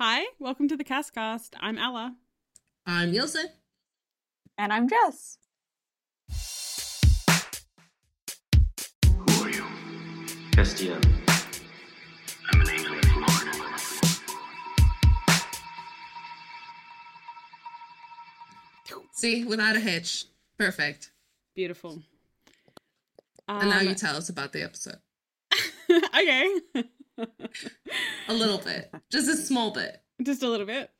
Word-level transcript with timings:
Hi, 0.00 0.24
welcome 0.38 0.66
to 0.68 0.78
the 0.78 0.84
Cas 0.84 1.10
Cast. 1.10 1.54
I'm 1.60 1.76
Ella. 1.76 2.16
I'm 2.86 3.12
Nielsen. 3.12 3.46
And 4.56 4.72
I'm 4.72 4.88
Jess. 4.88 5.36
Who 9.14 9.44
are 9.44 9.50
you? 9.50 9.64
Castiel. 10.52 10.96
I'm 12.50 12.60
an 12.62 12.70
angel 12.70 12.94
of 12.94 13.02
the 13.02 13.14
Lord. 13.20 13.30
See, 19.12 19.44
without 19.44 19.76
a 19.76 19.80
hitch. 19.80 20.24
Perfect. 20.58 21.10
Beautiful. 21.54 22.02
And 23.48 23.68
now 23.68 23.80
Um, 23.80 23.88
you 23.88 23.94
tell 23.94 24.16
us 24.16 24.28
about 24.28 24.52
the 24.52 24.62
episode. 24.62 24.98
okay. 25.90 26.54
A 28.28 28.34
little 28.34 28.58
bit. 28.58 28.92
Just 29.10 29.28
a 29.28 29.36
small 29.36 29.70
bit. 29.72 30.00
Just 30.22 30.42
a 30.42 30.48
little 30.48 30.66
bit. 30.66 30.90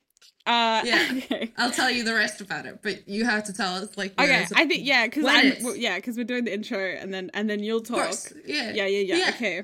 Uh, 0.46 0.82
Yeah. 0.84 1.08
Okay. 1.16 1.52
I'll 1.56 1.70
tell 1.70 1.90
you 1.90 2.02
the 2.04 2.14
rest 2.14 2.40
about 2.40 2.66
it, 2.66 2.80
but 2.82 3.08
you 3.08 3.24
have 3.24 3.44
to 3.44 3.52
tell 3.52 3.74
us 3.76 3.96
like 3.96 4.18
Okay, 4.20 4.46
I 4.54 4.66
think 4.66 4.86
yeah, 4.86 5.06
because 5.06 5.24
I'm 5.26 5.54
well, 5.62 5.76
yeah, 5.76 5.96
because 5.96 6.16
we're 6.16 6.24
doing 6.24 6.44
the 6.44 6.52
intro 6.54 6.78
and 6.78 7.12
then 7.12 7.30
and 7.34 7.48
then 7.48 7.62
you'll 7.62 7.82
talk. 7.82 8.14
Yeah. 8.46 8.72
Yeah, 8.72 8.86
yeah, 8.86 9.00
yeah. 9.00 9.16
Yeah. 9.16 9.28
Okay. 9.30 9.62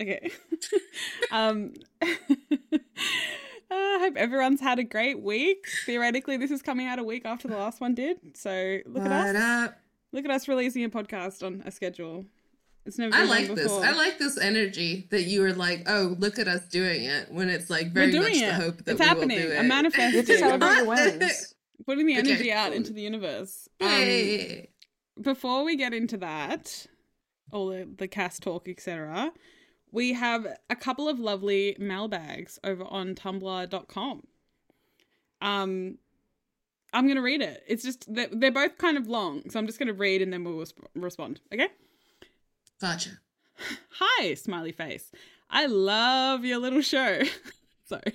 Okay. 0.00 0.30
um 1.30 1.74
I 3.70 3.98
hope 4.00 4.16
everyone's 4.16 4.60
had 4.60 4.78
a 4.78 4.84
great 4.84 5.20
week. 5.22 5.66
Theoretically, 5.84 6.36
this 6.38 6.50
is 6.50 6.62
coming 6.62 6.86
out 6.86 6.98
a 6.98 7.04
week 7.04 7.26
after 7.26 7.48
the 7.48 7.56
last 7.58 7.80
one 7.80 7.94
did. 7.94 8.18
So 8.34 8.78
look 8.86 9.02
What 9.02 9.12
at 9.12 9.36
us. 9.36 9.68
up? 9.68 9.78
Look 10.12 10.24
at 10.24 10.30
us 10.30 10.48
releasing 10.48 10.84
a 10.84 10.88
podcast 10.88 11.44
on 11.46 11.62
a 11.66 11.70
schedule. 11.70 12.24
It's 12.88 12.98
never 12.98 13.14
I 13.14 13.24
like 13.24 13.54
this. 13.54 13.70
I 13.70 13.92
like 13.92 14.18
this 14.18 14.36
energy 14.38 15.06
that 15.10 15.22
you 15.24 15.42
were 15.42 15.52
like, 15.52 15.84
"Oh, 15.86 16.16
look 16.18 16.38
at 16.38 16.48
us 16.48 16.66
doing 16.68 17.04
it." 17.04 17.30
When 17.30 17.48
it's 17.48 17.68
like 17.70 17.92
very 17.92 18.06
We're 18.06 18.12
doing 18.22 18.32
much 18.32 18.42
it. 18.42 18.46
the 18.46 18.54
hope 18.54 18.76
that 18.84 18.90
It's 18.92 19.00
we 19.00 19.06
happening. 19.06 19.38
will 19.38 19.46
do 19.48 19.52
it. 19.52 19.58
I'm 19.58 19.68
manifesting. 19.68 20.26
You 20.36 20.42
have 20.42 20.58
celebrate 20.60 20.86
wins. 21.20 21.54
Putting 21.86 22.06
the 22.06 22.18
Okay, 22.18 22.30
energy 22.30 22.50
out 22.52 22.72
into 22.72 22.92
the 22.92 23.02
universe. 23.02 23.68
Um, 23.80 23.86
Hey. 23.88 24.70
before 25.20 25.64
we 25.64 25.76
get 25.76 25.94
into 25.94 26.16
that, 26.16 26.86
all 27.52 27.68
the, 27.68 27.88
the 27.96 28.08
cast 28.08 28.42
talk, 28.42 28.68
etc., 28.68 29.32
we 29.92 30.12
have 30.14 30.46
a 30.68 30.76
couple 30.76 31.08
of 31.08 31.20
lovely 31.20 31.76
mailbags 31.78 32.58
over 32.64 32.84
on 32.84 33.14
tumblr.com. 33.14 34.22
Um, 35.40 35.98
I'm 36.92 37.04
going 37.04 37.16
to 37.16 37.22
read 37.22 37.42
it. 37.42 37.62
It's 37.68 37.84
just, 37.84 38.12
they're, 38.12 38.28
they're 38.32 38.50
both 38.50 38.76
kind 38.78 38.96
of 38.98 39.06
long, 39.08 39.48
so 39.50 39.58
I'm 39.58 39.66
just 39.66 39.78
going 39.78 39.86
to 39.88 39.94
read 39.94 40.20
and 40.22 40.32
then 40.32 40.42
we'll 40.44 40.54
resp- 40.56 40.84
respond. 40.94 41.40
Okay? 41.52 41.68
Gotcha. 42.80 43.10
Hi, 43.90 44.34
smiley 44.34 44.72
face. 44.72 45.10
I 45.50 45.66
love 45.66 46.44
your 46.44 46.58
little 46.58 46.82
show. 46.82 47.22
Sorry. 47.88 48.12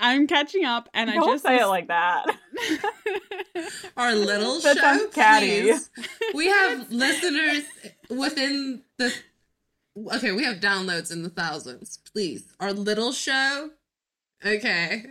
I'm 0.00 0.26
catching 0.26 0.64
up 0.64 0.88
and 0.92 1.10
I 1.10 1.14
Don't 1.14 1.34
just. 1.34 1.44
say 1.44 1.58
it 1.60 1.66
like 1.66 1.88
that. 1.88 2.26
Our 3.96 4.14
little 4.14 4.60
That 4.60 4.76
show, 4.76 5.08
catty. 5.08 5.62
please. 5.62 5.90
We 6.34 6.46
have 6.50 6.90
listeners 6.92 7.62
within 8.10 8.82
the. 8.98 9.12
Okay, 10.14 10.32
we 10.32 10.44
have 10.44 10.56
downloads 10.60 11.10
in 11.12 11.22
the 11.22 11.28
thousands. 11.30 11.98
Please, 12.12 12.44
our 12.60 12.72
little 12.72 13.12
show. 13.12 13.70
Okay. 14.44 15.04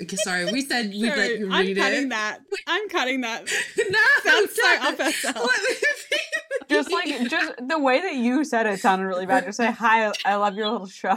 Okay, 0.00 0.16
sorry. 0.16 0.50
We 0.52 0.62
said 0.62 0.90
we'd 0.90 1.06
Sure, 1.06 1.16
let 1.16 1.38
you 1.38 1.50
I'm 1.52 1.66
read 1.66 1.76
cutting 1.76 2.04
it. 2.04 2.08
that. 2.10 2.38
I'm 2.66 2.88
cutting 2.88 3.20
that. 3.22 3.44
no, 3.44 3.98
Sounds 4.30 4.54
so 4.54 4.62
don't. 4.62 4.84
up 4.94 5.00
ourselves. 5.00 5.38
Let 5.38 5.62
me 5.62 5.76
read 6.12 6.20
just 6.68 6.90
like 6.92 7.28
just 7.28 7.52
the 7.68 7.78
way 7.78 8.00
that 8.00 8.14
you 8.14 8.44
said 8.44 8.66
it 8.66 8.80
sounded 8.80 9.06
really 9.06 9.26
bad. 9.26 9.44
Just 9.44 9.56
say 9.58 9.70
hi. 9.70 10.12
I 10.24 10.34
love 10.36 10.54
your 10.56 10.68
little 10.70 10.86
show. 10.86 11.16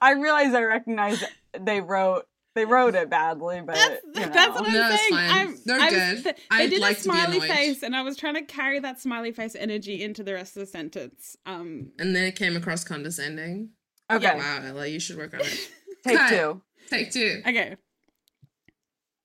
I 0.00 0.12
realize 0.12 0.54
I 0.54 0.62
recognize 0.62 1.22
they 1.58 1.80
wrote 1.80 2.24
they 2.54 2.64
wrote 2.64 2.94
it 2.94 3.10
badly, 3.10 3.60
but 3.60 3.74
That's, 3.74 4.00
you 4.14 4.20
know. 4.26 4.32
that's 4.32 4.54
what 4.58 4.66
I'm 4.66 4.72
No, 4.72 4.88
saying. 4.96 5.10
fine. 5.10 5.30
I'm, 5.30 5.56
They're 5.66 5.78
I 5.78 5.84
was- 5.84 5.92
good. 5.92 6.22
th- 6.24 6.36
they 6.36 6.42
I'd 6.50 6.70
did 6.70 6.80
like 6.80 6.96
a 6.96 7.00
smiley 7.00 7.38
face, 7.40 7.82
and 7.82 7.94
I 7.94 8.00
was 8.00 8.16
trying 8.16 8.34
to 8.34 8.42
carry 8.42 8.78
that 8.80 8.98
smiley 8.98 9.30
face 9.30 9.54
energy 9.54 10.02
into 10.02 10.22
the 10.24 10.32
rest 10.32 10.56
of 10.56 10.60
the 10.60 10.66
sentence. 10.66 11.36
Um, 11.44 11.92
And 11.98 12.16
then 12.16 12.24
it 12.24 12.34
came 12.34 12.56
across 12.56 12.82
condescending. 12.82 13.70
okay. 14.10 14.36
Wow, 14.38 14.62
Ella, 14.64 14.86
you 14.86 14.98
should 15.00 15.18
work 15.18 15.34
on 15.34 15.40
it. 15.40 15.70
Take 16.06 16.16
Cut. 16.16 16.30
two. 16.30 16.62
Take 16.88 17.12
two. 17.12 17.42
okay. 17.46 17.76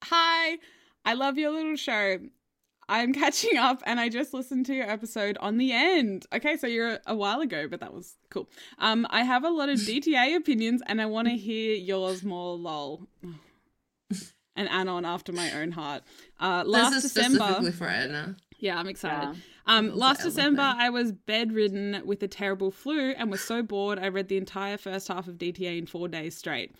Hi, 0.04 0.58
I 1.06 1.14
love 1.14 1.38
your 1.38 1.52
little 1.52 1.78
show. 1.78 2.18
I'm 2.92 3.14
catching 3.14 3.58
up, 3.58 3.82
and 3.86 4.02
I 4.02 4.10
just 4.10 4.34
listened 4.34 4.66
to 4.66 4.76
your 4.76 4.90
episode 4.90 5.38
on 5.40 5.58
the 5.58 5.72
end. 5.72 6.26
Okay, 6.34 6.58
so 6.58 6.68
you're 6.68 7.00
a 7.08 7.16
while 7.16 7.40
ago, 7.40 7.66
but 7.70 7.80
that 7.80 7.94
was 7.94 8.18
cool. 8.30 8.50
Um, 8.80 9.08
I 9.10 9.24
have 9.24 9.46
a 9.46 9.50
lot 9.50 9.70
of 9.70 9.80
DTA 9.80 10.36
opinions, 10.36 10.82
and 10.88 11.02
I 11.02 11.06
want 11.06 11.30
to 11.30 11.36
hear 11.36 11.74
yours 11.74 12.22
more. 12.24 12.58
Lol. 12.58 13.08
And 14.54 14.68
Anon 14.68 15.06
after 15.06 15.32
my 15.32 15.50
own 15.54 15.72
heart. 15.72 16.04
Uh, 16.38 16.64
last 16.68 16.92
this 16.94 17.06
is 17.06 17.14
December. 17.14 17.38
specifically 17.38 17.72
for 17.72 17.88
Edna. 17.88 18.36
Yeah, 18.60 18.78
I'm 18.78 18.88
excited. 18.88 19.30
Yeah. 19.30 19.34
Um, 19.66 19.96
last 19.96 20.24
December. 20.24 20.62
I 20.62 20.90
was 20.90 21.14
bedridden 21.14 22.02
with 22.06 22.22
a 22.22 22.28
terrible 22.28 22.70
flu 22.70 23.12
and 23.12 23.32
was 23.32 23.40
so 23.40 23.64
bored 23.64 23.98
I 23.98 24.10
read 24.10 24.28
the 24.28 24.36
entire 24.36 24.78
first 24.78 25.08
half 25.08 25.30
of 25.30 25.36
DTA 25.36 25.78
in 25.78 25.86
four 25.86 26.10
days 26.10 26.36
straight. 26.38 26.76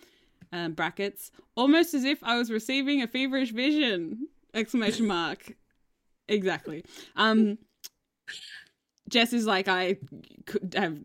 Um, 0.52 0.74
brackets, 0.74 1.30
almost 1.56 1.94
as 1.94 2.04
if 2.04 2.22
I 2.22 2.36
was 2.36 2.50
receiving 2.50 3.00
a 3.00 3.08
feverish 3.08 3.52
vision! 3.52 4.28
Exclamation 4.52 5.06
mark. 5.18 5.56
Exactly. 6.32 6.84
Um, 7.16 7.58
Jess 9.08 9.32
is 9.34 9.46
like, 9.46 9.68
I 9.68 9.96
could 10.46 10.74
have. 10.78 10.96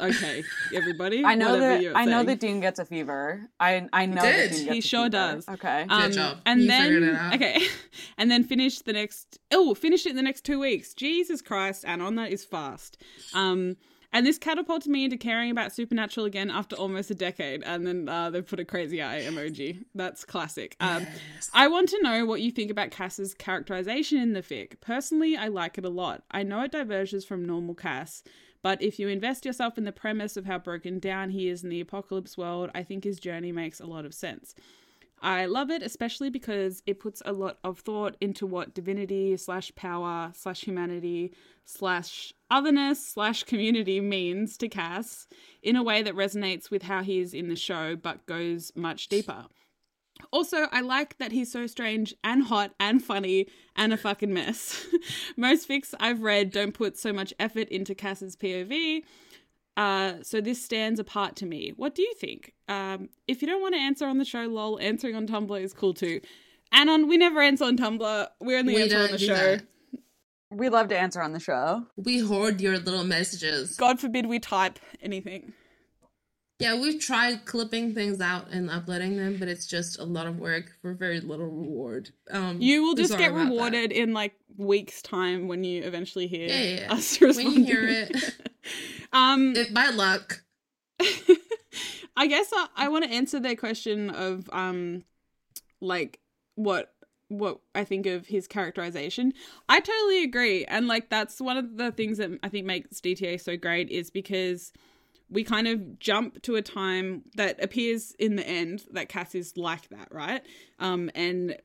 Okay, 0.00 0.44
everybody. 0.72 1.24
I 1.24 1.34
know 1.34 1.58
that 1.58 1.82
you're 1.82 1.96
I 1.96 2.04
know 2.04 2.22
that 2.22 2.38
Dean 2.38 2.60
gets 2.60 2.78
a 2.78 2.84
fever. 2.84 3.48
I 3.58 3.88
I 3.92 4.06
know 4.06 4.20
did. 4.22 4.50
that 4.50 4.56
Dean 4.56 4.64
gets 4.66 4.72
He 4.72 4.78
a 4.78 4.82
sure 4.82 5.00
fever. 5.06 5.10
does. 5.10 5.48
Okay. 5.48 5.86
Um, 5.88 6.12
job. 6.12 6.38
And 6.46 6.60
You 6.62 6.68
then 6.68 7.02
it 7.02 7.14
out. 7.14 7.34
okay, 7.34 7.60
and 8.18 8.30
then 8.30 8.44
finish 8.44 8.78
the 8.80 8.92
next. 8.92 9.38
Oh, 9.50 9.74
finish 9.74 10.06
it 10.06 10.10
in 10.10 10.16
the 10.16 10.22
next 10.22 10.44
two 10.44 10.60
weeks. 10.60 10.94
Jesus 10.94 11.42
Christ, 11.42 11.84
Anon, 11.84 12.14
that 12.14 12.30
is 12.30 12.44
fast. 12.44 12.96
Um, 13.34 13.76
and 14.12 14.26
this 14.26 14.38
catapulted 14.38 14.90
me 14.90 15.04
into 15.04 15.16
caring 15.16 15.50
about 15.50 15.72
Supernatural 15.72 16.26
again 16.26 16.50
after 16.50 16.76
almost 16.76 17.10
a 17.10 17.14
decade. 17.14 17.62
And 17.62 17.86
then 17.86 18.08
uh, 18.08 18.30
they 18.30 18.40
put 18.40 18.58
a 18.58 18.64
crazy 18.64 19.02
eye 19.02 19.22
emoji. 19.22 19.84
That's 19.94 20.24
classic. 20.24 20.76
Um, 20.80 21.06
I 21.52 21.68
want 21.68 21.90
to 21.90 22.02
know 22.02 22.24
what 22.24 22.40
you 22.40 22.50
think 22.50 22.70
about 22.70 22.90
Cass's 22.90 23.34
characterization 23.34 24.18
in 24.18 24.32
the 24.32 24.42
fic. 24.42 24.80
Personally, 24.80 25.36
I 25.36 25.48
like 25.48 25.76
it 25.76 25.84
a 25.84 25.90
lot. 25.90 26.22
I 26.30 26.42
know 26.42 26.62
it 26.62 26.72
diverges 26.72 27.24
from 27.24 27.44
normal 27.44 27.74
Cass, 27.74 28.22
but 28.62 28.82
if 28.82 28.98
you 28.98 29.08
invest 29.08 29.44
yourself 29.44 29.76
in 29.76 29.84
the 29.84 29.92
premise 29.92 30.36
of 30.36 30.46
how 30.46 30.58
broken 30.58 30.98
down 30.98 31.30
he 31.30 31.48
is 31.48 31.62
in 31.62 31.68
the 31.68 31.80
apocalypse 31.80 32.36
world, 32.36 32.70
I 32.74 32.82
think 32.82 33.04
his 33.04 33.20
journey 33.20 33.52
makes 33.52 33.78
a 33.78 33.86
lot 33.86 34.04
of 34.04 34.14
sense. 34.14 34.54
I 35.20 35.46
love 35.46 35.70
it, 35.70 35.82
especially 35.82 36.30
because 36.30 36.82
it 36.86 37.00
puts 37.00 37.22
a 37.24 37.32
lot 37.32 37.58
of 37.64 37.80
thought 37.80 38.16
into 38.20 38.46
what 38.46 38.74
divinity 38.74 39.36
slash 39.36 39.72
power 39.74 40.32
slash 40.34 40.62
humanity 40.62 41.34
slash 41.64 42.32
otherness 42.50 43.04
slash 43.04 43.42
community 43.44 44.00
means 44.00 44.56
to 44.58 44.68
Cass 44.68 45.26
in 45.62 45.76
a 45.76 45.82
way 45.82 46.02
that 46.02 46.14
resonates 46.14 46.70
with 46.70 46.84
how 46.84 47.02
he 47.02 47.18
is 47.18 47.34
in 47.34 47.48
the 47.48 47.56
show, 47.56 47.96
but 47.96 48.26
goes 48.26 48.72
much 48.74 49.08
deeper. 49.08 49.46
Also, 50.32 50.66
I 50.72 50.80
like 50.80 51.18
that 51.18 51.32
he's 51.32 51.50
so 51.50 51.66
strange 51.66 52.14
and 52.24 52.44
hot 52.44 52.74
and 52.80 53.02
funny 53.02 53.46
and 53.76 53.92
a 53.92 53.96
fucking 53.96 54.32
mess. 54.32 54.86
Most 55.36 55.68
fics 55.68 55.94
I've 56.00 56.22
read 56.22 56.50
don't 56.50 56.72
put 56.72 56.98
so 56.98 57.12
much 57.12 57.32
effort 57.38 57.68
into 57.68 57.94
Cass's 57.94 58.36
POV, 58.36 59.02
uh, 59.78 60.14
so 60.22 60.40
this 60.40 60.62
stands 60.62 60.98
apart 61.00 61.36
to 61.36 61.46
me. 61.46 61.72
What 61.76 61.94
do 61.94 62.02
you 62.02 62.12
think? 62.14 62.52
Um, 62.68 63.08
if 63.26 63.40
you 63.40 63.48
don't 63.48 63.62
want 63.62 63.74
to 63.74 63.80
answer 63.80 64.06
on 64.06 64.18
the 64.18 64.24
show, 64.24 64.42
lol, 64.46 64.78
answering 64.80 65.14
on 65.14 65.26
Tumblr 65.26 65.58
is 65.62 65.72
cool 65.72 65.94
too. 65.94 66.20
Anon, 66.72 67.08
we 67.08 67.16
never 67.16 67.40
answer 67.40 67.64
on 67.64 67.76
Tumblr. 67.78 68.28
We 68.40 68.56
only 68.56 68.74
We 68.74 68.82
answer 68.82 68.98
on 68.98 69.10
the 69.12 69.18
show. 69.18 69.34
that. 69.34 69.62
We 70.50 70.68
love 70.68 70.88
to 70.88 70.98
answer 70.98 71.22
on 71.22 71.32
the 71.32 71.40
show. 71.40 71.84
We 71.96 72.18
hoard 72.20 72.60
your 72.60 72.78
little 72.78 73.04
messages. 73.04 73.76
God 73.76 74.00
forbid 74.00 74.26
we 74.26 74.38
type 74.38 74.78
anything. 75.02 75.52
Yeah, 76.58 76.74
we've 76.80 77.00
tried 77.00 77.44
clipping 77.44 77.94
things 77.94 78.20
out 78.20 78.48
and 78.50 78.68
uploading 78.68 79.16
them, 79.16 79.36
but 79.38 79.46
it's 79.46 79.64
just 79.66 80.00
a 80.00 80.04
lot 80.04 80.26
of 80.26 80.38
work 80.40 80.72
for 80.82 80.92
very 80.92 81.20
little 81.20 81.46
reward. 81.46 82.10
Um, 82.32 82.60
You 82.60 82.82
will 82.82 82.94
just 82.96 83.16
get 83.16 83.30
about 83.30 83.44
that. 83.44 83.50
rewarded 83.50 83.92
in 83.92 84.12
like 84.12 84.34
weeks' 84.56 85.00
time 85.02 85.46
when 85.46 85.62
you 85.62 85.84
eventually 85.84 86.26
hear 86.26 86.48
Yeah, 86.48 86.60
yeah, 86.62 86.80
yeah. 86.80 86.92
us 86.94 87.16
When 87.20 87.28
responding. 87.28 87.60
you 87.60 87.64
hear 87.64 87.86
it, 87.88 88.34
um, 89.18 89.56
it 89.56 89.72
by 89.72 89.90
luck. 89.90 90.42
I 92.16 92.26
guess 92.26 92.50
I, 92.52 92.66
I 92.76 92.88
want 92.88 93.04
to 93.04 93.10
answer 93.10 93.38
their 93.38 93.56
question 93.56 94.10
of 94.10 94.48
um, 94.52 95.04
like 95.80 96.20
what 96.54 96.92
what 97.28 97.60
I 97.74 97.84
think 97.84 98.06
of 98.06 98.26
his 98.26 98.48
characterization. 98.48 99.32
I 99.68 99.80
totally 99.80 100.24
agree, 100.24 100.64
and 100.64 100.88
like 100.88 101.10
that's 101.10 101.40
one 101.40 101.56
of 101.56 101.76
the 101.76 101.92
things 101.92 102.18
that 102.18 102.30
I 102.42 102.48
think 102.48 102.66
makes 102.66 103.00
DTA 103.00 103.40
so 103.40 103.56
great 103.56 103.90
is 103.90 104.10
because 104.10 104.72
we 105.30 105.44
kind 105.44 105.68
of 105.68 105.98
jump 105.98 106.40
to 106.42 106.56
a 106.56 106.62
time 106.62 107.22
that 107.36 107.62
appears 107.62 108.12
in 108.18 108.36
the 108.36 108.48
end 108.48 108.84
that 108.92 109.08
Cass 109.08 109.34
is 109.34 109.56
like 109.56 109.88
that, 109.90 110.08
right? 110.10 110.42
Um, 110.78 111.10
and 111.14 111.56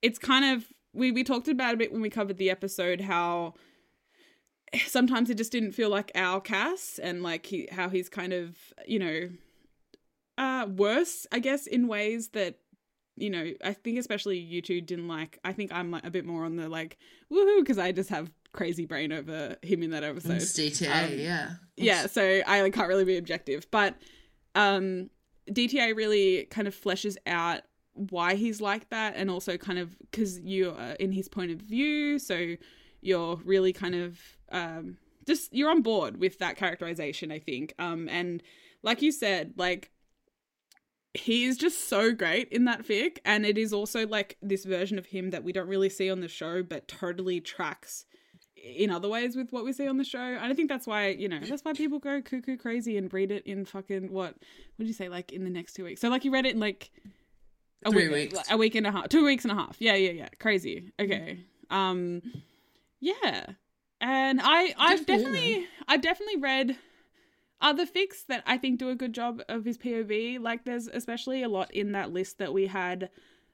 it's 0.00 0.18
kind 0.18 0.56
of 0.56 0.66
we 0.92 1.10
we 1.12 1.24
talked 1.24 1.48
about 1.48 1.74
a 1.74 1.76
bit 1.76 1.92
when 1.92 2.00
we 2.00 2.10
covered 2.10 2.38
the 2.38 2.50
episode 2.50 3.00
how 3.00 3.54
sometimes 4.86 5.30
it 5.30 5.36
just 5.36 5.52
didn't 5.52 5.72
feel 5.72 5.90
like 5.90 6.12
our 6.14 6.40
Cass 6.40 6.98
and 7.02 7.22
like 7.22 7.46
he 7.46 7.68
how 7.70 7.88
he's 7.88 8.08
kind 8.08 8.32
of 8.32 8.56
you 8.86 8.98
know 8.98 9.28
uh 10.38 10.66
worse, 10.68 11.26
I 11.32 11.38
guess, 11.38 11.66
in 11.66 11.88
ways 11.88 12.28
that 12.30 12.58
you 13.16 13.28
know, 13.28 13.52
I 13.62 13.74
think 13.74 13.98
especially 13.98 14.38
you 14.38 14.62
two 14.62 14.80
didn't 14.80 15.08
like. 15.08 15.38
I 15.44 15.52
think 15.52 15.72
I'm 15.72 15.90
like 15.90 16.06
a 16.06 16.10
bit 16.10 16.24
more 16.24 16.44
on 16.44 16.56
the 16.56 16.68
like 16.68 16.96
woohoo 17.30 17.60
because 17.60 17.78
I 17.78 17.92
just 17.92 18.08
have 18.08 18.30
crazy 18.52 18.86
brain 18.86 19.12
over 19.12 19.56
him 19.62 19.82
in 19.82 19.90
that 19.90 20.02
episode. 20.04 20.36
It's 20.36 20.52
DTA, 20.58 21.04
Um, 21.12 21.18
yeah. 21.18 21.50
yeah 21.76 22.06
so 22.06 22.40
i 22.46 22.62
like, 22.62 22.74
can't 22.74 22.88
really 22.88 23.04
be 23.04 23.16
objective 23.16 23.66
but 23.70 23.94
um 24.54 25.08
dta 25.50 25.94
really 25.96 26.46
kind 26.50 26.66
of 26.66 26.74
fleshes 26.74 27.16
out 27.26 27.60
why 27.94 28.34
he's 28.34 28.60
like 28.60 28.88
that 28.90 29.14
and 29.16 29.30
also 29.30 29.56
kind 29.56 29.78
of 29.78 29.96
because 30.00 30.40
you're 30.40 30.76
in 30.98 31.12
his 31.12 31.28
point 31.28 31.50
of 31.52 31.58
view 31.58 32.18
so 32.18 32.54
you're 33.00 33.36
really 33.44 33.72
kind 33.72 33.94
of 33.94 34.18
um 34.50 34.96
just 35.26 35.52
you're 35.54 35.70
on 35.70 35.82
board 35.82 36.18
with 36.18 36.38
that 36.38 36.56
characterization 36.56 37.30
i 37.30 37.38
think 37.38 37.74
um 37.78 38.08
and 38.08 38.42
like 38.82 39.02
you 39.02 39.12
said 39.12 39.52
like 39.56 39.90
he 41.14 41.44
is 41.44 41.56
just 41.56 41.88
so 41.88 42.12
great 42.12 42.48
in 42.50 42.64
that 42.66 42.86
fic 42.86 43.18
and 43.24 43.44
it 43.44 43.58
is 43.58 43.72
also 43.72 44.06
like 44.06 44.36
this 44.42 44.64
version 44.64 44.98
of 44.98 45.06
him 45.06 45.30
that 45.30 45.42
we 45.42 45.52
don't 45.52 45.68
really 45.68 45.88
see 45.88 46.10
on 46.10 46.20
the 46.20 46.28
show 46.28 46.62
but 46.62 46.86
totally 46.86 47.40
tracks 47.40 48.04
in 48.62 48.90
other 48.90 49.08
ways 49.08 49.36
with 49.36 49.52
what 49.52 49.64
we 49.64 49.72
see 49.72 49.88
on 49.88 49.96
the 49.96 50.04
show. 50.04 50.18
And 50.18 50.52
I 50.52 50.54
think 50.54 50.68
that's 50.68 50.86
why, 50.86 51.08
you 51.08 51.28
know, 51.28 51.40
that's 51.40 51.64
why 51.64 51.72
people 51.72 51.98
go 51.98 52.20
cuckoo 52.20 52.56
crazy 52.58 52.96
and 52.96 53.12
read 53.12 53.30
it 53.30 53.46
in 53.46 53.64
fucking 53.64 54.12
what 54.12 54.34
what 54.34 54.78
did 54.78 54.88
you 54.88 54.92
say, 54.92 55.08
like 55.08 55.32
in 55.32 55.44
the 55.44 55.50
next 55.50 55.74
two 55.74 55.84
weeks? 55.84 56.00
So 56.00 56.08
like 56.08 56.24
you 56.24 56.30
read 56.30 56.46
it 56.46 56.54
in 56.54 56.60
like 56.60 56.90
a 57.84 57.90
Three 57.90 58.08
week, 58.08 58.32
weeks. 58.32 58.50
a 58.50 58.56
week 58.56 58.74
and 58.74 58.86
a 58.86 58.92
half, 58.92 59.08
two 59.08 59.24
weeks 59.24 59.44
and 59.44 59.52
a 59.52 59.54
half. 59.54 59.76
Yeah, 59.78 59.94
yeah, 59.94 60.10
yeah. 60.10 60.28
Crazy. 60.38 60.92
Okay. 61.00 61.40
Um 61.70 62.20
yeah. 63.00 63.46
And 64.00 64.40
I 64.42 64.74
I've 64.78 64.98
Good 64.98 65.06
for 65.06 65.12
you, 65.12 65.58
definitely 65.58 65.68
I've 65.88 66.00
definitely 66.00 66.36
read 66.40 66.76
other 67.60 67.86
fics 67.86 68.26
that 68.28 68.42
I 68.46 68.56
think 68.58 68.78
do 68.78 68.88
a 68.88 68.94
good 68.94 69.12
job 69.12 69.42
of 69.48 69.64
his 69.64 69.76
POV. 69.78 70.38
Like 70.38 70.64
there's 70.64 70.88
especially 70.88 71.42
a 71.42 71.48
lot 71.48 71.72
in 71.74 71.92
that 71.92 72.12
list 72.12 72.38
that 72.38 72.52
we 72.52 72.66
had 72.66 73.10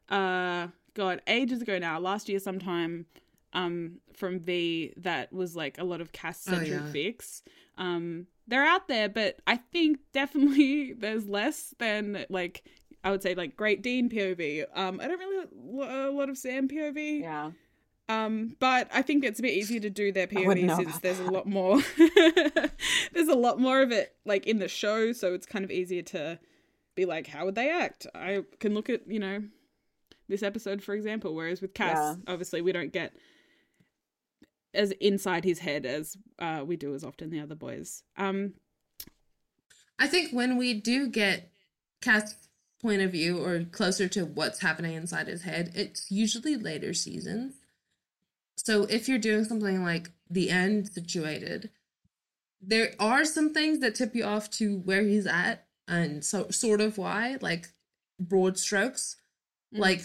uh 0.08 0.69
god, 0.94 1.20
ages 1.26 1.62
ago 1.62 1.78
now, 1.78 1.98
last 1.98 2.28
year 2.28 2.38
sometime 2.38 3.06
um 3.52 3.98
from 4.14 4.38
V 4.40 4.93
that 4.98 5.32
was 5.32 5.56
like 5.56 5.78
a 5.78 5.84
lot 5.84 6.00
of 6.00 6.12
Cas 6.12 6.38
centric 6.40 6.84
Oh, 6.84 6.87
yeah. 6.87 6.92
fics. 6.92 7.42
Um 7.78 8.26
they're 8.49 8.64
out 8.64 8.87
there, 8.88 9.08
but 9.08 9.40
I 9.46 9.56
think 9.56 9.99
definitely 10.12 10.92
there's 10.92 11.26
less 11.26 11.75
than 11.78 12.25
like 12.28 12.62
I 13.02 13.10
would 13.10 13.22
say 13.22 13.34
like 13.34 13.56
Great 13.56 13.82
Dean 13.82 14.08
POV. 14.08 14.64
Um 14.75 15.00
I 15.00 15.08
don't 15.08 15.19
really 15.19 16.08
a 16.08 16.10
lot 16.10 16.28
of 16.28 16.38
Sam 16.38 16.69
POV. 16.69 17.20
Yeah. 17.20 17.50
Um, 18.08 18.55
but 18.61 18.88
I 18.93 19.03
think 19.03 19.25
it's 19.25 19.41
a 19.41 19.43
bit 19.43 19.55
easier 19.55 19.81
to 19.81 19.91
do 19.91 20.12
their 20.12 20.29
I 20.31 20.35
POV 20.35 20.76
since 20.76 20.88
about 20.91 21.03
there's 21.03 21.19
a 21.19 21.25
lot 21.31 21.47
more 21.47 21.82
there's 23.12 23.29
a 23.29 23.35
lot 23.35 23.58
more 23.58 23.82
of 23.82 23.91
it 23.91 24.14
like 24.25 24.47
in 24.47 24.58
the 24.61 24.69
show, 24.69 25.12
so 25.12 25.35
it's 25.35 25.47
kind 25.47 25.64
of 25.64 25.70
easier 25.73 26.03
to 26.03 26.38
be 26.94 27.05
like, 27.05 27.26
how 27.26 27.44
would 27.44 27.56
they 27.56 27.69
act? 27.70 28.06
I 28.14 28.44
can 28.61 28.75
look 28.75 28.88
at, 28.88 29.08
you 29.08 29.19
know, 29.19 29.43
this 30.29 30.43
episode 30.44 30.82
for 30.82 30.94
example, 30.94 31.35
whereas 31.35 31.61
with 31.61 31.75
Cass, 31.75 31.97
Yeah. 31.97 32.14
obviously 32.32 32.61
we 32.62 32.73
don't 32.73 32.93
get 32.93 33.12
as 34.73 34.93
inside 34.93 35.44
his 35.44 35.59
head 35.61 35.85
as 35.87 36.17
uh 36.38 36.62
we 36.67 36.76
do 36.76 36.94
as 36.94 37.02
often 37.02 37.31
the 37.31 37.41
other 37.41 37.55
boys. 37.56 38.02
Um 38.17 38.55
I 39.99 40.06
think 40.06 40.31
when 40.32 40.56
we 40.59 40.75
do 40.75 41.09
get 41.09 41.50
Cass' 42.02 42.37
point 42.81 43.00
of 43.02 43.11
view 43.12 43.43
or 43.43 43.64
closer 43.64 44.06
to 44.09 44.26
what's 44.26 44.61
happening 44.61 44.93
inside 44.94 45.26
his 45.26 45.43
head, 45.43 45.73
it's 45.75 46.11
usually 46.11 46.56
later 46.56 46.93
seasons. 46.93 47.55
So 48.56 48.82
if 48.85 49.08
you're 49.08 49.19
doing 49.19 49.44
something 49.44 49.85
like 49.85 50.11
the 50.31 50.50
end 50.50 50.88
situated, 50.88 51.70
there 52.61 52.93
are 52.99 53.25
some 53.25 53.53
things 53.53 53.81
that 53.81 53.94
tip 53.94 54.14
you 54.14 54.25
off 54.25 54.50
to 54.53 54.79
where 54.79 55.03
he's 55.03 55.26
at 55.26 55.67
and 55.87 56.25
so 56.25 56.49
sort 56.50 56.81
of 56.81 56.99
why, 56.99 57.37
like 57.41 57.69
broad 58.19 58.58
strokes. 58.58 59.17
Mm. 59.75 59.79
Like, 59.79 60.03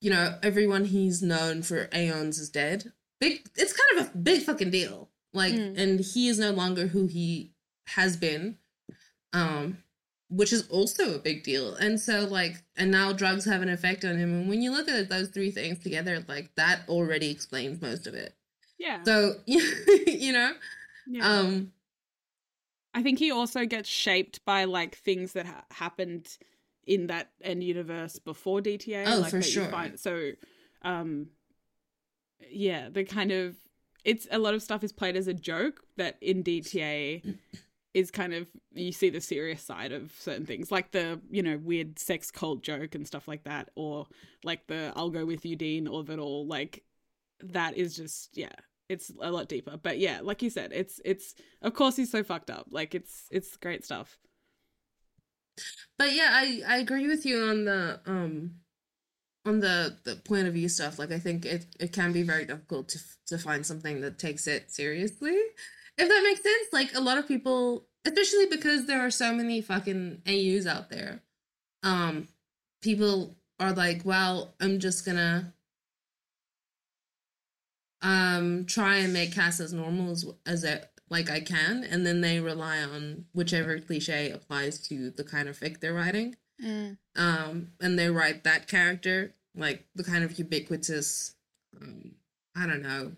you 0.00 0.10
know, 0.10 0.36
everyone 0.42 0.86
he's 0.86 1.22
known 1.22 1.62
for 1.62 1.88
aeons 1.94 2.38
is 2.38 2.50
dead. 2.50 2.92
Big 3.20 3.46
it's 3.56 3.72
kind 3.72 4.00
of 4.06 4.14
a 4.14 4.18
big 4.18 4.42
fucking 4.42 4.70
deal. 4.70 5.08
Like 5.32 5.54
Mm. 5.54 5.78
and 5.78 6.00
he 6.00 6.28
is 6.28 6.38
no 6.38 6.50
longer 6.50 6.88
who 6.88 7.06
he 7.06 7.52
has 7.86 8.16
been 8.16 8.58
um 9.32 9.78
which 10.32 10.52
is 10.52 10.66
also 10.68 11.14
a 11.14 11.18
big 11.18 11.42
deal 11.44 11.74
and 11.74 12.00
so 12.00 12.24
like 12.24 12.62
and 12.76 12.90
now 12.90 13.12
drugs 13.12 13.44
have 13.44 13.62
an 13.62 13.68
effect 13.68 14.04
on 14.04 14.16
him 14.16 14.32
and 14.32 14.48
when 14.48 14.62
you 14.62 14.70
look 14.70 14.88
at 14.88 15.08
those 15.08 15.28
three 15.28 15.50
things 15.50 15.78
together 15.78 16.24
like 16.28 16.50
that 16.56 16.80
already 16.88 17.30
explains 17.30 17.80
most 17.82 18.06
of 18.06 18.14
it 18.14 18.34
yeah. 18.78 19.02
so 19.04 19.34
you 19.46 20.32
know 20.32 20.52
yeah. 21.06 21.26
um 21.26 21.72
I 22.94 23.02
think 23.02 23.18
he 23.18 23.30
also 23.30 23.64
gets 23.64 23.88
shaped 23.88 24.44
by 24.44 24.64
like 24.64 24.96
things 24.96 25.32
that 25.32 25.46
ha- 25.46 25.64
happened 25.70 26.36
in 26.84 27.06
that 27.06 27.30
end 27.40 27.64
universe 27.64 28.18
before 28.18 28.60
DTA. 28.60 29.04
Oh, 29.06 29.20
like, 29.20 29.30
for 29.30 29.42
sure. 29.42 29.66
find- 29.66 29.98
so, 29.98 30.32
um, 30.82 31.28
yeah, 32.50 32.88
the 32.90 33.04
kind 33.04 33.32
of 33.32 33.56
it's 34.04 34.26
a 34.30 34.38
lot 34.38 34.52
of 34.52 34.62
stuff 34.62 34.82
is 34.82 34.92
played 34.92 35.16
as 35.16 35.28
a 35.28 35.34
joke 35.34 35.80
that 35.96 36.16
in 36.20 36.42
DTA 36.42 37.36
is 37.94 38.10
kind 38.10 38.32
of 38.32 38.46
you 38.72 38.92
see 38.92 39.10
the 39.10 39.20
serious 39.20 39.62
side 39.62 39.92
of 39.92 40.12
certain 40.18 40.46
things, 40.46 40.70
like 40.70 40.92
the 40.92 41.20
you 41.30 41.42
know 41.42 41.58
weird 41.58 41.98
sex 41.98 42.30
cult 42.30 42.62
joke 42.62 42.94
and 42.94 43.06
stuff 43.06 43.28
like 43.28 43.44
that, 43.44 43.70
or 43.76 44.06
like 44.44 44.66
the 44.66 44.92
"I'll 44.96 45.10
go 45.10 45.26
with 45.26 45.44
you, 45.44 45.56
Dean" 45.56 45.88
of 45.88 46.10
it 46.10 46.18
all. 46.18 46.46
Like 46.46 46.84
that 47.42 47.76
is 47.76 47.96
just 47.96 48.36
yeah 48.36 48.52
it's 48.88 49.10
a 49.20 49.30
lot 49.30 49.48
deeper. 49.48 49.76
But 49.76 49.98
yeah 49.98 50.20
like 50.22 50.42
you 50.42 50.50
said 50.50 50.72
it's 50.72 51.00
it's 51.04 51.34
of 51.60 51.74
course 51.74 51.96
he's 51.96 52.10
so 52.10 52.22
fucked 52.22 52.50
up. 52.50 52.66
Like 52.70 52.94
it's 52.94 53.26
it's 53.30 53.56
great 53.56 53.84
stuff. 53.84 54.18
But 55.98 56.12
yeah 56.12 56.30
i 56.32 56.62
i 56.66 56.76
agree 56.78 57.06
with 57.06 57.26
you 57.26 57.42
on 57.42 57.64
the 57.64 58.00
um 58.06 58.52
on 59.44 59.60
the 59.60 59.98
the 60.04 60.16
point 60.16 60.46
of 60.46 60.54
view 60.54 60.68
stuff. 60.68 60.98
Like 60.98 61.12
i 61.12 61.18
think 61.18 61.44
it 61.44 61.66
it 61.80 61.92
can 61.92 62.12
be 62.12 62.22
very 62.22 62.44
difficult 62.44 62.88
to 62.90 62.98
to 63.26 63.38
find 63.38 63.66
something 63.66 64.00
that 64.00 64.18
takes 64.18 64.46
it 64.46 64.70
seriously 64.70 65.38
if 65.98 66.08
that 66.08 66.22
makes 66.24 66.42
sense 66.42 66.68
like 66.72 66.94
a 66.94 67.00
lot 67.00 67.18
of 67.18 67.28
people 67.28 67.86
especially 68.04 68.46
because 68.46 68.86
there 68.86 69.00
are 69.00 69.10
so 69.10 69.32
many 69.32 69.60
fucking 69.60 70.20
aus 70.26 70.66
out 70.66 70.90
there 70.90 71.22
um 71.82 72.28
people 72.82 73.36
are 73.60 73.72
like 73.72 74.02
well 74.04 74.54
i'm 74.60 74.78
just 74.78 75.04
gonna 75.04 75.52
um 78.02 78.64
try 78.66 78.96
and 78.96 79.12
make 79.12 79.32
Cass 79.32 79.60
as 79.60 79.72
normal 79.72 80.10
as 80.10 80.24
as 80.44 80.64
it 80.64 80.88
like 81.12 81.30
I 81.30 81.40
can, 81.40 81.84
and 81.84 82.06
then 82.06 82.22
they 82.22 82.40
rely 82.40 82.78
on 82.78 83.26
whichever 83.34 83.78
cliche 83.78 84.30
applies 84.30 84.78
to 84.88 85.10
the 85.10 85.22
kind 85.22 85.46
of 85.46 85.60
fic 85.60 85.78
they're 85.78 85.92
writing. 85.92 86.36
Um, 87.14 87.72
and 87.80 87.98
they 87.98 88.08
write 88.08 88.44
that 88.44 88.66
character 88.66 89.34
like 89.54 89.84
the 89.94 90.04
kind 90.04 90.24
of 90.24 90.38
ubiquitous, 90.38 91.34
um, 91.80 92.12
I 92.56 92.66
don't 92.66 92.82
know, 92.82 93.12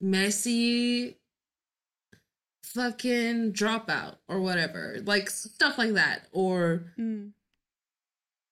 messy, 0.00 1.16
fucking 2.72 3.52
dropout 3.52 4.16
or 4.28 4.40
whatever, 4.40 4.98
like 5.04 5.30
stuff 5.30 5.78
like 5.78 5.94
that, 5.94 6.28
or 6.32 6.92
mm. 6.98 7.30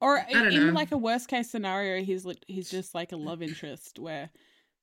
or 0.00 0.18
I 0.18 0.32
don't 0.32 0.52
in 0.52 0.66
know. 0.68 0.72
like 0.72 0.92
a 0.92 0.98
worst 0.98 1.28
case 1.28 1.50
scenario 1.50 2.04
he's 2.04 2.24
li- 2.24 2.40
he's 2.46 2.70
just 2.70 2.94
like 2.94 3.12
a 3.12 3.16
love 3.16 3.42
interest 3.42 3.98
where 3.98 4.30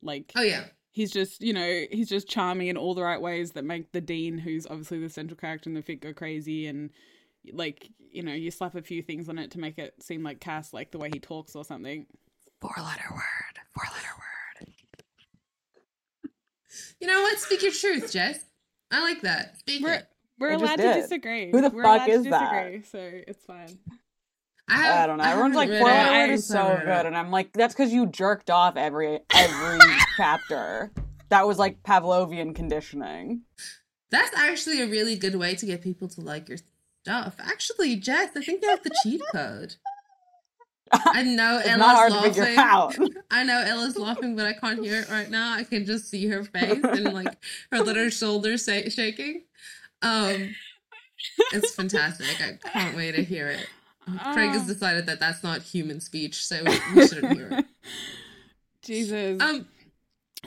like 0.01 0.31
oh 0.35 0.41
yeah, 0.41 0.65
he's 0.91 1.11
just 1.11 1.41
you 1.41 1.53
know 1.53 1.83
he's 1.91 2.09
just 2.09 2.27
charming 2.27 2.67
in 2.67 2.77
all 2.77 2.93
the 2.93 3.03
right 3.03 3.21
ways 3.21 3.51
that 3.51 3.63
make 3.63 3.91
the 3.91 4.01
dean 4.01 4.37
who's 4.37 4.65
obviously 4.67 4.99
the 4.99 5.09
central 5.09 5.37
character 5.37 5.69
in 5.69 5.73
the 5.73 5.81
fic 5.81 6.01
go 6.01 6.13
crazy 6.13 6.67
and 6.67 6.89
like 7.53 7.89
you 8.11 8.23
know 8.23 8.33
you 8.33 8.51
slap 8.51 8.75
a 8.75 8.81
few 8.81 9.01
things 9.01 9.29
on 9.29 9.37
it 9.37 9.51
to 9.51 9.59
make 9.59 9.77
it 9.77 9.93
seem 10.01 10.23
like 10.23 10.39
Cass 10.39 10.73
like 10.73 10.91
the 10.91 10.97
way 10.97 11.09
he 11.13 11.19
talks 11.19 11.55
or 11.55 11.63
something 11.63 12.05
Four 12.61 12.73
letter 12.77 13.07
word. 13.11 13.59
Four 13.73 13.85
letter 13.85 14.13
word. 14.17 14.73
you 16.99 17.07
know 17.07 17.21
what? 17.21 17.39
Speak 17.39 17.63
your 17.63 17.71
truth, 17.71 18.11
Jess. 18.11 18.43
I 18.91 19.01
like 19.01 19.21
that. 19.21 19.57
Speak 19.59 19.83
we're 19.83 19.93
it. 19.93 20.07
we're 20.39 20.51
I 20.51 20.53
allowed 20.55 20.77
to 20.77 20.93
disagree 20.93 21.51
Who 21.51 21.61
the 21.61 21.69
we're 21.69 21.83
fuck 21.83 22.07
is 22.07 22.23
to 22.23 22.29
that? 22.31 22.51
disagree 22.71 22.83
so 22.83 23.21
it's 23.27 23.43
fine 23.45 23.77
I 24.71 25.07
don't 25.07 25.17
know. 25.17 25.23
Everyone's 25.23 25.55
like, 25.55 25.69
haven't 25.69 25.81
four 25.81 25.89
read 25.89 26.11
letter 26.11 26.31
it. 26.31 26.35
is 26.35 26.47
so 26.47 26.79
good, 26.85 27.05
and 27.07 27.17
I'm 27.17 27.31
like, 27.31 27.51
that's 27.53 27.73
because 27.73 27.91
you 27.91 28.05
jerked 28.05 28.49
off 28.51 28.77
every 28.77 29.19
every 29.33 29.79
chapter. 30.17 30.91
That 31.29 31.47
was 31.47 31.57
like 31.57 31.81
Pavlovian 31.83 32.53
conditioning. 32.55 33.41
That's 34.11 34.35
actually 34.37 34.81
a 34.81 34.87
really 34.87 35.15
good 35.15 35.35
way 35.35 35.55
to 35.55 35.65
get 35.65 35.81
people 35.81 36.07
to 36.09 36.21
like 36.21 36.47
your 36.49 36.59
stuff. 37.03 37.35
Actually, 37.39 37.95
Jess, 37.95 38.29
I 38.35 38.41
think 38.41 38.61
you 38.61 38.69
have 38.69 38.83
the 38.83 38.91
cheat 39.03 39.21
code. 39.31 39.75
I 40.91 41.23
know 41.23 41.61
Ella's 41.63 41.77
not 41.77 42.11
hard 42.11 42.33
to 42.33 42.41
laughing. 42.55 43.15
I 43.31 43.43
know 43.43 43.59
Ella's 43.65 43.97
laughing, 43.97 44.35
but 44.35 44.45
I 44.45 44.53
can't 44.53 44.83
hear 44.83 45.01
it 45.01 45.09
right 45.09 45.29
now. 45.29 45.53
I 45.53 45.63
can 45.63 45.85
just 45.85 46.09
see 46.09 46.27
her 46.27 46.43
face 46.43 46.83
and 46.83 47.13
like 47.13 47.35
her 47.71 47.79
little 47.79 48.09
shoulders 48.09 48.65
sa- 48.65 48.89
shaking. 48.89 49.43
Um, 50.01 50.55
it's 51.53 51.73
fantastic. 51.75 52.27
I 52.41 52.57
can't 52.69 52.95
wait 52.95 53.13
to 53.15 53.23
hear 53.23 53.47
it. 53.49 53.67
Craig 54.33 54.49
has 54.51 54.63
Ah. 54.63 54.67
decided 54.67 55.05
that 55.07 55.19
that's 55.19 55.43
not 55.43 55.61
human 55.61 55.99
speech, 56.01 56.43
so 56.45 56.63
we, 56.95 57.07
shouldn't 57.07 57.37
hear 57.37 57.49
it. 57.51 57.65
Jesus 58.81 59.41
Um, 59.41 59.67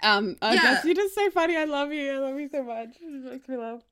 Um, 0.02 0.36
Yeah. 0.42 0.54
Jess, 0.54 0.84
you're 0.84 0.94
just 0.94 1.14
so 1.14 1.30
funny. 1.30 1.56
I 1.56 1.64
love 1.64 1.92
you. 1.92 2.12
I 2.12 2.18
love 2.18 2.40
you 2.40 2.48
so 2.48 2.62
much. 2.64 2.88
It 3.00 3.10
makes 3.30 3.48
me 3.48 3.56
laugh. 3.56 3.82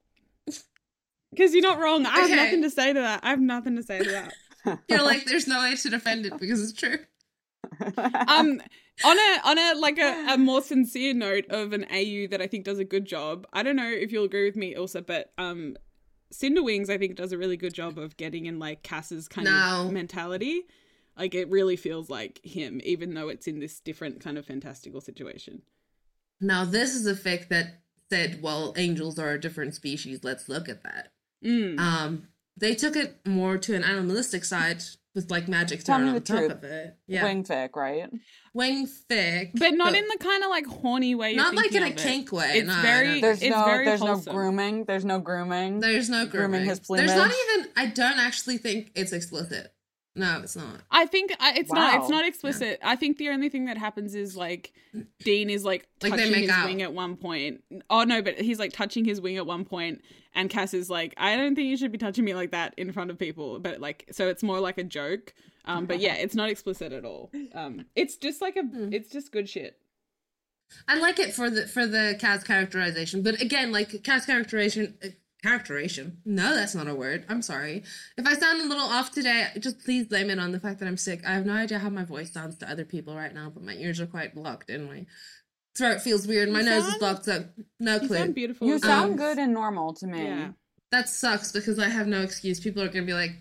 Because 1.30 1.52
you're 1.52 1.62
not 1.62 1.78
wrong. 1.78 2.04
I 2.07 2.11
have 2.21 2.25
Okay. 2.25 2.35
nothing 2.35 2.62
to 2.62 2.71
say 2.71 2.92
to 2.92 2.99
that. 3.00 3.21
I 3.23 3.30
have 3.30 3.40
nothing 3.40 3.76
to 3.76 3.83
say 3.85 3.99
to 4.02 4.11
that. 4.11 4.33
You're 4.88 5.02
like, 5.02 5.25
there's 5.25 5.47
no 5.47 5.61
way 5.62 5.75
to 5.76 5.90
defend 5.90 6.26
it 6.26 6.38
because 6.38 6.62
it's 6.62 6.79
true. 6.79 6.99
um 7.97 8.61
on 9.05 9.19
a 9.19 9.40
on 9.45 9.59
a 9.59 9.75
like 9.79 9.99
a, 9.99 10.33
a 10.35 10.38
more 10.38 10.62
sincere 10.62 11.14
note 11.14 11.47
of 11.50 11.73
an 11.73 11.85
AU 11.90 12.26
that 12.31 12.40
I 12.40 12.47
think 12.47 12.64
does 12.64 12.79
a 12.79 12.85
good 12.85 13.05
job. 13.05 13.47
I 13.52 13.62
don't 13.62 13.76
know 13.76 13.88
if 13.88 14.12
you'll 14.12 14.25
agree 14.25 14.45
with 14.47 14.57
me, 14.57 14.75
Ilsa, 14.75 15.07
but 15.07 15.33
um 15.38 15.76
Cinderwings 16.33 16.88
I 16.90 16.99
think 16.99 17.17
does 17.17 17.33
a 17.33 17.38
really 17.38 17.57
good 17.57 17.75
job 17.75 17.99
of 17.99 18.17
getting 18.17 18.47
in 18.47 18.59
like 18.59 18.83
Cass's 18.83 19.29
kind 19.29 19.47
No. 19.47 19.85
of 19.87 19.93
mentality. 19.93 20.62
Like 21.17 21.35
it 21.35 21.49
really 21.50 21.76
feels 21.76 22.09
like 22.09 22.40
him, 22.45 22.81
even 22.85 23.14
though 23.14 23.29
it's 23.29 23.47
in 23.47 23.61
this 23.61 23.81
different 23.81 24.21
kind 24.21 24.38
of 24.38 24.47
fantastical 24.47 25.00
situation. 25.00 25.62
Now, 26.40 26.64
this 26.64 26.95
is 26.95 27.07
a 27.07 27.14
fic 27.14 27.49
that 27.49 27.83
said, 28.11 28.40
well, 28.40 28.73
angels 28.76 29.19
are 29.19 29.33
a 29.33 29.40
different 29.40 29.75
species. 29.75 30.25
Let's 30.25 30.49
look 30.49 30.69
at 30.69 30.83
that. 30.85 31.12
Mm. 31.45 31.79
Um, 31.79 32.29
they 32.61 32.75
took 32.75 32.97
it 32.97 33.17
more 33.26 33.59
to 33.59 33.75
an 33.75 33.83
animalistic 33.85 34.45
side 34.45 34.83
with 35.14 35.31
like 35.31 35.49
magic 35.49 35.83
Tell 35.83 35.97
thrown 35.97 36.09
on 36.09 36.14
the 36.14 36.21
top 36.21 36.38
truth. 36.38 36.50
of 36.52 36.62
it. 36.64 36.97
Yeah, 37.09 37.25
Wing 37.25 37.43
fic, 37.45 37.75
right? 37.75 38.09
wing 38.55 38.87
fic, 39.11 39.50
but 39.55 39.75
not 39.75 39.95
in 39.95 40.05
the 40.07 40.19
kind 40.21 40.45
of 40.45 40.50
like 40.50 40.67
horny 40.67 41.14
way. 41.17 41.35
Not 41.35 41.55
like 41.55 41.73
in 41.75 41.83
a 41.83 41.87
of 41.87 41.93
it. 41.93 41.99
kink 41.99 42.31
way. 42.33 42.52
It's 42.55 42.69
no, 42.69 42.81
very- 42.83 43.07
don't- 43.12 43.21
There's 43.23 43.43
It's 43.43 43.50
no 43.57 43.64
very 43.64 43.85
there's 43.87 44.00
wholesome. 44.00 44.26
no 44.26 44.33
grooming. 44.38 44.85
There's 44.85 45.05
no 45.05 45.19
grooming. 45.19 45.81
There's 45.81 46.09
no 46.09 46.26
grooming. 46.26 46.50
grooming 46.62 46.69
his 46.69 46.81
There's 46.81 47.14
not 47.14 47.33
even. 47.57 47.71
I 47.76 47.87
don't 47.87 48.19
actually 48.19 48.59
think 48.59 48.93
it's 48.95 49.12
explicit. 49.12 49.73
No, 50.17 50.40
it's 50.43 50.57
not. 50.57 50.81
I 50.90 51.07
think 51.07 51.33
I, 51.38 51.55
it's 51.57 51.71
not. 51.73 52.00
It's 52.00 52.09
not 52.11 52.26
explicit. 52.26 52.81
I 52.83 52.97
think 52.97 53.19
the 53.19 53.29
only 53.29 53.49
thing 53.49 53.67
that 53.67 53.79
happens 53.79 54.14
is 54.17 54.37
like 54.37 54.73
Dean 55.21 55.49
is 55.49 55.64
like 55.64 55.87
Like, 56.02 56.12
touching 56.12 56.33
make 56.33 56.40
his 56.43 56.50
out. 56.50 56.67
wing 56.67 56.83
at 56.83 56.93
one 56.93 57.17
point. 57.17 57.62
Oh 57.88 58.02
no, 58.02 58.21
but 58.21 58.35
he's 58.40 58.59
like 58.59 58.73
touching 58.73 59.05
his 59.05 59.21
wing 59.21 59.37
at 59.37 59.47
one 59.47 59.64
point, 59.64 60.02
and 60.35 60.50
Cass 60.50 60.75
is 60.75 60.90
like, 60.90 61.14
"I 61.17 61.37
don't 61.37 61.55
think 61.55 61.69
you 61.69 61.76
should 61.76 61.93
be 61.93 61.99
touching 61.99 62.25
me 62.25 62.35
like 62.35 62.50
that 62.50 62.75
in 62.76 62.90
front 62.93 63.11
of 63.11 63.19
people." 63.21 63.61
But 63.61 63.81
like, 63.81 64.09
so 64.11 64.26
it's 64.29 64.43
more 64.43 64.59
like 64.59 64.79
a 64.79 64.85
joke. 64.85 65.33
Um, 65.64 65.87
but 65.87 66.00
yeah, 66.00 66.14
it's 66.14 66.35
not 66.35 66.50
explicit 66.50 66.93
at 66.93 67.05
all. 67.05 67.31
Um, 67.55 67.85
it's 67.95 68.17
just 68.17 68.40
like 68.40 68.57
a, 68.57 68.62
Hmm. 68.62 68.93
it's 68.93 69.11
just 69.12 69.31
good 69.31 69.49
shit. 69.49 69.79
I 70.88 70.99
like 70.99 71.21
it 71.21 71.33
for 71.35 71.50
the 71.50 71.67
for 71.69 71.87
the 71.87 72.17
Cas 72.19 72.43
characterization, 72.43 73.23
but 73.23 73.40
again, 73.40 73.71
like 73.71 74.02
Cas 74.02 74.26
characterization, 74.26 74.97
uh, 75.05 75.09
characterization. 75.42 76.18
No, 76.25 76.54
that's 76.54 76.75
not 76.75 76.88
a 76.88 76.94
word. 76.94 77.25
I'm 77.28 77.42
sorry 77.42 77.82
if 78.16 78.26
I 78.26 78.35
sound 78.35 78.61
a 78.61 78.66
little 78.66 78.85
off 78.85 79.11
today. 79.11 79.49
Just 79.59 79.80
please 79.85 80.06
blame 80.06 80.30
it 80.30 80.38
on 80.38 80.52
the 80.52 80.61
fact 80.61 80.80
that 80.80 80.87
I'm 80.87 80.97
sick. 80.97 81.20
I 81.26 81.32
have 81.35 81.47
no 81.47 81.54
idea 81.54 81.78
how 81.78 81.88
my 81.90 82.04
voice 82.04 82.32
sounds 82.32 82.56
to 82.59 82.70
other 82.70 82.85
people 82.85 83.14
right 83.16 83.35
now, 83.35 83.50
but 83.50 83.62
my 83.62 83.75
ears 83.75 84.00
are 84.00 84.06
quite 84.06 84.35
blocked 84.35 84.70
and 84.70 84.87
my 84.87 85.06
throat 85.76 86.00
feels 86.02 86.26
weird. 86.26 86.50
My 86.50 86.61
You 86.61 86.66
nose 86.66 86.87
is 86.88 86.97
blocked, 86.99 87.25
so 87.25 87.44
no 87.78 87.99
clue. 87.99 88.09
You 88.09 88.16
sound 88.16 88.35
beautiful. 88.35 88.66
You 88.68 88.78
sound 88.78 89.11
Um, 89.12 89.16
good 89.16 89.38
and 89.38 89.52
normal 89.54 89.94
to 89.94 90.06
me. 90.06 90.25
Yeah. 90.25 90.50
that 90.90 91.09
sucks 91.09 91.52
because 91.52 91.78
I 91.78 91.88
have 91.88 92.06
no 92.06 92.20
excuse. 92.23 92.61
People 92.61 92.82
are 92.82 92.88
gonna 92.88 93.06
be 93.06 93.14
like, 93.14 93.32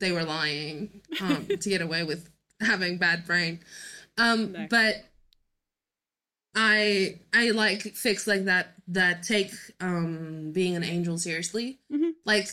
they 0.00 0.12
were 0.12 0.24
lying 0.24 1.02
um, 1.20 1.46
to 1.46 1.68
get 1.70 1.80
away 1.80 2.02
with 2.04 2.28
having 2.60 2.98
bad 2.98 3.24
brain. 3.26 3.60
Um, 4.18 4.52
No. 4.52 4.66
but 4.70 4.96
I 6.56 7.20
I 7.34 7.50
like 7.50 7.82
fix 7.82 8.26
like 8.26 8.46
that 8.46 8.74
that 8.88 9.22
take 9.22 9.52
um 9.80 10.52
being 10.52 10.74
an 10.74 10.82
angel 10.82 11.18
seriously. 11.18 11.78
Mhm. 11.92 12.12
Like 12.24 12.48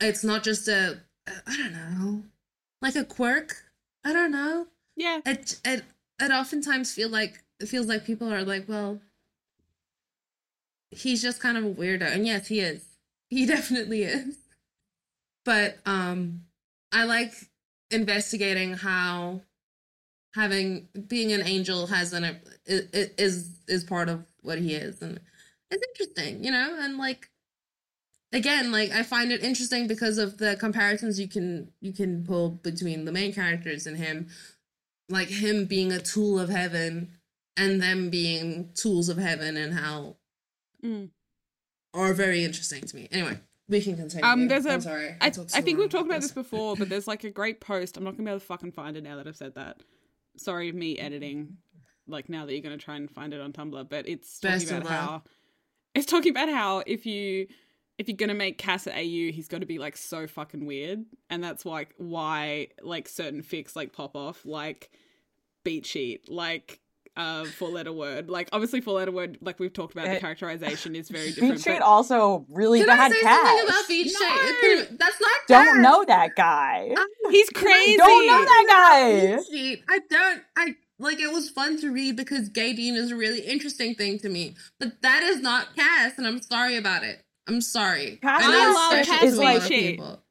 it's 0.00 0.24
not 0.24 0.42
just 0.42 0.68
a 0.68 1.00
I 1.46 1.56
don't 1.56 1.72
know 1.72 2.24
like 2.82 2.96
a 2.96 3.04
quirk. 3.04 3.54
I 4.04 4.12
don't 4.12 4.32
know. 4.32 4.66
Yeah. 4.96 5.20
It 5.24 5.60
it 5.64 5.84
it 6.20 6.30
oftentimes 6.30 6.92
feel 6.92 7.08
like 7.08 7.42
it 7.60 7.66
feels 7.66 7.86
like 7.86 8.04
people 8.04 8.32
are 8.32 8.42
like, 8.42 8.68
well, 8.68 9.00
he's 10.90 11.22
just 11.22 11.40
kind 11.40 11.56
of 11.56 11.64
a 11.64 11.70
weirdo, 11.70 12.10
and 12.10 12.26
yes, 12.26 12.48
he 12.48 12.60
is. 12.60 12.84
He 13.28 13.46
definitely 13.54 14.02
is. 14.02 14.36
But 15.44 15.78
um, 15.86 16.42
I 16.92 17.04
like 17.04 17.32
investigating 17.90 18.74
how 18.74 19.42
having 20.34 20.88
being 21.08 21.32
an 21.32 21.42
angel 21.42 21.86
has 21.88 22.12
an 22.12 22.40
is 22.66 23.50
is 23.68 23.84
part 23.84 24.08
of 24.08 24.24
what 24.42 24.58
he 24.58 24.74
is, 24.74 25.00
and 25.02 25.20
it's 25.70 25.84
interesting, 25.98 26.44
you 26.44 26.50
know, 26.50 26.76
and 26.80 26.96
like 26.98 27.28
again 28.32 28.70
like 28.70 28.92
i 28.92 29.02
find 29.02 29.32
it 29.32 29.42
interesting 29.42 29.88
because 29.88 30.16
of 30.16 30.38
the 30.38 30.54
comparisons 30.60 31.18
you 31.18 31.26
can 31.26 31.68
you 31.80 31.92
can 31.92 32.24
pull 32.24 32.48
between 32.48 33.04
the 33.04 33.10
main 33.10 33.32
characters 33.34 33.88
and 33.88 33.96
him 33.96 34.28
like 35.08 35.26
him 35.26 35.64
being 35.64 35.90
a 35.90 35.98
tool 35.98 36.38
of 36.38 36.48
heaven 36.48 37.10
and 37.56 37.82
them 37.82 38.08
being 38.08 38.70
tools 38.74 39.08
of 39.08 39.18
heaven 39.18 39.56
and 39.56 39.74
how 39.74 40.16
Mm. 40.84 41.10
are 41.92 42.14
very 42.14 42.44
interesting 42.44 42.82
to 42.84 42.94
me 42.94 43.08
anyway 43.10 43.36
we 43.68 43.80
can 43.82 43.96
continue 43.96 44.24
Um, 44.24 44.46
there's 44.46 44.64
a- 44.64 44.70
I'm 44.74 44.80
sorry 44.80 45.08
I, 45.20 45.26
I 45.26 45.30
so 45.32 45.42
think 45.60 45.80
we've 45.80 45.90
talked 45.90 46.06
about 46.06 46.20
this. 46.20 46.30
this 46.30 46.32
before, 46.32 46.76
but 46.76 46.88
there's 46.88 47.08
like 47.08 47.24
a 47.24 47.30
great 47.30 47.60
post. 47.60 47.96
I'm 47.96 48.04
not 48.04 48.12
gonna 48.12 48.22
be 48.22 48.30
able 48.30 48.38
to 48.40 48.46
fucking 48.46 48.70
find 48.72 48.96
it 48.96 49.02
now 49.02 49.16
that 49.16 49.26
I've 49.26 49.36
said 49.36 49.56
that. 49.56 49.82
Sorry, 50.36 50.70
me 50.70 50.98
editing. 51.00 51.56
Like 52.10 52.28
now 52.28 52.46
that 52.46 52.52
you're 52.52 52.62
gonna 52.62 52.76
try 52.76 52.96
and 52.96 53.10
find 53.10 53.32
it 53.32 53.40
on 53.40 53.52
Tumblr, 53.52 53.88
but 53.88 54.08
it's 54.08 54.38
talking 54.40 54.56
Best 54.58 54.70
of 54.70 54.78
about 54.78 54.84
luck. 54.90 54.92
how 55.00 55.22
it's 55.94 56.06
talking 56.06 56.30
about 56.30 56.48
how 56.48 56.82
if 56.86 57.06
you 57.06 57.46
if 57.98 58.08
you're 58.08 58.16
gonna 58.16 58.34
make 58.34 58.58
Cass 58.58 58.86
a 58.86 58.92
AU, 58.92 59.32
he's 59.32 59.48
got 59.48 59.60
to 59.60 59.66
be 59.66 59.78
like 59.78 59.96
so 59.96 60.26
fucking 60.26 60.64
weird, 60.66 61.04
and 61.28 61.42
that's 61.44 61.64
why 61.64 61.86
why 61.98 62.68
like 62.82 63.08
certain 63.08 63.42
fics 63.42 63.74
like 63.76 63.92
pop 63.92 64.16
off, 64.16 64.44
like 64.44 64.90
beat 65.64 65.84
sheet, 65.86 66.30
like 66.30 66.80
uh 67.16 67.44
four 67.44 67.68
letter 67.68 67.92
word. 67.92 68.30
Like 68.30 68.48
obviously 68.52 68.80
four 68.80 68.94
letter 68.94 69.10
word, 69.10 69.36
like 69.42 69.58
we've 69.58 69.72
talked 69.72 69.92
about, 69.92 70.08
the 70.08 70.18
characterization 70.20 70.94
is 70.94 71.08
very 71.10 71.28
different. 71.32 71.54
Beat 71.54 71.60
Street 71.60 71.78
but- 71.80 71.84
also 71.84 72.46
really 72.48 72.78
can 72.78 72.86
bad 72.86 73.10
I 73.10 73.14
say 73.14 73.20
cast. 73.20 73.46
something 73.46 73.68
about 73.68 73.88
Beach 73.88 74.12
No! 74.18 74.96
That's 74.96 75.20
not 75.20 75.30
Don't 75.48 75.66
Cass. 75.66 75.76
know 75.82 76.04
that 76.06 76.36
guy. 76.36 76.94
He's 77.30 77.50
crazy. 77.50 77.96
Don't 77.96 78.26
know 78.26 78.44
that 78.44 78.66
guy. 78.70 79.82
I 79.88 79.98
don't. 80.08 80.42
I 80.56 80.76
like. 81.00 81.18
It 81.20 81.32
was 81.32 81.50
fun 81.50 81.80
to 81.80 81.90
read 81.90 82.16
because 82.16 82.48
Gay 82.48 82.72
Dean 82.72 82.94
is 82.94 83.10
a 83.10 83.16
really 83.16 83.40
interesting 83.40 83.94
thing 83.94 84.18
to 84.20 84.28
me, 84.28 84.54
but 84.78 85.02
that 85.02 85.22
is 85.22 85.40
not 85.40 85.74
Cass, 85.76 86.18
and 86.18 86.26
I'm 86.26 86.40
sorry 86.40 86.76
about 86.76 87.02
it. 87.02 87.24
I'm 87.48 87.60
sorry. 87.60 88.18
Cass 88.22 88.42
know 88.42 88.48
I 88.52 88.72
love 88.72 88.92
special 88.92 89.14
Cass 89.14 89.22
is 89.24 89.38
like- 89.38 89.56
of 89.58 89.66
shit. 89.66 89.80
people. 89.96 90.22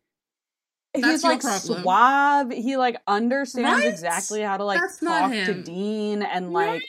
He's 0.94 1.04
That's 1.04 1.24
your 1.24 1.32
like 1.34 1.42
problem. 1.42 1.82
suave. 1.84 2.52
He 2.52 2.76
like 2.78 2.98
understands 3.06 3.84
Right? 3.84 3.88
exactly 3.88 4.42
how 4.42 4.58
to 4.58 4.64
like 4.64 4.80
That's 4.82 4.98
talk 5.00 5.32
to. 5.32 5.54
Dean 5.62 6.24
and 6.24 6.48
No. 6.48 6.52
like 6.52 6.82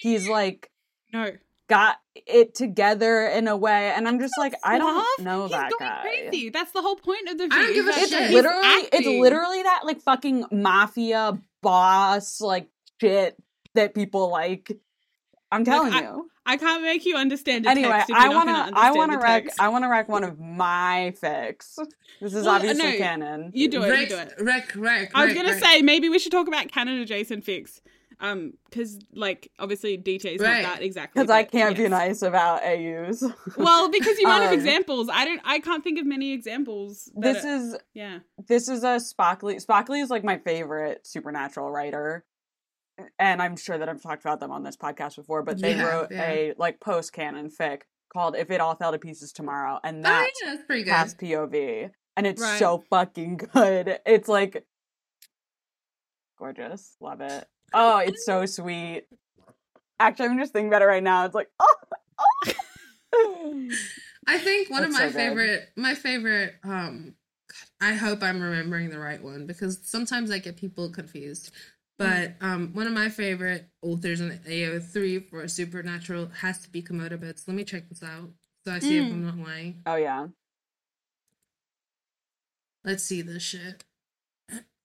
he's 0.00 0.28
like 0.28 0.70
No. 1.12 1.32
got 1.68 1.96
it 2.26 2.54
together 2.54 3.26
in 3.26 3.48
a 3.48 3.56
way 3.56 3.92
and 3.96 4.06
I'm 4.06 4.20
just 4.20 4.34
like 4.38 4.54
I 4.62 4.78
don't 4.78 5.04
Suave? 5.16 5.24
know 5.26 5.42
He's 5.42 5.50
that 5.50 5.72
going 5.76 5.90
guy. 5.90 6.02
Crazy. 6.02 6.50
That's 6.50 6.70
the 6.70 6.82
whole 6.82 6.94
point 6.96 7.28
of 7.30 7.36
the 7.38 7.44
I 7.44 7.48
don't 7.48 7.74
give 7.74 7.86
a 7.86 7.90
is 7.90 7.96
It's 7.96 8.10
shit. 8.10 8.22
he's 8.26 8.32
literally 8.34 8.68
it's 8.92 9.06
literally 9.08 9.62
that 9.64 9.80
like 9.84 10.00
fucking 10.02 10.44
mafia 10.52 11.36
boss 11.60 12.40
like 12.40 12.68
shit 13.00 13.36
that 13.74 13.94
people 13.94 14.30
like. 14.30 14.72
I'm 15.50 15.64
telling 15.64 15.92
I- 15.92 16.00
you. 16.02 16.30
I 16.50 16.56
can't 16.56 16.82
make 16.82 17.04
you 17.04 17.16
understand 17.16 17.66
a 17.66 17.68
Anyway, 17.68 17.90
text 17.90 18.08
if 18.08 18.16
I 18.16 18.30
wanna 18.30 18.70
I 18.74 18.90
wanna 18.92 19.18
the 19.18 19.22
wreck. 19.22 19.48
I 19.60 19.68
wanna 19.68 19.90
wreck 19.90 20.08
one 20.08 20.24
of 20.24 20.38
my 20.40 21.12
fics. 21.22 21.74
This 22.22 22.32
is 22.32 22.46
Well, 22.46 22.54
obviously 22.54 22.92
no, 22.92 22.96
canon. 22.96 23.50
You 23.52 23.68
do 23.68 23.82
it. 23.82 23.90
Rec, 23.90 24.00
You 24.00 24.06
do 24.08 24.16
it. 24.16 24.32
rec, 24.40 24.74
rec, 24.74 25.10
I 25.14 25.26
was 25.26 25.34
rec, 25.34 25.36
gonna 25.44 25.52
rec. 25.54 25.62
say 25.62 25.82
maybe 25.82 26.08
we 26.08 26.18
should 26.18 26.32
talk 26.32 26.48
about 26.48 26.72
canon 26.72 27.00
adjacent 27.00 27.44
fix, 27.44 27.82
um, 28.20 28.54
because 28.70 28.98
like 29.12 29.50
obviously 29.58 29.98
DT 29.98 30.24
is 30.36 30.40
Right. 30.40 30.62
not 30.62 30.76
that 30.76 30.82
exactly. 30.82 31.20
Because 31.20 31.30
I 31.30 31.42
can't 31.44 31.76
be 31.76 31.86
nice 31.86 32.22
about 32.22 32.62
AUs. 32.64 33.22
Well, 33.58 33.90
because 33.90 34.18
you 34.18 34.26
might 34.26 34.40
have 34.40 34.52
Um, 34.52 34.58
examples. 34.58 35.10
I 35.12 35.26
don't. 35.26 35.42
I 35.44 35.58
can't 35.58 35.84
think 35.84 35.98
of 35.98 36.06
many 36.06 36.32
examples. 36.32 37.12
this 37.14 37.44
are- 37.44 37.56
is 37.56 37.76
yeah. 37.92 38.20
this 38.46 38.68
is 38.70 38.84
a 38.84 38.96
Spocklee. 39.00 39.62
Spocklee 39.62 40.02
is 40.02 40.08
like 40.08 40.24
my 40.24 40.38
favorite 40.38 41.06
supernatural 41.06 41.70
writer, 41.70 42.24
and 43.18 43.40
I'm 43.42 43.56
sure 43.56 43.78
that 43.78 43.88
I've 43.88 44.02
talked 44.02 44.22
about 44.24 44.40
them 44.40 44.50
on 44.50 44.62
this 44.62 44.76
podcast 44.76 45.16
before. 45.16 45.42
But 45.42 45.60
they 45.60 45.74
Yeah, 45.74 45.88
wrote 45.88 46.08
yeah. 46.10 46.30
a 46.30 46.54
like 46.58 46.80
post 46.80 47.12
canon 47.12 47.50
fic 47.50 47.82
called 48.12 48.36
"If 48.36 48.50
It 48.50 48.60
All 48.60 48.74
Fell 48.76 48.92
to 48.92 48.98
Pieces 48.98 49.32
Tomorrow," 49.32 49.78
and 49.84 49.98
Oh, 49.98 50.08
that's 50.08 50.40
yeah, 50.42 50.50
that's 50.54 50.66
pretty 50.66 50.84
good. 50.84 50.90
past 50.90 51.18
POV, 51.18 51.90
and 52.16 52.26
it's 52.26 52.40
Right. 52.42 52.58
so 52.58 52.84
fucking 52.90 53.36
good. 53.54 53.98
It's 54.06 54.28
like 54.28 54.64
gorgeous, 56.38 56.96
love 57.00 57.20
it. 57.20 57.46
Oh, 57.74 57.98
it's 57.98 58.24
so 58.24 58.46
sweet. 58.46 59.04
Actually, 60.00 60.26
I'm 60.28 60.38
just 60.38 60.52
thinking 60.52 60.68
about 60.68 60.82
it 60.82 60.86
right 60.86 61.02
now. 61.02 61.24
It's 61.26 61.34
like 61.34 61.50
oh. 61.60 61.74
oh. 63.14 63.68
I 64.26 64.38
think 64.38 64.70
one 64.70 64.84
of 64.84 64.92
my 64.92 65.08
so 65.08 65.12
favorite, 65.12 65.68
my 65.76 65.94
favorite. 65.94 66.54
Um, 66.62 67.14
I 67.80 67.94
hope 67.94 68.22
I'm 68.22 68.40
remembering 68.42 68.90
the 68.90 68.98
right 68.98 69.22
one 69.22 69.46
because 69.46 69.80
sometimes 69.84 70.30
I 70.30 70.38
get 70.38 70.56
people 70.56 70.90
confused. 70.90 71.50
But 71.98 72.34
um, 72.40 72.72
one 72.74 72.86
of 72.86 72.92
my 72.92 73.08
favorite 73.08 73.68
authors 73.82 74.20
in 74.20 74.30
AO3 74.30 75.28
for 75.28 75.48
Supernatural 75.48 76.30
has 76.40 76.60
to 76.60 76.70
be 76.70 76.80
Komodobits. 76.82 77.42
Let 77.48 77.56
me 77.56 77.64
check 77.64 77.88
this 77.88 78.02
out 78.02 78.30
so 78.64 78.72
I 78.72 78.78
see 78.78 78.98
if 78.98 79.04
Mm. 79.06 79.12
I'm 79.12 79.26
not 79.26 79.38
lying. 79.48 79.82
oh 79.86 79.96
yeah. 79.96 80.28
Let's 82.84 83.02
see 83.02 83.22
this 83.22 83.42
shit. 83.42 83.84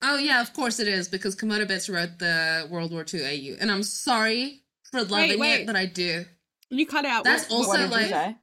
Oh 0.01 0.17
yeah, 0.17 0.41
of 0.41 0.53
course 0.53 0.79
it 0.79 0.87
is 0.87 1.07
because 1.07 1.35
Komodobits 1.35 1.93
wrote 1.93 2.19
the 2.19 2.67
World 2.69 2.91
War 2.91 3.05
II 3.11 3.23
AU, 3.23 3.57
and 3.59 3.71
I'm 3.71 3.83
sorry 3.83 4.63
for 4.91 5.03
loving 5.03 5.39
wait. 5.39 5.61
it, 5.61 5.67
but 5.67 5.75
I 5.75 5.85
do. 5.85 6.25
You 6.69 6.85
cut 6.85 7.05
out. 7.05 7.23
That's 7.23 7.49
what- 7.49 7.57
also 7.67 7.81
what 7.89 7.91
like-? 7.91 8.35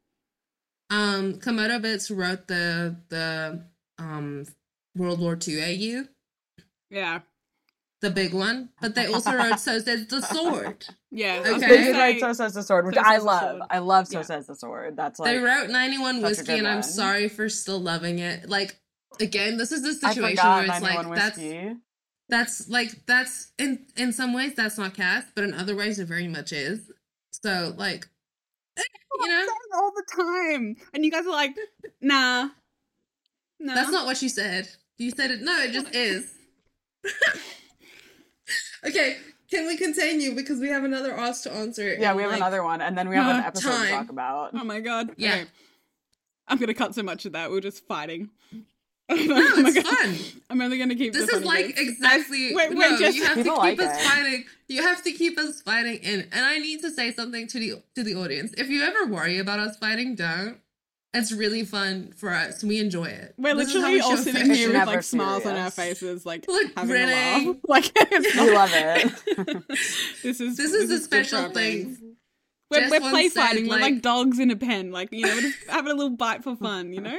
Um, 0.89 1.35
Komodobits 1.35 2.17
wrote 2.17 2.47
the 2.49 2.97
the 3.09 3.65
um 3.99 4.47
World 4.97 5.21
War 5.21 5.37
II 5.47 5.61
AU, 5.63 6.05
Yeah. 6.91 7.21
The 8.03 8.11
big 8.11 8.33
one, 8.33 8.71
but 8.81 8.95
they 8.95 9.07
also 9.07 9.33
wrote 9.35 9.59
"So 9.61 9.79
Says 9.81 10.07
the 10.07 10.23
Sword." 10.23 10.87
Yeah. 11.11 11.43
Okay. 11.47 11.59
They 11.59 11.77
did 11.85 11.97
write 11.97 12.21
So 12.21 12.33
Says 12.33 12.55
the 12.55 12.63
Sword, 12.63 12.87
which 12.87 12.95
So 12.95 13.03
I 13.05 13.19
love. 13.19 13.41
Sword. 13.59 13.63
I 13.71 13.79
love 13.79 14.07
So 14.09 14.19
Yeah. 14.19 14.23
Says 14.23 14.47
the 14.47 14.55
Sword. 14.55 14.97
That's 14.97 15.19
like 15.19 15.31
they 15.33 15.39
wrote 15.39 15.69
91 15.69 16.21
such 16.21 16.23
whiskey, 16.31 16.59
and 16.59 16.67
I'm 16.67 16.77
one. 16.77 16.83
sorry 16.83 17.29
for 17.29 17.49
still 17.51 17.79
loving 17.79 18.19
it. 18.19 18.49
Like 18.49 18.77
again, 19.21 19.59
this 19.59 19.71
is 19.71 19.83
the 19.83 19.93
situation 19.93 20.23
where 20.23 20.63
it's 20.65 20.81
91 20.81 21.09
like 21.09 21.15
that's 21.19 21.37
whiskey. 21.37 21.77
that's 22.31 22.69
like 22.71 23.07
that's 23.07 23.53
in 23.59 23.85
in 23.97 24.13
some 24.13 24.33
ways 24.33 24.55
that's 24.55 24.79
not 24.79 24.95
Cass, 24.95 25.25
but 25.35 25.45
in 25.45 25.53
other 25.53 25.77
ways 25.77 25.99
it 25.99 26.07
very 26.09 26.29
much 26.29 26.53
is. 26.53 26.91
So 27.33 27.75
like, 27.77 28.09
eh, 28.79 28.83
you 29.21 29.29
know, 29.29 29.47
all 29.75 29.93
the 29.95 30.05
time. 30.11 30.77
And 30.95 31.05
you 31.05 31.11
guys 31.11 31.27
are 31.27 31.33
like, 31.33 31.55
nah. 32.01 32.49
Nah. 33.59 33.75
that's 33.75 33.91
not 33.91 34.07
what 34.07 34.23
you 34.23 34.31
said. 34.31 34.69
You 34.97 35.11
said 35.11 35.31
it. 35.31 35.43
No, 35.43 35.59
it 35.61 35.73
just 35.73 35.95
is. 35.95 36.33
okay, 38.87 39.17
can 39.51 39.67
we 39.67 39.77
continue 39.77 40.35
because 40.35 40.61
we 40.61 40.69
have 40.69 40.85
another 40.85 41.13
ask 41.17 41.43
to 41.45 41.53
answer? 41.53 41.95
Yeah, 41.99 42.15
we 42.15 42.23
have 42.23 42.31
like- 42.33 42.41
another 42.41 42.63
one, 42.63 42.81
and 42.81 42.97
then 42.97 43.09
we 43.09 43.17
have 43.17 43.35
an 43.37 43.43
Uh, 43.43 43.47
episode 43.49 43.83
to 43.85 43.89
talk 43.91 44.09
about. 44.11 44.51
Oh 44.55 44.65
my 44.65 44.81
god. 44.81 45.11
Yeah. 45.17 45.35
Okay. 45.35 45.45
I'm 46.49 46.59
gonna 46.59 46.75
cut 46.75 46.95
so 46.95 47.03
much 47.03 47.27
of 47.27 47.33
that. 47.33 47.51
We're 47.51 47.61
just 47.61 47.87
fighting. 47.87 48.31
No, 49.11 49.17
I'm 49.35 49.67
it's 49.67 49.75
gonna- 49.83 49.97
fun. 49.97 50.17
I'm 50.51 50.61
only 50.61 50.79
gonna 50.79 50.95
keep 50.95 51.13
This 51.13 51.29
the 51.29 51.39
is 51.39 51.45
like 51.45 51.67
bits. 51.67 51.81
exactly. 51.81 52.55
Wait, 52.55 52.71
wait, 52.75 52.79
no, 52.79 52.97
just 52.97 53.17
you 53.17 53.25
have 53.25 53.39
to 53.39 53.43
keep 53.43 53.57
like 53.57 53.81
us 53.81 54.01
it. 54.01 54.05
fighting. 54.09 54.45
You 54.69 54.83
have 54.83 55.03
to 55.03 55.11
keep 55.11 55.37
us 55.37 55.61
fighting 55.63 55.97
in. 55.97 56.29
And 56.31 56.45
I 56.45 56.59
need 56.59 56.81
to 56.83 56.93
say 56.93 57.11
something 57.13 57.49
to 57.49 57.59
the 57.59 57.83
to 57.97 58.05
the 58.05 58.15
audience. 58.15 58.53
If 58.57 58.69
you 58.69 58.85
ever 58.85 59.07
worry 59.07 59.39
about 59.39 59.59
us 59.59 59.77
fighting, 59.79 60.15
don't. 60.15 60.59
It's 61.13 61.33
really 61.33 61.65
fun 61.65 62.13
for 62.17 62.31
us. 62.31 62.63
We 62.63 62.79
enjoy 62.79 63.07
it. 63.07 63.35
We're 63.37 63.55
This 63.57 63.73
how 63.73 63.79
literally 63.81 63.95
we 63.97 64.01
all 64.01 64.11
show 64.11 64.17
sitting 64.23 64.43
affection. 64.43 64.55
here 64.71 64.79
with 64.79 64.87
like 64.87 65.03
smiles 65.03 65.45
on 65.45 65.57
our 65.57 65.71
faces, 65.71 66.25
like 66.25 66.45
Like, 66.49 66.73
having 66.77 66.97
a 66.97 67.07
laugh. 67.07 67.57
Like 67.69 67.93
it's 67.97 68.37
We 68.37 68.47
not- 68.47 68.55
love 68.55 68.71
it. 68.73 69.69
this 70.23 70.41
is 70.41 70.57
This 70.57 70.73
is 70.73 70.91
a 70.91 70.99
special 71.01 71.51
thing. 71.51 71.99
We're, 72.71 72.81
Jess 72.83 72.91
we're 72.93 73.01
once 73.01 73.13
play 73.13 73.29
said, 73.29 73.43
fighting. 73.43 73.65
we're 73.65 73.73
like- 73.73 73.81
like 73.95 74.03
dogs 74.03 74.39
in 74.39 74.53
a 74.53 74.57
pen. 74.57 74.93
Like 74.93 75.09
you 75.13 75.27
know, 75.27 75.35
we're 75.35 75.41
just 75.41 75.59
having 75.69 75.91
a 75.91 75.95
little 75.97 76.17
bite 76.17 76.45
for 76.45 76.55
fun. 76.55 76.93
You 76.93 77.01
know. 77.01 77.19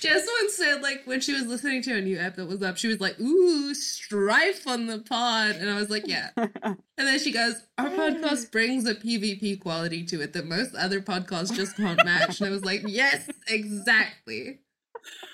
Jess 0.00 0.26
once 0.40 0.54
said, 0.54 0.82
like, 0.82 1.02
when 1.04 1.20
she 1.20 1.32
was 1.32 1.46
listening 1.46 1.82
to 1.82 1.96
a 1.96 2.00
new 2.00 2.18
app 2.18 2.36
that 2.36 2.46
was 2.46 2.62
up, 2.62 2.76
she 2.76 2.88
was 2.88 3.00
like, 3.00 3.18
ooh, 3.20 3.74
strife 3.74 4.66
on 4.66 4.86
the 4.86 4.98
pod. 5.00 5.56
And 5.56 5.68
I 5.68 5.74
was 5.76 5.90
like, 5.90 6.06
yeah. 6.06 6.30
And 6.36 7.06
then 7.06 7.18
she 7.20 7.30
goes, 7.30 7.54
our 7.78 7.90
podcast 7.90 8.50
brings 8.50 8.84
a 8.84 8.94
PvP 8.94 9.60
quality 9.60 10.04
to 10.06 10.20
it 10.20 10.32
that 10.32 10.46
most 10.46 10.74
other 10.74 11.00
podcasts 11.00 11.54
just 11.54 11.76
can't 11.76 12.04
match. 12.04 12.40
And 12.40 12.48
I 12.48 12.50
was 12.50 12.64
like, 12.64 12.82
yes, 12.86 13.28
exactly. 13.46 14.58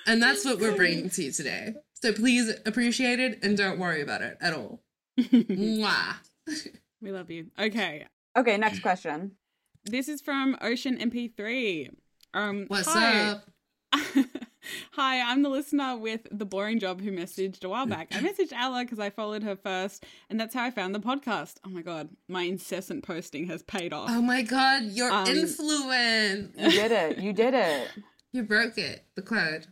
And 0.06 0.22
that's 0.22 0.44
what 0.44 0.60
we're 0.60 0.76
bringing 0.76 1.08
to 1.08 1.22
you 1.22 1.32
today. 1.32 1.74
So 1.94 2.12
please 2.12 2.52
appreciate 2.66 3.18
it 3.18 3.42
and 3.42 3.56
don't 3.56 3.78
worry 3.78 4.02
about 4.02 4.20
it 4.20 4.36
at 4.42 4.52
all. 4.52 4.82
Mwah. 5.18 6.16
we 7.00 7.12
love 7.12 7.30
you. 7.30 7.46
Okay, 7.58 8.06
okay, 8.36 8.58
next 8.58 8.82
question. 8.82 9.32
this 9.84 10.08
is 10.08 10.20
from 10.20 10.58
Ocean 10.60 10.98
MP3. 10.98 11.88
Um, 12.34 12.66
What's 12.68 12.92
hi. 12.92 13.30
up? 13.30 13.44
Hi, 14.92 15.20
I'm 15.20 15.42
the 15.42 15.48
listener 15.48 15.96
with 15.96 16.26
the 16.30 16.44
boring 16.44 16.78
job 16.78 17.00
who 17.00 17.10
messaged 17.10 17.64
a 17.64 17.68
while 17.68 17.86
back. 17.86 18.08
I 18.12 18.18
messaged 18.20 18.52
Ella 18.52 18.84
because 18.84 18.98
I 18.98 19.10
followed 19.10 19.42
her 19.42 19.56
first, 19.56 20.04
and 20.30 20.38
that's 20.38 20.54
how 20.54 20.64
I 20.64 20.70
found 20.70 20.94
the 20.94 21.00
podcast. 21.00 21.54
Oh 21.66 21.70
my 21.70 21.82
god, 21.82 22.08
my 22.28 22.42
incessant 22.42 23.04
posting 23.04 23.46
has 23.46 23.62
paid 23.62 23.92
off. 23.92 24.08
Oh 24.10 24.22
my 24.22 24.42
god, 24.42 24.84
your 24.84 25.10
Um, 25.10 25.26
influence. 25.26 26.56
You 26.58 26.70
did 26.70 26.92
it. 26.92 27.18
You 27.18 27.32
did 27.32 27.54
it. 27.54 27.88
You 28.32 28.42
broke 28.42 28.78
it. 28.78 29.04
The 29.14 29.22
code. 29.22 29.68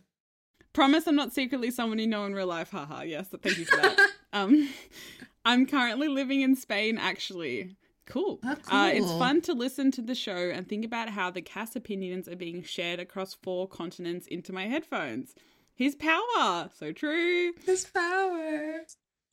Promise 0.71 1.05
I'm 1.05 1.17
not 1.17 1.33
secretly 1.33 1.69
someone 1.69 1.99
you 1.99 2.07
know 2.07 2.23
in 2.23 2.33
real 2.33 2.47
life. 2.47 2.71
Haha. 2.71 3.01
Yes, 3.01 3.27
thank 3.27 3.57
you 3.57 3.65
for 3.65 3.75
that. 3.75 4.09
um, 4.33 4.69
I'm 5.43 5.65
currently 5.65 6.07
living 6.07 6.39
in 6.39 6.55
Spain, 6.55 6.97
actually. 6.97 7.75
Cool. 8.05 8.39
Oh, 8.43 8.55
Uh, 8.69 8.87
it's 8.93 9.11
fun 9.13 9.41
to 9.41 9.53
listen 9.53 9.91
to 9.91 10.01
the 10.01 10.15
show 10.15 10.49
and 10.53 10.67
think 10.67 10.83
about 10.85 11.09
how 11.09 11.29
the 11.31 11.41
cast 11.41 11.75
opinions 11.75 12.27
are 12.27 12.35
being 12.35 12.61
shared 12.63 12.99
across 12.99 13.33
four 13.33 13.67
continents 13.67 14.27
into 14.27 14.51
my 14.51 14.67
headphones. 14.67 15.35
His 15.75 15.95
power. 15.95 16.69
So 16.77 16.91
true. 16.91 17.53
His 17.65 17.85
power. 17.85 18.81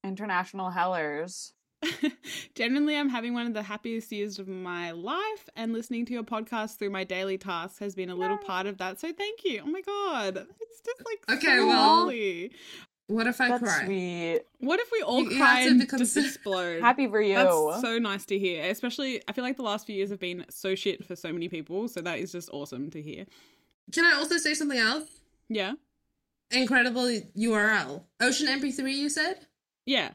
International 0.04 0.70
Hellers. 0.70 1.52
Generally, 2.54 2.96
I'm 2.96 3.08
having 3.08 3.32
one 3.34 3.46
of 3.46 3.54
the 3.54 3.62
happiest 3.62 4.12
years 4.12 4.38
of 4.38 4.46
my 4.48 4.90
life, 4.90 5.48
and 5.56 5.72
listening 5.72 6.04
to 6.06 6.12
your 6.12 6.22
podcast 6.22 6.78
through 6.78 6.90
my 6.90 7.04
daily 7.04 7.38
tasks 7.38 7.78
has 7.78 7.94
been 7.94 8.10
a 8.10 8.14
little 8.14 8.36
part 8.36 8.66
of 8.66 8.78
that. 8.78 9.00
So, 9.00 9.12
thank 9.12 9.44
you. 9.44 9.62
Oh 9.64 9.70
my 9.70 9.80
god, 9.80 10.36
it's 10.60 10.80
just 10.84 11.02
like 11.06 11.38
Okay, 11.38 11.56
so 11.56 11.66
well, 11.66 11.98
lovely. 12.00 12.52
What 13.10 13.26
if 13.26 13.40
I 13.40 13.48
That's 13.48 13.62
cry? 13.62 13.84
sweet. 13.86 14.40
What 14.60 14.78
if 14.80 14.90
we 14.92 15.02
all 15.02 15.22
You- 15.22 15.30
you 15.30 15.36
cry 15.36 15.54
have 15.56 15.64
to 15.64 15.70
and 15.70 15.80
become 15.80 15.98
just 15.98 16.16
explode? 16.16 16.80
Happy 16.80 17.06
for 17.08 17.20
you. 17.20 17.34
That's 17.34 17.80
so 17.82 17.98
nice 17.98 18.24
to 18.26 18.38
hear. 18.38 18.64
Especially, 18.70 19.20
I 19.28 19.32
feel 19.32 19.42
like 19.44 19.56
the 19.56 19.62
last 19.64 19.86
few 19.86 19.96
years 19.96 20.10
have 20.10 20.20
been 20.20 20.46
so 20.48 20.74
shit 20.74 21.04
for 21.04 21.16
so 21.16 21.32
many 21.32 21.48
people. 21.48 21.88
So 21.88 22.00
that 22.02 22.18
is 22.20 22.30
just 22.32 22.50
awesome 22.52 22.90
to 22.90 23.02
hear. 23.02 23.26
Can 23.92 24.04
I 24.04 24.12
also 24.14 24.36
say 24.38 24.54
something 24.54 24.78
else? 24.78 25.08
Yeah, 25.48 25.72
Incredible 26.52 27.02
URL. 27.36 28.04
Ocean 28.20 28.46
MP3, 28.48 28.92
you 28.94 29.08
said? 29.08 29.46
yeah. 29.86 30.10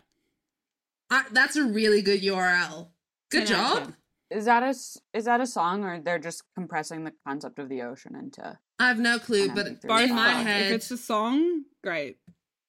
Uh, 1.12 1.23
that's 1.31 1.55
a 1.55 1.63
really 1.63 2.01
good 2.01 2.21
URL. 2.23 2.89
Good 3.29 3.45
10 3.45 3.47
job. 3.47 3.93
Is 4.31 4.45
that 4.45 4.63
a 4.63 4.67
s- 4.67 4.97
is 5.13 5.25
that 5.25 5.39
a 5.39 5.45
song 5.45 5.84
or 5.84 5.99
they're 6.01 6.17
just 6.19 6.43
compressing 6.55 7.03
the 7.03 7.13
concept 7.27 7.60
of 7.60 7.69
the 7.69 7.84
ocean 7.84 8.15
into? 8.15 8.58
I 8.79 8.88
have 8.88 8.99
no 8.99 9.19
clue, 9.19 9.49
but 9.53 9.67
in 9.67 10.15
my 10.15 10.31
head, 10.34 10.65
If 10.65 10.71
it's 10.77 10.91
a 10.91 10.97
song, 10.97 11.65
great. 11.84 12.17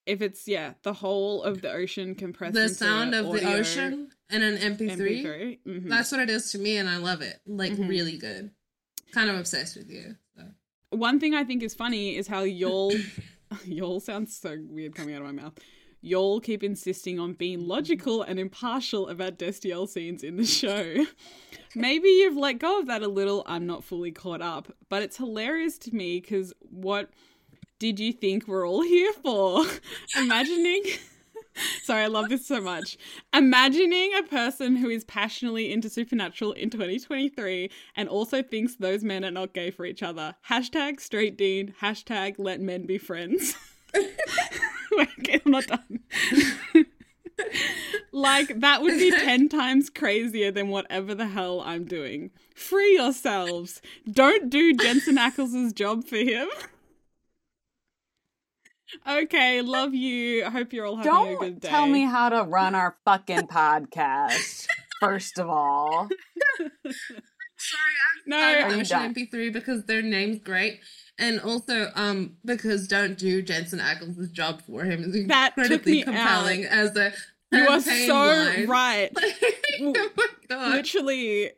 If 0.06 0.22
it's 0.22 0.46
yeah, 0.46 0.74
the 0.82 0.92
whole 0.92 1.42
of 1.42 1.62
the 1.62 1.72
ocean 1.72 2.14
compressed. 2.14 2.54
the 2.54 2.68
sound 2.68 3.14
of 3.14 3.26
the 3.32 3.44
ocean 3.44 4.10
and 4.30 4.42
an 4.42 4.56
MP3, 4.56 4.96
MP3. 4.96 5.58
mhm. 5.66 5.88
that's 5.88 6.12
what 6.12 6.20
it 6.20 6.30
is 6.30 6.52
to 6.52 6.58
me, 6.58 6.76
and 6.76 6.88
I 6.88 6.96
love 6.98 7.22
it. 7.22 7.36
Like, 7.46 7.72
Mhm. 7.72 7.88
really 7.88 8.16
good. 8.16 8.50
Kind 9.12 9.30
of 9.30 9.36
obsessed 9.36 9.76
with 9.76 9.90
you. 9.90 10.16
So. 10.36 10.42
One 10.90 11.18
thing 11.20 11.34
I 11.34 11.44
think 11.44 11.62
is 11.62 11.74
funny 11.74 12.16
is 12.16 12.26
how 12.28 12.42
y'all 12.42 12.92
y'all 13.64 14.00
sounds 14.00 14.36
so 14.36 14.56
weird 14.68 14.94
coming 14.94 15.14
out 15.14 15.22
of 15.22 15.26
my 15.26 15.42
mouth. 15.42 15.54
Y'all 16.02 16.40
keep 16.40 16.62
insisting 16.62 17.18
on 17.18 17.32
being 17.32 17.66
logical 17.66 18.22
and 18.22 18.38
impartial 18.38 19.08
about 19.08 19.38
Destiel 19.38 19.88
scenes 19.88 20.22
in 20.22 20.36
the 20.36 20.44
show. 20.46 21.04
Maybe 21.74 22.08
you've 22.08 22.36
let 22.36 22.54
go 22.58 22.78
of 22.78 22.86
that 22.86 23.02
a 23.02 23.08
little. 23.08 23.42
I'm 23.46 23.66
not 23.66 23.82
fully 23.82 24.12
caught 24.12 24.40
up, 24.40 24.72
but 24.88 25.02
it's 25.02 25.16
hilarious 25.16 25.78
to 25.78 25.94
me 25.94 26.20
because 26.20 26.52
what 26.60 27.10
did 27.78 28.00
you 28.00 28.12
think 28.12 28.48
we're 28.48 28.66
all 28.66 28.82
here 28.82 29.12
for? 29.12 29.64
Imagining. 30.16 30.82
Sorry, 31.82 32.04
I 32.04 32.06
love 32.06 32.28
this 32.28 32.46
so 32.46 32.60
much. 32.60 32.96
Imagining 33.32 34.12
a 34.14 34.22
person 34.22 34.76
who 34.76 34.88
is 34.88 35.04
passionately 35.04 35.72
into 35.72 35.88
supernatural 35.88 36.52
in 36.52 36.70
2023 36.70 37.70
and 37.96 38.08
also 38.08 38.42
thinks 38.42 38.76
those 38.76 39.02
men 39.02 39.24
are 39.24 39.30
not 39.30 39.54
gay 39.54 39.70
for 39.70 39.84
each 39.86 40.02
other. 40.02 40.34
Hashtag 40.48 41.00
straight 41.00 41.36
dean. 41.36 41.74
Hashtag 41.80 42.34
let 42.38 42.60
men 42.60 42.86
be 42.86 42.98
friends. 42.98 43.56
Wait, 43.94 44.10
okay, 45.18 45.40
I'm 45.44 45.52
not 45.52 45.66
done. 45.66 46.00
like, 48.12 48.60
that 48.60 48.82
would 48.82 48.98
be 48.98 49.10
10 49.10 49.48
times 49.48 49.88
crazier 49.90 50.50
than 50.50 50.68
whatever 50.68 51.14
the 51.14 51.28
hell 51.28 51.60
I'm 51.60 51.84
doing. 51.84 52.30
Free 52.54 52.94
yourselves. 52.94 53.80
Don't 54.10 54.50
do 54.50 54.74
Jensen 54.74 55.16
Ackles' 55.16 55.74
job 55.74 56.04
for 56.04 56.16
him. 56.16 56.48
Okay, 59.06 59.62
love 59.62 59.94
you. 59.94 60.44
I 60.44 60.50
hope 60.50 60.72
you're 60.72 60.86
all 60.86 60.96
having 60.96 61.12
a 61.12 61.36
good 61.36 61.38
Don't 61.40 61.60
day. 61.60 61.68
tell 61.68 61.86
me 61.86 62.02
how 62.02 62.28
to 62.28 62.42
run 62.44 62.74
our 62.74 62.96
fucking 63.04 63.46
podcast. 63.48 64.66
First 65.00 65.38
of 65.38 65.48
all, 65.48 66.08
Sorry, 67.58 67.82
No, 68.26 68.36
I 68.38 68.62
Are 68.62 68.70
you 68.70 68.80
Ocean 68.80 68.98
done? 68.98 69.14
MP3 69.14 69.52
because 69.52 69.84
their 69.86 70.02
name's 70.02 70.38
great. 70.38 70.80
And 71.18 71.40
also, 71.40 71.90
um, 71.94 72.36
because 72.44 72.86
don't 72.86 73.16
do 73.18 73.40
Jensen 73.42 73.78
Ackles' 73.78 74.30
job 74.32 74.60
for 74.62 74.84
him 74.84 75.02
is 75.04 75.26
That 75.28 75.54
took 75.56 75.64
incredibly 75.64 75.92
me 75.94 76.02
compelling 76.02 76.64
as 76.64 76.94
a 76.96 77.12
you 77.52 77.66
are 77.68 77.80
so 77.80 78.12
line. 78.14 78.66
right. 78.66 79.10
oh 79.80 80.10
my 80.16 80.26
god. 80.48 80.72
Literally. 80.72 81.50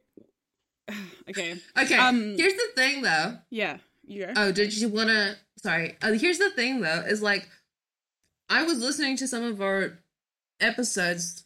Okay. 1.29 1.57
Okay, 1.79 1.97
Um, 1.97 2.35
here's 2.39 2.55
the 2.55 2.69
thing 2.75 3.03
though. 3.03 3.37
Yeah. 3.51 3.77
You 4.07 4.25
go. 4.27 4.33
Oh, 4.37 4.53
did 4.53 4.73
you 4.75 4.89
want 4.89 5.11
to? 5.11 5.37
Sorry. 5.63 5.97
Uh, 6.03 6.13
here's 6.13 6.39
the 6.39 6.51
thing 6.51 6.81
though, 6.81 7.03
is 7.07 7.23
like, 7.23 7.49
I 8.49 8.63
was 8.63 8.79
listening 8.79 9.17
to 9.19 9.29
some 9.29 9.43
of 9.43 9.61
our 9.61 9.99
episodes, 10.61 11.45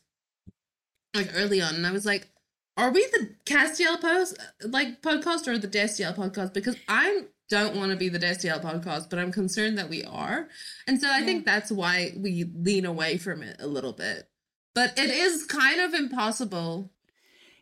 like 1.15 1.31
early 1.35 1.61
on, 1.61 1.75
and 1.75 1.87
I 1.87 1.93
was 1.93 2.07
like, 2.07 2.29
are 2.77 2.91
we 2.91 3.07
the 3.07 3.31
Castiel 3.45 4.01
post 4.01 4.39
like 4.63 5.03
podcast 5.03 5.47
or 5.47 5.59
the 5.59 5.69
Destiel 5.69 6.17
podcast? 6.17 6.55
Because 6.55 6.77
I 6.89 7.25
don't 7.51 7.77
want 7.77 7.91
to 7.91 7.97
be 7.97 8.09
the 8.09 8.19
Destiel 8.19 8.63
podcast, 8.63 9.11
but 9.11 9.19
I'm 9.19 9.33
concerned 9.33 9.77
that 9.79 9.91
we 9.91 10.05
are, 10.05 10.49
and 10.87 11.01
so 11.01 11.09
I 11.11 11.23
think 11.23 11.45
that's 11.45 11.71
why 11.71 12.13
we 12.17 12.45
lean 12.55 12.87
away 12.87 13.19
from 13.19 13.43
it 13.43 13.57
a 13.61 13.67
little 13.67 13.93
bit. 13.93 14.29
But 14.75 14.99
it 14.99 15.11
is 15.11 15.45
kind 15.45 15.81
of 15.81 15.93
impossible. 15.93 16.91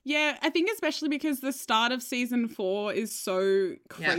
Yeah, 0.05 0.39
I 0.43 0.51
think 0.51 0.71
especially 0.71 1.09
because 1.09 1.41
the 1.41 1.53
start 1.53 1.93
of 1.93 2.03
season 2.03 2.49
four 2.49 2.93
is 2.93 3.17
so 3.17 3.75
Yeah. 3.99 4.17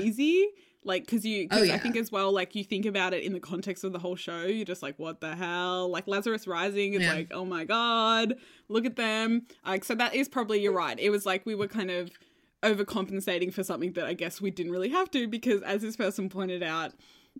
Crazy. 0.81 0.87
Like, 0.87 1.05
because 1.05 1.25
you, 1.25 1.47
cause 1.47 1.69
Oh, 1.69 1.73
I 1.73 1.77
think 1.77 1.95
as 1.95 2.11
well, 2.11 2.31
like 2.31 2.55
you 2.55 2.63
think 2.63 2.85
about 2.85 3.13
it 3.13 3.23
in 3.23 3.33
the 3.33 3.39
context 3.39 3.83
of 3.83 3.93
the 3.93 3.99
whole 3.99 4.15
show, 4.15 4.41
you're 4.43 4.65
just 4.65 4.81
like, 4.81 4.97
what 4.97 5.21
the 5.21 5.35
hell? 5.35 5.89
Like 5.89 6.07
Lazarus 6.07 6.47
Rising 6.47 6.93
is 6.93 7.01
Yeah. 7.03 7.13
like, 7.13 7.27
oh 7.31 7.45
my 7.45 7.63
god, 7.65 8.35
look 8.69 8.85
at 8.85 8.95
them. 8.95 9.43
Like, 9.65 9.83
so 9.83 9.95
that 9.95 10.15
is 10.15 10.27
probably 10.27 10.61
you're 10.61 10.73
right. 10.73 10.99
It 10.99 11.09
was 11.09 11.25
like 11.25 11.45
we 11.45 11.55
were 11.55 11.67
kind 11.67 11.91
of 11.91 12.09
overcompensating 12.63 13.53
for 13.53 13.63
something 13.63 13.93
that 13.93 14.05
I 14.05 14.13
guess 14.13 14.39
we 14.41 14.51
didn't 14.51 14.71
really 14.71 14.89
have 14.89 15.09
to 15.11 15.27
because, 15.27 15.61
as 15.63 15.81
this 15.81 15.95
person 15.95 16.29
pointed 16.29 16.63
out, 16.63 16.93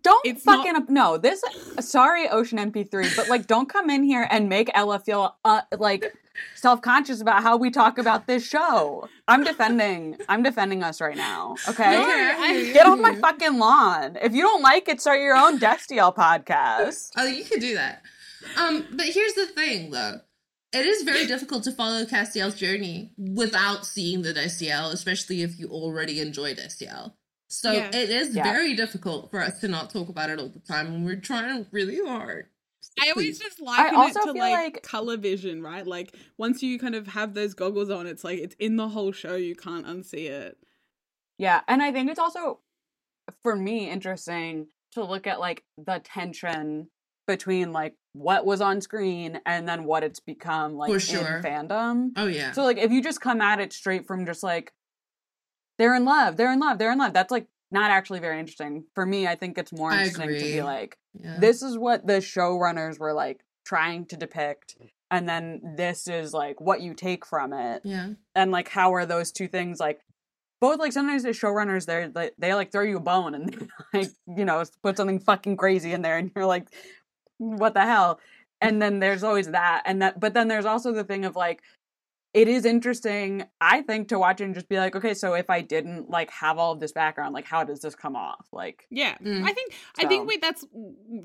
Don't 0.04 0.26
It's 0.26 0.44
fucking 0.44 0.74
not- 0.74 0.84
up. 0.84 0.90
No, 0.90 1.18
this. 1.18 1.44
Sorry, 1.80 2.28
Ocean 2.30 2.58
MP3, 2.60 3.16
but 3.16 3.28
like, 3.30 3.46
don't 3.48 3.68
come 3.68 3.90
in 3.90 4.04
here 4.04 4.26
and 4.32 4.48
make 4.50 4.72
Ella 4.74 5.00
feel 5.00 5.36
uh, 5.44 5.62
like 5.78 6.14
self 6.56 6.82
conscious 6.82 7.22
about 7.22 7.44
how 7.44 7.58
we 7.58 7.70
talk 7.70 7.98
about 7.98 8.28
this 8.28 8.46
show. 8.46 9.08
I'm 9.28 9.44
defending. 9.44 10.18
I'm 10.30 10.44
defending 10.44 10.84
us 10.84 11.02
right 11.02 11.16
now. 11.18 11.56
Okay, 11.70 11.92
No, 11.92 12.74
get 12.74 12.86
off 12.86 13.00
my 13.00 13.16
fucking 13.16 13.58
lawn. 13.60 14.18
If 14.22 14.34
you 14.34 14.42
don't 14.44 14.62
like 14.62 14.88
it, 14.88 15.02
start 15.02 15.20
your 15.20 15.36
own 15.36 15.60
Destiel 15.60 16.16
podcast. 16.16 17.10
Oh, 17.18 17.26
you 17.26 17.44
could 17.44 17.62
do 17.62 17.76
that. 17.76 18.02
Um, 18.58 18.86
but 18.92 19.06
here's 19.08 19.34
the 19.34 19.46
thing, 19.48 19.92
though. 19.92 20.22
It 20.74 20.86
is 20.86 21.04
very 21.04 21.26
difficult 21.28 21.64
to 21.66 21.72
follow 21.72 22.06
Castiel's 22.06 22.56
journey 22.56 23.12
without 23.18 23.86
seeing 23.86 24.22
the 24.22 24.34
Destiel, 24.34 24.94
especially 24.94 25.42
if 25.42 25.60
you 25.60 25.68
already 25.68 26.22
enjoyed 26.22 26.58
Destiel. 26.58 27.14
So 27.50 27.74
Yeah. 27.74 27.90
it 27.94 28.10
is 28.10 28.34
Yeah. 28.34 28.44
very 28.44 28.74
difficult 28.76 29.30
for 29.30 29.42
us 29.42 29.60
to 29.60 29.68
not 29.68 29.90
talk 29.90 30.08
about 30.08 30.30
it 30.30 30.40
all 30.40 30.48
the 30.48 30.60
time 30.60 30.88
and 30.88 31.06
we're 31.06 31.18
trying 31.18 31.68
really 31.72 32.00
hard. 32.06 32.48
I 33.00 33.12
always 33.12 33.40
just 33.40 33.62
liken 33.62 34.00
it 34.00 34.14
to 34.14 34.32
like, 34.32 34.54
like- 34.74 34.84
color 34.84 35.18
vision, 35.18 35.62
right? 35.62 35.86
Like 35.86 36.16
once 36.38 36.62
you 36.64 36.80
kind 36.80 36.96
of 36.96 37.08
have 37.08 37.34
those 37.34 37.54
goggles 37.54 37.90
on, 37.90 38.08
it's 38.08 38.24
like 38.24 38.40
it's 38.40 38.56
in 38.60 38.76
the 38.76 38.90
whole 38.90 39.12
show. 39.12 39.36
You 39.36 39.56
can't 39.56 39.86
unsee 39.86 40.30
it. 40.30 40.58
Yeah, 41.38 41.62
and 41.68 41.82
I 41.82 41.92
think 41.92 42.10
it's 42.10 42.20
also 42.20 42.60
for 43.44 43.56
me 43.56 43.90
interesting 43.90 44.68
to 44.94 45.04
look 45.04 45.28
at 45.28 45.40
like 45.40 45.64
the 45.78 46.02
tension 46.04 46.90
between 47.28 47.72
like 47.72 47.96
what 48.14 48.46
was 48.46 48.62
on 48.62 48.82
screen 48.82 49.40
and 49.46 49.68
then 49.68 49.86
what 49.86 50.04
it's 50.04 50.20
become 50.20 50.76
like 50.76 50.90
For 50.90 51.18
in 51.18 51.42
fandom. 51.42 52.10
Oh 52.18 52.28
yeah. 52.28 52.52
So 52.52 52.64
like 52.64 52.78
if 52.78 52.92
you 52.92 53.02
just 53.02 53.22
come 53.22 53.42
at 53.42 53.60
it 53.60 53.74
straight 53.74 54.06
from 54.06 54.26
just 54.26 54.44
like 54.44 54.74
they're 55.78 55.96
in 55.96 56.06
love, 56.06 56.38
they're 56.38 56.52
in 56.52 56.60
love, 56.60 56.78
they're 56.78 56.92
in 56.92 56.98
love, 57.00 57.14
that's 57.14 57.32
like 57.32 57.48
not 57.72 57.92
actually 57.92 58.20
very 58.20 58.40
interesting. 58.40 58.86
For 58.94 59.06
me, 59.06 59.28
I 59.28 59.36
think 59.36 59.58
it's 59.58 59.72
more 59.72 59.92
interesting 59.92 60.28
to 60.28 60.40
be 60.40 60.62
like 60.62 60.98
yeah. 61.14 61.38
this 61.40 61.62
is 61.62 61.78
what 61.78 62.06
the 62.06 62.18
showrunners 62.18 63.00
were 63.00 63.14
like 63.14 63.42
trying 63.66 64.06
to 64.08 64.18
depict 64.18 64.76
and 65.12 65.28
then 65.28 65.62
this 65.76 66.08
is 66.08 66.34
like 66.34 66.60
what 66.60 66.82
you 66.82 66.94
take 66.94 67.26
from 67.26 67.54
it 67.54 67.82
yeah. 67.84 68.10
and 68.34 68.52
like 68.52 68.70
how 68.70 68.94
are 68.94 69.06
those 69.06 69.32
two 69.32 69.48
things 69.48 69.80
like 69.80 70.00
both 70.60 70.80
like 70.80 70.94
sometimes 70.94 71.24
the 71.24 71.30
showrunners 71.30 71.86
they're 71.86 72.08
they, 72.08 72.32
they 72.40 72.54
like 72.54 72.72
throw 72.72 72.84
you 72.84 72.98
a 72.98 73.02
bone 73.02 73.36
and 73.36 73.70
like 73.94 74.10
you 74.36 74.46
know 74.46 74.64
put 74.82 74.98
something 74.98 75.20
fucking 75.20 75.58
crazy 75.58 75.92
in 75.92 76.02
there 76.02 76.18
and 76.18 76.32
you're 76.36 76.46
like 76.46 76.68
what 77.38 77.74
the 77.74 77.82
hell 77.82 78.20
and 78.62 78.82
then 78.82 79.00
there's 79.00 79.24
always 79.24 79.48
that 79.52 79.84
and 79.86 80.02
that 80.02 80.20
but 80.20 80.34
then 80.34 80.48
there's 80.48 80.66
also 80.66 80.92
the 80.92 81.04
thing 81.04 81.26
of 81.26 81.36
like 81.36 81.62
it 82.34 82.48
is 82.48 82.66
interesting 82.66 83.44
i 83.60 83.82
think 83.82 84.08
to 84.08 84.18
watch 84.18 84.40
it 84.40 84.46
and 84.46 84.54
just 84.56 84.70
be 84.70 84.78
like 84.78 84.96
okay 84.96 85.14
so 85.14 85.34
if 85.34 85.50
i 85.50 85.60
didn't 85.62 86.10
like 86.10 86.32
have 86.32 86.58
all 86.58 86.72
of 86.72 86.80
this 86.80 86.92
background 86.92 87.34
like 87.34 87.46
how 87.46 87.64
does 87.64 87.82
this 87.82 87.96
come 87.96 88.16
off 88.16 88.48
like 88.54 88.88
Yeah, 88.90 89.18
Mm. 89.22 89.44
I 89.44 89.54
think 89.54 89.74
I 90.00 90.06
think 90.06 90.28
we, 90.28 90.38
that's 90.38 90.66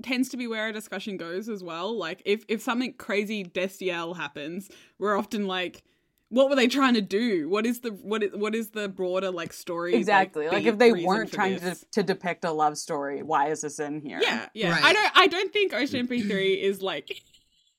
tends 0.02 0.28
to 0.30 0.36
be 0.36 0.46
where 0.46 0.62
our 0.62 0.72
discussion 0.72 1.16
goes 1.16 1.48
as 1.48 1.62
well. 1.62 1.96
Like 1.96 2.22
if 2.24 2.44
if 2.48 2.62
something 2.62 2.94
crazy 2.94 3.44
Destiel 3.44 4.16
happens, 4.16 4.68
we're 4.98 5.16
often 5.16 5.46
like, 5.46 5.82
what 6.28 6.50
were 6.50 6.56
they 6.56 6.66
trying 6.66 6.94
to 6.94 7.00
do? 7.00 7.48
What 7.48 7.66
is 7.66 7.80
the 7.80 7.90
what 7.90 8.22
is 8.22 8.30
what 8.34 8.54
is 8.54 8.70
the 8.70 8.88
broader 8.88 9.30
like 9.30 9.52
story? 9.52 9.94
exactly 9.94 10.48
like, 10.48 10.64
beat 10.64 10.68
if 10.68 10.78
they 10.78 10.92
weren't 10.92 11.32
trying 11.32 11.58
to, 11.60 11.76
to 11.92 12.02
depict 12.02 12.44
a 12.44 12.50
love 12.50 12.76
story 12.76 13.22
why 13.22 13.48
is 13.48 13.60
this 13.60 13.78
in 13.78 14.00
here 14.00 14.18
Yeah, 14.20 14.46
yeah. 14.54 14.72
Right. 14.72 14.84
I 14.84 14.92
don't 14.92 15.10
I 15.14 15.26
don't 15.28 15.52
think 15.52 15.72
Ocean 15.72 16.06
MP3 16.06 16.60
is 16.60 16.82
like 16.82 17.10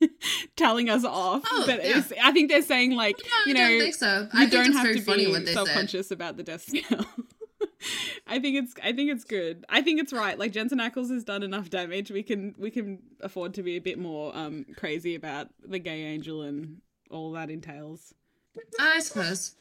telling 0.56 0.90
us 0.90 1.04
off. 1.04 1.44
Oh, 1.52 1.64
but 1.66 1.84
yeah. 1.84 1.98
it's, 2.00 2.14
I 2.24 2.32
think 2.32 2.50
they're 2.50 2.62
saying 2.62 2.92
like, 2.96 3.18
No, 3.18 3.52
you 3.52 3.58
I 3.60 3.64
know, 3.64 3.70
don't 3.70 3.80
think 3.82 3.96
so. 3.96 4.20
you 4.22 4.28
I 4.34 4.40
think 4.42 4.52
don't 4.52 4.66
it's 4.68 4.76
have 4.78 4.96
to 5.06 5.16
be 5.18 5.28
what 5.28 5.40
they 5.40 5.46
said. 5.46 5.54
self-conscious 5.54 6.12
about 6.12 6.38
the 6.38 6.44
Destiel. 6.44 7.06
I 8.28 8.40
think 8.40 8.58
it's 8.58 8.74
I 8.84 8.92
think 8.92 9.10
it's 9.12 9.24
good. 9.24 9.66
I 9.70 9.82
think 9.82 10.02
it's 10.02 10.12
right. 10.12 10.38
Like 10.38 10.52
Jensen 10.52 10.80
Ackles 10.80 11.10
has 11.12 11.24
done 11.24 11.44
enough 11.44 11.70
damage. 11.70 12.12
We 12.12 12.24
can 12.24 12.54
we 12.58 12.70
can 12.72 13.00
afford 13.22 13.54
to 13.56 13.64
be 13.64 13.78
a 13.78 13.82
bit 13.82 13.98
more 14.00 14.36
um 14.36 14.66
crazy 14.76 15.16
about 15.16 15.48
the 15.66 15.80
gay 15.80 16.02
angel 16.04 16.42
and 16.42 16.82
all 17.10 17.32
that 17.34 17.50
entails. 17.50 18.14
I 18.80 19.00
suppose. 19.00 19.56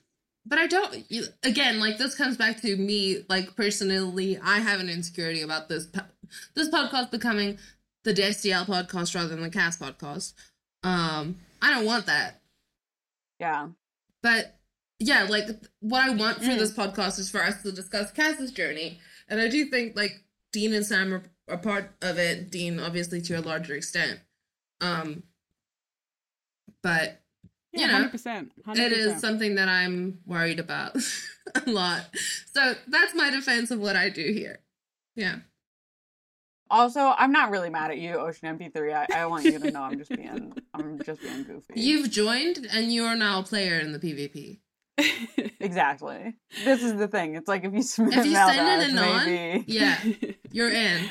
But 0.49 0.59
I 0.59 0.67
don't. 0.67 1.05
you- 1.11 1.27
Again, 1.43 1.79
like 1.81 1.99
this 1.99 2.15
comes 2.15 2.37
back 2.37 2.61
to 2.63 2.77
me. 2.77 3.25
Like 3.29 3.55
personally, 3.57 4.39
I 4.43 4.59
have 4.61 4.81
an 4.81 4.89
insecurity 4.89 5.43
about 5.43 5.69
this. 5.69 5.89
This 6.55 6.69
podcast 6.69 7.11
becoming 7.11 7.59
the 8.07 8.15
Destiel 8.15 8.65
podcast 8.65 9.15
rather 9.15 9.29
than 9.29 9.43
the 9.43 9.51
Cast 9.51 9.81
podcast. 9.81 10.33
Um, 10.83 11.37
I 11.61 11.75
don't 11.75 11.85
want 11.85 12.07
that. 12.07 12.41
yeah 13.41 13.69
But 14.23 14.57
yeah, 14.99 15.25
like 15.29 15.49
what 15.81 16.03
I 16.09 16.11
want 16.11 16.39
for 16.39 16.45
Mm. 16.51 16.59
this 16.59 16.73
podcast 16.73 17.19
is 17.19 17.29
for 17.29 17.43
us 17.43 17.63
to 17.63 17.73
discuss 17.73 18.11
Cass's 18.13 18.51
journey, 18.53 19.01
and 19.29 19.41
I 19.41 19.49
do 19.49 19.67
think 19.67 19.95
like 19.97 20.13
Dean 20.53 20.73
and 20.73 20.87
Sam 20.87 21.13
are, 21.13 21.23
are 21.49 21.59
part 21.59 21.91
of 22.01 22.17
it. 22.19 22.51
Dean, 22.51 22.81
obviously, 22.81 23.21
to 23.23 23.35
a 23.39 23.43
larger 23.43 23.75
extent. 23.75 24.21
Um, 24.81 25.25
but 26.83 27.21
Yeah, 27.73 27.81
You 27.83 27.87
know, 27.89 27.93
hundred 27.95 28.13
percent. 28.13 28.53
it 28.69 28.93
is 28.93 29.21
something 29.21 29.57
that 29.57 29.69
I'm 29.69 30.21
worried 30.25 30.61
about 30.61 30.97
a 31.67 31.69
lot. 31.71 32.07
So 32.55 32.75
that's 32.87 33.15
my 33.15 33.31
defense 33.31 33.71
of 33.71 33.81
what 33.81 33.97
I 33.97 34.09
do 34.09 34.33
here. 34.33 34.61
Yeah. 35.15 35.41
Also, 36.71 37.15
I'm 37.17 37.33
not 37.33 37.51
really 37.51 37.71
mad 37.71 37.91
at 37.91 37.99
you, 37.99 38.15
Ocean 38.15 38.59
MP3. 38.59 39.07
I, 39.13 39.23
I 39.23 39.27
want 39.27 39.45
you 39.45 39.59
to 39.59 39.71
know 39.71 39.83
I'm 39.83 39.99
just 39.99 40.11
being 40.11 40.53
I'm 40.75 41.01
just 41.03 41.23
being 41.23 41.45
goofy. 41.45 41.75
You've 41.81 42.11
joined 42.11 42.67
and 42.73 42.93
you 42.93 43.05
are 43.05 43.17
now 43.17 43.41
a 43.41 43.43
player 43.43 43.79
in 43.79 43.93
the 43.93 43.99
PvP. 43.99 44.59
exactly. 45.61 46.35
This 46.65 46.83
is 46.83 46.97
the 46.97 47.07
thing. 47.07 47.37
It's 47.37 47.49
like 47.49 47.65
if 47.65 47.73
you 47.73 47.83
submit 47.83 48.19
If 48.19 48.27
you 48.27 48.33
mail 48.33 48.49
send 48.49 48.83
to 48.83 48.89
in 48.89 48.99
a 48.99 49.25
maybe 49.25 49.65
yeah, 49.69 49.99
you're 50.51 50.71
in. 50.71 51.05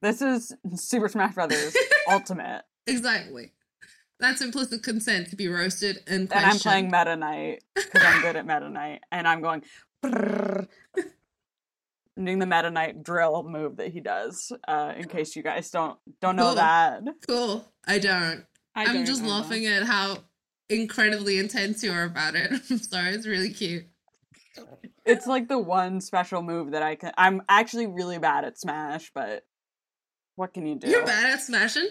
this 0.00 0.22
is 0.22 0.54
Super 0.76 1.08
Smash 1.08 1.34
Brothers 1.34 1.76
Ultimate, 2.08 2.62
Exactly. 2.86 3.52
That's 4.20 4.42
implicit 4.42 4.82
consent 4.82 5.28
to 5.30 5.36
be 5.36 5.48
roasted 5.48 5.98
and 6.06 6.32
and 6.32 6.46
I'm 6.46 6.58
playing 6.58 6.90
Meta 6.90 7.16
Knight 7.16 7.64
because 7.74 8.02
I'm 8.04 8.20
good 8.22 8.36
at 8.36 8.46
Meta 8.46 8.68
Knight, 8.68 9.00
and 9.10 9.26
I'm 9.26 9.40
going. 9.40 9.62
I'm 12.20 12.26
doing 12.26 12.38
the 12.38 12.44
Meta 12.46 12.70
Knight 12.70 13.02
drill 13.02 13.42
move 13.44 13.78
that 13.78 13.92
he 13.92 14.00
does. 14.00 14.52
Uh, 14.68 14.92
in 14.94 15.08
case 15.08 15.34
you 15.34 15.42
guys 15.42 15.70
don't 15.70 15.98
don't 16.20 16.36
know 16.36 16.48
Cool. 16.48 16.54
that. 16.56 17.02
Cool. 17.26 17.72
I 17.86 17.98
don't. 17.98 18.44
I 18.74 18.84
I'm 18.84 18.94
don't 18.94 19.06
just 19.06 19.22
either. 19.22 19.30
laughing 19.30 19.64
at 19.64 19.84
how 19.84 20.18
incredibly 20.68 21.38
intense 21.38 21.82
you 21.82 21.90
are 21.92 22.04
about 22.04 22.34
it. 22.34 22.52
I'm 22.70 22.78
sorry. 22.78 23.14
It's 23.14 23.26
really 23.26 23.50
cute. 23.50 23.84
It's 25.06 25.26
like 25.26 25.48
the 25.48 25.58
one 25.58 26.02
special 26.02 26.42
move 26.42 26.72
that 26.72 26.82
I 26.82 26.94
can. 26.96 27.12
I'm 27.16 27.40
actually 27.48 27.86
really 27.86 28.18
bad 28.18 28.44
at 28.44 28.58
Smash, 28.58 29.10
but 29.14 29.44
what 30.36 30.52
can 30.52 30.66
you 30.66 30.74
do? 30.74 30.88
You're 30.88 31.06
bad 31.06 31.32
at 31.32 31.40
smashing. 31.40 31.88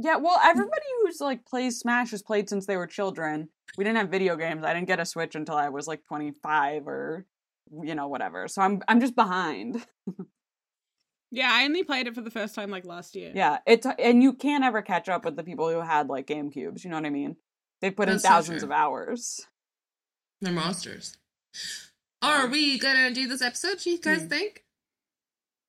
Yeah, 0.00 0.16
well, 0.18 0.38
everybody 0.44 0.86
who's 1.02 1.20
like 1.20 1.44
plays 1.46 1.80
Smash 1.80 2.12
has 2.12 2.22
played 2.22 2.48
since 2.48 2.66
they 2.66 2.76
were 2.76 2.86
children. 2.86 3.48
We 3.76 3.82
didn't 3.82 3.98
have 3.98 4.08
video 4.08 4.36
games. 4.36 4.62
I 4.64 4.72
didn't 4.72 4.86
get 4.86 5.00
a 5.00 5.04
Switch 5.04 5.34
until 5.34 5.56
I 5.56 5.68
was 5.70 5.88
like 5.88 6.04
25 6.04 6.86
or 6.86 7.26
you 7.82 7.94
know 7.94 8.08
whatever. 8.08 8.48
So 8.48 8.62
I'm 8.62 8.82
I'm 8.88 9.00
just 9.00 9.14
behind. 9.14 9.84
Yeah, 11.30 11.50
I 11.52 11.64
only 11.66 11.84
played 11.84 12.06
it 12.06 12.14
for 12.14 12.22
the 12.22 12.30
first 12.30 12.54
time 12.54 12.70
like 12.70 12.86
last 12.86 13.14
year. 13.14 13.32
Yeah, 13.34 13.58
it's 13.66 13.86
and 13.98 14.22
you 14.22 14.32
can't 14.32 14.64
ever 14.64 14.80
catch 14.80 15.10
up 15.10 15.26
with 15.26 15.36
the 15.36 15.44
people 15.44 15.68
who 15.68 15.80
had 15.82 16.08
like 16.08 16.26
Game 16.26 16.50
Cubes. 16.50 16.82
You 16.84 16.88
know 16.90 16.96
what 16.96 17.04
I 17.04 17.10
mean? 17.10 17.36
They 17.82 17.90
put 17.90 18.06
That's 18.08 18.24
in 18.24 18.30
thousands 18.30 18.60
true. 18.62 18.68
of 18.68 18.72
hours. 18.72 19.38
They're 20.40 20.54
monsters. 20.54 21.18
Are 22.22 22.46
we 22.46 22.78
gonna 22.78 23.10
do 23.12 23.28
this 23.28 23.42
episode? 23.42 23.78
Do 23.78 23.90
you 23.90 23.98
guys 23.98 24.22
Hmm. 24.22 24.28
think? 24.28 24.64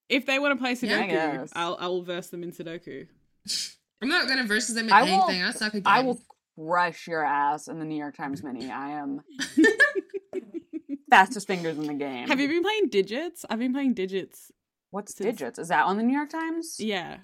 If 0.08 0.26
they 0.26 0.40
want 0.40 0.58
to 0.58 0.64
play 0.64 0.76
Sudoku, 0.76 1.10
guess. 1.10 1.52
I'll 1.54 1.76
I'll 1.78 2.04
verse 2.04 2.30
them 2.30 2.42
in 2.44 2.54
Sudoku. 2.54 3.08
I'm 4.02 4.08
not 4.08 4.30
gonna 4.30 4.46
versus 4.48 4.76
them 4.76 4.86
in 4.86 4.94
I 4.94 5.04
will- 5.04 5.24
anything. 5.26 5.44
I 5.44 5.52
suck 5.52 5.74
games. 5.74 5.84
I 5.86 6.04
will 6.04 6.22
crush 6.58 7.06
your 7.06 7.26
ass 7.26 7.68
in 7.68 7.80
the 7.80 7.86
New 7.86 7.98
York 7.98 8.16
Times 8.16 8.42
Mini. 8.44 8.72
I 8.72 8.92
am 8.92 9.20
fastest 11.10 11.48
fingers 11.48 11.78
in 11.78 11.88
the 11.88 11.94
game. 11.94 12.28
Have 12.28 12.40
you 12.40 12.48
been 12.48 12.62
playing 12.64 12.90
Digits? 12.90 13.46
I've 13.50 13.60
been 13.60 13.74
playing 13.74 13.94
Digits. 13.94 14.52
What's 14.92 15.16
since- 15.16 15.38
digits? 15.38 15.60
Is 15.60 15.68
that 15.70 15.86
on 15.86 15.98
the 15.98 16.04
New 16.04 16.16
York 16.16 16.30
Times? 16.30 16.78
Yeah. 16.80 17.18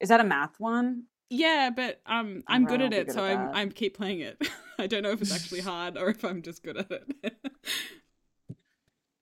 Is 0.00 0.08
that 0.10 0.20
a 0.20 0.24
math 0.24 0.58
one? 0.58 1.04
Yeah, 1.30 1.70
but 1.74 2.00
um, 2.06 2.42
I'm 2.46 2.66
good 2.66 2.80
at 2.82 2.92
it, 2.92 3.06
good 3.08 3.14
so 3.14 3.24
at 3.24 3.36
I'm. 3.36 3.54
I'm 3.54 3.70
keep 3.72 3.96
playing 3.96 4.20
it. 4.20 4.40
I 4.78 4.86
don't 4.86 5.02
know 5.02 5.10
if 5.10 5.20
it's 5.22 5.34
actually 5.34 5.60
hard 5.72 5.96
or 5.98 6.08
if 6.10 6.24
I'm 6.24 6.40
just 6.42 6.62
good 6.62 6.76
at 6.76 6.90
it. 6.92 7.34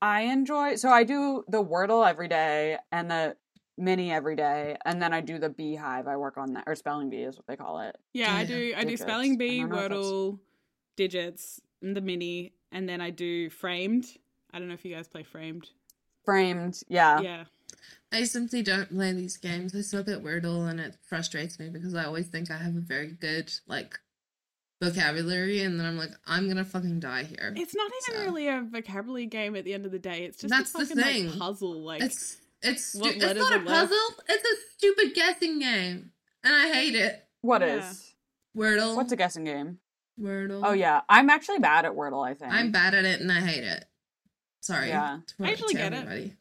I 0.02 0.22
enjoy 0.22 0.74
so 0.76 0.90
I 0.90 1.04
do 1.04 1.44
the 1.48 1.64
Wordle 1.64 2.06
every 2.06 2.28
day 2.28 2.76
and 2.92 3.10
the 3.10 3.36
mini 3.78 4.12
every 4.12 4.36
day, 4.36 4.76
and 4.84 5.00
then 5.00 5.14
I 5.14 5.20
do 5.22 5.38
the 5.38 5.48
beehive. 5.48 6.06
I 6.06 6.16
work 6.18 6.36
on 6.36 6.52
that 6.54 6.64
or 6.66 6.74
spelling 6.74 7.08
bee 7.08 7.22
is 7.22 7.36
what 7.36 7.46
they 7.46 7.56
call 7.56 7.80
it. 7.80 7.96
yeah, 8.12 8.34
I 8.34 8.44
do. 8.44 8.74
I 8.76 8.80
do 8.82 8.86
digits. 8.90 9.02
spelling 9.02 9.38
bee, 9.38 9.60
don't 9.60 9.70
know 9.70 9.76
if 9.76 9.82
that's- 9.88 10.04
Wordle, 10.04 10.38
Digits, 10.96 11.60
and 11.82 11.96
the 11.96 12.00
mini, 12.02 12.52
and 12.74 12.86
then 12.86 13.00
I 13.00 13.08
do 13.10 13.48
Framed. 13.48 14.04
I 14.52 14.58
don't 14.58 14.68
know 14.68 14.74
if 14.74 14.84
you 14.84 14.94
guys 14.94 15.08
play 15.08 15.22
Framed. 15.22 15.68
framed. 16.24 16.80
Yeah. 16.88 17.20
yeah. 17.20 17.44
I 18.12 18.24
simply 18.24 18.62
don't 18.62 18.88
play 18.90 19.12
these 19.12 19.36
games. 19.36 19.74
I 19.74 19.80
suck 19.80 20.08
at 20.08 20.22
Wordle 20.22 20.68
and 20.70 20.78
it 20.78 20.96
frustrates 21.08 21.58
me 21.58 21.68
because 21.70 21.94
I 21.94 22.04
always 22.04 22.28
think 22.28 22.50
I 22.50 22.56
have 22.58 22.76
a 22.76 22.80
very 22.80 23.08
good 23.12 23.52
like 23.66 23.98
vocabulary 24.82 25.62
and 25.62 25.78
then 25.78 25.86
I'm 25.86 25.96
like, 25.98 26.10
I'm 26.26 26.46
gonna 26.48 26.64
fucking 26.64 27.00
die 27.00 27.24
here. 27.24 27.52
It's 27.56 27.74
not 27.74 27.90
even 28.08 28.20
So- 28.20 28.24
really 28.26 28.48
a 28.48 28.62
vocabulary 28.62 29.26
game 29.26 29.56
at 29.56 29.64
the 29.64 29.74
end 29.74 29.86
of 29.86 29.92
the 29.92 29.98
day. 29.98 30.24
It's 30.24 30.38
just 30.38 30.50
That's 30.50 30.74
a 30.74 30.94
the 30.94 31.02
thing. 31.02 31.30
like 31.30 31.38
puzzle. 31.38 31.82
Like 31.82 32.02
It's 32.02 32.38
it's 32.62 32.84
stu- 32.84 33.00
What 33.00 33.16
it's 33.16 33.24
not 33.24 33.52
a 33.52 33.56
are 33.56 33.58
left? 33.64 33.66
puzzle. 33.90 34.24
It's 34.28 34.44
a 34.48 34.56
stupid 34.76 35.14
guessing 35.14 35.58
game, 35.58 36.12
and 36.42 36.54
I 36.54 36.72
hate 36.72 36.94
it. 36.94 37.26
What 37.42 37.60
Yeah. 37.60 37.90
is? 37.90 38.14
Wordle. 38.56 38.96
What's 38.96 39.12
a 39.12 39.16
guessing 39.16 39.44
game? 39.44 39.78
Wordle? 40.20 40.60
Oh 40.64 40.72
yeah, 40.72 41.00
I'm 41.08 41.30
actually 41.30 41.58
bad 41.58 41.84
at 41.84 41.92
Wordle. 41.92 42.26
I 42.26 42.34
think 42.34 42.52
I'm 42.52 42.70
bad 42.72 42.94
at 42.94 43.04
it 43.04 43.20
and 43.20 43.30
I 43.32 43.40
hate 43.40 43.64
it. 43.64 43.84
Sorry. 44.60 44.88
Yeah. 44.88 45.18
to- 45.26 45.44
I 45.44 45.50
actually 45.50 45.74
to 45.74 45.78
get 45.80 45.92
it. 45.92 46.32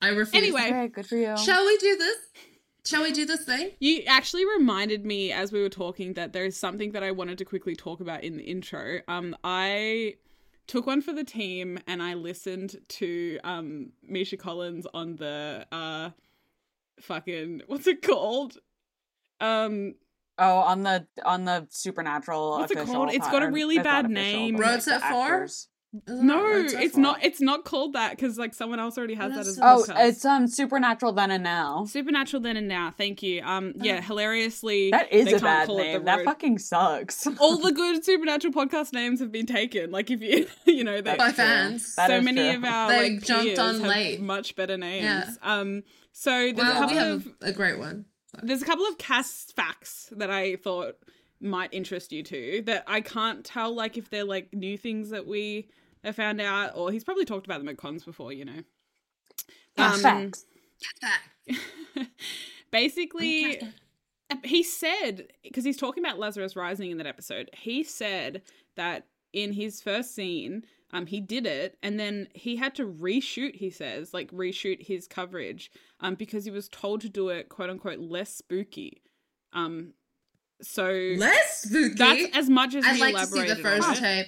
I 0.00 0.08
refuse. 0.08 0.34
Anyway. 0.34 0.66
Okay, 0.66 0.88
good 0.88 1.06
for 1.06 1.16
you. 1.16 1.36
shall 1.36 1.64
we 1.64 1.76
do 1.78 1.96
this? 1.96 2.16
Shall 2.86 3.02
we 3.02 3.12
do 3.12 3.24
this 3.24 3.44
thing? 3.44 3.70
You 3.80 4.02
actually 4.06 4.44
reminded 4.44 5.06
me 5.06 5.32
as 5.32 5.50
we 5.50 5.62
were 5.62 5.70
talking 5.70 6.12
that 6.14 6.34
there 6.34 6.44
is 6.44 6.58
something 6.58 6.92
that 6.92 7.02
I 7.02 7.12
wanted 7.12 7.38
to 7.38 7.44
quickly 7.46 7.74
talk 7.74 8.00
about 8.00 8.22
in 8.22 8.36
the 8.36 8.44
intro. 8.44 9.00
Um, 9.08 9.34
I 9.42 10.16
took 10.66 10.86
one 10.86 11.00
for 11.00 11.12
the 11.14 11.24
team 11.24 11.78
and 11.86 12.02
I 12.02 12.14
listened 12.14 12.76
to 12.88 13.38
um 13.44 13.92
Misha 14.02 14.36
Collins 14.36 14.86
on 14.94 15.16
the 15.16 15.66
uh 15.72 16.10
fucking 17.00 17.62
what's 17.66 17.86
it 17.86 18.02
called? 18.02 18.58
Um 19.40 19.94
Oh, 20.38 20.58
on 20.58 20.82
the 20.82 21.06
on 21.24 21.44
the 21.44 21.66
supernatural. 21.70 22.58
What's 22.58 22.72
it 22.72 22.78
official 22.78 22.94
called? 22.94 23.12
It's 23.14 23.28
got 23.28 23.42
a 23.42 23.50
really 23.50 23.76
it's 23.76 23.84
bad 23.84 24.10
name. 24.10 24.56
but, 24.56 24.62
Road 24.62 24.70
like, 24.72 24.82
Set 24.82 25.00
Four? 25.02 25.46
no, 26.08 26.42
that 26.42 26.42
Road 26.42 26.70
Set 26.70 26.82
it's 26.82 26.96
not 26.96 27.22
it's 27.24 27.40
not 27.40 27.64
called 27.64 27.92
that 27.92 28.10
because 28.16 28.36
like 28.36 28.52
someone 28.52 28.80
else 28.80 28.98
already 28.98 29.14
has 29.14 29.30
that 29.32 29.38
as 29.46 29.58
else 29.60 29.88
a 29.88 29.92
Oh, 29.92 29.94
podcast. 29.94 30.08
it's 30.08 30.24
um 30.24 30.48
supernatural 30.48 31.12
then 31.12 31.30
and 31.30 31.44
now. 31.44 31.84
Supernatural 31.84 32.42
then 32.42 32.56
and 32.56 32.66
now. 32.66 32.90
Thank 32.90 33.22
you. 33.22 33.42
Um 33.44 33.74
yeah, 33.76 34.00
hilariously 34.00 34.90
That 34.90 35.12
is 35.12 35.26
they 35.26 35.30
a 35.34 35.34
can't 35.34 35.42
bad 35.44 35.66
call 35.68 35.76
name. 35.78 36.04
That 36.04 36.24
fucking 36.24 36.58
sucks. 36.58 37.24
all 37.38 37.58
the 37.58 37.70
good 37.70 38.04
supernatural 38.04 38.52
podcast 38.52 38.92
names 38.92 39.20
have 39.20 39.30
been 39.30 39.46
taken. 39.46 39.92
Like 39.92 40.10
if 40.10 40.20
you 40.20 40.48
you 40.64 40.82
know 40.82 41.00
they 41.00 41.14
By 41.14 41.26
true. 41.28 41.34
fans. 41.34 41.94
That 41.94 42.08
so 42.08 42.20
many 42.20 42.40
true. 42.40 42.56
of 42.56 42.64
our 42.64 42.88
They 42.88 43.10
like 43.12 43.22
jumped 43.22 43.44
peers 43.44 43.58
on 43.60 43.74
have 43.76 43.82
late. 43.86 44.20
much 44.20 44.56
better 44.56 44.76
names. 44.76 45.04
Yeah. 45.04 45.30
Um 45.42 45.84
so 46.10 46.30
there's 46.30 46.58
a 46.58 46.72
couple 46.72 46.88
we 46.88 46.94
have 46.96 47.08
of 47.26 47.28
a 47.42 47.52
great 47.52 47.78
one. 47.78 48.06
There's 48.42 48.62
a 48.62 48.64
couple 48.64 48.86
of 48.86 48.98
cast 48.98 49.54
facts 49.56 50.10
that 50.16 50.30
I 50.30 50.56
thought 50.56 50.96
might 51.40 51.72
interest 51.72 52.12
you 52.12 52.22
too 52.22 52.62
that 52.66 52.84
I 52.86 53.00
can't 53.00 53.44
tell 53.44 53.74
like 53.74 53.96
if 53.98 54.08
they're 54.10 54.24
like 54.24 54.52
new 54.52 54.78
things 54.78 55.10
that 55.10 55.26
we 55.26 55.68
have 56.02 56.16
found 56.16 56.40
out 56.40 56.72
or 56.76 56.90
he's 56.90 57.04
probably 57.04 57.24
talked 57.24 57.46
about 57.46 57.58
them 57.58 57.68
at 57.68 57.76
cons 57.76 58.04
before, 58.04 58.32
you 58.32 58.44
know. 58.44 58.62
Yeah, 59.76 59.92
Um, 59.92 60.00
facts. 60.00 60.46
basically 62.70 63.60
he 64.42 64.62
said 64.62 65.28
because 65.42 65.64
he's 65.64 65.76
talking 65.76 66.04
about 66.04 66.18
lazarus 66.18 66.56
rising 66.56 66.90
in 66.90 66.98
that 66.98 67.06
episode 67.06 67.48
he 67.52 67.82
said 67.84 68.42
that 68.76 69.06
in 69.32 69.52
his 69.52 69.80
first 69.80 70.14
scene 70.14 70.64
um 70.94 71.04
he 71.06 71.20
did 71.20 71.44
it 71.44 71.76
and 71.82 72.00
then 72.00 72.28
he 72.32 72.56
had 72.56 72.74
to 72.74 72.86
reshoot 72.86 73.56
he 73.56 73.68
says 73.68 74.14
like 74.14 74.30
reshoot 74.30 74.86
his 74.86 75.06
coverage 75.06 75.70
um 76.00 76.14
because 76.14 76.44
he 76.46 76.50
was 76.50 76.68
told 76.70 77.02
to 77.02 77.08
do 77.10 77.28
it 77.28 77.50
quote 77.50 77.68
unquote 77.68 77.98
less 77.98 78.34
spooky 78.34 79.02
um 79.52 79.92
so 80.62 80.86
Less 81.18 81.62
spooky. 81.64 81.94
that's 81.96 82.36
as 82.36 82.48
much 82.48 82.74
as 82.74 82.84
I'd 82.86 82.94
he 82.94 83.00
like 83.00 83.16
to 83.16 83.26
see 83.26 83.46
the 83.46 83.56
first 83.56 83.98
tape. 84.00 84.26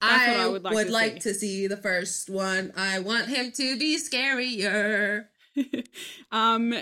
I, 0.00 0.36
I 0.36 0.46
would 0.46 0.64
would 0.64 0.88
like, 0.88 0.88
like 0.88 1.14
to 1.16 1.20
to, 1.32 1.34
see. 1.34 1.46
see 1.62 1.66
the 1.66 1.76
first 1.76 2.28
one. 2.30 2.72
I 2.76 2.98
want 3.00 3.28
him 3.28 3.52
to 3.52 3.78
be 3.78 3.98
scarier. 3.98 5.26
um 6.32 6.74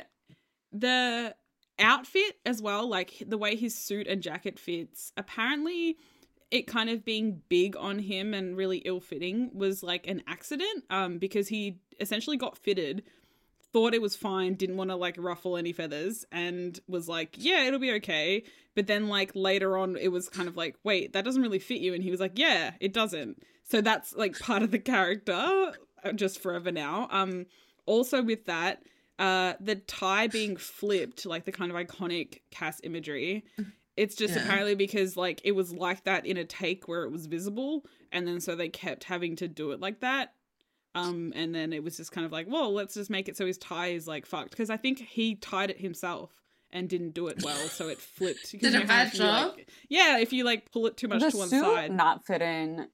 the 0.73 1.35
outfit 1.79 2.37
as 2.47 2.63
well 2.63 2.89
like 2.89 3.23
the 3.27 3.39
way 3.39 3.57
his 3.57 3.75
suit 3.75 4.07
and 4.07 4.23
jacket 4.23 4.59
fits 4.59 5.13
apparently 5.17 5.97
it 6.51 6.67
kind 6.67 6.91
of 6.91 7.05
being 7.05 7.43
big 7.49 7.77
on 7.77 7.99
him 7.99 8.35
and 8.35 8.57
really 8.57 8.79
ill-fitting 8.79 9.51
was 9.55 9.83
like 9.83 10.07
an 10.07 10.23
accident 10.27 10.85
um 10.91 11.19
because 11.19 11.49
he 11.49 11.79
essentially 12.01 12.37
got 12.37 12.59
fitted 12.59 13.03
thought 13.73 13.95
it 13.95 14.03
was 14.03 14.17
fine 14.17 14.55
didn't 14.55 14.77
want 14.77 14.91
to 14.91 14.97
like 14.97 15.15
ruffle 15.19 15.57
any 15.57 15.73
feathers 15.73 16.25
and 16.33 16.81
was 16.89 17.09
like 17.09 17.37
yeah 17.39 17.65
it'll 17.65 17.79
be 17.79 17.93
okay. 17.93 18.43
But 18.75 18.87
then 18.87 19.09
like 19.09 19.33
later 19.35 19.77
on 19.77 19.97
it 19.97 20.09
was 20.09 20.29
kind 20.29 20.49
of 20.49 20.57
like 20.57 20.77
wait 20.85 21.13
that 21.13 21.25
doesn't 21.25 21.43
really 21.43 21.59
fit 21.59 21.81
you. 21.81 21.95
And 21.95 22.03
he 22.03 22.11
was 22.11 22.21
like 22.21 22.39
yeah 22.39 22.73
it 22.81 22.93
doesn't. 22.93 23.43
So 23.65 23.81
that's 23.81 24.15
like 24.15 24.39
part 24.39 24.63
of 24.63 24.71
the 24.71 24.79
character 24.79 25.73
uh, 26.05 26.13
just 26.13 26.41
forever 26.41 26.73
now. 26.73 27.09
Um 27.11 27.47
also 27.87 28.23
with 28.23 28.47
that 28.47 28.83
uh 29.19 29.55
the 29.61 29.77
tie 29.77 30.27
being 30.27 30.57
flipped 30.57 31.27
like 31.27 31.45
the 31.45 31.53
kind 31.53 31.71
of 31.71 31.77
iconic 31.77 32.41
Cass 32.51 32.81
imagery 32.83 33.45
it's 33.97 34.15
just 34.15 34.35
Yeah. 34.35 34.43
apparently 34.45 34.75
because 34.75 35.17
like 35.17 35.41
it 35.45 35.53
was 35.53 35.73
like 35.73 36.05
that 36.05 36.27
in 36.27 36.37
a 36.37 36.45
take 36.45 36.89
where 36.89 37.03
it 37.05 37.11
was 37.11 37.27
visible 37.27 37.85
and 38.13 38.27
then 38.27 38.41
so 38.41 38.55
they 38.55 38.69
kept 38.69 39.05
having 39.05 39.37
to 39.37 39.49
do 39.49 39.73
it 39.73 39.81
like 39.81 40.01
that 40.01 40.35
um 40.95 41.33
and 41.37 41.55
then 41.55 41.73
it 41.73 41.83
was 41.85 41.97
just 41.97 42.11
kind 42.13 42.25
of 42.25 42.33
like 42.33 42.47
well 42.49 42.73
let's 42.73 42.95
just 42.95 43.11
make 43.11 43.29
it 43.29 43.37
so 43.37 43.47
his 43.47 43.59
tie 43.59 43.89
is 43.89 44.07
like 44.09 44.27
fucked 44.27 44.51
because 44.51 44.71
i 44.71 44.77
think 44.77 44.99
he 44.99 45.35
tied 45.37 45.71
it 45.71 45.81
himself 45.81 46.33
and 46.73 46.89
didn't 46.89 47.15
do 47.15 47.27
it 47.29 47.43
well 47.45 47.69
so 47.69 47.89
it 47.89 47.99
flipped. 48.01 48.51
Did 48.53 48.63
you 48.63 48.69
a 48.69 48.73
know 48.83 48.87
bad 48.87 49.09
if 49.09 49.15
you, 49.15 49.25
like- 49.25 49.69
yeah 49.89 50.19
if 50.19 50.33
you 50.33 50.45
like 50.45 50.71
pull 50.73 50.87
it 50.87 50.97
too 50.97 51.09
much 51.09 51.21
the 51.21 51.31
to 51.33 51.37
one 51.37 51.49
suit 51.49 51.63
side 51.65 51.91
not 51.93 52.25
fitting 52.27 52.87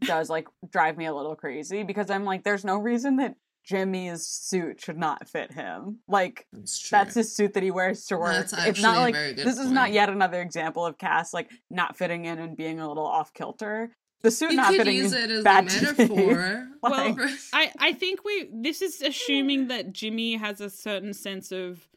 does 0.00 0.28
like 0.28 0.46
drive 0.70 0.98
me 0.98 1.06
a 1.06 1.14
little 1.14 1.34
crazy 1.34 1.82
because 1.82 2.10
I'm 2.10 2.24
like, 2.26 2.44
there's 2.44 2.66
no 2.66 2.76
reason 2.76 3.16
that 3.16 3.34
Jimmy's 3.66 4.24
suit 4.24 4.80
should 4.80 4.96
not 4.96 5.28
fit 5.28 5.52
him. 5.52 5.98
Like 6.06 6.46
That's 6.52 6.88
that's 6.88 7.14
his 7.14 7.34
suit 7.34 7.54
that 7.54 7.64
he 7.64 7.72
wears 7.72 8.06
to 8.06 8.16
work. 8.16 8.32
That's 8.32 8.52
it's 8.66 8.80
not 8.80 8.98
a 8.98 9.00
like 9.00 9.14
very 9.14 9.34
good 9.34 9.44
this 9.44 9.58
is 9.58 9.70
not 9.72 9.92
yet 9.92 10.08
another 10.08 10.40
example 10.40 10.86
of 10.86 10.98
Cass 10.98 11.34
like 11.34 11.50
not 11.68 11.96
fitting 11.96 12.26
in 12.26 12.38
and 12.38 12.56
being 12.56 12.78
a 12.78 12.88
little 12.88 13.04
off 13.04 13.34
kilter. 13.34 13.90
The 14.22 14.30
suit 14.30 14.52
you 14.52 14.56
not 14.56 14.68
could 14.68 14.78
fitting 14.78 14.96
use 14.96 15.12
is 15.12 15.24
it 15.24 15.30
as 15.30 15.40
a 15.40 15.42
bad 15.42 15.68
to 15.68 15.82
me. 15.82 15.86
metaphor. 15.98 16.68
Well, 16.82 17.16
I, 17.52 17.72
I 17.80 17.92
think 17.94 18.24
we 18.24 18.48
this 18.52 18.80
is 18.82 19.02
assuming 19.02 19.66
that 19.68 19.92
Jimmy 19.92 20.36
has 20.36 20.60
a 20.60 20.70
certain 20.70 21.12
sense 21.12 21.50
of 21.50 21.88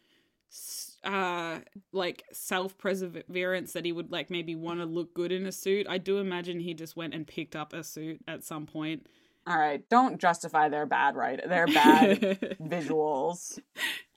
uh 1.03 1.59
like 1.93 2.23
self-perseverance 2.33 3.71
that 3.73 3.85
he 3.85 3.91
would 3.91 4.11
like 4.11 4.29
maybe 4.29 4.55
want 4.55 4.79
to 4.79 4.85
look 4.85 5.13
good 5.13 5.31
in 5.31 5.45
a 5.45 5.51
suit. 5.51 5.85
I 5.87 5.99
do 5.99 6.17
imagine 6.17 6.59
he 6.59 6.73
just 6.73 6.97
went 6.97 7.13
and 7.13 7.27
picked 7.27 7.55
up 7.55 7.73
a 7.73 7.83
suit 7.83 8.21
at 8.27 8.43
some 8.43 8.65
point. 8.65 9.05
All 9.49 9.57
right, 9.57 9.81
don't 9.89 10.19
justify 10.21 10.69
their 10.69 10.85
bad 10.85 11.15
right. 11.15 11.41
Their 11.43 11.65
bad 11.65 12.19
visuals. 12.61 13.57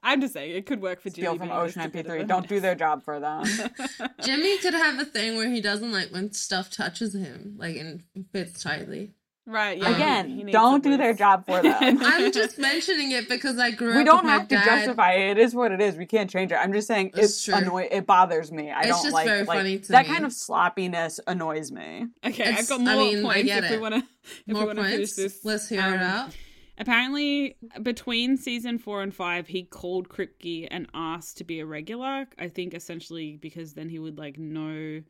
I'm 0.03 0.21
just 0.21 0.35
saying 0.35 0.55
it 0.55 0.67
could 0.67 0.83
work 0.83 1.01
for 1.01 1.09
Steal 1.09 1.33
Jimmy. 1.33 1.49
from 1.49 1.57
Ocean 1.57 1.81
a 1.81 1.89
MP3. 1.89 2.27
Don't 2.29 2.47
do 2.47 2.61
their 2.61 2.75
job 2.75 3.03
for 3.03 3.19
them. 3.19 3.45
Jimmy 4.23 4.59
could 4.59 4.75
have 4.75 4.99
a 4.99 5.07
thing 5.07 5.37
where 5.37 5.49
he 5.49 5.63
doesn't 5.63 5.91
like 5.91 6.11
when 6.11 6.33
stuff 6.33 6.71
touches 6.71 7.15
him, 7.15 7.55
like 7.57 7.77
and 7.77 8.03
fits 8.33 8.63
tightly. 8.63 9.13
Right. 9.47 9.79
Yeah, 9.79 9.89
he- 9.89 9.95
he 9.95 10.43
Again, 10.43 10.47
don't 10.53 10.87
a 10.87 10.91
do 10.91 10.97
their 10.97 11.15
job 11.15 11.45
for 11.47 11.61
them. 11.63 11.99
I'm 12.03 12.33
just 12.41 12.59
mentioning 12.59 13.13
it 13.13 13.29
because 13.29 13.59
I 13.59 13.71
grew 13.71 13.91
up. 13.91 13.97
we 13.97 14.05
don't 14.05 14.25
with 14.25 14.31
have 14.33 14.43
my 14.43 14.47
to 14.47 14.55
dad. 14.57 14.65
justify 14.65 15.13
it. 15.13 15.37
It 15.37 15.39
is 15.39 15.55
what 15.55 15.73
it 15.73 15.81
is. 15.81 15.97
We 15.97 16.07
can't 16.07 16.29
change 16.31 16.53
it. 16.53 16.57
I'm 16.57 16.73
just 16.73 16.87
saying 16.89 17.09
It's 17.15 17.19
it's 17.25 17.45
true. 17.45 17.55
annoy. 17.55 17.89
It 17.91 18.07
bothers 18.07 18.51
me. 18.53 18.71
I 18.71 18.81
It's 18.81 18.89
don't 18.89 19.03
just 19.03 19.15
like, 19.15 19.27
very 19.27 19.45
like 19.45 19.59
funny 19.59 19.79
to 19.79 19.89
that 19.93 20.07
me. 20.07 20.13
kind 20.13 20.25
of 20.25 20.33
sloppiness 20.33 21.21
annoys 21.27 21.71
me. 21.73 22.07
Okay, 22.25 22.43
It's- 22.45 22.59
I've 22.61 22.69
got 22.69 22.81
I 22.89 22.95
more 22.95 23.05
mean, 23.05 23.23
points 23.23 23.51
if 23.51 23.71
we 23.71 23.79
want 23.79 23.95
to. 23.95 23.99
If 24.25 24.43
we 24.47 24.55
More 24.55 24.67
want 24.67 24.79
to 24.79 24.85
finish 24.85 24.97
points. 24.99 25.17
this, 25.17 25.45
Let's 25.45 25.69
hear 25.69 25.81
Um, 25.83 25.95
it 25.95 26.01
out. 26.01 26.31
Apparently, 26.79 27.57
between 27.83 28.37
season 28.37 28.79
four 28.79 29.03
and 29.03 29.15
five, 29.15 29.47
he 29.49 29.63
called 29.63 30.09
Kripke 30.09 30.67
and 30.71 30.89
asked 30.95 31.37
to 31.39 31.45
be 31.45 31.61
a 31.61 31.67
regular. 31.67 32.27
I 32.39 32.49
think 32.49 32.73
essentially 32.75 33.37
because 33.37 33.75
then 33.75 33.89
he 33.89 33.99
would 33.99 34.19
like 34.19 34.39
know 34.39 35.03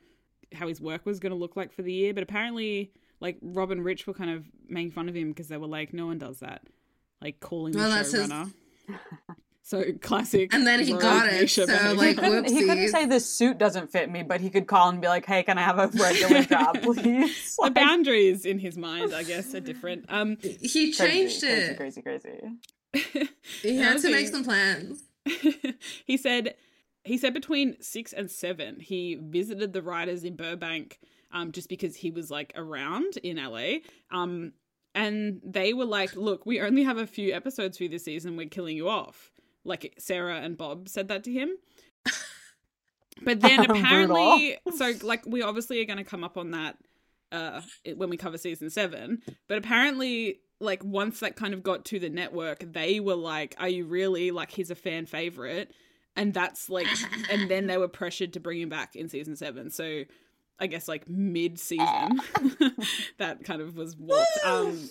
how 0.53 0.69
his 0.69 0.81
work 0.81 1.07
was 1.07 1.19
going 1.21 1.31
to 1.31 1.37
look 1.39 1.57
like 1.57 1.73
for 1.73 1.83
the 1.83 1.93
year. 1.93 2.13
But 2.15 2.25
apparently, 2.25 2.91
like 3.23 3.39
Rob 3.41 3.71
and 3.71 3.85
Rich 3.85 4.07
were 4.07 4.15
kind 4.15 4.31
of 4.31 4.45
making 4.69 4.91
fun 4.93 5.09
of 5.09 5.15
him 5.17 5.29
because 5.29 5.49
they 5.49 5.57
were 5.57 5.67
like, 5.67 5.95
"No 5.95 6.07
one 6.07 6.19
does 6.19 6.41
that," 6.41 6.63
like 7.23 7.41
calling 7.41 7.73
Well, 7.75 7.89
the 7.89 7.95
that's 7.97 8.13
his- 8.13 8.29
showrunner. 8.29 8.53
so 9.63 9.85
classic. 10.01 10.53
And 10.53 10.67
then 10.67 10.81
he 10.81 10.93
got 10.93 11.29
it, 11.33 11.49
so, 11.49 11.67
behavior. 11.67 11.95
like, 11.95 12.09
He 12.09 12.15
couldn't, 12.17 12.45
he 12.51 12.67
couldn't 12.67 12.89
say 12.89 13.07
this 13.07 13.25
suit 13.27 13.59
doesn't 13.59 13.91
fit 13.93 14.11
me, 14.11 14.23
but 14.25 14.41
he 14.41 14.51
could 14.51 14.67
call 14.67 14.89
and 14.89 15.01
be 15.01 15.07
like, 15.09 15.25
"Hey, 15.25 15.43
can 15.45 15.57
I 15.57 15.63
have 15.63 15.79
a 15.79 15.87
regular 15.97 16.43
job, 16.55 16.83
please?" 16.83 17.57
the 17.57 17.63
Like, 17.63 17.75
boundaries 17.75 18.45
in 18.45 18.59
his 18.59 18.77
mind, 18.77 19.15
I 19.15 19.23
guess, 19.23 19.55
are 19.55 19.61
different. 19.61 20.05
Um, 20.09 20.37
He 20.43 20.93
changed 20.93 21.41
crazy, 21.43 21.47
it. 21.47 21.77
Crazy, 21.77 22.03
crazy, 22.03 22.41
He 23.63 23.77
had 23.79 23.99
to 24.01 24.11
make 24.11 24.29
some 24.29 24.45
plans. 24.45 25.05
he 26.05 26.17
said 26.17 26.55
he 27.05 27.17
said 27.17 27.33
between 27.33 27.77
six 27.81 28.13
and 28.13 28.29
seven 28.31 28.81
he 28.81 29.17
visited 29.21 29.73
the 29.73 29.81
writers 29.83 30.25
in 30.25 30.35
Burbank 30.37 30.99
um, 31.33 31.53
just 31.53 31.69
because 31.69 31.97
he 31.97 32.11
was 32.11 32.31
like 32.31 32.53
around 32.57 33.17
in 33.23 33.37
LA. 33.37 33.79
Um, 34.11 34.53
and 34.95 35.41
they 35.45 35.73
were 35.73 35.87
like, 35.87 36.15
"Look, 36.17 36.45
we 36.45 36.61
only 36.61 36.83
have 36.85 36.99
a 36.99 37.07
few 37.07 37.33
episodes 37.33 37.79
for 37.79 37.85
you 37.85 37.89
this 37.89 38.05
season. 38.05 38.37
We're 38.37 38.49
killing 38.49 38.77
you 38.77 38.89
off." 38.89 39.33
Like 39.65 39.95
Sarah 39.99 40.37
and 40.37 40.57
Bob 40.57 40.89
said 40.89 41.09
that 41.09 41.25
to 41.25 41.33
him. 41.33 41.51
But 43.25 43.41
then 43.41 43.61
apparently, 43.71 44.57
so 44.77 44.93
like 45.03 45.25
we 45.27 45.43
obviously 45.43 45.81
are 45.81 45.85
going 45.85 45.99
to 45.99 46.05
come 46.05 46.25
up 46.25 46.37
on 46.37 46.53
that 46.53 46.77
uh, 47.31 47.61
when 47.97 48.11
we 48.11 48.17
cover 48.17 48.39
season 48.39 48.71
seven. 48.71 49.23
But 49.49 49.59
apparently, 49.59 50.41
like 50.61 50.85
once 50.85 51.21
that 51.21 51.37
kind 51.37 51.55
of 51.55 51.63
got 51.63 51.85
to 51.87 51.99
the 51.99 52.09
network, 52.09 52.61
they 52.73 53.01
were 53.01 53.17
like, 53.17 53.55
"Are 53.59 53.69
you 53.69 53.85
really 53.85 54.31
like 54.31 54.51
he's 54.51 54.71
a 54.71 54.75
fan 54.75 55.07
favorite?" 55.07 55.73
And 56.15 56.35
that's 56.35 56.69
like, 56.69 56.87
and 57.31 57.51
then 57.51 57.67
they 57.67 57.79
were 57.79 57.89
pressured 57.89 58.35
to 58.35 58.41
bring 58.41 58.61
him 58.61 58.69
back 58.69 58.97
in 58.97 59.09
season 59.09 59.35
seven. 59.35 59.71
So 59.71 60.05
I 60.59 60.67
guess 60.67 60.89
like 60.89 61.09
mid 61.09 61.59
season, 61.59 62.21
that 63.19 63.45
kind 63.45 63.61
of 63.61 63.77
was 63.77 63.97
what. 63.97 64.27
Um, 64.45 64.89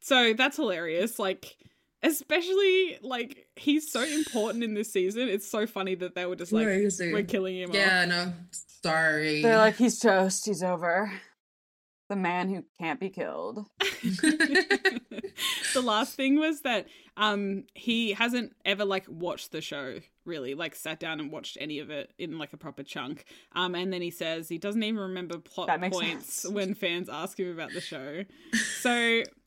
so 0.00 0.34
that's 0.34 0.56
hilarious. 0.56 1.18
Like, 1.18 1.56
especially 2.02 2.98
like 3.02 3.46
he's 3.56 3.90
so 3.90 4.02
important 4.02 4.62
in 4.62 4.74
this 4.74 4.92
season. 4.92 5.28
It's 5.28 5.50
so 5.50 5.66
funny 5.66 5.94
that 5.96 6.14
they 6.14 6.26
were 6.26 6.36
just 6.36 6.52
like, 6.52 6.66
we're 6.66 7.22
killing 7.22 7.56
him. 7.56 7.70
off. 7.70 7.76
Yeah, 7.76 8.04
no. 8.04 8.32
Sorry. 8.82 9.40
They're 9.40 9.56
like, 9.56 9.76
he's 9.76 9.98
toast. 9.98 10.44
He's 10.44 10.62
over. 10.62 11.10
The 12.10 12.16
man 12.16 12.50
who 12.50 12.64
can't 12.78 13.00
be 13.00 13.08
killed. 13.08 13.66
the 13.80 15.82
last 15.82 16.16
thing 16.16 16.38
was 16.38 16.60
that 16.60 16.86
um 17.16 17.64
he 17.74 18.12
hasn't 18.12 18.52
ever 18.64 18.84
like 18.84 19.04
watched 19.08 19.52
the 19.52 19.60
show 19.60 19.98
really 20.24 20.54
like 20.54 20.74
sat 20.74 20.98
down 20.98 21.20
and 21.20 21.30
watched 21.30 21.56
any 21.60 21.78
of 21.78 21.90
it 21.90 22.12
in 22.18 22.38
like 22.38 22.52
a 22.52 22.56
proper 22.56 22.82
chunk 22.82 23.24
um 23.52 23.74
and 23.74 23.92
then 23.92 24.02
he 24.02 24.10
says 24.10 24.48
he 24.48 24.58
doesn't 24.58 24.82
even 24.82 25.00
remember 25.00 25.38
plot 25.38 25.68
points 25.92 26.32
sense. 26.42 26.52
when 26.54 26.74
fans 26.74 27.08
ask 27.08 27.38
him 27.38 27.50
about 27.52 27.72
the 27.72 27.80
show 27.80 28.24
so 28.80 28.90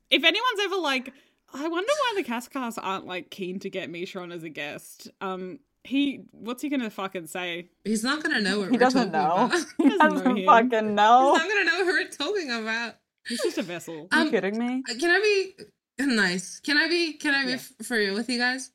if 0.09 0.23
anyone's 0.23 0.59
ever 0.63 0.77
like 0.77 1.11
i 1.53 1.67
wonder 1.67 1.91
why 1.91 2.13
the 2.15 2.23
Cas 2.23 2.47
Cast 2.47 2.77
aren't 2.81 3.05
like 3.05 3.29
keen 3.31 3.59
to 3.59 3.69
get 3.69 3.89
misha 3.89 4.19
on 4.19 4.31
as 4.31 4.43
a 4.43 4.49
guest 4.49 5.09
um 5.21 5.59
he 5.83 6.25
what's 6.31 6.61
he 6.61 6.69
gonna 6.69 6.89
fucking 6.89 7.27
say 7.27 7.69
He's 7.85 8.03
not 8.03 8.21
gonna 8.21 8.41
know 8.41 8.59
what 8.59 8.65
He 8.71 8.71
we're 8.73 8.79
doesn't 8.79 9.11
talking 9.11 9.11
know. 9.13 9.45
about. 9.45 9.65
He 9.77 9.89
doesn't 9.89 9.97
know 9.99 10.09
doesn't 10.09 10.37
him. 10.37 10.45
fucking 10.45 10.95
know. 10.95 11.33
He's 11.35 11.41
not 11.43 11.49
gonna 11.49 11.63
know 11.63 11.85
who 11.85 11.91
we're 11.93 12.09
talking 12.09 12.51
about. 12.51 12.95
he's 13.25 13.41
just 13.41 13.57
a 13.57 13.61
vessel 13.63 14.07
Are 14.11 14.19
you 14.19 14.25
Um, 14.25 14.31
kidding 14.31 14.57
me? 14.57 14.83
Can 14.99 15.09
I 15.09 15.19
be 15.21 15.63
nice? 16.05 16.59
Can 16.59 16.77
I 16.77 16.87
be? 16.87 17.13
Can 17.13 17.33
I 17.35 17.43
be 17.45 17.49
Yeah. 17.51 17.55
f- 17.57 17.73
for 17.85 17.97
real 17.97 18.13
with 18.15 18.29
you 18.29 18.37
guys? 18.39 18.71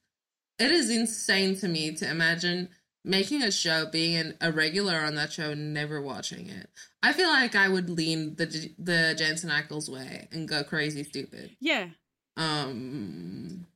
It 0.59 0.71
is 0.71 0.91
insane 0.91 1.57
to 1.57 1.69
me 1.69 1.95
to 1.97 2.09
imagine 2.11 2.69
making 3.05 3.43
a 3.43 3.51
show, 3.51 3.87
being 3.87 4.17
an, 4.17 4.37
a 4.41 4.53
regular 4.53 4.97
on 5.01 5.15
that 5.17 5.33
show, 5.33 5.55
never 5.55 6.01
watching 6.01 6.49
it. 6.49 6.69
I 7.03 7.13
feel 7.13 7.29
like 7.29 7.57
I 7.57 7.69
would 7.69 7.91
lean 7.91 8.37
the 8.37 8.71
the 8.79 9.15
Jensen 9.17 9.51
Ackles 9.51 9.89
way 9.89 10.29
and 10.31 10.47
go 10.49 10.63
crazy 10.63 11.03
stupid. 11.05 11.57
yeah 11.61 11.89
Um, 12.37 13.67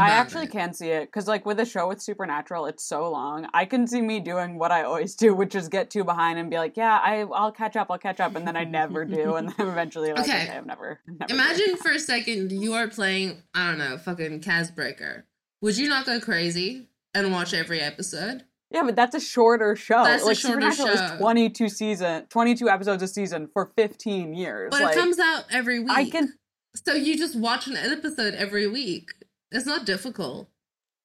I 0.00 0.10
actually 0.10 0.44
it. 0.44 0.50
can 0.52 0.72
see 0.74 0.88
it 0.88 1.06
because, 1.06 1.26
like, 1.28 1.44
with 1.46 1.58
a 1.60 1.64
show 1.66 1.88
with 1.88 2.00
Supernatural, 2.02 2.66
it's 2.66 2.84
so 2.84 3.10
long. 3.10 3.46
I 3.54 3.64
can 3.64 3.86
see 3.86 4.00
me 4.02 4.20
doing 4.20 4.58
what 4.58 4.70
I 4.72 4.82
always 4.82 5.14
do, 5.14 5.34
which 5.34 5.54
is 5.54 5.68
get 5.68 5.90
too 5.90 6.04
behind 6.04 6.38
and 6.38 6.50
be 6.50 6.56
like, 6.56 6.76
"Yeah, 6.76 6.98
I, 7.02 7.20
I'll 7.32 7.52
catch 7.52 7.76
up, 7.76 7.88
I'll 7.90 7.98
catch 7.98 8.20
up," 8.20 8.34
and 8.36 8.46
then 8.46 8.56
I 8.56 8.64
never 8.64 9.04
do, 9.04 9.34
and 9.36 9.48
then 9.50 9.54
eventually, 9.68 10.12
like, 10.12 10.20
Okay. 10.24 10.44
okay, 10.44 10.56
I've 10.56 10.66
never. 10.66 11.00
never 11.06 11.32
Imagine 11.32 11.76
for 11.76 11.90
a 11.92 11.98
second 11.98 12.52
you 12.52 12.74
are 12.74 12.88
playing, 12.88 13.42
I 13.54 13.68
don't 13.68 13.78
know, 13.78 13.98
fucking 13.98 14.40
Casbreaker. 14.40 15.22
Would 15.62 15.76
you 15.78 15.88
not 15.88 16.06
go 16.06 16.20
crazy 16.20 16.88
and 17.14 17.32
watch 17.32 17.54
every 17.54 17.80
episode? 17.80 18.44
Yeah, 18.70 18.82
but 18.82 18.96
that's 18.96 19.14
a 19.14 19.20
shorter 19.20 19.76
show. 19.76 20.02
That's 20.02 20.24
a 20.24 20.26
like 20.26 20.36
shorter 20.36 20.70
Supernatural 20.72 20.96
show. 20.96 21.14
is 21.14 21.18
twenty 21.20 21.50
two 21.50 21.68
season, 21.68 22.26
twenty 22.28 22.54
two 22.56 22.68
episodes 22.68 23.02
a 23.02 23.08
season 23.08 23.48
for 23.52 23.72
fifteen 23.76 24.34
years. 24.34 24.70
But 24.72 24.82
like, 24.82 24.96
it 24.96 24.98
comes 24.98 25.18
out 25.20 25.44
every 25.52 25.78
week. 25.78 25.90
I 25.90 26.10
can 26.10 26.34
So 26.74 26.92
you 26.92 27.16
just 27.16 27.36
watch 27.36 27.68
an 27.68 27.76
episode 27.76 28.34
every 28.34 28.66
week. 28.66 29.10
It's 29.52 29.66
not 29.66 29.86
difficult. 29.86 30.48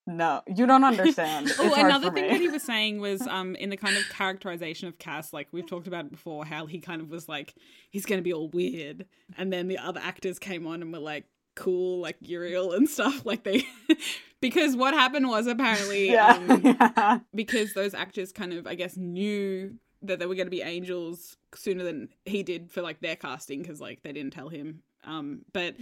no, 0.08 0.42
you 0.48 0.66
don't 0.66 0.84
understand. 0.84 1.48
It's 1.50 1.60
Oh, 1.60 1.70
hard 1.70 1.86
another 1.86 2.12
thing 2.12 2.24
me. 2.24 2.30
that 2.30 2.42
he 2.42 2.48
was 2.50 2.64
saying 2.64 3.00
was 3.08 3.26
um 3.28 3.56
in 3.56 3.70
the 3.70 3.78
kind 3.78 3.96
of 3.98 4.04
characterization 4.10 4.88
of 4.88 4.98
Cass, 4.98 5.32
like 5.34 5.48
we've 5.52 5.68
talked 5.68 5.88
about 5.88 6.06
it 6.06 6.12
before, 6.12 6.46
how 6.46 6.66
he 6.66 6.80
kind 6.80 7.02
of 7.02 7.10
was 7.10 7.30
like 7.30 7.54
he's 7.92 8.06
gonna 8.06 8.22
be 8.22 8.34
all 8.34 8.50
weird, 8.50 9.06
and 9.38 9.54
then 9.54 9.68
the 9.68 9.78
other 9.78 10.02
actors 10.04 10.40
came 10.40 10.66
on 10.68 10.82
and 10.82 10.92
were 10.92 11.00
like 11.00 11.26
cool, 11.56 12.00
like 12.00 12.16
Uriel 12.22 12.72
and 12.74 12.90
stuff, 12.90 13.26
like 13.32 13.44
they 13.44 13.64
because 14.42 14.76
what 14.76 14.94
happened 14.94 15.28
was 15.30 15.46
apparently 15.48 16.10
yeah, 16.12 16.40
um, 16.50 16.62
yeah. 16.66 17.20
because 17.36 17.74
those 17.74 17.94
actors 17.94 18.32
kind 18.32 18.54
of 18.54 18.66
I 18.66 18.76
guess 18.76 18.98
knew 18.98 19.76
that 20.02 20.18
they 20.18 20.26
were 20.26 20.34
going 20.34 20.48
to 20.48 20.52
be 20.52 20.64
angels 20.64 21.38
sooner 21.54 21.84
than 21.84 22.10
he 22.26 22.42
did 22.42 22.72
for 22.72 22.82
like 22.82 23.02
their 23.02 23.16
casting 23.16 23.62
because 23.62 23.80
like 23.80 24.02
they 24.02 24.12
didn't 24.12 24.34
tell 24.34 24.50
him 24.50 24.82
um 25.04 25.42
but 25.54 25.76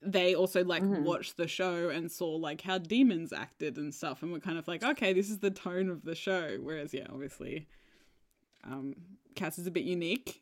they 0.00 0.34
also 0.34 0.62
like 0.64 0.82
Mhm. 0.82 1.02
watched 1.02 1.36
the 1.36 1.48
show 1.48 1.88
and 1.88 2.10
saw 2.10 2.28
like 2.36 2.60
how 2.60 2.78
demons 2.78 3.32
acted 3.32 3.76
and 3.78 3.92
stuff 3.94 4.22
and 4.22 4.30
were 4.32 4.38
kind 4.40 4.56
of 4.58 4.68
like 4.68 4.82
okay 4.84 5.12
this 5.12 5.28
is 5.28 5.38
the 5.38 5.50
tone 5.50 5.88
of 5.88 6.04
the 6.04 6.14
show 6.14 6.56
whereas 6.62 6.94
yeah 6.94 7.06
obviously 7.10 7.66
um 8.64 8.94
Cass 9.34 9.58
is 9.58 9.66
a 9.66 9.70
bit 9.72 9.84
unique 9.84 10.40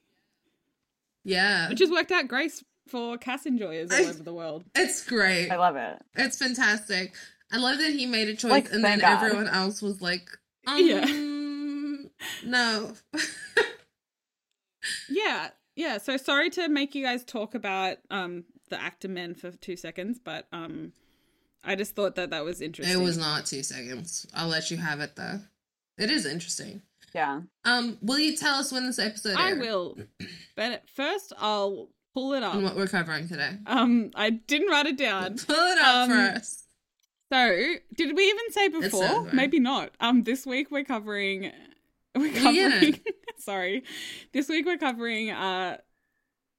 Yeah. 1.24 1.68
which 1.70 1.78
has 1.80 1.90
worked 1.90 2.12
out 2.12 2.28
great 2.28 2.52
for 2.86 3.16
Cass 3.18 3.46
enjoyers 3.46 3.90
all 3.90 3.96
I- 4.06 4.10
over 4.10 4.22
the 4.22 4.34
world 4.34 4.64
It's 4.74 5.04
great. 5.04 5.50
I 5.50 5.56
love 5.56 5.76
it. 5.76 6.00
It's 6.14 6.38
fantastic. 6.38 7.14
I 7.50 7.56
love 7.58 7.78
that 7.78 7.92
he 7.92 8.06
made 8.06 8.28
a 8.28 8.34
choice 8.36 8.50
Like, 8.50 8.72
and 8.72 8.84
then 8.84 8.98
God. 9.00 9.22
everyone 9.24 9.48
else 9.48 9.80
was 9.82 10.00
like, 10.02 10.28
um, 10.66 10.78
Yeah. 10.86 11.04
no. 12.44 12.92
yeah 15.08 15.48
yeah 15.74 15.98
so 15.98 16.16
sorry 16.16 16.48
to 16.50 16.68
make 16.68 16.94
you 16.94 17.02
guys 17.02 17.24
talk 17.24 17.54
about 17.54 17.96
um 18.10 18.44
the 18.68 18.80
actor 18.80 19.08
men 19.08 19.34
for 19.34 19.50
two 19.52 19.76
seconds 19.76 20.18
but 20.22 20.46
um 20.52 20.92
i 21.64 21.74
just 21.74 21.94
thought 21.94 22.14
that 22.16 22.30
that 22.30 22.44
was 22.44 22.60
interesting 22.60 22.98
it 23.00 23.02
was 23.02 23.16
not 23.18 23.46
two 23.46 23.62
seconds. 23.62 24.26
I'll 24.34 24.48
let 24.48 24.70
you 24.70 24.76
have 24.76 25.00
it 25.00 25.16
though. 25.16 25.40
It 25.98 26.10
is 26.10 26.26
interesting. 26.26 26.82
Yeah. 27.14 27.40
Um, 27.64 27.96
will 28.02 28.18
you 28.18 28.36
tell 28.36 28.56
us 28.56 28.70
when 28.70 28.84
this 28.86 28.98
episode 28.98 29.36
i 29.38 29.48
aired 29.50 29.60
will 29.60 29.96
but 30.56 30.82
first 30.94 31.32
i'll 31.38 31.88
pull 32.14 32.32
it 32.34 32.36
and 32.42 32.44
up 32.46 32.62
what 32.62 32.76
we're 32.76 32.86
covering 32.86 33.26
today? 33.28 33.52
um 33.66 34.10
i 34.14 34.30
didn't 34.30 34.68
write 34.68 34.86
it 34.86 34.98
down 34.98 35.36
Pull 35.38 35.54
it 35.56 35.78
up 35.78 35.94
Um, 36.04 36.10
for 36.10 36.16
us. 36.16 36.64
so 37.32 37.74
did 37.94 38.14
we 38.16 38.22
even 38.28 38.50
say 38.50 38.68
before 38.68 39.04
over. 39.04 39.30
maybe 39.34 39.58
not 39.58 39.90
um 40.00 40.24
this 40.24 40.44
week 40.46 40.70
we're 40.70 40.84
covering 40.84 41.50
we're 42.14 42.26
Yeah. 42.26 42.40
covering 42.70 43.00
sorry 43.38 43.84
this 44.32 44.48
week 44.48 44.66
we're 44.66 44.76
covering 44.78 45.30
uh 45.30 45.78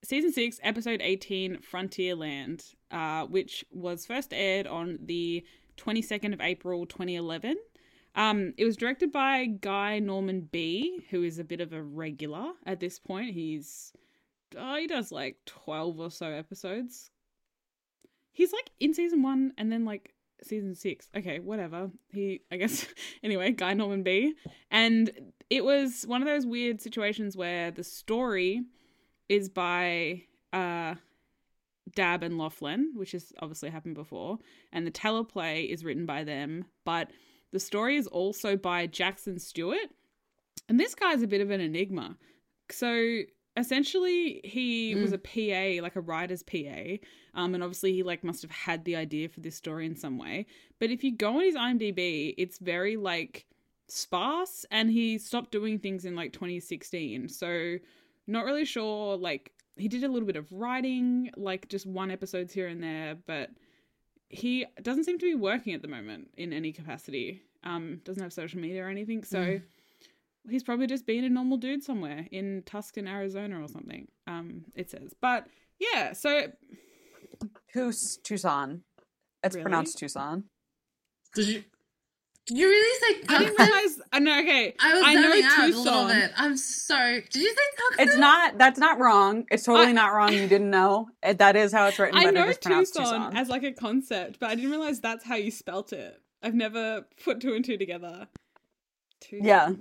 season 0.03 0.31
6 0.31 0.59
episode 0.63 1.01
18 1.01 1.57
frontierland 1.57 2.75
uh 2.91 3.25
which 3.25 3.65
was 3.71 4.05
first 4.05 4.33
aired 4.33 4.67
on 4.67 4.99
the 5.01 5.43
22nd 5.77 6.33
of 6.33 6.41
april 6.41 6.85
2011 6.85 7.57
um 8.17 8.53
it 8.57 8.65
was 8.65 8.75
directed 8.75 9.11
by 9.11 9.45
Guy 9.45 9.99
Norman 9.99 10.41
Bee 10.41 11.05
who 11.11 11.23
is 11.23 11.39
a 11.39 11.43
bit 11.43 11.61
of 11.61 11.71
a 11.71 11.81
regular 11.81 12.51
at 12.65 12.79
this 12.79 12.99
point. 12.99 13.33
He's 13.33 13.93
oh 14.57 14.75
he 14.75 14.87
does 14.87 15.11
like 15.11 15.37
12 15.45 15.99
or 15.99 16.11
so 16.11 16.25
episodes. 16.25 17.11
He's 18.31 18.51
like 18.51 18.71
in 18.79 18.93
season 18.93 19.21
1 19.21 19.53
and 19.57 19.71
then 19.71 19.85
like 19.85 20.15
season 20.43 20.73
6 20.73 21.09
okay 21.15 21.39
whatever. 21.39 21.91
He 22.11 22.41
i 22.51 22.57
guess 22.57 22.87
anyway 23.23 23.51
Guy 23.51 23.75
Norman 23.75 24.01
Bee. 24.01 24.33
And 24.71 25.11
it 25.51 25.63
was 25.63 26.03
one 26.07 26.23
of 26.23 26.27
those 26.27 26.45
weird 26.45 26.81
situations 26.81 27.37
where 27.37 27.69
the 27.69 27.83
story 27.83 28.63
is 29.29 29.49
by 29.49 30.23
uh 30.53 30.95
Dabb 31.95 32.23
and 32.23 32.35
Loflin, 32.35 32.95
which 32.95 33.13
has 33.13 33.31
obviously 33.39 33.69
happened 33.69 33.95
before, 33.95 34.39
and 34.71 34.85
the 34.85 34.91
teleplay 34.91 35.69
is 35.69 35.83
written 35.85 36.05
by 36.05 36.23
them, 36.23 36.65
but 36.85 37.11
the 37.51 37.59
story 37.59 37.95
is 37.95 38.07
also 38.07 38.57
by 38.57 38.87
Jackson 38.87 39.39
Stewart. 39.39 39.89
And 40.67 40.79
this 40.79 40.95
guy's 40.95 41.21
a 41.21 41.27
bit 41.27 41.41
of 41.41 41.49
an 41.49 41.61
enigma. 41.61 42.17
So 42.69 43.21
essentially 43.55 44.41
he 44.43 44.95
was 44.95 45.13
a 45.13 45.17
PA, 45.17 45.81
like 45.81 45.95
a 45.95 46.01
writer's 46.01 46.43
PA. 46.43 46.97
Um, 47.33 47.53
and 47.53 47.63
obviously 47.63 47.93
he 47.93 48.03
like 48.03 48.23
must 48.23 48.41
have 48.41 48.51
had 48.51 48.83
the 48.83 48.95
idea 48.95 49.29
for 49.29 49.39
this 49.39 49.55
story 49.55 49.85
in 49.85 49.95
some 49.95 50.17
way. 50.17 50.45
But 50.79 50.91
if 50.91 51.03
you 51.03 51.15
go 51.15 51.37
on 51.37 51.43
his 51.43 51.55
IMDb, 51.55 52.33
it's 52.37 52.57
very 52.59 52.97
like 52.97 53.45
sparse 53.87 54.65
and 54.69 54.91
he 54.91 55.17
stopped 55.17 55.51
doing 55.51 55.79
things 55.79 56.03
in 56.03 56.13
like 56.13 56.33
2016 56.33 57.29
so 57.29 57.77
not 58.27 58.45
really 58.45 58.65
sure 58.65 59.17
like 59.17 59.51
he 59.75 59.87
did 59.87 60.03
a 60.03 60.07
little 60.07 60.25
bit 60.27 60.35
of 60.35 60.51
writing 60.51 61.29
like 61.37 61.67
just 61.69 61.85
one 61.85 62.11
episodes 62.11 62.53
here 62.53 62.67
and 62.67 62.81
there 62.83 63.15
but 63.25 63.49
he 64.29 64.65
doesn't 64.81 65.05
seem 65.05 65.17
to 65.19 65.25
be 65.25 65.35
working 65.35 65.73
at 65.73 65.81
the 65.81 65.87
moment 65.87 66.29
in 66.35 66.51
any 66.51 66.71
capacity 66.73 67.41
um 67.63 68.01
doesn't 68.03 68.21
have 68.23 68.33
social 68.33 68.59
media 68.59 68.83
or 68.83 68.89
anything 68.89 69.23
so 69.23 69.59
he's 70.49 70.63
probably 70.63 70.87
just 70.87 71.05
being 71.05 71.23
a 71.25 71.29
normal 71.29 71.57
dude 71.57 71.83
somewhere 71.83 72.27
in 72.31 72.63
tuscan 72.65 73.07
arizona 73.07 73.61
or 73.61 73.67
something 73.67 74.07
um 74.27 74.63
it 74.75 74.89
says 74.89 75.13
but 75.21 75.47
yeah 75.79 76.13
so 76.13 76.47
Tus- 77.73 78.17
Tucson. 78.23 78.81
It's 79.43 79.53
Really? 79.55 79.63
pronounced 79.63 79.97
Tucson. 79.99 80.45
Did 81.35 81.47
you? 81.47 81.63
Did 82.47 82.57
you 82.59 82.67
really 82.69 82.99
say 82.99 83.25
i 83.29 83.37
didn't 83.39 83.57
Tucson? 83.57 83.67
realize 83.67 84.01
i 84.13 84.19
know 84.19 84.39
okay 84.39 84.73
I 84.79 84.93
was 84.93 85.03
I 85.05 85.13
know 85.15 85.21
zoning 85.31 85.43
out 85.43 85.57
a 85.59 85.67
little 85.67 85.83
Tucson. 85.83 86.07
bit. 86.07 86.31
I'm 86.37 86.57
sorry. 86.57 87.21
Did 87.29 87.41
you 87.43 87.49
say 87.49 87.55
Tucson? 87.89 88.07
It's 88.07 88.17
not. 88.17 88.57
That's 88.57 88.79
not 88.79 88.99
wrong. 88.99 89.45
It's 89.51 89.63
totally 89.63 89.87
I- 89.89 89.91
not 89.91 90.13
wrong. 90.13 90.31
You 90.33 90.47
didn't 90.47 90.69
know. 90.69 91.09
It, 91.21 91.39
that 91.39 91.55
is 91.57 91.73
how 91.73 91.87
it's 91.87 91.99
written, 91.99 92.17
I 92.17 92.23
but 92.25 92.33
know 92.33 92.45
it 92.45 92.49
is 92.51 92.57
pronounced 92.57 92.93
Tucson, 92.95 93.13
Tucson. 93.25 93.37
as 93.37 93.49
like 93.49 93.63
a 93.63 93.73
concept, 93.73 94.39
but 94.39 94.49
I 94.49 94.55
didn't 94.55 94.71
realize 94.71 94.99
that's 95.01 95.25
how 95.25 95.35
you 95.35 95.51
spelt 95.51 95.91
it. 95.93 96.21
I've 96.41 96.55
never 96.55 97.05
put 97.23 97.41
two 97.41 97.53
and 97.53 97.65
two 97.65 97.77
together. 97.77 98.27
Tucson. 99.19 99.45
Yeah. 99.45 99.71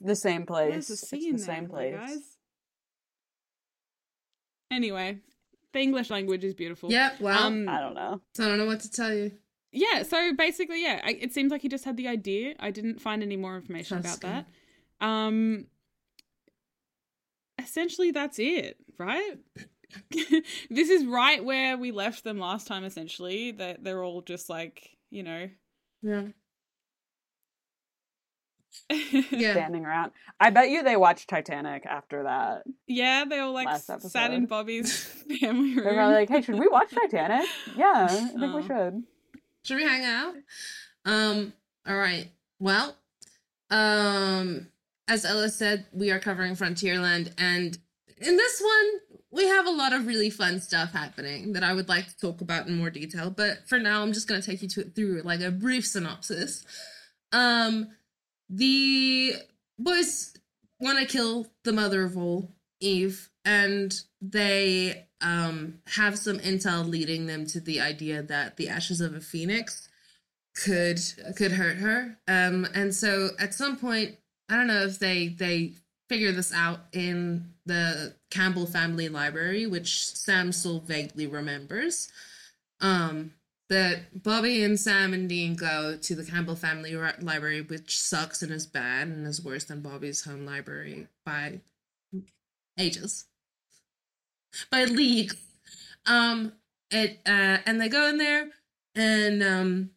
the 0.00 0.14
same 0.16 0.46
place. 0.46 0.70
There's 0.72 0.90
a 0.90 0.92
It's 0.94 1.08
C 1.10 1.30
the 1.32 1.36
there, 1.36 1.46
same 1.46 1.68
place. 1.68 1.94
guys. 1.94 2.18
Anyway, 4.70 5.18
The 5.72 5.80
English 5.80 6.10
language 6.10 6.44
is 6.44 6.54
beautiful. 6.54 6.90
Yep. 6.90 7.20
Well, 7.20 7.42
Um, 7.42 7.68
I 7.68 7.80
don't 7.80 7.94
know. 7.94 8.20
so 8.34 8.44
I 8.44 8.48
don't 8.48 8.58
know 8.58 8.66
what 8.66 8.80
to 8.80 8.90
tell 8.90 9.12
you. 9.12 9.32
Yeah 9.72 10.02
so 10.02 10.32
basically 10.34 10.82
yeah 10.82 11.00
I, 11.04 11.10
it 11.20 11.32
seems 11.34 11.50
like 11.52 11.62
he 11.62 11.68
just 11.68 11.84
had 11.84 11.96
the 11.96 12.08
idea 12.08 12.54
i 12.60 12.70
didn't 12.70 13.00
find 13.00 13.22
any 13.22 13.36
more 13.36 13.56
information 13.56 14.00
That's 14.02 14.16
about 14.18 14.44
that 15.00 15.06
um 15.06 15.66
essentially 17.58 18.10
that's 18.10 18.38
it 18.38 18.76
right 18.98 19.36
this 20.10 20.90
is 20.90 21.04
right 21.04 21.44
where 21.44 21.76
we 21.76 21.90
left 21.90 22.24
them 22.24 22.38
last 22.38 22.66
time 22.66 22.84
essentially 22.84 23.52
that 23.52 23.82
they're 23.84 24.02
all 24.02 24.20
just 24.22 24.48
like 24.50 24.90
you 25.10 25.22
know 25.22 25.48
Yeah. 26.02 26.22
yeah. 26.22 26.28
Yeah. 29.30 29.52
Standing 29.52 29.86
around. 29.86 30.12
I 30.38 30.50
bet 30.50 30.68
you 30.68 30.82
they 30.82 30.96
watched 30.96 31.28
Titanic 31.30 31.86
after 31.86 32.24
that. 32.24 32.64
Yeah, 32.86 33.24
they 33.24 33.38
all 33.38 33.54
like 33.54 33.80
sat 33.80 34.32
in 34.32 34.44
bobby's 34.44 35.02
family 35.40 35.74
room 35.76 35.84
They're 35.84 36.06
like, 36.08 36.28
"Hey, 36.28 36.42
should 36.42 36.58
we 36.58 36.68
watch 36.68 36.90
Titanic?" 36.92 37.48
Yeah, 37.74 38.06
I 38.10 38.14
think 38.14 38.42
Oh. 38.42 38.56
we 38.56 38.66
should. 38.66 39.02
Should 39.66 39.78
we 39.78 39.82
hang 39.82 40.04
out? 40.04 40.34
Um, 41.04 41.52
all 41.88 41.96
right. 41.96 42.28
Well, 42.60 42.96
um, 43.68 44.68
as 45.08 45.24
Ella 45.24 45.48
said, 45.48 45.86
we 45.92 46.12
are 46.12 46.20
covering 46.20 46.54
Frontierland, 46.54 47.32
and 47.36 47.76
in 48.18 48.36
this 48.36 48.62
one, 48.62 49.18
we 49.32 49.44
have 49.48 49.66
a 49.66 49.72
lot 49.72 49.92
of 49.92 50.06
really 50.06 50.30
fun 50.30 50.60
stuff 50.60 50.92
happening 50.92 51.52
that 51.54 51.64
I 51.64 51.74
would 51.74 51.88
like 51.88 52.06
to 52.06 52.16
talk 52.16 52.40
about 52.40 52.68
in 52.68 52.76
more 52.76 52.90
detail. 52.90 53.28
But 53.28 53.68
for 53.68 53.80
now, 53.80 54.02
I'm 54.02 54.12
just 54.12 54.28
going 54.28 54.40
to 54.40 54.46
take 54.46 54.62
you 54.62 54.68
to, 54.68 54.84
through 54.84 55.22
like 55.22 55.40
a 55.40 55.50
brief 55.50 55.84
synopsis. 55.84 56.64
Um, 57.32 57.88
the 58.48 59.34
boys 59.80 60.36
want 60.78 61.00
to 61.00 61.06
kill 61.06 61.48
the 61.64 61.72
mother 61.72 62.04
of 62.04 62.16
all, 62.16 62.52
Eve, 62.78 63.30
and 63.44 64.00
they 64.22 65.05
um 65.20 65.78
have 65.94 66.18
some 66.18 66.38
intel 66.40 66.86
leading 66.86 67.26
them 67.26 67.46
to 67.46 67.60
the 67.60 67.80
idea 67.80 68.22
that 68.22 68.56
the 68.56 68.68
ashes 68.68 69.00
of 69.00 69.14
a 69.14 69.20
phoenix 69.20 69.88
could 70.56 71.00
could 71.36 71.52
hurt 71.52 71.76
her. 71.78 72.18
Um, 72.26 72.66
and 72.74 72.94
so 72.94 73.30
at 73.38 73.54
some 73.54 73.76
point, 73.76 74.16
I 74.48 74.56
don't 74.56 74.66
know 74.66 74.82
if 74.84 74.98
they 74.98 75.28
they 75.28 75.72
figure 76.08 76.32
this 76.32 76.52
out 76.52 76.80
in 76.92 77.52
the 77.66 78.14
Campbell 78.30 78.66
family 78.66 79.08
library, 79.08 79.66
which 79.66 80.06
Sam 80.06 80.52
still 80.52 80.80
vaguely 80.80 81.26
remembers. 81.26 82.08
Um, 82.80 83.32
that 83.68 84.22
Bobby 84.22 84.62
and 84.62 84.78
Sam 84.78 85.12
and 85.12 85.28
Dean 85.28 85.56
go 85.56 85.96
to 85.96 86.14
the 86.14 86.24
Campbell 86.24 86.54
family 86.54 86.94
library, 86.94 87.62
which 87.62 87.98
sucks 87.98 88.42
and 88.42 88.52
is 88.52 88.66
bad 88.66 89.08
and 89.08 89.26
is 89.26 89.44
worse 89.44 89.64
than 89.64 89.80
Bobby's 89.80 90.24
home 90.24 90.46
library 90.46 91.08
by 91.24 91.60
ages, 92.78 93.24
by 94.70 94.84
leagues. 94.84 95.36
Um, 96.06 96.52
it 96.90 97.20
uh, 97.26 97.58
and 97.66 97.80
they 97.80 97.88
go 97.88 98.08
in 98.08 98.18
there, 98.18 98.48
and 98.94 99.42
um, 99.42 99.90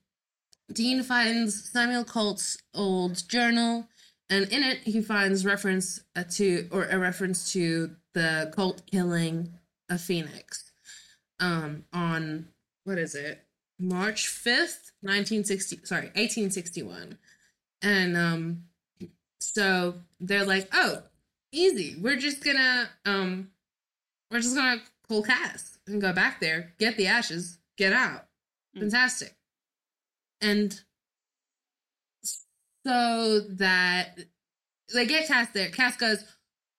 Dean 0.73 1.03
finds 1.03 1.69
Samuel 1.71 2.03
Colt's 2.03 2.57
old 2.73 3.27
journal, 3.27 3.87
and 4.29 4.47
in 4.51 4.63
it 4.63 4.79
he 4.79 5.01
finds 5.01 5.45
reference 5.45 6.01
uh, 6.15 6.23
to 6.31 6.67
or 6.71 6.85
a 6.85 6.97
reference 6.97 7.51
to 7.53 7.95
the 8.13 8.51
Colt 8.55 8.81
killing 8.89 9.53
a 9.89 9.97
phoenix. 9.97 10.71
Um, 11.39 11.85
on 11.93 12.47
what 12.83 12.97
is 12.97 13.15
it? 13.15 13.45
March 13.79 14.27
5th, 14.27 14.91
1960, 15.01 15.79
sorry, 15.85 16.07
1861. 16.15 17.17
And 17.81 18.17
um 18.17 18.63
so 19.39 19.95
they're 20.19 20.45
like, 20.45 20.67
"Oh, 20.73 21.03
easy. 21.51 21.95
We're 21.99 22.17
just 22.17 22.43
going 22.43 22.57
to 22.57 22.89
um 23.05 23.51
we're 24.31 24.41
just 24.41 24.55
going 24.55 24.79
to 24.79 24.85
call 25.07 25.23
Cass 25.23 25.77
and 25.87 26.01
go 26.01 26.13
back 26.13 26.39
there, 26.39 26.73
get 26.77 26.97
the 26.97 27.07
ashes, 27.07 27.59
get 27.77 27.93
out." 27.93 28.27
Mm. 28.75 28.81
Fantastic. 28.81 29.35
And 30.41 30.79
so 32.85 33.41
that 33.49 34.19
they 34.93 35.05
get 35.05 35.27
Cass 35.27 35.49
there. 35.53 35.69
Cass 35.69 35.97
goes, 35.97 36.23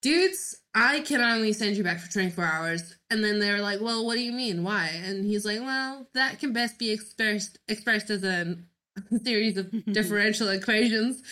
dudes, 0.03 0.57
I 0.75 1.01
can 1.01 1.21
only 1.21 1.53
send 1.53 1.77
you 1.77 1.85
back 1.85 2.01
for 2.01 2.11
24 2.11 2.45
hours. 2.45 2.97
And 3.11 3.23
then 3.23 3.39
they're 3.39 3.61
like, 3.61 3.81
well, 3.81 4.05
what 4.05 4.15
do 4.15 4.23
you 4.23 4.33
mean? 4.33 4.63
Why? 4.63 4.89
And 5.05 5.25
he's 5.25 5.45
like, 5.45 5.61
well, 5.61 6.09
that 6.15 6.39
can 6.39 6.53
best 6.53 6.79
be 6.79 6.91
expressed 6.91 7.59
expressed 7.69 8.11
as 8.11 8.25
a 8.25 8.57
series 9.25 9.57
of 9.57 9.71
differential 9.93 10.49
equations. 10.49 11.23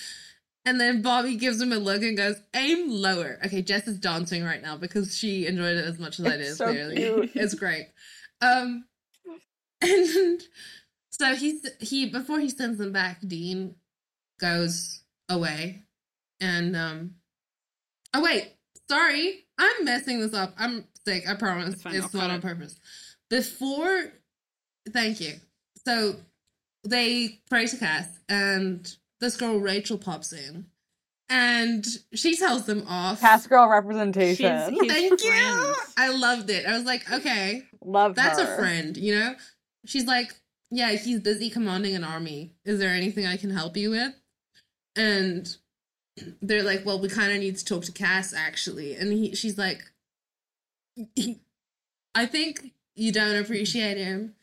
And 0.68 0.78
then 0.80 1.00
Bobby 1.02 1.36
gives 1.36 1.60
him 1.60 1.72
a 1.72 1.78
look 1.78 2.02
and 2.02 2.16
goes, 2.16 2.36
aim 2.54 2.90
lower. 2.90 3.38
Okay, 3.46 3.62
Jess 3.62 3.86
is 3.88 3.98
dancing 3.98 4.44
right 4.44 4.60
now 4.60 4.76
because 4.76 5.16
she 5.16 5.46
enjoyed 5.46 5.76
it 5.78 5.84
as 5.86 5.98
much 5.98 6.18
as 6.20 6.26
I 6.26 6.30
did, 6.36 6.40
It's 6.40 6.58
so 6.58 6.66
clearly. 6.66 6.96
cute. 6.96 7.30
It's 7.34 7.54
great. 7.54 7.88
Um 8.42 8.84
and 9.80 10.42
so 11.10 11.34
he's 11.34 11.66
he 11.80 12.06
before 12.10 12.38
he 12.40 12.50
sends 12.50 12.76
them 12.78 12.92
back, 12.92 13.20
Dean 13.26 13.76
goes 14.40 15.02
away. 15.28 15.84
And 16.40 16.76
um 16.76 17.14
Oh 18.12 18.22
wait, 18.22 18.52
sorry. 18.90 19.46
I'm 19.58 19.84
messing 19.84 20.20
this 20.20 20.34
up. 20.34 20.54
I'm 20.58 20.84
sick, 21.06 21.28
I 21.28 21.34
promise. 21.34 21.74
It's 21.74 21.82
fine, 21.82 21.94
It's 21.96 22.14
I'll 22.14 22.20
not 22.20 22.30
on 22.30 22.36
it. 22.36 22.42
purpose. 22.42 22.78
Before 23.30 24.12
thank 24.92 25.20
you. 25.20 25.34
So 25.86 26.16
they 26.84 27.40
pray 27.48 27.66
to 27.66 27.76
Cass 27.76 28.08
and 28.28 28.94
this 29.20 29.36
girl 29.36 29.58
Rachel 29.58 29.98
pops 29.98 30.32
in 30.32 30.66
and 31.28 31.84
she 32.14 32.36
tells 32.36 32.66
them 32.66 32.84
off. 32.88 33.20
Cass 33.20 33.46
girl 33.46 33.68
representation. 33.68 34.74
She's- 34.74 34.92
Thank 34.92 35.22
you. 35.22 35.74
I 35.96 36.08
loved 36.10 36.50
it. 36.50 36.66
I 36.66 36.72
was 36.76 36.84
like, 36.84 37.10
okay, 37.12 37.62
Love 37.84 38.14
that's 38.14 38.40
her. 38.40 38.54
a 38.54 38.56
friend, 38.56 38.96
you 38.96 39.14
know? 39.18 39.34
She's 39.86 40.06
like, 40.06 40.34
yeah, 40.70 40.90
he's 40.92 41.20
busy 41.20 41.50
commanding 41.50 41.94
an 41.94 42.04
army. 42.04 42.52
Is 42.64 42.78
there 42.78 42.90
anything 42.90 43.26
I 43.26 43.36
can 43.36 43.50
help 43.50 43.76
you 43.76 43.90
with? 43.90 44.12
And 44.96 45.48
they're 46.42 46.62
like, 46.62 46.84
well, 46.84 47.00
we 47.00 47.08
kind 47.08 47.32
of 47.32 47.38
need 47.38 47.56
to 47.56 47.64
talk 47.64 47.84
to 47.84 47.92
Cass, 47.92 48.32
actually. 48.34 48.94
And 48.96 49.12
he, 49.12 49.34
she's 49.34 49.56
like, 49.56 49.82
I 52.14 52.26
think 52.26 52.72
you 52.94 53.12
don't 53.12 53.36
appreciate 53.36 53.96
him. 53.96 54.34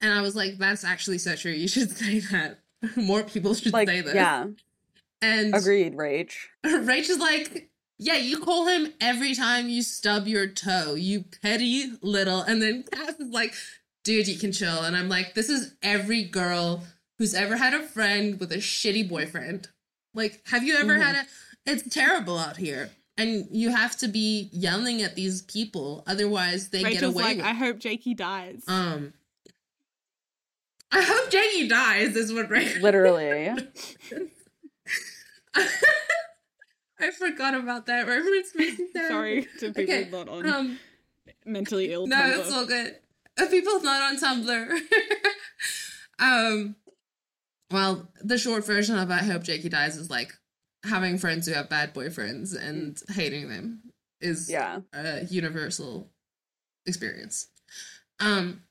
And 0.00 0.12
I 0.12 0.20
was 0.22 0.34
like, 0.34 0.58
that's 0.58 0.84
actually 0.84 1.18
so 1.18 1.36
true. 1.36 1.52
You 1.52 1.68
should 1.68 1.90
say 1.96 2.20
that. 2.20 2.58
More 2.96 3.22
people 3.22 3.54
should 3.54 3.72
Like, 3.72 3.88
say 3.88 4.00
this. 4.00 4.14
yeah, 4.14 4.46
And 5.22 5.54
agreed, 5.54 5.94
Rach. 5.96 6.32
Rach 6.64 7.08
is 7.08 7.18
like, 7.18 7.68
yeah, 7.98 8.16
you 8.16 8.38
call 8.40 8.66
him 8.66 8.92
every 9.00 9.34
time 9.34 9.68
you 9.68 9.82
stub 9.82 10.26
your 10.26 10.46
toe, 10.46 10.94
you 10.94 11.24
petty 11.42 11.92
little. 12.02 12.40
And 12.40 12.62
then 12.62 12.84
Cass 12.90 13.18
is 13.20 13.30
like, 13.30 13.54
dude, 14.04 14.26
you 14.28 14.38
can 14.38 14.52
chill. 14.52 14.82
And 14.82 14.96
I'm 14.96 15.08
like, 15.08 15.34
this 15.34 15.48
is 15.50 15.74
every 15.82 16.22
girl 16.22 16.84
who's 17.18 17.34
ever 17.34 17.56
had 17.56 17.74
a 17.74 17.82
friend 17.82 18.40
with 18.40 18.50
a 18.52 18.56
shitty 18.56 19.06
boyfriend. 19.08 19.68
Like, 20.14 20.40
have 20.48 20.62
you 20.64 20.76
ever 20.76 20.96
Mhm. 20.96 21.02
had 21.02 21.14
a? 21.16 21.26
It's 21.70 21.94
terrible 21.94 22.38
out 22.38 22.56
here. 22.56 22.90
And 23.18 23.46
you 23.50 23.68
have 23.68 23.98
to 23.98 24.08
be 24.08 24.48
yelling 24.50 25.02
at 25.02 25.14
these 25.14 25.42
people, 25.42 26.02
otherwise 26.06 26.70
they 26.70 26.80
get 26.82 26.92
rachel's 26.94 27.14
away 27.14 27.22
like 27.24 27.36
with 27.36 27.44
i 27.46 27.52
hope 27.52 27.78
jakey 27.78 28.14
dies 28.14 28.64
Um, 28.66 29.12
I 30.92 31.02
hope 31.02 31.30
Jakey 31.30 31.68
dies. 31.68 32.16
Is 32.16 32.32
what 32.32 32.50
Rachel. 32.50 32.82
Literally. 32.82 33.48
I 37.00 37.10
forgot 37.12 37.54
about 37.54 37.86
that 37.86 38.06
reference. 38.06 38.54
Makes 38.54 38.78
me 38.94 39.08
sorry 39.08 39.46
to 39.60 39.72
people 39.72 39.82
Okay, 39.94 40.08
not 40.10 40.28
on 40.28 40.46
Um, 40.48 40.78
mentally 41.46 41.92
ill 41.92 42.06
no, 42.06 42.16
Tumblr. 42.16 42.38
it's 42.38 42.52
all 42.52 42.66
good. 42.66 42.96
Uh, 43.38 43.46
People 43.46 43.80
not 43.82 44.02
on 44.02 44.18
Tumblr. 44.18 44.78
um, 46.18 46.76
well, 47.70 48.08
the 48.22 48.36
short 48.36 48.66
version 48.66 48.98
of 48.98 49.10
I 49.10 49.18
hope 49.18 49.44
Jakey 49.44 49.68
dies 49.70 49.96
is 49.96 50.10
like 50.10 50.32
having 50.84 51.16
friends 51.18 51.46
who 51.46 51.54
have 51.54 51.68
bad 51.70 51.94
boyfriends 51.94 52.54
and 52.60 52.98
hating 53.10 53.48
them 53.48 53.82
is 54.20 54.50
Yeah. 54.50 54.80
a 54.92 55.24
universal 55.24 56.10
experience. 56.84 57.46
Um, 58.18 58.62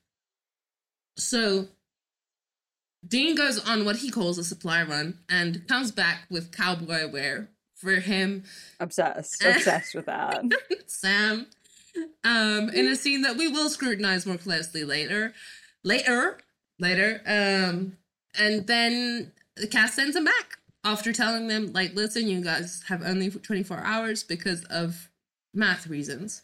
so 1.16 1.66
Dean 3.06 3.34
goes 3.34 3.58
on 3.66 3.84
what 3.84 3.96
he 3.96 4.10
calls 4.10 4.38
a 4.38 4.44
supply 4.44 4.82
run 4.82 5.18
and 5.28 5.66
comes 5.68 5.90
back 5.90 6.26
with 6.30 6.52
cowboy 6.52 7.08
wear 7.08 7.48
for 7.74 7.94
him 7.94 8.44
Obsessed. 8.78 9.42
Obsessed 9.44 9.94
with 9.94 10.06
that. 10.06 10.44
Sam 10.86 11.46
um 12.24 12.68
in 12.70 12.86
a 12.86 12.94
scene 12.94 13.22
that 13.22 13.36
we 13.36 13.48
will 13.48 13.68
scrutinize 13.68 14.26
more 14.26 14.36
closely 14.36 14.84
later 14.84 15.32
later 15.82 16.38
later 16.78 17.20
um 17.26 17.96
and 18.38 18.66
then 18.66 19.32
the 19.56 19.66
Cass 19.66 19.94
sends 19.94 20.14
him 20.14 20.24
back 20.24 20.58
after 20.84 21.12
telling 21.12 21.48
them 21.48 21.72
like 21.72 21.94
listen 21.94 22.28
you 22.28 22.42
guys 22.42 22.82
have 22.88 23.02
only 23.02 23.30
24 23.30 23.78
hours 23.78 24.22
because 24.22 24.64
of 24.64 25.08
math 25.52 25.86
reasons 25.88 26.42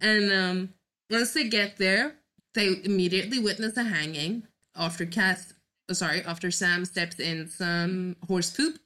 and 0.00 0.30
um 0.30 0.74
once 1.10 1.32
they 1.32 1.48
get 1.48 1.78
there 1.78 2.14
they 2.54 2.80
immediately 2.84 3.38
witness 3.38 3.76
a 3.76 3.84
hanging 3.84 4.42
after 4.76 5.06
Cass 5.06 5.52
oh, 5.52 5.61
sorry 5.92 6.22
after 6.22 6.50
Sam 6.50 6.84
steps 6.84 7.18
in 7.20 7.48
some 7.48 8.16
horse 8.26 8.50
poop 8.50 8.78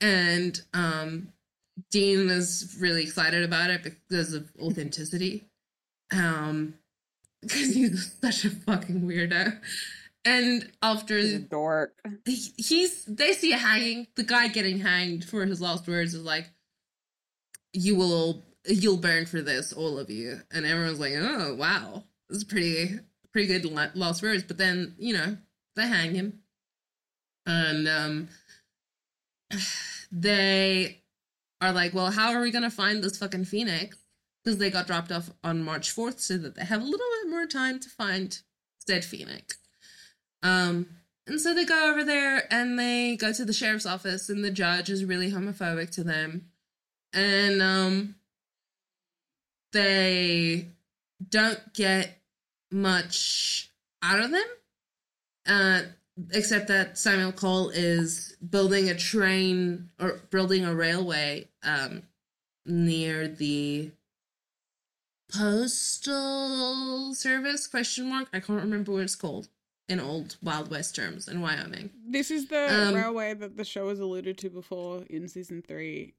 and 0.00 0.60
um 0.74 1.32
Dean 1.90 2.30
is 2.30 2.76
really 2.80 3.02
excited 3.02 3.42
about 3.42 3.68
it 3.70 3.82
because 3.82 4.32
of 4.32 4.50
authenticity. 4.58 5.44
Um, 6.10 6.74
because 7.42 7.74
he's 7.74 8.12
such 8.20 8.46
a 8.46 8.50
fucking 8.50 9.02
weirdo. 9.02 9.58
And 10.24 10.72
after 10.82 11.18
He's 11.18 11.34
a 11.34 11.38
dork. 11.38 11.92
he- 12.24 12.54
he's 12.56 13.04
they 13.04 13.32
see 13.34 13.52
a 13.52 13.58
hanging 13.58 14.06
the 14.16 14.22
guy 14.24 14.48
getting 14.48 14.80
hanged 14.80 15.24
for 15.26 15.44
his 15.44 15.60
last 15.60 15.86
words 15.86 16.14
is 16.14 16.22
like 16.22 16.48
you 17.72 17.94
will 17.94 18.42
you'll 18.66 18.96
burn 18.96 19.26
for 19.26 19.42
this 19.42 19.72
all 19.72 19.98
of 19.98 20.10
you 20.10 20.40
and 20.50 20.64
everyone's 20.66 20.98
like 20.98 21.12
oh 21.14 21.54
wow 21.54 22.02
this 22.28 22.38
is 22.38 22.44
pretty 22.44 22.98
pretty 23.32 23.46
good 23.46 23.64
last 23.94 24.22
words 24.22 24.42
but 24.42 24.58
then 24.58 24.94
you 24.98 25.14
know 25.14 25.36
they 25.76 25.86
hang 25.86 26.14
him. 26.14 26.40
And 27.46 27.88
um 27.88 28.28
they 30.12 31.02
are 31.60 31.72
like 31.72 31.94
well 31.94 32.10
how 32.10 32.32
are 32.32 32.40
we 32.40 32.50
gonna 32.50 32.70
find 32.70 33.02
this 33.02 33.18
fucking 33.18 33.44
phoenix? 33.44 33.96
Because 34.44 34.58
they 34.58 34.70
got 34.70 34.86
dropped 34.86 35.12
off 35.12 35.30
on 35.42 35.62
march 35.62 35.94
4th 35.94 36.20
so 36.20 36.38
that 36.38 36.54
they 36.54 36.64
have 36.64 36.80
a 36.80 36.84
little 36.84 37.06
bit 37.22 37.30
more 37.30 37.46
time 37.46 37.78
to 37.80 37.88
find 37.88 38.40
said 38.86 39.04
phoenix. 39.04 39.58
Um 40.42 40.86
and 41.26 41.40
so 41.40 41.52
they 41.54 41.64
go 41.64 41.90
over 41.90 42.04
there 42.04 42.46
and 42.52 42.78
they 42.78 43.16
go 43.16 43.32
to 43.32 43.44
the 43.44 43.52
sheriff's 43.52 43.86
office, 43.86 44.28
and 44.28 44.44
the 44.44 44.50
judge 44.50 44.88
is 44.88 45.04
really 45.04 45.30
homophobic 45.30 45.90
to 45.90 46.04
them. 46.04 46.50
And 47.12 47.60
um, 47.60 48.14
they 49.72 50.68
don't 51.28 51.74
get 51.74 52.20
much 52.70 53.70
out 54.02 54.20
of 54.20 54.30
them, 54.30 54.46
uh, 55.46 55.82
except 56.32 56.68
that 56.68 56.96
Samuel 56.98 57.32
Colt 57.32 57.74
is 57.74 58.36
building 58.48 58.88
a 58.88 58.94
train 58.94 59.90
or 60.00 60.20
building 60.30 60.64
a 60.64 60.74
railway 60.74 61.46
um, 61.62 62.02
near 62.64 63.28
the 63.28 63.90
postal 65.32 67.14
service 67.14 67.66
question 67.66 68.08
mark 68.08 68.28
i 68.32 68.38
can't 68.40 68.60
remember 68.62 68.92
what 68.92 69.02
it's 69.02 69.16
called 69.16 69.48
in 69.88 70.00
old 70.00 70.36
Wild 70.42 70.68
West 70.68 70.96
terms 70.96 71.28
in 71.28 71.40
Wyoming. 71.40 71.90
This 72.08 72.32
is 72.32 72.48
the 72.48 72.88
Um, 72.88 72.92
railway 72.96 73.34
that 73.34 73.56
the 73.56 73.62
show 73.64 73.88
has 73.88 74.00
alluded 74.00 74.36
to 74.38 74.50
before 74.50 75.04
in 75.08 75.28
season 75.28 75.62
three. 75.62 76.14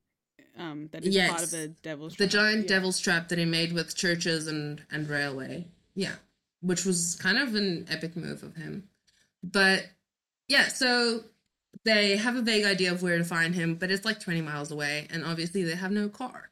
Um, 0.57 0.87
that 0.93 1.03
is 1.03 1.17
part 1.29 1.43
of 1.43 1.51
the 1.51 1.67
Devil's 1.83 2.13
The 2.15 2.27
Trap. 2.27 2.31
giant 2.31 2.61
Yeah. 2.61 2.67
devil's 2.69 2.97
trap 3.01 3.27
that 3.27 3.37
he 3.37 3.43
made 3.43 3.73
with 3.73 3.93
churches 3.93 4.47
and 4.47 4.83
and 4.89 5.09
railway. 5.09 5.67
Yeah, 5.95 6.15
which 6.61 6.85
was 6.85 7.17
kind 7.19 7.37
of 7.37 7.55
an 7.55 7.87
epic 7.89 8.15
move 8.15 8.41
of 8.41 8.55
him. 8.55 8.87
But 9.43 9.85
yeah, 10.47 10.67
so 10.67 11.23
they 11.85 12.17
have 12.17 12.35
a 12.35 12.41
vague 12.41 12.65
idea 12.65 12.91
of 12.91 13.01
where 13.01 13.17
to 13.17 13.23
find 13.23 13.55
him, 13.55 13.75
but 13.75 13.91
it's 13.91 14.05
like 14.05 14.19
20 14.19 14.41
miles 14.41 14.71
away 14.71 15.07
and 15.09 15.23
obviously 15.23 15.63
they 15.63 15.75
have 15.75 15.91
no 15.91 16.09
car. 16.09 16.49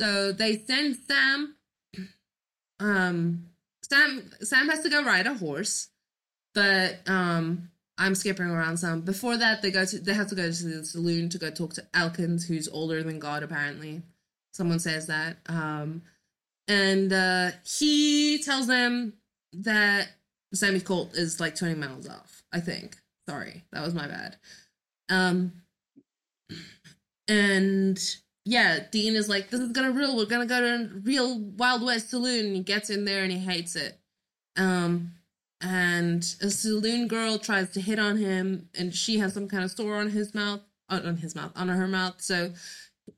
So 0.00 0.32
they 0.32 0.58
send 0.58 0.96
Sam 1.08 1.54
um 2.80 3.46
Sam 3.88 4.30
Sam 4.40 4.68
has 4.68 4.80
to 4.82 4.88
go 4.88 5.04
ride 5.04 5.26
a 5.26 5.34
horse, 5.34 5.88
but 6.54 7.08
um 7.08 7.70
I'm 7.96 8.16
skipping 8.16 8.46
around 8.46 8.78
some. 8.78 9.02
Before 9.02 9.36
that, 9.36 9.62
they 9.62 9.70
go 9.70 9.84
to 9.84 9.98
they 10.00 10.14
have 10.14 10.28
to 10.28 10.34
go 10.34 10.50
to 10.50 10.64
the 10.64 10.84
saloon 10.84 11.28
to 11.30 11.38
go 11.38 11.50
talk 11.50 11.74
to 11.74 11.86
Elkins, 11.94 12.46
who's 12.46 12.68
older 12.68 13.02
than 13.02 13.20
God 13.20 13.42
apparently. 13.42 14.02
Someone 14.52 14.80
says 14.80 15.06
that. 15.06 15.36
Um 15.46 16.02
and 16.66 17.12
uh 17.12 17.50
he 17.64 18.42
tells 18.42 18.66
them 18.66 19.12
that 19.52 20.08
Sammy 20.54 20.80
Colt 20.80 21.14
is 21.14 21.40
like 21.40 21.54
20 21.54 21.74
miles 21.74 22.08
off, 22.08 22.42
I 22.52 22.60
think. 22.60 22.96
Sorry, 23.28 23.64
that 23.72 23.82
was 23.82 23.94
my 23.94 24.06
bad. 24.06 24.36
Um 25.08 25.52
and 27.28 27.98
yeah, 28.44 28.80
Dean 28.90 29.14
is 29.16 29.28
like, 29.28 29.50
this 29.50 29.60
is 29.60 29.72
gonna 29.72 29.90
real. 29.90 30.16
We're 30.16 30.26
gonna 30.26 30.46
go 30.46 30.60
to 30.60 30.84
a 30.84 30.98
real 31.00 31.38
Wild 31.38 31.82
West 31.82 32.10
saloon. 32.10 32.46
And 32.46 32.56
he 32.56 32.62
gets 32.62 32.90
in 32.90 33.04
there 33.04 33.22
and 33.22 33.32
he 33.32 33.38
hates 33.38 33.74
it. 33.76 33.98
Um, 34.56 35.12
and 35.60 36.22
a 36.42 36.50
saloon 36.50 37.08
girl 37.08 37.38
tries 37.38 37.70
to 37.70 37.80
hit 37.80 37.98
on 37.98 38.18
him, 38.18 38.68
and 38.78 38.94
she 38.94 39.18
has 39.18 39.32
some 39.32 39.48
kind 39.48 39.64
of 39.64 39.70
sore 39.70 39.96
on 39.96 40.10
his 40.10 40.34
mouth, 40.34 40.60
on 40.90 41.16
his 41.16 41.34
mouth, 41.34 41.52
on 41.56 41.68
her 41.68 41.88
mouth. 41.88 42.20
So 42.20 42.52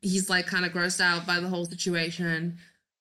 he's 0.00 0.30
like 0.30 0.46
kind 0.46 0.64
of 0.64 0.72
grossed 0.72 1.00
out 1.00 1.26
by 1.26 1.40
the 1.40 1.48
whole 1.48 1.64
situation. 1.64 2.58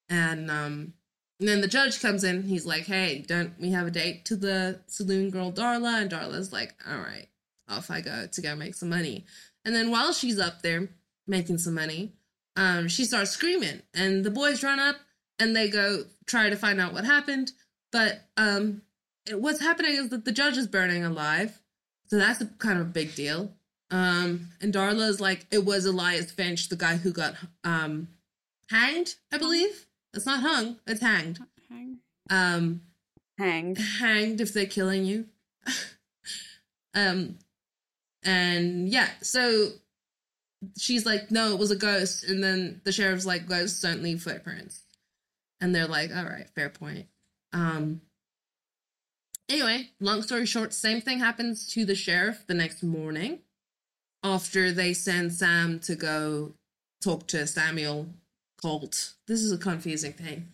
And 0.10 0.50
um, 0.50 0.94
and 1.40 1.48
then 1.48 1.62
the 1.62 1.68
judge 1.68 2.02
comes 2.02 2.24
in. 2.24 2.44
He's 2.44 2.66
like, 2.66 2.86
hey, 2.86 3.24
don't 3.28 3.54
we 3.60 3.72
have 3.72 3.88
a 3.88 3.92
date 3.92 4.26
to 4.26 4.36
the 4.36 4.80
saloon 4.88 5.30
girl 5.30 5.52
Darla? 5.52 6.02
And 6.02 6.12
Darla's 6.12 6.54
like, 6.54 6.74
all 6.90 6.98
right, 6.98 7.28
off 7.68 7.92
I 7.92 8.02
go 8.02 8.28
to 8.32 8.42
go 8.42 8.56
make 8.56 8.76
some 8.76 8.90
money. 8.90 9.26
And 9.64 9.76
then 9.76 9.92
while 9.92 10.14
she's 10.14 10.40
up 10.40 10.62
there 10.62 10.90
making 11.28 11.58
some 11.58 11.74
money, 11.74 12.14
um, 12.56 12.88
she 12.88 13.04
starts 13.04 13.32
screaming, 13.32 13.82
and 13.94 14.24
the 14.24 14.32
boys 14.32 14.64
run 14.64 14.80
up 14.80 14.96
and 15.40 15.56
they 15.56 15.70
go 15.70 16.04
try 16.26 16.50
to 16.50 16.56
find 16.56 16.80
out 16.80 16.94
what 16.94 17.04
happened. 17.04 17.52
But 17.92 18.22
um, 18.38 18.82
what's 19.32 19.60
happening 19.60 19.96
is 19.96 20.10
that 20.10 20.26
the 20.26 20.32
judge 20.32 20.58
is 20.58 20.68
burning 20.68 21.04
alive, 21.04 21.60
so 22.08 22.18
that's 22.18 22.42
a 22.42 22.46
kind 22.46 22.80
of 22.80 22.88
a 22.88 22.90
big 22.90 23.16
deal. 23.16 23.52
Um, 23.92 24.48
and 24.62 24.74
Darla 24.74 25.10
is 25.10 25.20
like, 25.20 25.46
it 25.52 25.66
was 25.66 25.86
Elias 25.86 26.32
Finch, 26.32 26.70
the 26.70 26.76
guy 26.76 26.96
who 26.96 27.12
got 27.12 27.36
um 27.64 28.08
hanged, 28.70 29.16
I 29.34 29.38
believe. 29.38 29.85
It's 30.16 30.26
not 30.26 30.42
hung, 30.42 30.78
it's 30.88 31.02
hanged. 31.02 31.40
Hang. 31.70 31.98
Um, 32.30 32.82
Hanged. 33.38 33.78
hanged 33.78 34.42
if 34.42 34.54
they're 34.54 34.66
killing 34.66 35.04
you. 35.06 35.26
um, 36.96 37.38
and 38.24 38.88
yeah, 38.90 39.10
so 39.22 39.70
she's 40.78 41.06
like, 41.06 41.32
no, 41.32 41.52
it 41.52 41.60
was 41.60 41.72
a 41.72 41.76
ghost. 41.76 42.24
And 42.24 42.44
then 42.44 42.82
the 42.86 42.92
sheriff's 42.92 43.26
like, 43.26 43.48
ghosts 43.48 43.82
don't 43.82 44.02
leave 44.02 44.24
footprints. 44.24 44.84
And 45.62 45.76
they're 45.76 45.88
like, 45.88 46.16
all 46.16 46.24
right, 46.24 46.50
fair 46.56 46.70
point. 46.70 47.08
Um, 47.54 48.02
anyway, 49.50 49.90
long 50.00 50.22
story 50.22 50.46
short, 50.46 50.74
same 50.74 51.02
thing 51.02 51.20
happens 51.20 51.68
to 51.74 51.86
the 51.86 51.96
sheriff 51.96 52.46
the 52.48 52.54
next 52.54 52.84
morning 52.84 53.40
after 54.24 54.72
they 54.72 54.94
send 54.94 55.34
Sam 55.34 55.80
to 55.82 55.96
go 55.96 56.54
talk 57.02 57.28
to 57.28 57.46
Samuel 57.46 58.08
Colt. 58.66 59.14
This 59.28 59.44
is 59.44 59.52
a 59.52 59.60
confusing 59.60 60.14
thing. 60.14 60.48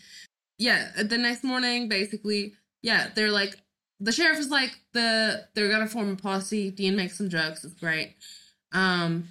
Yeah, 0.57 0.89
the 1.01 1.17
next 1.17 1.45
morning, 1.45 1.87
basically, 1.87 2.55
yeah, 2.81 3.07
they're 3.15 3.31
like, 3.31 3.55
the 4.01 4.11
sheriff 4.11 4.37
is 4.37 4.49
like, 4.49 4.71
the 4.91 5.47
they're 5.53 5.69
gonna 5.69 5.87
form 5.87 6.11
a 6.11 6.17
posse. 6.17 6.71
Dean 6.71 6.97
makes 6.97 7.17
some 7.17 7.29
drugs. 7.29 7.63
It's 7.63 7.73
great. 7.73 8.15
Um, 8.73 9.29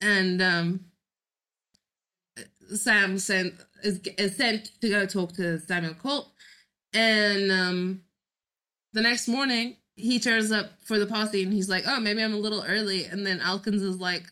and 0.00 0.40
um, 0.40 0.84
Sam 2.72 3.18
sent 3.18 3.54
is, 3.82 3.98
is 4.16 4.36
sent 4.36 4.70
to 4.80 4.88
go 4.88 5.04
talk 5.04 5.32
to 5.32 5.58
Samuel 5.58 5.94
Colt, 5.94 6.30
and 6.92 7.50
um, 7.50 8.02
the 8.92 9.02
next 9.02 9.26
morning 9.26 9.74
he 9.96 10.20
turns 10.20 10.52
up 10.52 10.70
for 10.84 11.00
the 11.00 11.06
posse 11.06 11.42
and 11.42 11.52
he's 11.52 11.68
like, 11.68 11.82
"Oh, 11.84 11.98
maybe 11.98 12.22
I'm 12.22 12.32
a 12.32 12.36
little 12.36 12.62
early." 12.62 13.06
And 13.06 13.26
then 13.26 13.40
Elkins 13.40 13.82
is 13.82 13.98
like, 13.98 14.22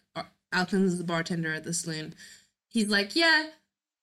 Elkins 0.52 0.92
is 0.92 0.98
the 0.98 1.04
bartender 1.04 1.52
at 1.52 1.64
the 1.64 1.74
saloon. 1.74 2.14
He's 2.76 2.90
like, 2.90 3.16
"Yeah, 3.16 3.48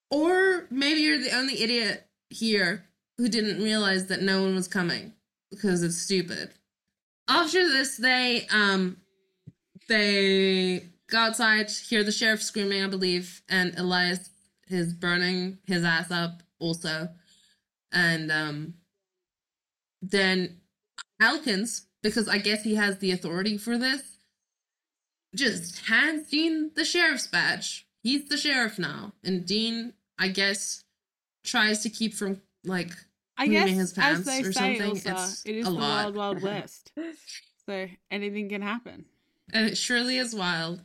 or 0.09 0.65
maybe 0.71 1.01
you're 1.01 1.19
the 1.21 1.38
only 1.38 1.61
idiot 1.61 2.07
here 2.32 2.89
who 3.19 3.30
didn't 3.30 3.61
realize 3.63 4.07
that 4.07 4.24
no 4.24 4.41
one 4.41 4.55
was 4.55 4.67
coming 4.67 5.13
because 5.51 5.84
it's 5.84 6.01
stupid." 6.01 6.49
After 7.28 7.69
this, 7.69 7.97
they 7.97 8.47
um 8.47 8.97
they 9.88 10.89
go 11.07 11.19
outside, 11.19 11.69
hear 11.69 12.03
the 12.03 12.11
sheriff 12.11 12.41
screaming, 12.41 12.84
I 12.84 12.88
believe, 12.88 13.43
and 13.47 13.78
Elias 13.78 14.32
is 14.67 14.91
burning 14.91 15.59
his 15.67 15.84
ass 15.84 16.09
up 16.09 16.41
also. 16.57 17.09
And 17.91 18.32
um 18.32 18.74
then 20.01 20.61
Elkins, 21.21 21.86
because 22.01 22.28
I 22.28 22.39
guess 22.39 22.63
he 22.63 22.74
has 22.74 22.97
the 22.97 23.11
authority 23.11 23.55
for 23.59 23.78
this, 23.78 24.17
just 25.36 25.86
hands 25.86 26.28
Dean 26.32 26.71
the 26.74 26.86
sheriff's 26.86 27.28
badge. 27.28 27.82
He's 28.04 28.28
the 28.30 28.38
sheriff 28.38 28.78
now. 28.78 29.14
And 29.24 29.45
Dean, 29.45 29.93
I 30.20 30.28
guess, 30.28 30.84
tries 31.43 31.82
to 31.84 31.89
keep 31.89 32.14
from 32.14 32.41
like 32.64 32.91
I 33.38 33.47
Moving 33.47 33.66
guess, 33.68 33.70
his 33.78 33.91
as 33.91 33.93
pants 33.97 34.26
they 34.26 34.41
or 34.43 34.51
say, 34.54 34.78
something, 34.78 35.12
it's 35.14 35.45
it 35.45 35.56
is 35.56 35.66
a 35.68 35.70
the 35.72 35.76
lot. 35.76 36.14
wild, 36.14 36.16
wild 36.16 36.41
west. 36.43 36.91
so 37.66 37.88
anything 38.12 38.49
can 38.49 38.62
happen. 38.62 39.06
and 39.51 39.66
it 39.68 39.78
surely 39.78 40.18
is 40.18 40.36
wild. 40.36 40.82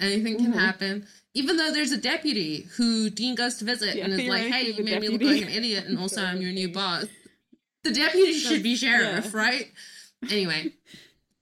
Anything 0.00 0.36
can 0.38 0.52
Mhm. 0.52 0.58
happen. 0.58 1.06
Even 1.34 1.56
though 1.56 1.70
there's 1.72 1.92
a 1.92 1.96
deputy 1.96 2.62
who 2.76 3.08
Dean 3.10 3.34
goes 3.36 3.56
to 3.58 3.64
visit 3.64 3.94
Yeah, 3.96 4.04
and 4.04 4.12
is 4.14 4.28
like, 4.28 4.46
"Hey, 4.52 4.70
you 4.72 4.82
made 4.84 5.00
me 5.00 5.08
look 5.08 5.22
like 5.22 5.42
an 5.42 5.48
idiot, 5.48 5.84
and 5.86 5.98
also 5.98 6.22
I'm 6.22 6.42
your 6.42 6.50
new 6.52 6.68
boss." 6.72 7.06
The 7.84 7.92
deputy 7.92 8.32
should 8.34 8.62
be 8.62 8.74
sheriff, 8.76 9.26
yeah. 9.32 9.38
right? 9.38 9.72
Anyway, 10.30 10.72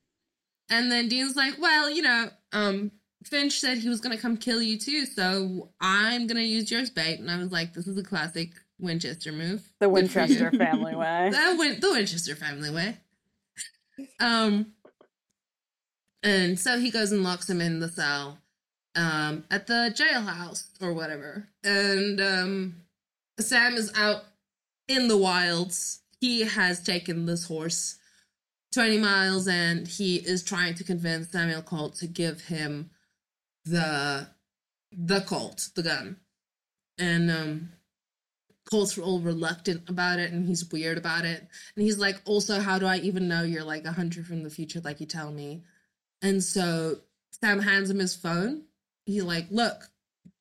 and 0.69 0.91
then 0.93 1.09
Dean's 1.09 1.35
like, 1.37 1.59
"Well, 1.59 1.91
you 1.91 2.03
know, 2.03 2.31
um, 2.53 2.91
Finch 3.25 3.61
said 3.61 3.79
he 3.79 3.89
was 3.89 4.01
gonna 4.01 4.19
come 4.19 4.37
kill 4.37 4.63
you 4.63 4.79
too, 4.79 5.07
so 5.07 5.71
I'm 5.81 6.27
gonna 6.27 6.41
use 6.41 6.71
your 6.71 6.83
bait." 6.95 7.19
And 7.19 7.31
I 7.31 7.39
was 7.39 7.53
like, 7.53 7.75
"This 7.75 7.87
is 7.87 7.99
a 7.99 8.03
classic 8.03 8.51
Winchester 8.79 9.33
move." 9.33 9.69
The 9.81 9.89
Good 9.89 10.11
for 10.11 10.21
you. 10.21 10.27
Winchester 10.27 10.51
family 10.59 10.95
way. 10.95 11.31
That 11.31 11.57
went 11.59 11.81
the 11.81 11.93
Winchester 11.93 12.35
family 12.35 12.71
way. 12.71 12.97
Um, 14.21 14.73
and 16.23 16.59
so 16.59 16.79
he 16.79 16.91
goes 16.91 17.13
and 17.13 17.23
locks 17.23 17.49
him 17.49 17.61
in 17.61 17.81
the 17.81 17.89
cell, 17.89 18.39
um, 18.95 19.45
at 19.51 19.67
the 19.67 19.95
jailhouse 19.95 20.65
or 20.81 20.93
whatever. 20.93 21.49
And 21.65 22.21
um, 22.21 22.77
Sam 23.39 23.75
is 23.75 23.93
out 23.97 24.23
in 24.89 25.09
the 25.09 25.17
wilds. 25.17 26.01
He 26.21 26.43
has 26.43 26.83
taken 26.83 27.27
this 27.27 27.47
horse 27.47 27.99
20 28.73 28.99
miles 28.99 29.49
and 29.49 29.87
he 29.87 30.17
is 30.17 30.43
trying 30.43 30.75
to 30.75 30.85
convince 30.85 31.31
Samuel 31.31 31.63
Colt 31.63 31.97
to 31.97 32.07
give 32.07 32.43
him 32.43 32.91
the 33.65 34.29
the 34.91 35.21
Colt, 35.23 35.71
the 35.75 35.83
gun. 35.83 36.17
And 36.99 37.31
um 37.31 37.73
Colt's 38.71 38.97
all 38.97 39.21
reluctant 39.21 39.89
about 39.89 40.19
it 40.19 40.33
and 40.33 40.47
he's 40.47 40.71
weird 40.71 40.97
about 40.99 41.25
it. 41.25 41.47
And 41.77 41.85
he's 41.85 41.99
like, 41.99 42.21
also, 42.25 42.61
how 42.61 42.79
do 42.79 42.87
I 42.87 42.99
even 42.99 43.29
know 43.29 43.43
you're 43.43 43.65
like 43.65 43.85
a 43.85 43.93
hunter 43.93 44.23
from 44.23 44.43
the 44.45 44.51
future, 44.51 44.81
like 44.81 45.01
you 45.01 45.07
tell 45.07 45.31
me? 45.31 45.63
And 46.23 46.43
so 46.43 46.99
Sam 47.41 47.61
hands 47.61 47.91
him 47.91 47.99
his 47.99 48.15
phone. 48.15 48.63
He's 49.05 49.25
like, 49.25 49.47
look, 49.51 49.91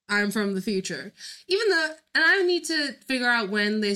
I'm 0.07 0.29
from 0.29 0.53
the 0.53 0.61
future. 0.61 1.13
Even 1.47 1.69
though, 1.69 1.89
and 2.15 2.23
I 2.23 2.43
need 2.43 2.65
to 2.65 2.93
figure 3.07 3.27
out 3.27 3.49
when 3.49 3.81
they 3.81 3.95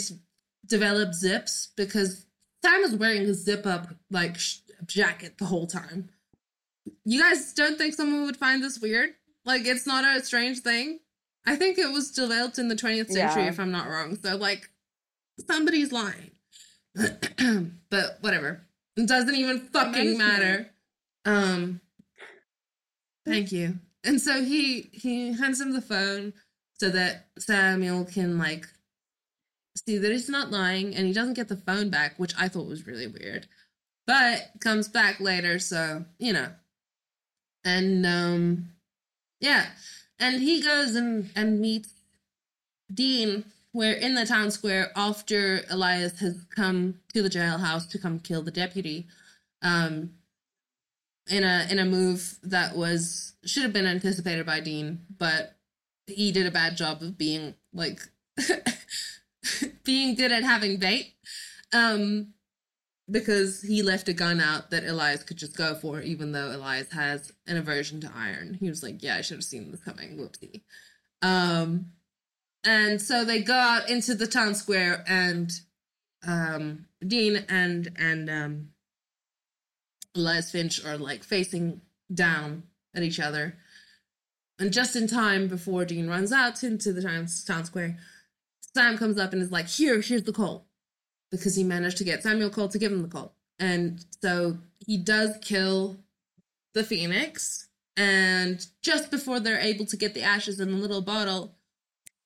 developed 0.65 1.13
zips 1.13 1.69
because 1.75 2.25
Sam 2.63 2.81
is 2.81 2.95
wearing 2.95 3.23
a 3.23 3.33
zip 3.33 3.65
up 3.65 3.93
like 4.09 4.37
sh- 4.37 4.57
jacket 4.85 5.37
the 5.37 5.45
whole 5.45 5.67
time. 5.67 6.09
You 7.03 7.21
guys 7.21 7.53
don't 7.53 7.77
think 7.77 7.93
someone 7.93 8.25
would 8.25 8.37
find 8.37 8.63
this 8.63 8.79
weird? 8.79 9.11
Like, 9.45 9.65
it's 9.65 9.85
not 9.87 10.03
a 10.05 10.23
strange 10.23 10.59
thing. 10.59 10.99
I 11.45 11.55
think 11.55 11.77
it 11.77 11.91
was 11.91 12.11
developed 12.11 12.57
in 12.57 12.67
the 12.67 12.75
20th 12.75 13.11
century, 13.11 13.43
Yeah. 13.43 13.49
if 13.49 13.59
I'm 13.59 13.71
not 13.71 13.87
wrong. 13.87 14.17
So, 14.21 14.35
like, 14.35 14.69
somebody's 15.47 15.91
lying. 15.91 16.31
but 17.89 18.17
whatever. 18.21 18.65
It 18.97 19.07
doesn't 19.07 19.35
even 19.35 19.59
fucking 19.59 20.17
matter. 20.17 20.71
Um, 21.25 21.81
thank 23.25 23.51
you. 23.51 23.79
And 24.03 24.21
so 24.21 24.43
he 24.43 24.89
he 24.93 25.33
hands 25.33 25.59
him 25.59 25.73
the 25.73 25.81
phone 25.81 26.33
so 26.79 26.89
that 26.89 27.27
Samuel 27.39 28.05
can 28.05 28.37
like 28.37 28.65
see 29.85 29.97
that 29.97 30.11
he's 30.11 30.29
not 30.29 30.51
lying, 30.51 30.95
and 30.95 31.05
he 31.07 31.13
doesn't 31.13 31.33
get 31.33 31.49
the 31.49 31.57
phone 31.57 31.89
back, 31.89 32.17
which 32.17 32.33
I 32.37 32.47
thought 32.47 32.67
was 32.67 32.87
really 32.87 33.07
weird. 33.07 33.47
But 34.07 34.51
comes 34.61 34.87
back 34.87 35.19
later, 35.19 35.59
so 35.59 36.05
you 36.19 36.31
know. 36.33 36.49
And 37.65 38.05
um, 38.05 38.69
yeah, 39.41 39.65
and 40.19 40.41
he 40.41 40.61
goes 40.61 40.95
and 40.95 41.29
and 41.35 41.59
meets 41.59 41.89
Dean. 42.93 43.45
We're 43.73 43.93
in 43.93 44.15
the 44.15 44.25
town 44.25 44.51
square 44.51 44.91
after 44.95 45.63
Elias 45.69 46.19
has 46.21 46.45
come 46.55 47.01
to 47.13 47.21
the 47.21 47.29
jailhouse 47.29 47.89
to 47.89 47.99
come 47.99 48.19
kill 48.19 48.41
the 48.41 48.51
deputy. 48.51 49.07
Um, 49.61 50.11
in 51.29 51.43
a 51.43 51.67
in 51.69 51.79
a 51.79 51.85
move 51.85 52.37
that 52.43 52.75
was 52.75 53.33
should 53.45 53.63
have 53.63 53.73
been 53.73 53.87
anticipated 53.87 54.45
by 54.45 54.59
Dean, 54.59 55.01
but 55.17 55.55
he 56.07 56.31
did 56.31 56.45
a 56.45 56.51
bad 56.51 56.77
job 56.77 57.01
of 57.01 57.17
being 57.17 57.55
like 57.73 57.99
being 59.83 60.15
good 60.15 60.31
at 60.31 60.43
having 60.43 60.77
bait. 60.77 61.13
Um 61.73 62.34
because 63.09 63.61
he 63.61 63.83
left 63.83 64.09
a 64.09 64.13
gun 64.13 64.39
out 64.39 64.71
that 64.71 64.85
Elias 64.85 65.23
could 65.23 65.37
just 65.37 65.55
go 65.55 65.75
for, 65.75 66.01
even 66.01 66.31
though 66.31 66.55
Elias 66.55 66.91
has 66.91 67.31
an 67.45 67.57
aversion 67.57 68.01
to 68.01 68.11
iron. 68.15 68.55
He 68.59 68.69
was 68.69 68.83
like, 68.83 69.03
Yeah, 69.03 69.15
I 69.15 69.21
should 69.21 69.37
have 69.37 69.43
seen 69.43 69.71
this 69.71 69.83
coming. 69.83 70.17
Whoopsie. 70.17 70.61
Um 71.21 71.91
and 72.63 73.01
so 73.01 73.23
they 73.23 73.41
go 73.41 73.53
out 73.53 73.89
into 73.89 74.15
the 74.15 74.27
town 74.27 74.55
square 74.55 75.03
and 75.07 75.51
um 76.25 76.87
Dean 77.05 77.45
and 77.47 77.91
and 77.97 78.29
um 78.29 78.69
Elias 80.15 80.51
Finch 80.51 80.83
are 80.85 80.97
like 80.97 81.23
facing 81.23 81.81
down 82.13 82.63
at 82.95 83.03
each 83.03 83.19
other. 83.19 83.57
And 84.57 84.71
just 84.71 84.95
in 84.95 85.07
time 85.07 85.47
before 85.47 85.83
Dean 85.85 86.07
runs 86.07 86.31
out 86.31 86.63
into 86.63 86.93
the 86.93 87.01
town, 87.01 87.27
town 87.45 87.65
square, 87.65 87.97
Sam 88.73 88.97
comes 88.97 89.19
up 89.19 89.33
and 89.33 89.41
is 89.41 89.51
like, 89.51 89.67
Here, 89.67 90.01
here's 90.01 90.23
the 90.23 90.33
Colt. 90.33 90.64
Because 91.37 91.55
he 91.55 91.63
managed 91.63 91.97
to 91.97 92.03
get 92.03 92.23
Samuel 92.23 92.49
Colt 92.49 92.71
to 92.71 92.79
give 92.79 92.91
him 92.91 93.01
the 93.01 93.07
Colt. 93.07 93.33
And 93.59 94.03
so 94.21 94.57
he 94.85 94.97
does 94.97 95.37
kill 95.41 95.97
the 96.73 96.83
Phoenix. 96.83 97.67
And 97.97 98.65
just 98.81 99.09
before 99.11 99.39
they're 99.39 99.59
able 99.59 99.85
to 99.85 99.95
get 99.97 100.13
the 100.13 100.21
ashes 100.23 100.59
in 100.59 100.71
the 100.71 100.77
little 100.77 101.01
bottle, 101.01 101.55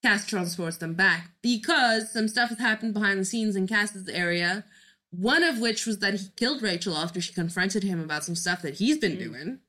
Cass 0.03 0.25
transports 0.25 0.77
them 0.77 0.93
back 0.93 1.29
because 1.41 2.11
some 2.11 2.27
stuff 2.27 2.49
has 2.49 2.57
happened 2.59 2.93
behind 2.93 3.19
the 3.19 3.25
scenes 3.25 3.55
in 3.55 3.67
Cass's 3.67 4.07
area. 4.07 4.63
One 5.11 5.43
of 5.43 5.59
which 5.59 5.85
was 5.85 5.99
that 5.99 6.13
he 6.15 6.27
killed 6.37 6.61
Rachel 6.61 6.95
after 6.95 7.19
she 7.19 7.33
confronted 7.33 7.83
him 7.83 7.99
about 7.99 8.23
some 8.23 8.35
stuff 8.35 8.61
that 8.61 8.75
he's 8.75 8.97
been 8.97 9.17
Mm. 9.17 9.19
doing. 9.19 9.59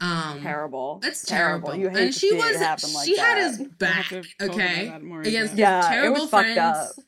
Um, 0.00 0.40
Terrible. 0.42 0.98
That's 1.02 1.24
terrible. 1.24 1.68
terrible. 1.68 1.82
You 1.82 1.88
hate 1.90 2.02
and 2.06 2.12
to 2.12 2.18
she 2.18 2.30
see 2.30 2.36
was 2.36 2.56
it 2.56 2.58
happen 2.58 2.92
like 2.92 3.06
she 3.06 3.16
had 3.16 3.38
that. 3.38 3.58
his 3.58 3.68
back, 3.78 4.08
to 4.08 4.22
talk 4.22 4.26
about 4.40 4.50
okay, 4.54 4.88
that 4.88 5.02
more 5.02 5.20
against 5.20 5.52
again. 5.54 5.56
Yeah, 5.58 5.86
it 5.86 5.88
terrible 5.94 6.20
was 6.22 6.30
fucked 6.30 6.52
friends. 6.54 7.00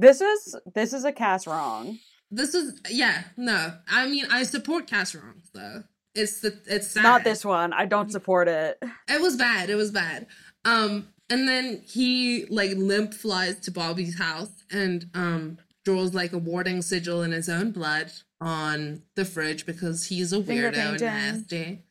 This 0.00 0.20
is 0.20 0.56
this 0.74 0.92
is 0.92 1.04
a 1.04 1.12
Cass 1.12 1.46
wrong. 1.46 1.98
This 2.30 2.54
is 2.54 2.80
yeah, 2.88 3.24
no. 3.36 3.72
I 3.88 4.06
mean, 4.06 4.26
I 4.30 4.44
support 4.44 4.86
Cass 4.86 5.14
wrongs 5.14 5.50
though. 5.52 5.82
It's 6.14 6.40
the 6.40 6.56
it's 6.66 6.88
sad. 6.88 7.02
Not 7.02 7.24
this 7.24 7.44
one. 7.44 7.72
I 7.72 7.84
don't 7.84 8.12
support 8.12 8.48
it. 8.48 8.78
It 9.08 9.20
was 9.20 9.36
bad. 9.36 9.70
It 9.70 9.74
was 9.74 9.90
bad. 9.90 10.26
Um, 10.64 11.08
and 11.28 11.48
then 11.48 11.82
he 11.84 12.46
like 12.46 12.72
limp 12.76 13.12
flies 13.12 13.58
to 13.60 13.70
Bobby's 13.72 14.18
house 14.18 14.52
and 14.70 15.06
um 15.14 15.58
draws 15.84 16.14
like 16.14 16.32
a 16.32 16.38
warding 16.38 16.82
sigil 16.82 17.22
in 17.22 17.32
his 17.32 17.48
own 17.48 17.72
blood 17.72 18.12
on 18.40 19.02
the 19.16 19.24
fridge 19.24 19.66
because 19.66 20.06
he's 20.06 20.32
a 20.32 20.38
weirdo 20.38 20.92
and 20.92 21.00
nasty. 21.00 21.82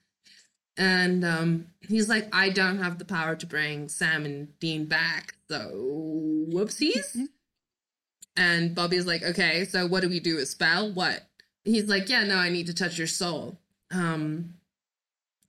And 0.78 1.26
um 1.26 1.68
he's 1.82 2.08
like, 2.08 2.34
I 2.34 2.51
don't 2.51 2.78
have 2.78 2.99
the 2.99 3.05
power 3.05 3.36
to 3.36 3.45
bring 3.45 3.89
Sam 3.89 4.24
and 4.24 4.58
Dean 4.60 4.86
back, 4.86 5.36
so 5.49 5.72
whoopsies. 6.49 7.18
and 8.38 8.76
Bobby's 8.76 9.06
like, 9.08 9.24
okay, 9.24 9.66
so 9.66 9.88
what 9.88 10.02
do 10.02 10.10
we 10.10 10.20
do? 10.20 10.38
A 10.38 10.46
spell? 10.46 10.92
What? 10.94 11.24
He's 11.66 11.90
like, 11.90 12.08
yeah, 12.08 12.24
no, 12.24 12.36
I 12.38 12.50
need 12.50 12.68
to 12.68 12.74
touch 12.74 12.98
your 12.98 13.08
soul. 13.08 13.58
Um, 13.92 14.54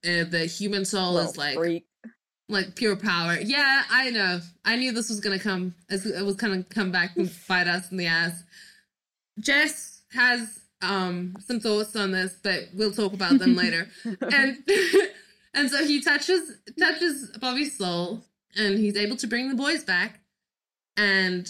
uh, 0.03 0.23
the 0.29 0.45
human 0.45 0.83
soul 0.85 1.17
is 1.19 1.37
like 1.37 1.55
freak. 1.55 1.85
like 2.49 2.75
pure 2.75 2.95
power. 2.95 3.37
Yeah, 3.39 3.83
I 3.89 4.09
know. 4.09 4.41
I 4.65 4.75
knew 4.75 4.91
this 4.91 5.09
was 5.09 5.19
gonna 5.19 5.39
come. 5.39 5.75
It 5.89 6.25
was 6.25 6.35
gonna 6.35 6.63
come 6.63 6.91
back 6.91 7.15
and 7.15 7.29
bite 7.47 7.67
us 7.67 7.91
in 7.91 7.97
the 7.97 8.07
ass. 8.07 8.43
Jess 9.39 10.01
has 10.13 10.59
um 10.81 11.35
some 11.45 11.59
thoughts 11.59 11.95
on 11.95 12.11
this, 12.11 12.35
but 12.41 12.69
we'll 12.73 12.91
talk 12.91 13.13
about 13.13 13.37
them 13.39 13.55
later. 13.55 13.87
And 14.21 14.57
and 15.53 15.69
so 15.69 15.85
he 15.85 16.01
touches 16.01 16.57
touches 16.77 17.29
Bobby's 17.39 17.77
soul, 17.77 18.23
and 18.57 18.77
he's 18.79 18.95
able 18.97 19.17
to 19.17 19.27
bring 19.27 19.49
the 19.49 19.55
boys 19.55 19.83
back. 19.83 20.19
And 20.97 21.49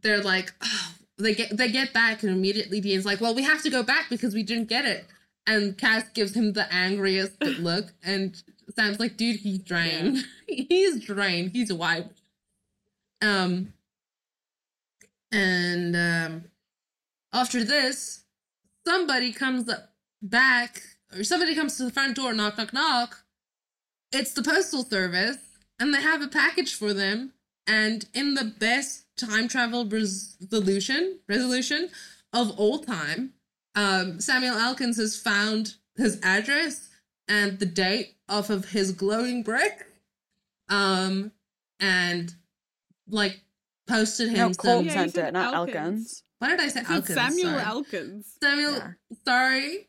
they're 0.00 0.22
like, 0.22 0.52
oh, 0.62 0.94
they 1.18 1.34
get 1.34 1.56
they 1.56 1.70
get 1.70 1.92
back, 1.92 2.22
and 2.22 2.32
immediately 2.32 2.80
Dean's 2.80 3.04
like, 3.04 3.20
well, 3.20 3.34
we 3.34 3.42
have 3.42 3.62
to 3.62 3.70
go 3.70 3.82
back 3.82 4.08
because 4.08 4.34
we 4.34 4.42
didn't 4.42 4.68
get 4.68 4.84
it. 4.84 5.06
And 5.46 5.76
Cass 5.76 6.08
gives 6.10 6.34
him 6.34 6.52
the 6.52 6.72
angriest 6.72 7.40
look, 7.58 7.92
and 8.02 8.40
Sam's 8.74 9.00
like, 9.00 9.16
dude, 9.16 9.40
he's 9.40 9.58
drained. 9.58 10.24
he's 10.46 11.04
drained. 11.04 11.50
He's 11.52 11.72
wiped. 11.72 12.20
Um, 13.20 13.72
and 15.30 15.96
um, 15.96 16.44
after 17.32 17.64
this, 17.64 18.24
somebody 18.86 19.32
comes 19.32 19.68
up 19.68 19.92
back, 20.20 20.82
or 21.16 21.24
somebody 21.24 21.54
comes 21.54 21.76
to 21.76 21.84
the 21.84 21.90
front 21.90 22.16
door, 22.16 22.32
knock, 22.32 22.58
knock, 22.58 22.72
knock. 22.72 23.24
It's 24.12 24.32
the 24.32 24.42
postal 24.42 24.84
service, 24.84 25.38
and 25.78 25.94
they 25.94 26.02
have 26.02 26.22
a 26.22 26.28
package 26.28 26.74
for 26.74 26.92
them. 26.92 27.32
And 27.66 28.06
in 28.12 28.34
the 28.34 28.44
best 28.44 29.04
time 29.26 29.48
travel 29.48 29.84
resolution 29.86 31.18
resolution 31.28 31.88
of 32.32 32.58
all 32.58 32.78
time, 32.80 33.32
um, 33.74 34.20
Samuel 34.20 34.56
Elkins 34.56 34.96
has 34.96 35.18
found 35.18 35.74
his 35.96 36.18
address 36.22 36.88
and 37.28 37.58
the 37.58 37.66
date 37.66 38.16
off 38.28 38.50
of 38.50 38.70
his 38.70 38.92
glowing 38.92 39.42
brick, 39.42 39.86
um, 40.68 41.32
and 41.80 42.34
like 43.08 43.40
posted 43.88 44.28
him 44.30 44.38
No, 44.38 44.52
some. 44.52 44.84
Yeah, 44.86 45.02
you 45.04 45.08
sent 45.10 45.28
it, 45.28 45.32
not 45.32 45.54
Elkins. 45.54 45.76
Elkins. 45.76 46.22
Why 46.38 46.48
did 46.48 46.60
I 46.60 46.68
say 46.68 46.80
Elkins? 46.88 47.14
Samuel 47.14 47.50
Sorry. 47.50 47.62
Elkins. 47.64 48.36
Samuel, 48.42 48.72
Yeah. 48.74 48.90
sorry. 49.24 49.88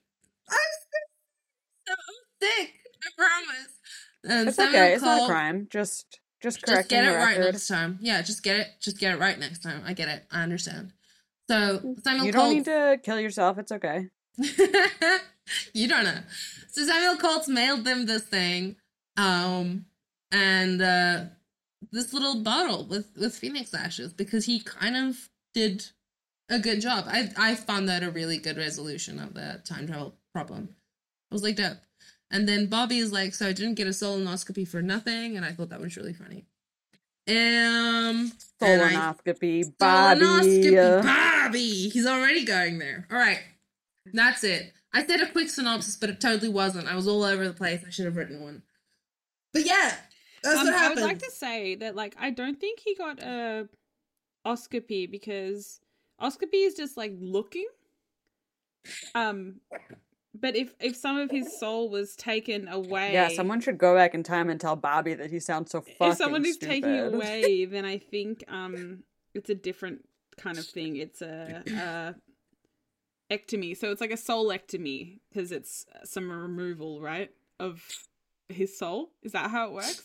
I'm 0.49 0.57
sick. 0.81 1.89
I'm 1.89 1.97
sick. 2.41 2.73
I 3.03 3.09
promise. 3.17 3.73
And 4.25 4.47
It's 4.49 4.57
Samuel 4.57 4.81
okay. 4.81 4.93
It's 4.93 5.03
not 5.03 5.23
a 5.23 5.27
crime. 5.27 5.67
Just 5.69 6.19
just 6.43 6.65
Just 6.65 6.89
get 6.89 7.05
it 7.05 7.15
right 7.15 7.39
next 7.39 7.67
time. 7.67 7.97
Yeah, 8.01 8.21
just 8.21 8.43
get 8.43 8.59
it. 8.59 8.67
Just 8.81 8.99
get 8.99 9.13
it 9.13 9.19
right 9.19 9.39
next 9.39 9.63
time. 9.63 9.81
I 9.85 9.93
get 9.93 10.09
it. 10.09 10.25
I 10.29 10.43
understand. 10.43 10.91
So 11.49 11.95
Samuel 12.03 12.25
You 12.25 12.31
don't 12.33 12.53
need 12.53 12.65
to 12.65 12.99
kill 13.01 13.17
yourself. 13.17 13.57
It's 13.57 13.71
okay. 13.71 14.09
you 15.73 15.87
don't 15.87 16.03
know. 16.03 16.19
So 16.69 16.85
Samuel 16.85 17.15
Colts 17.15 17.47
mailed 17.47 17.85
them 17.85 18.05
this 18.05 18.23
thing, 18.23 18.75
um, 19.15 19.85
and 20.33 20.81
uh, 20.81 21.23
this 21.93 22.11
little 22.11 22.43
bottle 22.43 22.87
with 22.87 23.07
with 23.17 23.33
phoenix 23.33 23.73
ashes 23.73 24.11
because 24.11 24.45
he 24.45 24.59
kind 24.59 24.97
of 24.97 25.29
did 25.53 25.85
a 26.49 26.59
good 26.59 26.81
job. 26.81 27.05
I 27.07 27.29
I 27.37 27.55
found 27.55 27.87
that 27.87 28.03
a 28.03 28.11
really 28.11 28.37
good 28.37 28.57
resolution 28.57 29.17
of 29.17 29.33
the 29.33 29.61
time 29.65 29.87
travel 29.87 30.15
problem. 30.33 30.75
I 31.31 31.35
was 31.35 31.43
like, 31.43 31.55
dope. 31.55 31.77
And 32.33 32.49
then 32.49 32.65
Bobby 32.65 32.97
is 32.97 33.13
like, 33.13 33.33
so 33.35 33.47
I 33.47 33.53
didn't 33.53 33.75
get 33.75 33.87
a 33.87 33.91
colonoscopy 33.91 34.67
for 34.67 34.81
nothing, 34.81 35.37
and 35.37 35.45
I 35.45 35.51
thought 35.51 35.69
that 35.69 35.79
was 35.79 35.95
really 35.95 36.13
funny. 36.13 36.45
Um, 37.27 38.33
and 38.59 38.81
I- 38.81 39.13
Colonoscopy, 39.23 39.77
Bobby. 39.77 40.21
Colonoscopy 40.21 41.03
Bobby. 41.03 41.89
He's 41.89 42.07
already 42.07 42.43
going 42.43 42.79
there. 42.79 43.07
All 43.11 43.17
right. 43.17 43.39
That's 44.11 44.43
it. 44.43 44.73
I 44.91 45.05
said 45.05 45.21
a 45.21 45.31
quick 45.31 45.49
synopsis, 45.49 45.95
but 45.95 46.09
it 46.09 46.19
totally 46.19 46.49
wasn't. 46.49 46.87
I 46.87 46.95
was 46.95 47.07
all 47.07 47.23
over 47.23 47.47
the 47.47 47.53
place. 47.53 47.83
I 47.87 47.89
should 47.91 48.05
have 48.05 48.15
written 48.17 48.41
one. 48.43 48.63
But 49.53 49.65
yeah, 49.65 49.93
that's 50.43 50.59
Um, 50.59 50.65
what 50.65 50.75
I 50.75 50.89
would 50.89 50.99
like 50.99 51.19
to 51.19 51.31
say 51.31 51.75
that, 51.75 51.95
like, 51.95 52.15
I 52.19 52.31
don't 52.31 52.59
think 52.59 52.79
he 52.79 52.95
got 52.95 53.21
a 53.21 53.69
oscopy 54.45 55.09
because 55.09 55.79
oscopy 56.19 56.65
is 56.65 56.73
just 56.73 56.97
like 56.97 57.13
looking. 57.19 57.67
Um, 59.15 59.61
but 60.33 60.55
if 60.55 60.73
if 60.79 60.95
some 60.95 61.17
of 61.17 61.29
his 61.31 61.59
soul 61.59 61.89
was 61.89 62.15
taken 62.15 62.67
away, 62.67 63.13
Yeah, 63.13 63.29
someone 63.29 63.61
should 63.61 63.77
go 63.77 63.95
back 63.95 64.13
in 64.13 64.23
time 64.23 64.49
and 64.49 64.59
tell 64.59 64.75
Bobby 64.75 65.13
that 65.13 65.29
he 65.31 65.39
sounds 65.39 65.71
so 65.71 65.81
fucking 65.81 66.11
if 66.11 66.17
someone 66.17 66.45
is 66.45 66.55
stupid. 66.55 66.69
taking 66.71 66.89
it 66.95 67.13
away, 67.13 67.65
then 67.65 67.85
I 67.85 67.97
think 67.97 68.43
um 68.47 69.03
it's 69.33 69.49
a 69.49 69.55
different 69.55 70.07
kind 70.37 70.57
of 70.57 70.65
thing. 70.65 70.95
It's 70.97 71.21
a, 71.21 71.63
a 73.29 73.33
ectomy, 73.33 73.75
so 73.77 73.91
it's 73.91 74.01
like 74.01 74.11
a 74.11 74.15
soulectomy 74.15 75.19
because 75.29 75.51
it's 75.51 75.85
some 76.03 76.29
removal, 76.31 77.01
right, 77.01 77.29
of 77.59 77.83
his 78.49 78.77
soul. 78.77 79.09
Is 79.23 79.31
that 79.33 79.49
how 79.51 79.67
it 79.67 79.73
works? 79.73 80.03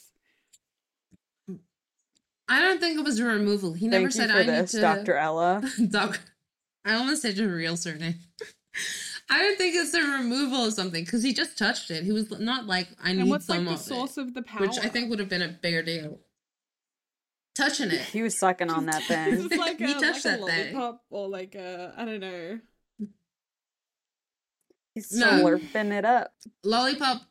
I 2.50 2.62
don't 2.62 2.80
think 2.80 2.98
it 2.98 3.04
was 3.04 3.18
a 3.20 3.24
removal. 3.24 3.74
He 3.74 3.80
Thank 3.90 3.92
never 3.92 4.04
you 4.04 4.10
said 4.10 4.30
for 4.30 4.36
I 4.38 4.42
this, 4.44 4.72
need 4.72 4.78
to. 4.78 4.82
Dr. 4.82 5.14
Ella. 5.16 5.62
Doc. 5.90 6.20
I 6.84 6.94
almost 6.94 7.20
said 7.22 7.36
your 7.36 7.54
real 7.54 7.76
surname. 7.76 8.14
I 9.30 9.42
don't 9.42 9.58
think 9.58 9.74
it's 9.76 9.92
a 9.94 10.00
removal 10.02 10.64
of 10.66 10.72
something 10.72 11.04
because 11.04 11.22
he 11.22 11.34
just 11.34 11.58
touched 11.58 11.90
it. 11.90 12.02
He 12.04 12.12
was 12.12 12.30
not 12.38 12.66
like 12.66 12.88
I 13.02 13.12
need 13.12 13.20
And 13.22 13.30
what's 13.30 13.44
some 13.46 13.66
like 13.66 13.66
the 13.66 13.72
of 13.74 13.80
source 13.80 14.16
it, 14.16 14.22
of 14.22 14.34
the 14.34 14.42
power? 14.42 14.62
which 14.62 14.78
I 14.78 14.88
think 14.88 15.10
would 15.10 15.18
have 15.18 15.28
been 15.28 15.42
a 15.42 15.48
bigger 15.48 15.82
deal. 15.82 16.18
Touching 17.54 17.90
it. 17.90 18.00
He 18.00 18.22
was 18.22 18.38
sucking 18.38 18.70
on 18.70 18.86
that 18.86 19.02
thing. 19.08 19.34
it 19.50 19.58
like 19.58 19.78
He 19.86 19.92
a, 19.92 20.00
touched 20.00 20.24
like 20.24 20.38
a 20.38 20.38
that 20.38 20.46
thing. 20.46 20.74
lollipop 20.74 21.02
or 21.10 21.28
like 21.28 21.54
a 21.56 21.92
I 21.96 22.04
don't 22.04 22.20
know. 22.20 22.60
He's 24.94 25.12
No. 25.12 25.26
slurping 25.44 25.92
it 25.92 26.04
up. 26.04 26.32
Lollipop. 26.64 27.22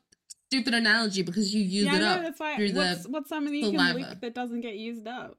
Stupid 0.50 0.72
analogy 0.74 1.22
because 1.22 1.52
you 1.54 1.62
use 1.62 1.84
yeah, 1.84 1.92
it 1.96 1.96
I 1.96 1.98
know 1.98 2.06
up 2.12 2.22
that's 2.22 2.40
why. 2.40 2.56
through 2.56 2.72
What's 2.72 3.02
the 3.02 3.10
what's 3.10 3.28
something 3.28 3.54
you 3.54 3.70
can 3.70 3.78
saliva. 3.78 3.98
lick 4.10 4.20
that 4.20 4.34
doesn't 4.34 4.60
get 4.62 4.76
used 4.76 5.06
up? 5.06 5.36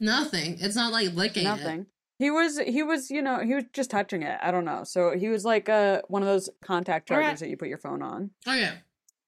nothing. 0.00 0.56
It's 0.60 0.74
not 0.76 0.92
like 0.92 1.12
licking 1.14 1.46
it. 1.46 1.86
Nothing. 2.22 2.24
He 2.24 2.30
was 2.30 2.58
he 2.74 2.82
was, 2.82 3.10
you 3.10 3.22
know, 3.22 3.40
he 3.40 3.54
was 3.54 3.64
just 3.72 3.90
touching 3.90 4.22
it. 4.22 4.38
I 4.42 4.50
don't 4.50 4.64
know. 4.64 4.84
So 4.84 5.16
he 5.16 5.28
was 5.28 5.44
like 5.44 5.68
uh 5.68 6.02
one 6.08 6.22
of 6.22 6.28
those 6.28 6.48
contact 6.62 7.10
Alright. 7.10 7.24
chargers 7.26 7.40
that 7.40 7.48
you 7.50 7.56
put 7.56 7.68
your 7.68 7.78
phone 7.78 8.02
on. 8.02 8.30
Oh 8.46 8.54
yeah, 8.54 8.74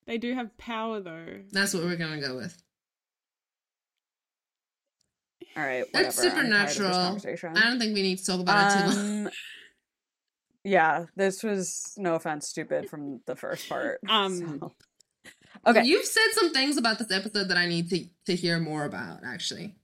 They 0.06 0.18
do 0.18 0.34
have 0.34 0.56
power 0.58 1.00
though. 1.00 1.40
that's 1.52 1.74
what 1.74 1.84
we're 1.84 1.96
gonna 1.96 2.20
go 2.20 2.36
with. 2.36 2.60
All 5.56 5.62
right, 5.62 5.84
whatever. 5.92 6.08
It's 6.08 6.18
I'm 6.18 6.30
tired 6.32 6.46
of 6.50 7.14
this 7.14 7.22
supernatural. 7.22 7.56
I 7.56 7.60
don't 7.60 7.78
think 7.78 7.94
we 7.94 8.02
need 8.02 8.18
to 8.18 8.24
talk 8.24 8.40
about 8.40 8.72
it 8.72 8.92
too 8.92 9.00
long. 9.00 9.26
Um, 9.26 9.32
yeah, 10.64 11.04
this 11.14 11.42
was 11.44 11.92
no 11.96 12.16
offense, 12.16 12.48
stupid 12.48 12.88
from 12.88 13.20
the 13.26 13.36
first 13.36 13.68
part. 13.68 14.00
Um, 14.08 14.58
so. 14.60 14.72
okay, 15.66 15.84
You've 15.84 16.04
said 16.06 16.26
some 16.32 16.52
things 16.52 16.76
about 16.76 16.98
this 16.98 17.12
episode 17.12 17.48
that 17.48 17.56
I 17.56 17.66
need 17.66 17.88
to 17.90 18.04
to 18.26 18.34
hear 18.34 18.58
more 18.58 18.84
about. 18.84 19.20
Actually, 19.24 19.76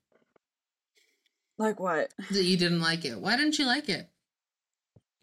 like 1.61 1.79
what? 1.79 2.13
that 2.31 2.45
you 2.45 2.57
didn't 2.57 2.81
like 2.81 3.05
it. 3.05 3.21
Why 3.21 3.37
didn't 3.37 3.59
you 3.59 3.67
like 3.67 3.89
it? 3.89 4.09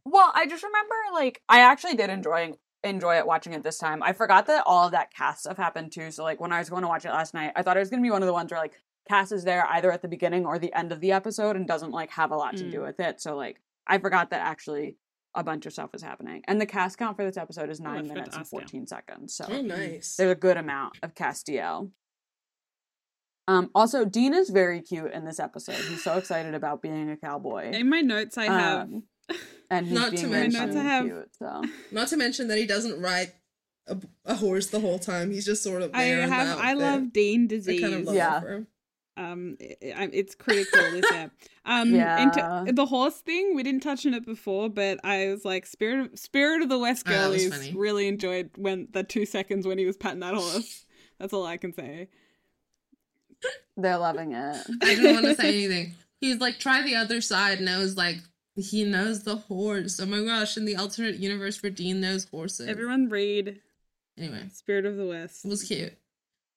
Well, 0.06 0.32
I 0.34 0.48
just 0.48 0.64
remember 0.64 0.96
like 1.14 1.42
I 1.50 1.60
actually 1.60 1.96
did 1.96 2.10
enjoy 2.10 2.54
enjoy 2.84 3.18
it 3.18 3.26
watching 3.28 3.54
it 3.54 3.64
this 3.64 3.78
time. 3.78 4.02
I 4.02 4.14
forgot 4.14 4.48
that 4.48 4.64
all 4.66 4.86
of 4.86 4.92
that 4.92 5.14
Cass 5.14 5.42
stuff 5.42 5.58
happened 5.58 5.92
too. 5.92 6.12
So 6.12 6.24
like 6.24 6.40
when 6.40 6.54
I 6.54 6.60
was 6.60 6.70
going 6.70 6.84
to 6.84 6.88
watch 6.88 7.06
it 7.06 7.10
last 7.10 7.34
night, 7.34 7.52
I 7.56 7.64
thought 7.64 7.76
it 7.76 7.82
was 7.82 7.90
gonna 7.90 8.02
be 8.04 8.12
one 8.12 8.22
of 8.24 8.28
the 8.28 8.34
ones 8.34 8.52
where 8.52 8.62
like 8.62 8.80
Cass 9.10 9.32
is 9.32 9.44
there 9.44 9.66
either 9.72 9.92
at 9.92 10.02
the 10.02 10.08
beginning 10.08 10.46
or 10.46 10.60
the 10.60 10.74
end 10.74 10.92
of 10.92 11.02
the 11.02 11.12
episode 11.12 11.56
and 11.56 11.68
doesn't 11.68 11.92
like 11.92 12.12
have 12.12 12.32
a 12.32 12.36
lot 12.38 12.56
to 12.58 12.64
Mm. 12.66 12.72
do 12.72 12.82
with 12.82 13.00
it. 13.00 13.20
So 13.20 13.36
like 13.36 13.60
I 13.86 13.98
forgot 13.98 14.30
that 14.30 14.42
actually 14.42 14.96
a 15.36 15.44
bunch 15.44 15.66
of 15.66 15.74
stuff 15.74 15.92
was 15.94 16.02
happening. 16.02 16.44
And 16.48 16.60
the 16.62 16.66
Cass 16.66 16.96
count 16.96 17.16
for 17.18 17.26
this 17.26 17.38
episode 17.38 17.70
is 17.70 17.80
Oh, 17.82 17.84
nine 17.84 17.98
I 17.98 18.02
forgot 18.04 18.14
minutes 18.16 18.36
and 18.36 18.42
ask 18.44 18.54
now. 18.54 18.58
fourteen 18.60 18.88
seconds. 18.88 19.34
So 19.36 19.62
nice. 19.62 20.16
there's 20.16 20.32
a 20.32 20.36
good 20.36 20.58
amount 20.58 20.98
of 21.04 21.14
Castiel. 21.16 21.92
Um, 23.48 23.70
also, 23.74 24.04
Dean 24.04 24.34
is 24.34 24.50
very 24.50 24.82
cute 24.82 25.12
in 25.14 25.24
this 25.26 25.39
episode. 25.39 25.76
He's 25.76 26.04
so 26.04 26.18
excited 26.18 26.54
about 26.54 26.82
being 26.82 27.10
a 27.10 27.18
cowboy. 27.18 27.72
In 27.72 27.89
my 27.89 28.02
notes, 28.02 28.38
I 28.38 28.45
have. 28.45 28.82
Um, 28.82 29.04
and 29.70 29.86
he's 29.88 29.95
Not 29.98 30.12
to 30.12 30.16
being 30.18 30.30
very 30.30 30.41
mention- 30.50 30.60
funny 30.60 30.74
Not 30.76 30.82
to 30.84 30.89
have- 30.89 31.04
and 31.06 31.12
cute. 31.14 31.30
So 31.39 31.64
Not 31.91 32.08
to 32.10 32.18
mention 32.18 32.48
that 32.50 32.58
he 32.58 32.66
doesn't 32.66 33.02
ride 33.02 33.32
a, 33.88 33.98
a 34.26 34.36
horse 34.36 34.68
the 34.68 34.80
whole 34.82 35.00
time. 35.00 35.32
He's 35.32 35.45
just 35.45 35.64
sort 35.64 35.82
of 35.82 35.91
I 35.93 36.06
there. 36.06 36.20
in 36.22 36.30
have. 36.30 36.58
I 36.60 36.72
outfit. 36.72 36.78
love 36.78 37.14
Dean 37.14 37.43
I 37.43 37.48
disease. 37.48 37.82
kind 37.82 37.93
of 37.93 38.02
love 38.04 38.16
Yeah. 38.16 38.38
it 38.38 38.41
for 38.41 38.54
him. 38.54 38.68
um 39.18 39.58
i 39.62 40.04
i- 40.04 40.10
it's 40.14 40.36
critical 40.36 40.80
this 40.91 41.12
app 41.12 41.32
um 41.66 41.95
Yeah. 41.95 42.22
into 42.22 42.74
the 42.74 42.86
horse 42.86 43.18
thing 43.22 43.56
we 43.56 43.64
didn't 43.64 43.82
touch 43.82 44.06
on 44.06 44.14
it 44.14 44.26
before 44.26 44.70
but 44.70 45.00
i 45.04 45.28
was 45.30 45.43
like 45.43 45.66
spirit 45.66 46.00
of, 46.14 46.20
spirit 46.20 46.62
of 46.62 46.70
the 46.70 46.78
west 46.78 47.04
Oh, 47.08 47.12
girlies 47.12 47.50
funny. 47.56 47.74
really 47.76 48.08
enjoyed 48.08 48.52
when 48.58 48.89
the 48.91 49.04
two 49.04 49.26
seconds 49.26 49.66
when 49.66 49.80
he 49.80 49.86
was 49.88 49.98
patting 49.98 50.20
that 50.20 50.36
horse 50.36 50.86
that's 51.20 51.34
all 51.34 51.45
i 51.48 51.58
can 51.58 51.74
say 51.74 52.10
they're 53.76 53.98
loving 53.98 54.34
it. 54.34 54.68
I 54.82 54.96
didn't 54.96 55.14
want 55.14 55.26
to 55.26 55.36
say 55.36 55.50
anything. 55.66 55.96
He's 56.20 56.40
like, 56.40 56.60
try 56.60 56.82
the 56.82 56.96
other 56.96 57.22
side, 57.22 57.60
and 57.60 57.70
I 57.70 57.78
was 57.78 57.96
like, 57.96 58.18
he 58.56 58.84
knows 58.84 59.24
the 59.24 59.36
horse. 59.36 60.00
Oh 60.00 60.06
my 60.08 60.24
gosh! 60.24 60.58
In 60.58 60.66
the 60.66 60.76
alternate 60.76 61.18
universe, 61.18 61.62
where 61.62 61.72
Dean 61.72 62.02
knows 62.02 62.26
horses. 62.26 62.68
everyone 62.68 63.08
read 63.10 63.60
Anyway, 64.18 64.50
spirit 64.52 64.86
of 64.86 64.96
the 64.98 65.06
west 65.06 65.46
it 65.46 65.48
was 65.50 65.64
cute. 65.64 65.94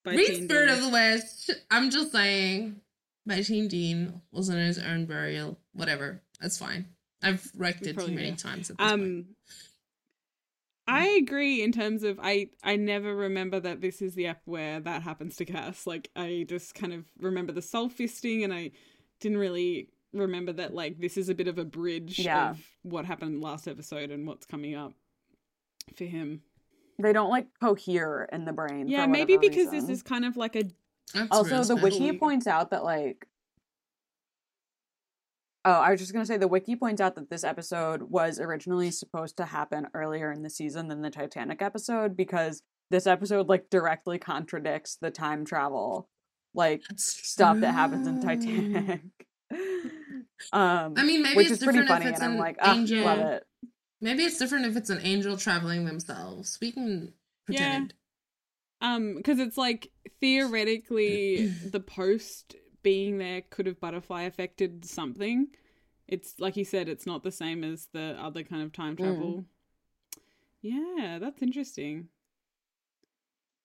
by 0.02 0.12
Read 0.14 0.26
Teen 0.28 0.44
Spirit 0.44 0.68
Dean. 0.68 0.78
of 0.78 0.82
the 0.84 0.88
West. 0.90 1.50
I'm 1.70 1.90
just 1.90 2.10
saying, 2.10 2.80
by 3.26 3.42
Teen 3.42 3.68
Dean, 3.68 4.22
was 4.32 4.48
in 4.48 4.56
his 4.56 4.78
Earn 4.78 5.04
Burial. 5.04 5.58
Whatever, 5.74 6.22
that's 6.40 6.56
fine. 6.56 6.86
I've 7.22 7.46
wrecked 7.54 7.86
it 7.86 7.98
too 7.98 8.08
many 8.12 8.30
do. 8.30 8.36
times. 8.36 8.70
At 8.70 8.78
this 8.78 8.92
um, 8.92 9.00
point. 9.00 9.26
I 10.92 11.06
agree 11.22 11.62
in 11.62 11.72
terms 11.72 12.02
of 12.02 12.18
I 12.22 12.48
I 12.62 12.76
never 12.76 13.14
remember 13.14 13.60
that 13.60 13.80
this 13.80 14.02
is 14.02 14.14
the 14.14 14.26
app 14.26 14.40
where 14.44 14.80
that 14.80 15.02
happens 15.02 15.36
to 15.36 15.44
Cass. 15.44 15.86
Like 15.86 16.10
I 16.16 16.44
just 16.48 16.74
kind 16.74 16.92
of 16.92 17.04
remember 17.18 17.52
the 17.52 17.62
soul 17.62 17.88
fisting 17.88 18.44
and 18.44 18.52
I 18.52 18.72
didn't 19.20 19.38
really 19.38 19.88
remember 20.12 20.52
that 20.54 20.74
like 20.74 20.98
this 21.00 21.16
is 21.16 21.28
a 21.28 21.34
bit 21.34 21.46
of 21.48 21.58
a 21.58 21.64
bridge 21.64 22.18
Yeah. 22.18 22.50
of 22.50 22.58
what 22.82 23.04
happened 23.04 23.40
last 23.42 23.68
episode 23.68 24.10
and 24.10 24.26
what's 24.26 24.46
coming 24.46 24.74
up 24.74 24.92
for 25.94 26.04
him. 26.04 26.42
They 26.98 27.12
don't 27.12 27.30
like 27.30 27.46
cohere 27.60 28.28
in 28.32 28.44
the 28.44 28.52
brain. 28.52 28.88
Yeah, 28.88 29.04
for 29.04 29.10
maybe 29.10 29.36
because 29.38 29.66
reason. 29.72 29.88
this 29.88 29.88
is 29.98 30.02
kind 30.02 30.24
of 30.24 30.36
like 30.36 30.56
a 30.56 30.64
That's 31.14 31.28
also 31.30 31.62
the 31.64 31.76
wiki 31.76 32.12
points 32.18 32.46
out 32.46 32.70
that 32.70 32.84
like. 32.84 33.26
Oh, 35.64 35.72
I 35.72 35.90
was 35.90 36.00
just 36.00 36.12
gonna 36.12 36.26
say 36.26 36.38
the 36.38 36.48
wiki 36.48 36.74
points 36.76 37.00
out 37.00 37.16
that 37.16 37.30
this 37.30 37.44
episode 37.44 38.02
was 38.02 38.40
originally 38.40 38.90
supposed 38.90 39.36
to 39.36 39.44
happen 39.44 39.88
earlier 39.94 40.32
in 40.32 40.42
the 40.42 40.50
season 40.50 40.88
than 40.88 41.02
the 41.02 41.10
Titanic 41.10 41.60
episode 41.60 42.16
because 42.16 42.62
this 42.90 43.06
episode 43.06 43.48
like 43.48 43.70
directly 43.70 44.18
contradicts 44.18 44.96
the 45.00 45.10
time 45.10 45.44
travel 45.44 46.08
like 46.54 46.82
stuff 46.96 47.60
that 47.60 47.72
happens 47.72 48.06
in. 48.06 48.20
Titanic. 48.20 49.02
um, 50.52 50.94
I 50.96 51.04
mean, 51.04 51.22
maybe 51.22 51.36
which 51.36 51.50
it's 51.50 51.58
is 51.60 51.64
pretty 51.64 51.80
different 51.80 52.02
funny, 52.02 52.06
if 52.06 52.12
it's 52.12 52.20
and 52.20 52.32
I'm 52.32 52.38
like, 52.38 52.56
angel. 52.62 53.04
love 53.04 53.18
it. 53.18 53.44
Maybe 54.00 54.24
it's 54.24 54.38
different 54.38 54.66
if 54.66 54.76
it's 54.76 54.90
an 54.90 55.00
angel 55.02 55.36
traveling 55.36 55.84
themselves. 55.84 56.58
We 56.60 56.72
can 56.72 57.12
pretend. 57.46 57.60
Yeah. 57.60 57.70
pretend. 57.70 57.94
um 58.80 59.16
because 59.16 59.38
it's 59.38 59.58
like 59.58 59.90
theoretically 60.20 61.46
the 61.70 61.80
post 61.80 62.56
being 62.82 63.18
there 63.18 63.42
could 63.50 63.66
have 63.66 63.80
butterfly 63.80 64.22
affected 64.22 64.84
something. 64.84 65.48
It's 66.08 66.38
like 66.40 66.56
you 66.56 66.64
said, 66.64 66.88
it's 66.88 67.06
not 67.06 67.22
the 67.22 67.30
same 67.32 67.62
as 67.64 67.88
the 67.92 68.16
other 68.20 68.42
kind 68.42 68.62
of 68.62 68.72
time 68.72 68.96
Mm. 68.96 69.00
travel. 69.00 69.44
Yeah, 70.62 71.18
that's 71.20 71.42
interesting. 71.42 72.08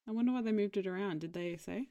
I 0.08 0.12
wonder 0.12 0.32
why 0.32 0.42
they 0.42 0.52
moved 0.52 0.78
it 0.78 0.88
around. 0.88 1.22
Did 1.22 1.34
they 1.34 1.58
say? 1.58 1.90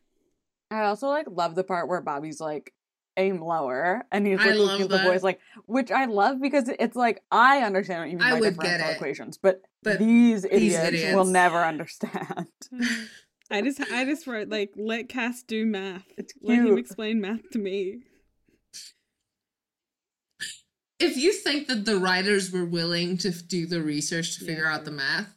I 0.71 0.85
also 0.85 1.09
like 1.09 1.27
love 1.31 1.55
the 1.55 1.65
part 1.65 1.89
where 1.89 2.01
Bobby's 2.01 2.41
like 2.41 2.73
aim 3.17 3.41
lower 3.41 4.05
and 4.11 4.27
he's 4.27 4.39
like 4.39 4.57
looking 4.57 4.83
at 4.87 4.89
the 4.89 4.99
boys 4.99 5.23
like 5.23 5.39
which 5.67 5.93
I 5.93 6.07
love 6.07 6.41
because 6.41 6.69
it's 6.69 6.97
like 6.97 7.23
I 7.31 7.59
understand 7.63 8.01
what 8.01 8.11
you 8.11 8.17
mean 8.17 8.27
I 8.27 8.33
by 8.33 8.41
would 8.41 8.57
get 8.57 8.63
differential 8.63 8.91
equations, 8.91 9.39
but, 9.39 9.63
But 9.85 9.99
these, 10.01 10.43
these 10.43 10.53
idiots, 10.53 10.87
idiots. 10.89 11.15
will 11.15 11.25
never 11.27 11.65
understand. 11.65 12.49
I 13.51 13.61
just 13.63 13.81
I 13.93 14.05
just 14.05 14.27
wrote 14.27 14.49
like 14.49 14.73
let 14.77 15.09
Cass 15.09 15.43
do 15.43 15.67
math. 15.67 16.05
Let 16.43 16.59
him 16.59 16.79
explain 16.79 17.21
math 17.21 17.51
to 17.53 17.59
me. 17.59 18.01
if 20.99 21.17
you 21.17 21.33
think 21.33 21.67
that 21.69 21.85
the 21.85 21.99
writers 21.99 22.51
were 22.51 22.65
willing 22.65 23.19
to 23.19 23.31
do 23.31 23.67
the 23.67 23.83
research 23.83 24.39
to 24.39 24.45
figure 24.45 24.67
out 24.67 24.85
the 24.85 24.91
math, 24.91 25.35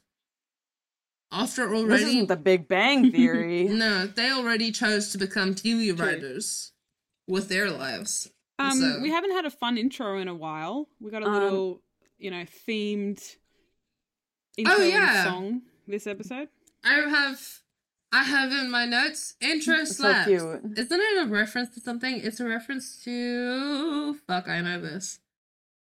after 1.31 1.63
already 1.73 2.03
This 2.03 2.09
isn't 2.13 2.27
the 2.27 2.37
Big 2.37 2.67
Bang 2.67 3.11
Theory. 3.11 3.63
no, 3.69 4.05
they 4.07 4.31
already 4.31 4.71
chose 4.71 5.11
to 5.11 5.17
become 5.17 5.55
TV 5.55 5.95
True. 5.95 6.05
writers 6.05 6.71
with 7.27 7.49
their 7.49 7.69
lives. 7.69 8.31
Um, 8.59 8.79
So- 8.79 8.99
we 9.01 9.09
haven't 9.09 9.31
had 9.31 9.45
a 9.45 9.49
fun 9.51 9.77
intro 9.77 10.17
in 10.19 10.27
a 10.27 10.35
while. 10.35 10.87
We 11.01 11.11
got 11.11 11.23
a 11.23 11.27
Um, 11.27 11.33
little, 11.43 11.81
you 12.17 12.31
know, 12.31 12.45
themed 12.67 13.21
intro 14.57 14.75
Oh, 14.75 14.83
yeah. 14.83 15.25
song 15.25 15.63
this 15.87 16.07
episode. 16.07 16.47
I 16.85 16.93
have 17.09 17.41
I 18.11 18.23
have 18.23 18.51
in 18.51 18.71
my 18.71 18.85
notes 18.85 19.35
intro 19.41 19.79
So 19.85 19.93
slaps. 19.93 20.27
cute. 20.27 20.77
Isn't 20.77 21.01
it 21.01 21.23
a 21.23 21.29
reference 21.29 21.73
to 21.75 21.81
something? 21.81 22.19
It's 22.23 22.39
a 22.39 22.45
reference 22.47 23.03
to 23.03 24.15
fuck. 24.27 24.47
I 24.47 24.61
know 24.61 24.79
this. 24.79 25.19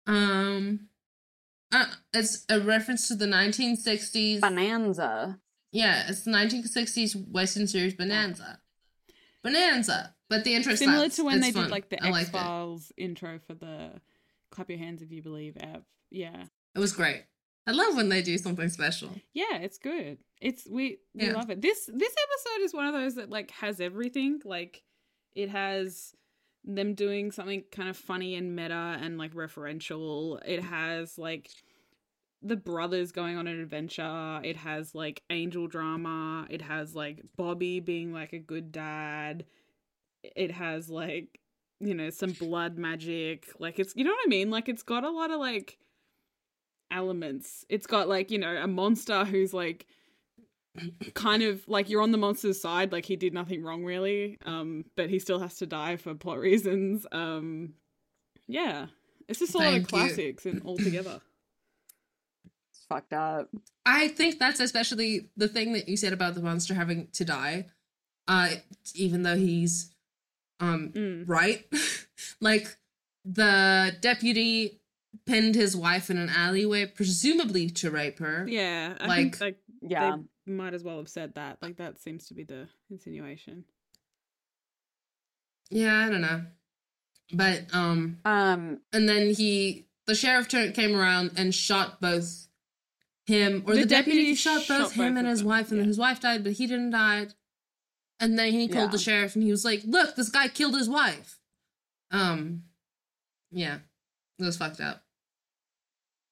Um, 0.06 0.88
uh, 1.70 1.86
it's 2.12 2.44
a 2.48 2.60
reference 2.60 3.08
to 3.08 3.14
the 3.14 3.26
1960s. 3.26 4.40
Bonanza. 4.40 5.38
Yeah, 5.70 6.04
it's 6.08 6.22
the 6.24 6.30
1960s 6.32 7.28
Western 7.30 7.66
series 7.66 7.94
Bonanza. 7.94 8.60
Bonanza, 9.44 10.14
but 10.28 10.44
the 10.44 10.54
intro 10.54 10.74
Similar 10.74 10.98
slaps. 11.04 11.16
to 11.16 11.24
when 11.24 11.36
It's 11.38 11.46
they 11.46 11.52
fun. 11.52 11.64
did 11.64 11.70
like 11.70 11.88
the 11.90 12.02
I 12.02 12.08
X 12.08 12.12
liked 12.12 12.28
it. 12.30 12.32
Files 12.32 12.92
intro 12.96 13.38
for 13.46 13.54
the 13.54 14.00
"Clap 14.50 14.68
Your 14.70 14.78
Hands 14.78 15.00
If 15.00 15.12
You 15.12 15.22
Believe" 15.22 15.56
app. 15.60 15.82
Yeah, 16.10 16.44
It 16.74 16.78
was 16.78 16.92
great. 16.92 17.24
I 17.66 17.72
love 17.72 17.94
when 17.96 18.08
they 18.08 18.22
do 18.22 18.36
something 18.38 18.68
special. 18.70 19.10
yeah, 19.34 19.58
it's 19.58 19.78
good. 19.78 20.18
It's 20.40 20.66
we 20.68 20.98
we 21.14 21.26
Yeah. 21.26 21.32
love 21.32 21.50
it. 21.50 21.60
This 21.60 21.86
this 21.92 22.14
episode 22.24 22.64
is 22.64 22.74
one 22.74 22.86
of 22.86 22.94
those 22.94 23.16
that 23.16 23.30
like 23.30 23.50
has 23.52 23.80
everything. 23.80 24.40
Like 24.44 24.82
it 25.34 25.48
has 25.50 26.14
them 26.64 26.94
doing 26.94 27.30
something 27.30 27.64
kind 27.72 27.88
of 27.88 27.96
funny 27.96 28.34
and 28.34 28.54
meta 28.54 28.98
and 29.00 29.18
like 29.18 29.34
referential. 29.34 30.40
It 30.46 30.62
has 30.62 31.18
like 31.18 31.50
the 32.42 32.56
brothers 32.56 33.10
going 33.10 33.36
on 33.36 33.46
an 33.48 33.58
adventure. 33.60 34.40
It 34.44 34.56
has 34.56 34.94
like 34.94 35.22
angel 35.30 35.66
drama. 35.66 36.46
It 36.50 36.62
has 36.62 36.94
like 36.94 37.22
Bobby 37.36 37.80
being 37.80 38.12
like 38.12 38.32
a 38.32 38.38
good 38.38 38.70
dad. 38.70 39.44
It 40.22 40.52
has 40.52 40.88
like 40.88 41.40
you 41.80 41.94
know 41.94 42.10
some 42.10 42.30
blood 42.32 42.78
magic. 42.78 43.48
Like 43.58 43.78
it's 43.80 43.94
you 43.96 44.04
know 44.04 44.10
what 44.12 44.26
I 44.26 44.28
mean. 44.28 44.50
Like 44.50 44.68
it's 44.68 44.82
got 44.84 45.02
a 45.04 45.10
lot 45.10 45.30
of 45.32 45.40
like 45.40 45.78
elements. 46.90 47.64
It's 47.68 47.86
got 47.86 48.08
like 48.08 48.30
you 48.30 48.38
know 48.38 48.56
a 48.56 48.66
monster 48.66 49.24
who's 49.24 49.52
like 49.52 49.86
kind 51.14 51.42
of 51.42 51.66
like 51.68 51.88
you're 51.88 52.02
on 52.02 52.10
the 52.12 52.18
monster's 52.18 52.60
side 52.60 52.92
like 52.92 53.04
he 53.04 53.16
did 53.16 53.32
nothing 53.34 53.62
wrong 53.62 53.84
really 53.84 54.38
um 54.46 54.84
but 54.96 55.08
he 55.10 55.18
still 55.18 55.38
has 55.38 55.54
to 55.56 55.66
die 55.66 55.96
for 55.96 56.14
plot 56.14 56.38
reasons 56.48 57.06
um 57.12 57.74
yeah 58.46 58.86
it's 59.28 59.38
just 59.40 59.54
a 59.54 59.58
lot 59.58 59.64
Thank 59.64 59.76
of 59.76 59.82
you. 59.92 59.98
classics 60.06 60.46
and 60.46 60.62
all 60.64 60.76
together 60.78 61.20
It's 62.70 62.84
fucked 62.88 63.12
up. 63.12 63.48
I 63.84 64.08
think 64.08 64.38
that's 64.38 64.60
especially 64.60 65.28
the 65.36 65.48
thing 65.48 65.72
that 65.74 65.88
you 65.88 65.96
said 65.96 66.12
about 66.12 66.34
the 66.34 66.42
monster 66.42 66.74
having 66.74 67.08
to 67.14 67.24
die. 67.24 67.66
Uh, 68.26 68.50
even 68.94 69.22
though 69.22 69.36
he's 69.36 69.90
um 70.60 70.90
Mm. 70.94 71.24
right, 71.28 71.64
like 72.40 72.76
the 73.24 73.92
deputy 74.00 74.80
pinned 75.26 75.54
his 75.54 75.76
wife 75.76 76.10
in 76.10 76.16
an 76.18 76.28
alleyway, 76.30 76.86
presumably 76.86 77.68
to 77.70 77.90
rape 77.90 78.18
her. 78.18 78.46
yeah 78.48 78.94
i 79.00 79.06
Like- 79.06 79.16
think 79.18 79.40
like 79.40 79.58
Yeah. 79.82 80.16
they 80.16 80.22
might 80.48 80.74
as 80.74 80.82
well 80.84 80.96
have 80.98 81.08
said 81.08 81.34
that 81.34 81.58
like 81.62 81.76
that 81.76 81.98
seems 82.00 82.26
to 82.26 82.34
be 82.34 82.44
the 82.44 82.68
insinuation 82.90 83.64
Yeah, 85.70 85.94
I 86.06 86.08
don't 86.08 86.20
know, 86.22 86.42
but 87.32 87.66
um, 87.74 88.18
Um. 88.24 88.80
and 88.92 89.08
then 89.08 89.34
he, 89.34 89.86
the 90.06 90.14
sheriff 90.14 90.48
turned 90.48 90.74
came 90.74 90.96
around 90.96 91.32
and 91.36 91.54
shot 91.54 92.00
both 92.00 92.46
him 93.26 93.62
or 93.66 93.74
the, 93.74 93.80
The 93.82 93.86
deputy, 93.86 94.18
deputy 94.18 94.34
shot 94.34 94.66
both 94.66 94.92
shot 94.94 95.04
him 95.04 95.14
both 95.14 95.18
and 95.20 95.28
his 95.28 95.40
them, 95.40 95.48
wife, 95.48 95.70
and 95.70 95.80
yeah. 95.80 95.86
his 95.86 95.98
wife 95.98 96.20
died, 96.20 96.42
but 96.44 96.52
he 96.54 96.66
didn't 96.66 96.90
die. 96.90 97.26
And 98.20 98.38
then 98.38 98.52
he 98.52 98.66
called 98.66 98.90
the 98.92 98.98
sheriff, 98.98 99.34
and 99.36 99.44
he 99.44 99.50
was 99.50 99.64
like, 99.64 99.82
"Look, 99.84 100.16
this 100.16 100.30
guy 100.30 100.48
killed 100.48 100.74
his 100.74 100.88
wife." 100.88 101.38
Um, 102.10 102.64
yeah, 103.52 103.78
it 104.38 104.44
was 104.44 104.56
fucked 104.56 104.80
up. 104.80 105.04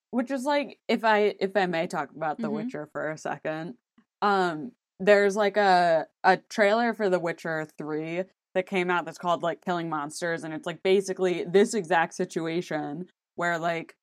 which 0.09 0.31
is 0.31 0.43
like 0.45 0.79
if 0.87 1.03
i 1.03 1.35
if 1.39 1.55
i 1.55 1.65
may 1.65 1.85
talk 1.85 2.09
about 2.15 2.37
the 2.39 2.47
Mhm. 2.49 2.53
witcher 2.53 2.87
for 2.91 3.11
a 3.11 3.17
second 3.17 3.75
um 4.21 4.71
there's 4.99 5.35
like 5.35 5.57
a 5.57 6.07
a 6.23 6.37
trailer 6.49 6.93
for 6.93 7.09
the 7.09 7.19
witcher 7.19 7.67
3 7.77 8.23
that 8.55 8.65
came 8.65 8.89
out 8.89 9.05
that's 9.05 9.17
called 9.19 9.43
like 9.43 9.63
killing 9.63 9.89
monsters 9.89 10.43
and 10.43 10.53
it's 10.53 10.65
like 10.65 10.81
basically 10.81 11.43
this 11.43 11.73
exact 11.73 12.13
situation 12.15 13.05
where 13.35 13.59
like 13.59 13.95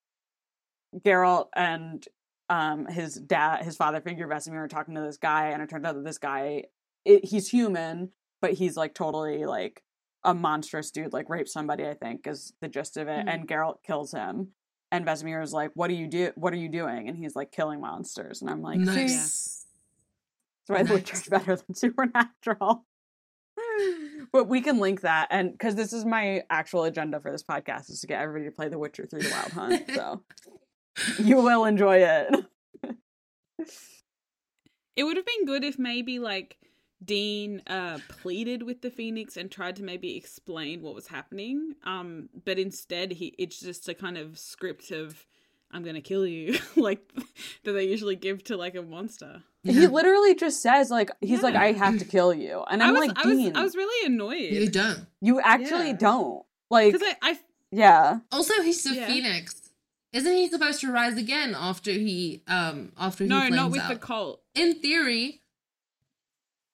Geralt 1.05 1.49
and 1.57 2.07
um 2.49 2.87
his 2.87 3.15
dad 3.15 3.65
his 3.65 3.77
father 3.77 4.01
figure 4.01 4.29
Vesemir 4.29 4.65
are 4.65 4.69
talking 4.69 4.95
to 4.95 5.01
this 5.01 5.17
guy 5.17 5.49
and 5.49 5.63
it 5.63 5.69
turns 5.71 5.85
out 5.85 5.95
that 5.95 6.05
this 6.05 6.19
guy 6.19 6.65
it, 7.05 7.25
he's 7.25 7.49
human 7.49 8.11
but 8.41 8.53
he's 8.53 8.77
like 8.77 8.95
totally 8.95 9.45
like 9.47 9.83
a 10.23 10.35
monstrous 10.35 10.91
dude 10.91 11.13
like 11.13 11.29
raped 11.29 11.49
somebody 11.49 11.87
i 11.87 11.95
think 11.95 12.27
is 12.27 12.53
the 12.61 12.69
gist 12.69 12.97
of 12.97 13.09
it 13.09 13.27
Mhm. 13.27 13.35
and 13.35 13.49
Geralt 13.49 13.83
kills 13.83 14.13
him 14.13 14.53
and 14.93 15.05
Vesemir 15.07 15.43
is 15.43 15.53
like 15.53 15.71
what 15.75 15.89
do 15.89 15.95
you 15.95 16.07
do 16.07 16.31
what 16.37 16.53
are 16.53 16.57
you 16.59 16.69
doing 16.69 17.09
and 17.09 17.17
he's 17.19 17.35
like 17.35 17.51
killing 17.51 17.81
monsters 17.81 18.41
and 18.41 18.51
i'm 18.51 18.63
like 18.63 18.79
see 18.79 18.85
nice. 18.85 19.54
That's 20.67 20.79
why 20.79 20.83
the. 20.83 20.95
Witcher's 20.95 21.29
better 21.29 21.57
than 21.57 21.75
Supernatural. 21.75 22.85
but 24.33 24.49
we 24.49 24.61
can 24.61 24.79
link 24.79 25.03
that, 25.03 25.29
and 25.31 25.53
because 25.53 25.75
this 25.75 25.93
is 25.93 26.05
my 26.05 26.43
actual 26.51 26.85
agenda 26.85 27.21
for 27.21 27.31
this 27.31 27.43
podcast 27.43 27.91
is 27.91 28.01
to 28.01 28.07
get 28.07 28.21
everybody 28.21 28.51
to 28.51 28.55
play 28.55 28.69
The 28.69 28.79
Witcher 28.79 29.07
through 29.07 29.23
the 29.23 29.31
Wild 29.31 29.53
Hunt. 29.53 29.91
So 29.95 30.23
you 31.19 31.37
will 31.37 31.65
enjoy 31.65 31.99
it. 31.99 32.35
it 34.97 35.05
would 35.05 35.17
have 35.17 35.27
been 35.27 35.47
good 35.47 35.65
if 35.65 35.79
maybe 35.79 36.19
like 36.19 36.57
Dean 37.05 37.63
uh 37.67 37.99
pleaded 38.09 38.63
with 38.63 38.81
the 38.81 38.91
Phoenix 38.91 39.37
and 39.37 39.51
tried 39.51 39.77
to 39.77 39.83
maybe 39.83 40.17
explain 40.17 40.83
what 40.83 40.95
was 40.95 41.09
happening. 41.09 41.75
Um 41.85 42.29
but 42.45 42.59
instead 42.59 43.13
he 43.13 43.35
it's 43.39 43.61
just 43.61 43.89
a 43.89 43.95
kind 43.95 44.17
of 44.17 44.39
script 44.39 44.91
of 44.91 45.27
I'm 45.71 45.83
going 45.83 45.97
to 45.97 46.01
kill 46.01 46.25
you 46.27 46.57
like 46.77 47.01
that 47.65 47.73
they 47.73 47.85
usually 47.89 48.17
give 48.17 48.45
to 48.45 48.57
like 48.57 48.77
a 48.77 48.83
monster. 48.83 49.43
He 49.65 49.87
literally 49.87 50.35
just 50.35 50.61
says 50.63 50.91
like 50.91 51.11
he's 51.21 51.43
like 51.43 51.55
I 51.55 51.73
have 51.73 51.99
to 51.99 52.05
kill 52.05 52.33
you, 52.35 52.63
and 52.71 52.83
I 52.83 52.87
I'm 52.89 52.95
was 52.95 53.07
like 53.09 53.19
I 53.19 53.27
was 53.29 53.39
Dean, 53.39 53.57
I 53.57 53.63
was 53.63 53.75
really 53.75 54.07
annoyed. 54.07 54.53
You 54.53 54.69
don't. 54.69 55.07
you 55.21 55.41
actually 55.41 55.89
Yeah. 55.89 55.97
don't 55.97 56.45
like 56.71 56.93
cuz 56.93 57.03
I 57.03 57.17
I 57.23 57.39
yeah 57.71 58.19
Also, 58.31 58.61
he's 58.63 58.83
the 58.85 58.95
Yeah. 58.95 59.07
phoenix. 59.07 59.61
Isn't 60.13 60.33
he 60.33 60.49
supposed 60.49 60.81
to 60.83 60.93
rise 60.93 61.17
again 61.19 61.57
after 61.59 61.91
he 61.91 62.43
um 62.47 62.93
after 62.99 63.25
he 63.25 63.31
no, 63.31 63.49
not 63.49 63.71
with 63.71 63.81
out? 63.81 63.89
the 63.89 63.97
Colt. 63.97 64.43
in 64.55 64.75
theory 64.81 65.41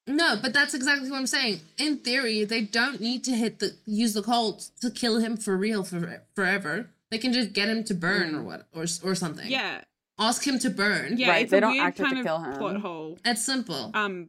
no 0.07 0.37
but 0.43 0.53
that's 0.53 0.75
exactly 0.75 1.09
what 1.11 1.19
i'm 1.19 1.27
saying 1.27 1.61
in 1.79 1.99
theory 1.99 2.45
they 2.45 2.63
don't 2.63 3.01
need 3.01 3.23
to 3.23 3.33
hit 3.33 3.61
the 3.61 3.77
use 3.87 4.13
the 4.15 4.23
Colt 4.23 4.71
to 4.81 4.91
kill 4.91 5.19
him 5.19 5.37
for 5.37 5.57
real 5.57 5.85
for 5.85 6.23
forever 6.35 6.91
they 7.11 7.19
can 7.19 7.33
just 7.33 7.53
get 7.53 7.69
him 7.69 7.85
to 7.85 7.95
burn 7.95 8.35
or 8.35 8.43
what 8.43 8.67
or 8.75 8.87
or 9.05 9.15
something 9.15 9.49
Yeah. 9.49 9.83
Ask 10.21 10.47
him 10.47 10.59
to 10.61 10.71
burn 10.71 11.17
Yeah, 11.17 11.31
Right, 11.31 11.43
it's 11.43 11.51
they 11.51 11.59
a 11.59 11.61
don't 11.63 11.73
weird 11.73 11.87
actually 11.87 12.05
kind 12.05 12.15
to 12.17 12.21
of 12.21 12.27
kill 12.27 12.39
him. 12.41 12.59
plot 12.59 12.77
hole. 12.81 13.19
it's 13.25 13.45
simple 13.45 13.91
Um 13.95 14.29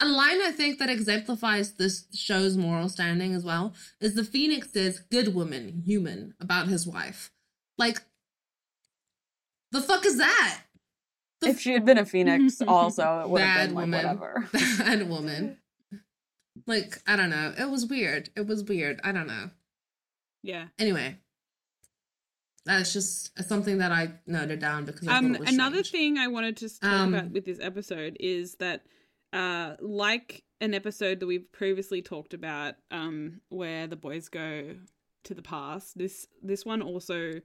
a 0.00 0.06
line 0.06 0.42
i 0.42 0.50
think 0.50 0.78
that 0.80 0.90
exemplifies 0.90 1.72
this 1.74 2.06
show's 2.12 2.56
moral 2.56 2.88
standing 2.88 3.32
as 3.32 3.44
well 3.44 3.72
is 4.00 4.14
the 4.14 4.24
phoenix 4.24 4.74
is 4.74 4.98
good 4.98 5.34
woman 5.34 5.82
human 5.86 6.34
about 6.40 6.66
his 6.68 6.86
wife 6.86 7.30
like 7.78 8.02
the 9.72 9.80
fuck 9.80 10.04
is 10.04 10.18
that 10.18 10.60
The 11.40 11.48
if 11.50 11.60
she 11.60 11.72
had 11.72 11.84
been 11.84 11.98
a 11.98 12.04
phoenix, 12.04 12.60
also 12.66 13.20
it 13.22 13.28
would 13.28 13.40
have 13.40 13.56
Bad 13.56 13.66
been 13.68 13.74
like 13.74 13.82
woman. 13.84 14.04
whatever. 14.04 14.48
bad 14.78 15.08
woman. 15.08 15.58
Like, 16.66 17.02
I 17.08 17.16
don't 17.16 17.30
know. 17.30 17.52
It 17.58 17.68
was 17.68 17.84
weird. 17.86 18.30
It 18.36 18.46
was 18.46 18.62
weird. 18.62 19.00
I 19.02 19.10
don't 19.10 19.26
know. 19.26 19.50
yeah. 20.44 20.66
Anyway, 20.78 21.18
that's 22.64 22.92
just 22.92 23.38
something 23.46 23.78
that 23.78 23.92
I 23.92 24.12
noted 24.26 24.58
down 24.60 24.84
because 24.84 25.06
Um, 25.08 25.28
thought 25.32 25.34
it 25.36 25.40
was 25.40 25.52
another 25.54 25.84
strange. 25.84 25.90
thing 26.16 26.18
I 26.18 26.28
wanted 26.28 26.56
to 26.58 26.68
talk 26.80 26.90
Um, 26.90 27.14
about 27.14 27.30
with 27.30 27.44
this 27.44 27.58
episode 27.60 28.16
is 28.20 28.54
that, 28.56 28.86
uh, 29.32 29.76
like 29.80 30.44
an 30.60 30.72
episode 30.74 31.20
that 31.20 31.26
we've 31.26 31.50
previously 31.52 32.00
talked 32.02 32.32
about, 32.34 32.76
um, 32.90 33.40
where 33.48 33.86
the 33.86 33.96
boys 33.96 34.28
go 34.28 34.76
to 35.24 35.34
the 35.34 35.42
past, 35.42 35.98
this 35.98 36.26
this 36.42 36.64
one 36.64 36.80
also 36.82 37.40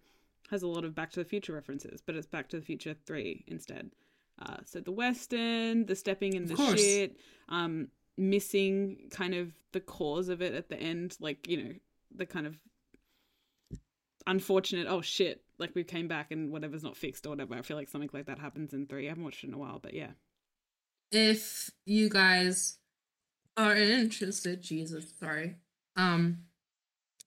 has 0.50 0.64
a 0.64 0.68
lot 0.68 0.84
of 0.86 0.96
Back 0.96 1.12
to 1.12 1.20
the 1.20 1.26
Future 1.26 1.54
references, 1.54 2.02
but 2.02 2.16
it's 2.16 2.26
Back 2.28 2.50
to 2.50 2.58
the 2.60 2.66
Future 2.66 2.96
Three 3.06 3.44
instead. 3.48 3.92
Uh, 4.40 4.58
so 4.66 4.80
the 4.80 4.92
Western, 4.92 5.86
the 5.86 5.96
stepping 5.96 6.34
in 6.34 6.44
Of 6.44 6.50
the 6.50 6.56
course. 6.56 6.80
shit, 6.82 7.18
um, 7.50 7.90
missing 8.18 9.10
kind 9.12 9.34
of 9.34 9.52
the 9.74 9.80
cause 9.82 10.30
of 10.30 10.42
it 10.42 10.54
at 10.54 10.70
the 10.70 10.78
end, 10.78 11.18
like 11.20 11.48
you 11.48 11.58
know 11.64 11.74
the 12.16 12.26
kind 12.26 12.48
of 12.48 12.58
unfortunate 14.30 14.88
oh 14.88 15.02
shit 15.02 15.44
like 15.58 15.76
we 15.76 15.84
came 15.84 16.08
back 16.08 16.32
and 16.32 16.52
whatever's 16.52 16.84
not 16.84 16.96
fixed 16.96 17.26
or 17.26 17.30
whatever 17.30 17.56
i 17.56 17.62
feel 17.62 17.76
like 17.76 17.90
something 17.90 18.10
like 18.14 18.28
that 18.28 18.40
happens 18.40 18.74
in 18.74 18.86
three 18.86 19.06
i 19.06 19.10
haven't 19.10 19.24
watched 19.24 19.44
it 19.44 19.48
in 19.48 19.54
a 19.54 19.58
while 19.58 19.80
but 19.82 19.94
yeah 19.94 20.12
if 21.12 21.72
you 21.86 22.10
guys 22.10 22.78
are 23.58 23.76
interested, 23.76 24.62
Jesus, 24.62 25.06
sorry. 25.20 25.56
Um, 25.96 26.40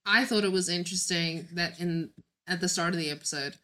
I 0.06 0.24
thought 0.24 0.44
it 0.44 0.52
was 0.52 0.68
interesting 0.68 1.46
that 1.54 1.78
in 1.80 2.10
at 2.46 2.60
the 2.60 2.68
start 2.68 2.94
of 2.94 2.98
the 2.98 3.10
episode, 3.10 3.56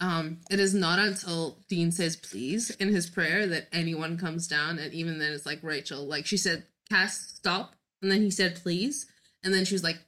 um, 0.00 0.38
it 0.50 0.60
is 0.60 0.74
not 0.74 0.98
until 0.98 1.58
Dean 1.68 1.92
says 1.92 2.16
please 2.16 2.70
in 2.70 2.88
his 2.88 3.08
prayer 3.08 3.46
that 3.46 3.68
anyone 3.72 4.18
comes 4.18 4.46
down, 4.48 4.78
and 4.78 4.92
even 4.92 5.18
then 5.18 5.32
it's 5.32 5.46
like 5.46 5.62
Rachel, 5.62 6.06
like 6.06 6.26
she 6.26 6.36
said, 6.36 6.64
Cass, 6.90 7.34
stop, 7.34 7.74
and 8.02 8.10
then 8.10 8.22
he 8.22 8.30
said 8.30 8.60
please, 8.62 9.06
and 9.44 9.54
then 9.54 9.64
she 9.64 9.74
was 9.74 9.84
like, 9.84 9.98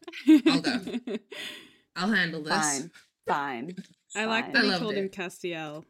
I'll 0.46 0.60
go. 0.60 0.80
I'll 1.96 2.08
handle 2.12 2.42
this. 2.42 2.52
Fine, 2.52 2.90
fine. 3.28 3.76
i 4.16 4.24
like 4.26 4.52
that 4.52 4.58
I 4.60 4.62
he 4.64 4.68
loved 4.70 4.82
called 4.82 4.94
him 4.94 5.06
it. 5.06 5.12
castiel 5.12 5.84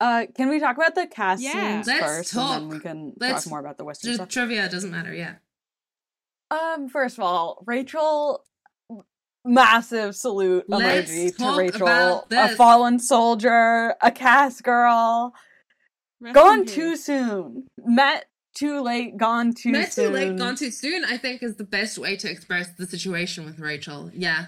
Uh, 0.00 0.26
can 0.34 0.48
we 0.48 0.58
talk 0.60 0.76
about 0.76 0.94
the 0.94 1.06
Cass 1.06 1.40
Yeah. 1.42 1.52
scenes 1.82 1.86
Let's 1.86 2.04
first, 2.04 2.34
and 2.34 2.42
then 2.42 2.60
talk. 2.62 2.72
we 2.72 2.80
can 2.80 3.12
Let's- 3.18 3.44
talk 3.44 3.50
more 3.50 3.60
about 3.60 3.78
the 3.78 3.84
Western 3.84 4.08
Just 4.10 4.18
stuff? 4.18 4.28
trivia 4.28 4.68
doesn't 4.68 4.90
matter. 4.90 5.12
Yeah. 5.14 5.36
Um, 6.50 6.88
first 6.88 7.18
of 7.18 7.24
all, 7.24 7.62
Rachel, 7.66 8.44
massive 9.44 10.14
salute 10.14 10.64
Let's 10.68 11.10
emoji 11.10 11.36
to 11.36 11.58
Rachel, 11.58 11.86
about 11.86 12.26
a 12.32 12.54
fallen 12.56 12.98
soldier, 12.98 13.94
a 14.02 14.10
Cass 14.12 14.60
girl, 14.60 15.34
Rest 16.20 16.36
in 16.36 16.42
gone 16.42 16.64
peace. 16.64 16.74
too 16.74 16.96
soon, 16.96 17.66
met 17.78 18.26
too 18.54 18.80
late, 18.80 19.16
gone 19.16 19.52
too 19.54 19.70
Met 19.72 19.92
soon. 19.92 20.08
too 20.08 20.12
late, 20.14 20.36
gone 20.38 20.56
too 20.56 20.70
soon. 20.70 21.04
I 21.04 21.16
think 21.18 21.42
is 21.42 21.56
the 21.56 21.64
best 21.64 21.98
way 21.98 22.16
to 22.16 22.30
express 22.30 22.68
the 22.78 22.86
situation 22.86 23.44
with 23.44 23.58
Rachel. 23.58 24.10
Yeah. 24.14 24.46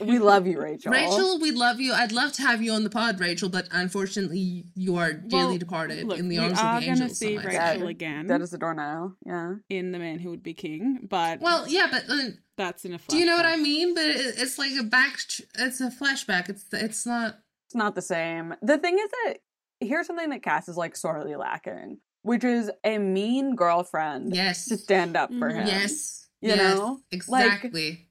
We 0.00 0.18
love 0.18 0.46
you, 0.46 0.60
Rachel. 0.60 0.90
Rachel, 0.92 1.38
we 1.40 1.52
love 1.52 1.78
you. 1.80 1.92
I'd 1.92 2.10
love 2.12 2.32
to 2.32 2.42
have 2.42 2.60
you 2.62 2.72
on 2.72 2.82
the 2.84 2.90
pod, 2.90 3.20
Rachel, 3.20 3.48
but 3.48 3.68
unfortunately, 3.70 4.64
you 4.74 4.96
are 4.96 5.12
dearly 5.12 5.46
Well, 5.50 5.58
departed 5.58 6.04
Look, 6.06 6.18
in 6.18 6.28
the 6.28 6.38
arms 6.38 6.52
of 6.52 6.56
the 6.58 6.62
gonna 6.62 6.80
angels. 6.86 7.18
see 7.18 7.36
some 7.36 7.46
Rachel 7.46 7.60
say. 7.80 7.86
Again 7.90 8.26
That 8.26 8.40
is 8.40 8.50
the 8.50 8.58
door 8.58 8.74
now. 8.74 9.14
Yeah. 9.24 9.54
in 9.68 9.92
The 9.92 9.98
Man 9.98 10.18
Who 10.18 10.30
Would 10.30 10.42
Be 10.42 10.54
King, 10.54 11.06
but 11.08 11.40
Well, 11.40 11.68
yeah, 11.68 11.86
but 11.90 12.04
uh, 12.08 12.30
that's 12.56 12.84
in 12.84 12.94
a. 12.94 12.98
do 13.08 13.16
you 13.16 13.24
know 13.26 13.36
what 13.36 13.46
I 13.46 13.56
mean? 13.56 13.94
But 13.94 14.06
it, 14.06 14.34
it's 14.38 14.58
like 14.58 14.72
a 14.78 14.82
back. 14.82 15.16
It's 15.58 15.80
a 15.80 15.90
flashback. 15.90 16.48
It's 16.48 16.64
it's 16.72 17.06
not. 17.06 17.36
It's 17.66 17.74
not 17.76 17.94
the 17.94 18.02
same. 18.02 18.54
The 18.62 18.78
thing 18.78 18.98
is 18.98 19.10
that 19.24 19.34
here's 19.80 20.06
something 20.08 20.30
that 20.30 20.42
Cass 20.42 20.68
is 20.68 20.76
like 20.76 20.96
sorely 20.96 21.36
lacking, 21.36 21.98
which 22.22 22.42
is 22.42 22.70
a 22.82 22.98
mean 22.98 23.54
girlfriend 23.54 24.34
Yes. 24.34 24.66
to 24.66 24.76
stand 24.76 25.16
up 25.16 25.30
for 25.30 25.50
Mhm. 25.50 25.60
him. 25.60 25.66
Yes. 25.68 26.28
You 26.40 26.50
yes, 26.50 26.58
know? 26.76 26.84
Like- 27.28 27.44
exactly. 27.44 28.07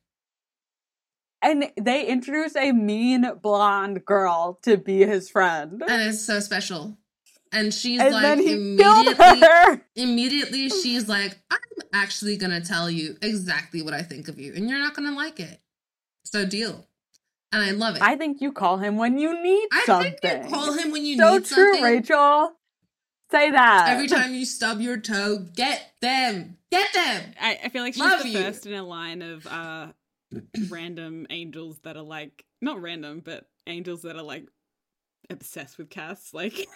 And 1.42 1.72
they 1.80 2.06
introduce 2.08 2.56
a 2.56 2.72
mean 2.72 3.26
blonde 3.42 4.06
girl 4.06 4.60
to 4.64 4.78
be 4.78 5.06
his 5.06 5.30
friend. 5.30 5.84
and 5.88 6.02
it's 6.02 6.22
so 6.22 6.40
special. 6.40 6.98
And 7.52 7.74
she's 7.74 8.02
And 8.02 8.12
like 8.14 8.22
then 8.24 8.40
he 8.40 8.54
immediately. 8.54 9.40
her. 9.40 9.82
Immediately, 9.96 10.70
she's 10.70 11.08
like, 11.08 11.38
"I'm 11.50 11.60
actually 11.94 12.36
gonna 12.38 12.60
tell 12.62 12.90
you 12.92 13.18
exactly 13.22 13.82
what 13.82 13.94
I 13.94 14.02
think 14.02 14.28
of 14.28 14.38
you, 14.40 14.54
and 14.54 14.70
you're 14.70 14.80
not 14.80 14.94
gonna 14.96 15.16
like 15.16 15.40
it. 15.40 15.62
So 16.26 16.46
deal." 16.46 16.86
And 17.54 17.64
I 17.64 17.72
love 17.72 17.96
it. 17.96 18.02
I 18.02 18.18
think 18.18 18.42
you 18.42 18.52
call 18.52 18.78
him 18.78 18.98
when 18.98 19.18
you 19.18 19.42
need 19.42 19.68
I 19.72 19.84
something. 19.86 20.16
think 20.22 20.44
you 20.44 20.50
call 20.50 20.74
him 20.74 20.92
when 20.92 21.06
you 21.06 21.16
so 21.18 21.34
need 21.36 21.46
true, 21.46 21.56
something. 21.56 21.74
So 21.76 21.80
true, 21.80 21.84
Rachel. 21.86 22.52
Say 23.32 23.52
that. 23.52 23.88
Every 23.90 24.08
time 24.18 24.34
you 24.34 24.44
stub 24.46 24.82
your 24.82 24.98
toe, 24.98 25.46
get 25.56 25.94
them, 26.02 26.58
get 26.70 26.92
them. 26.94 27.34
I, 27.40 27.60
I 27.66 27.70
feel 27.70 27.84
like 27.84 27.94
she's 27.94 28.04
Love 28.04 28.24
the 28.24 28.30
you. 28.30 28.44
first 28.44 28.66
in 28.66 28.74
a 28.74 28.84
line 28.84 29.22
of 29.22 29.48
uh 29.48 29.88
random 30.70 31.26
angels 31.30 31.80
that 31.84 31.98
are 31.98 32.04
like 32.04 32.46
not 32.62 32.82
random, 32.82 33.22
but 33.24 33.46
angels 33.68 34.02
that 34.04 34.16
are 34.16 34.24
like 34.24 34.48
obsessed 35.30 35.78
with 35.78 35.90
Cass. 35.90 36.34
Like 36.34 36.68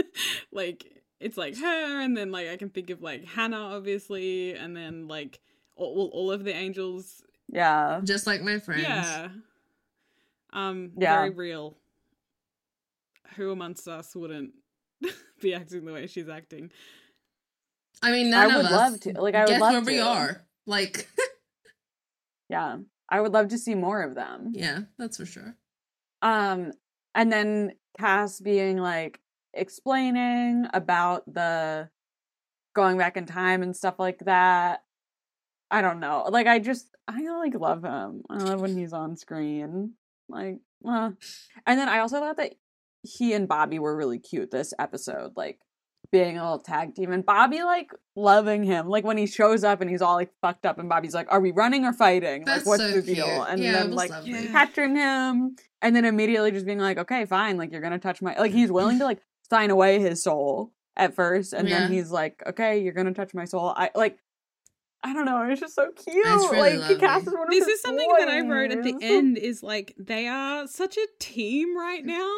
like 0.52 1.02
it's 1.20 1.36
like 1.36 1.56
her, 1.58 2.00
and 2.00 2.16
then 2.16 2.30
like 2.30 2.48
I 2.48 2.56
can 2.56 2.70
think 2.70 2.90
of 2.90 3.02
like 3.02 3.24
Hannah, 3.26 3.74
obviously, 3.74 4.54
and 4.54 4.76
then 4.76 5.08
like 5.08 5.40
all 5.76 5.94
all, 5.94 6.10
all 6.12 6.32
of 6.32 6.44
the 6.44 6.54
angels. 6.54 7.22
Yeah. 7.48 8.00
Just 8.04 8.26
like 8.26 8.42
my 8.42 8.58
friends. 8.58 8.82
Yeah. 8.82 9.28
Um. 10.52 10.92
Yeah. 10.98 11.16
Very 11.18 11.30
real. 11.30 11.76
Who 13.36 13.50
amongst 13.52 13.86
us 13.88 14.14
wouldn't 14.14 14.52
be 15.40 15.54
acting 15.54 15.84
the 15.84 15.92
way 15.92 16.06
she's 16.06 16.28
acting? 16.28 16.70
I 18.02 18.12
mean, 18.12 18.32
I 18.32 18.46
none 18.46 18.56
would 18.56 18.66
of 18.66 18.72
us. 18.72 18.72
love 18.72 19.00
to. 19.00 19.20
Like 19.20 19.34
I 19.34 19.40
would 19.40 19.48
guess 19.48 19.60
love 19.60 19.72
where 19.72 19.80
to. 19.82 19.86
we 19.86 20.00
are. 20.00 20.44
Like, 20.66 21.08
Yeah. 22.48 22.78
I 23.08 23.20
would 23.20 23.32
love 23.32 23.48
to 23.48 23.58
see 23.58 23.74
more 23.74 24.02
of 24.02 24.14
them. 24.14 24.52
yeah, 24.54 24.80
that's 24.98 25.16
for 25.16 25.26
sure. 25.26 25.56
Um, 26.22 26.72
and 27.14 27.32
then 27.32 27.72
Cass 27.98 28.40
being 28.40 28.78
like 28.78 29.20
explaining 29.54 30.66
about 30.72 31.32
the 31.32 31.88
going 32.74 32.98
back 32.98 33.16
in 33.16 33.26
time 33.26 33.62
and 33.62 33.76
stuff 33.76 33.98
like 33.98 34.20
that. 34.20 34.82
I 35.70 35.82
don't 35.82 36.00
know. 36.00 36.26
Like 36.30 36.46
I 36.46 36.58
just 36.58 36.88
I 37.06 37.20
like 37.38 37.54
love 37.54 37.84
him. 37.84 38.22
I 38.30 38.38
love 38.38 38.60
when 38.60 38.76
he's 38.76 38.92
on 38.92 39.16
screen. 39.16 39.94
Like, 40.28 40.60
uh. 40.86 41.10
and 41.66 41.78
then 41.78 41.88
I 41.88 42.00
also 42.00 42.20
thought 42.20 42.36
that 42.36 42.54
he 43.02 43.32
and 43.32 43.48
Bobby 43.48 43.78
were 43.78 43.96
really 43.96 44.18
cute 44.18 44.50
this 44.50 44.74
episode. 44.78 45.32
Like 45.36 45.58
being 46.10 46.38
a 46.38 46.42
little 46.42 46.58
tag 46.58 46.94
team 46.94 47.12
and 47.12 47.24
Bobby 47.24 47.62
like 47.62 47.90
loving 48.16 48.62
him. 48.62 48.88
Like 48.88 49.04
when 49.04 49.18
he 49.18 49.26
shows 49.26 49.64
up 49.64 49.80
and 49.80 49.90
he's 49.90 50.00
all 50.02 50.14
like 50.14 50.30
fucked 50.40 50.64
up 50.64 50.78
and 50.78 50.88
Bobby's 50.88 51.14
like, 51.14 51.26
"Are 51.30 51.40
we 51.40 51.50
running 51.50 51.84
or 51.84 51.92
fighting? 51.92 52.44
That's 52.44 52.64
like 52.64 52.78
what's 52.78 52.82
so 52.82 53.00
the 53.00 53.14
deal?" 53.14 53.26
cute. 53.26 53.46
And 53.48 53.62
Yeah, 53.62 53.72
then 53.72 53.92
like 53.92 54.10
lovely. 54.10 54.48
Catching 54.48 54.96
him 54.96 55.56
and 55.82 55.94
then 55.94 56.04
immediately 56.04 56.50
just 56.50 56.66
being 56.66 56.78
like, 56.78 56.98
"Okay, 56.98 57.24
fine. 57.26 57.56
Like 57.56 57.72
you're 57.72 57.82
gonna 57.82 57.98
touch 57.98 58.22
my 58.22 58.38
like 58.38 58.52
he's 58.52 58.72
willing 58.72 58.98
to 59.00 59.04
like 59.04 59.20
sign 59.50 59.70
away 59.70 60.00
his 60.00 60.22
soul 60.22 60.72
at 60.96 61.14
first, 61.14 61.52
and 61.52 61.68
then 61.68 61.92
he's 61.92 62.10
like, 62.10 62.42
"Okay, 62.46 62.80
you're 62.82 62.94
gonna 62.94 63.14
touch 63.14 63.34
my 63.34 63.44
soul." 63.44 63.72
I 63.76 63.90
like. 63.94 64.18
I 65.04 65.12
don't 65.12 65.26
know. 65.26 65.40
It's 65.42 65.60
just 65.60 65.76
so 65.76 65.92
cute. 65.92 66.26
It's 66.26 66.50
really 66.52 66.76
like 66.76 66.98
Cass 66.98 67.24
lovely. 67.24 67.28
is 67.28 67.32
one 67.34 67.42
of 67.46 67.50
this 67.50 67.66
his 67.66 67.74
is 67.76 67.82
something 67.82 68.08
that 68.18 68.28
I 68.28 68.40
wrote 68.40 68.72
at 68.72 68.82
the 68.82 68.96
end 69.00 69.38
is 69.38 69.62
like 69.62 69.94
they 69.96 70.26
are 70.26 70.66
such 70.66 70.96
a 70.96 71.06
team 71.20 71.78
right 71.78 72.04
now. 72.04 72.36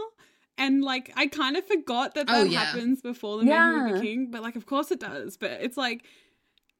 And 0.61 0.85
like 0.85 1.11
I 1.17 1.27
kind 1.27 1.57
of 1.57 1.67
forgot 1.67 2.15
that 2.15 2.27
that 2.29 2.37
Oh, 2.37 2.43
yeah. 2.45 2.61
happens 2.67 3.01
before 3.03 3.39
the 3.39 3.47
Man 3.47 3.73
Who 3.73 3.83
Would 3.85 3.95
Yeah. 3.97 4.01
Be 4.01 4.07
King, 4.07 4.31
but 4.31 4.43
like 4.43 4.55
of 4.57 4.67
course 4.67 4.91
it 4.93 5.01
does. 5.01 5.37
But 5.37 5.53
it's 5.63 5.77
like 5.77 6.05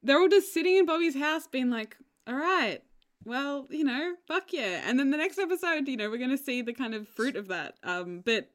they're 0.03 0.19
all 0.19 0.29
just 0.29 0.53
sitting 0.53 0.77
in 0.77 0.85
Bobby's 0.85 1.15
house 1.17 1.47
being 1.47 1.69
like, 1.69 1.97
All 2.27 2.35
right, 2.35 2.79
well, 3.25 3.67
you 3.69 3.83
know, 3.83 4.13
fuck 4.27 4.53
yeah. 4.53 4.83
And 4.85 4.97
then 4.99 5.09
the 5.11 5.17
next 5.17 5.37
episode, 5.39 5.87
you 5.87 5.97
know, 5.97 6.09
we're 6.09 6.17
gonna 6.19 6.37
see 6.37 6.61
the 6.61 6.73
kind 6.73 6.93
of 6.93 7.07
fruit 7.09 7.35
of 7.35 7.47
that. 7.49 7.75
Um, 7.83 8.21
but 8.23 8.49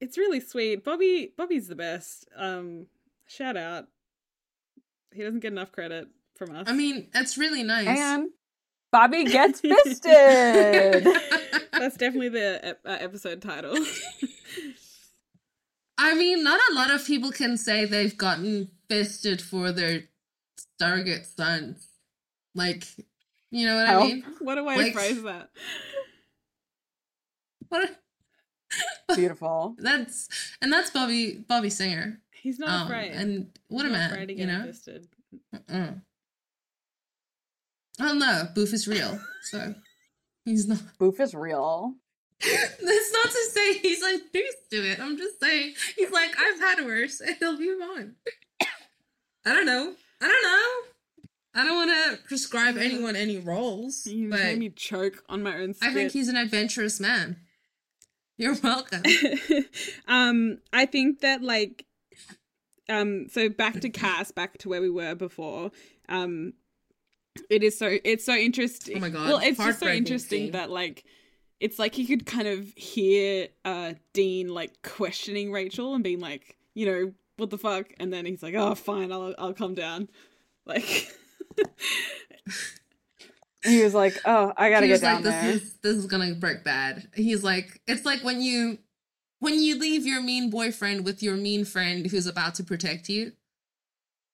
it's 0.00 0.18
really 0.18 0.40
sweet. 0.40 0.84
Bobby 0.84 1.32
Bobby's 1.36 1.68
the 1.68 1.74
best. 1.76 2.28
Um, 2.36 2.86
shout 3.26 3.56
out. 3.56 3.86
He 5.14 5.22
doesn't 5.22 5.40
get 5.40 5.52
enough 5.52 5.72
credit 5.72 6.08
from 6.36 6.54
us. 6.54 6.68
I 6.68 6.72
mean, 6.72 7.08
that's 7.12 7.36
really 7.38 7.62
nice. 7.62 7.86
And 7.86 8.28
Bobby 8.90 9.24
gets 9.24 9.60
fisted. 9.62 11.06
That's 11.82 11.96
definitely 11.96 12.28
the 12.28 12.76
uh, 12.84 12.96
episode 13.00 13.42
title. 13.42 13.76
I 15.98 16.14
mean, 16.14 16.44
not 16.44 16.60
a 16.70 16.74
lot 16.74 16.92
of 16.92 17.04
people 17.04 17.32
can 17.32 17.56
say 17.56 17.86
they've 17.86 18.16
gotten 18.16 18.68
fisted 18.88 19.42
for 19.42 19.72
their 19.72 20.04
surrogate 20.80 21.26
sons. 21.26 21.88
Like, 22.54 22.84
you 23.50 23.66
know 23.66 23.78
what 23.78 23.88
Help. 23.88 24.04
I 24.04 24.06
mean? 24.06 24.24
what 24.38 24.58
a 24.58 24.62
way 24.62 24.76
Like- 24.76 24.86
to 24.92 24.92
phrase 24.92 25.22
that. 25.24 25.50
What? 27.68 27.96
Beautiful. 29.16 29.74
That's 29.78 30.28
and 30.62 30.72
that's 30.72 30.90
Bobby 30.90 31.44
Bobby 31.48 31.70
Singer. 31.70 32.20
He's 32.30 32.60
not 32.60 32.68
Um, 32.68 32.82
afraid. 32.86 33.10
and 33.10 33.48
what 33.66 33.86
He's 33.86 33.90
a 33.90 33.92
not 33.92 33.98
man, 33.98 34.12
afraid 34.12 34.26
to 34.26 34.38
you 34.38 34.46
know. 34.46 34.62
fisted. 34.66 35.08
Mm. 35.68 36.02
Well, 37.98 38.14
no, 38.14 38.44
Boof 38.54 38.72
is 38.72 38.86
real, 38.86 39.18
so 39.50 39.74
he's 40.44 40.68
not. 40.68 40.80
Boof 40.98 41.20
is 41.20 41.34
real. 41.34 41.94
That's 42.40 43.12
not 43.12 43.26
to 43.26 43.48
say 43.50 43.78
he's 43.78 44.02
unused 44.02 44.70
to 44.70 44.90
it. 44.90 45.00
I'm 45.00 45.16
just 45.16 45.40
saying 45.40 45.74
he's 45.96 46.10
like 46.10 46.30
I've 46.38 46.60
had 46.60 46.84
worse, 46.84 47.20
and 47.20 47.36
he'll 47.38 47.58
be 47.58 47.72
fine. 47.78 48.14
I 49.44 49.54
don't 49.54 49.66
know. 49.66 49.94
I 50.20 50.26
don't 50.26 50.42
know. 50.42 50.92
I 51.54 51.64
don't 51.64 51.76
want 51.76 51.90
to 51.90 52.26
prescribe 52.26 52.78
anyone 52.78 53.14
any 53.14 53.38
roles, 53.38 54.06
You 54.06 54.30
but 54.30 54.40
made 54.40 54.58
me 54.58 54.70
choke 54.70 55.22
on 55.28 55.42
my 55.42 55.56
own 55.56 55.74
spit. 55.74 55.90
I 55.90 55.92
think 55.92 56.12
he's 56.12 56.28
an 56.28 56.36
adventurous 56.36 56.98
man. 56.98 57.36
You're 58.38 58.56
welcome. 58.62 59.02
um, 60.08 60.58
I 60.72 60.86
think 60.86 61.20
that 61.20 61.42
like, 61.42 61.84
um, 62.88 63.26
so 63.28 63.50
back 63.50 63.80
to 63.80 63.90
Cass, 63.90 64.30
back 64.30 64.56
to 64.58 64.68
where 64.68 64.80
we 64.80 64.88
were 64.88 65.14
before. 65.14 65.72
Um, 66.08 66.54
it 67.50 67.62
is 67.62 67.78
so 67.78 67.98
it's 68.04 68.24
so 68.24 68.34
interesting. 68.34 68.96
Oh 68.96 69.00
my 69.00 69.08
God, 69.08 69.28
Well, 69.28 69.38
it's 69.38 69.58
just 69.58 69.80
so 69.80 69.88
interesting 69.88 70.44
scene. 70.44 70.52
that 70.52 70.70
like. 70.70 71.04
It's 71.60 71.78
like 71.78 71.96
you 71.96 72.08
could 72.08 72.26
kind 72.26 72.48
of 72.48 72.72
hear 72.74 73.46
uh 73.64 73.92
Dean 74.12 74.48
like 74.48 74.82
questioning 74.82 75.52
Rachel 75.52 75.94
and 75.94 76.02
being 76.02 76.18
like, 76.18 76.56
you 76.74 76.86
know, 76.86 77.12
what 77.36 77.50
the 77.50 77.58
fuck? 77.58 77.86
And 78.00 78.12
then 78.12 78.26
he's 78.26 78.42
like, 78.42 78.56
oh, 78.56 78.74
fine, 78.74 79.12
I'll 79.12 79.32
I'll 79.38 79.54
come 79.54 79.74
down. 79.74 80.08
Like, 80.66 81.08
He 83.64 83.82
was 83.82 83.94
like, 83.94 84.18
"Oh, 84.24 84.52
I 84.56 84.70
gotta 84.70 84.86
he 84.86 84.92
get 84.92 85.00
down 85.00 85.16
like, 85.16 85.24
there." 85.24 85.52
this 85.52 85.62
is 85.62 85.74
this 85.82 85.96
is 85.96 86.06
gonna 86.06 86.34
break 86.34 86.64
bad. 86.64 87.08
He's 87.14 87.44
like, 87.44 87.80
it's 87.86 88.04
like 88.04 88.24
when 88.24 88.40
you 88.40 88.78
when 89.38 89.60
you 89.60 89.78
leave 89.78 90.04
your 90.04 90.20
mean 90.20 90.50
boyfriend 90.50 91.04
with 91.04 91.22
your 91.22 91.36
mean 91.36 91.64
friend 91.64 92.06
who's 92.06 92.26
about 92.26 92.56
to 92.56 92.64
protect 92.64 93.08
you. 93.08 93.32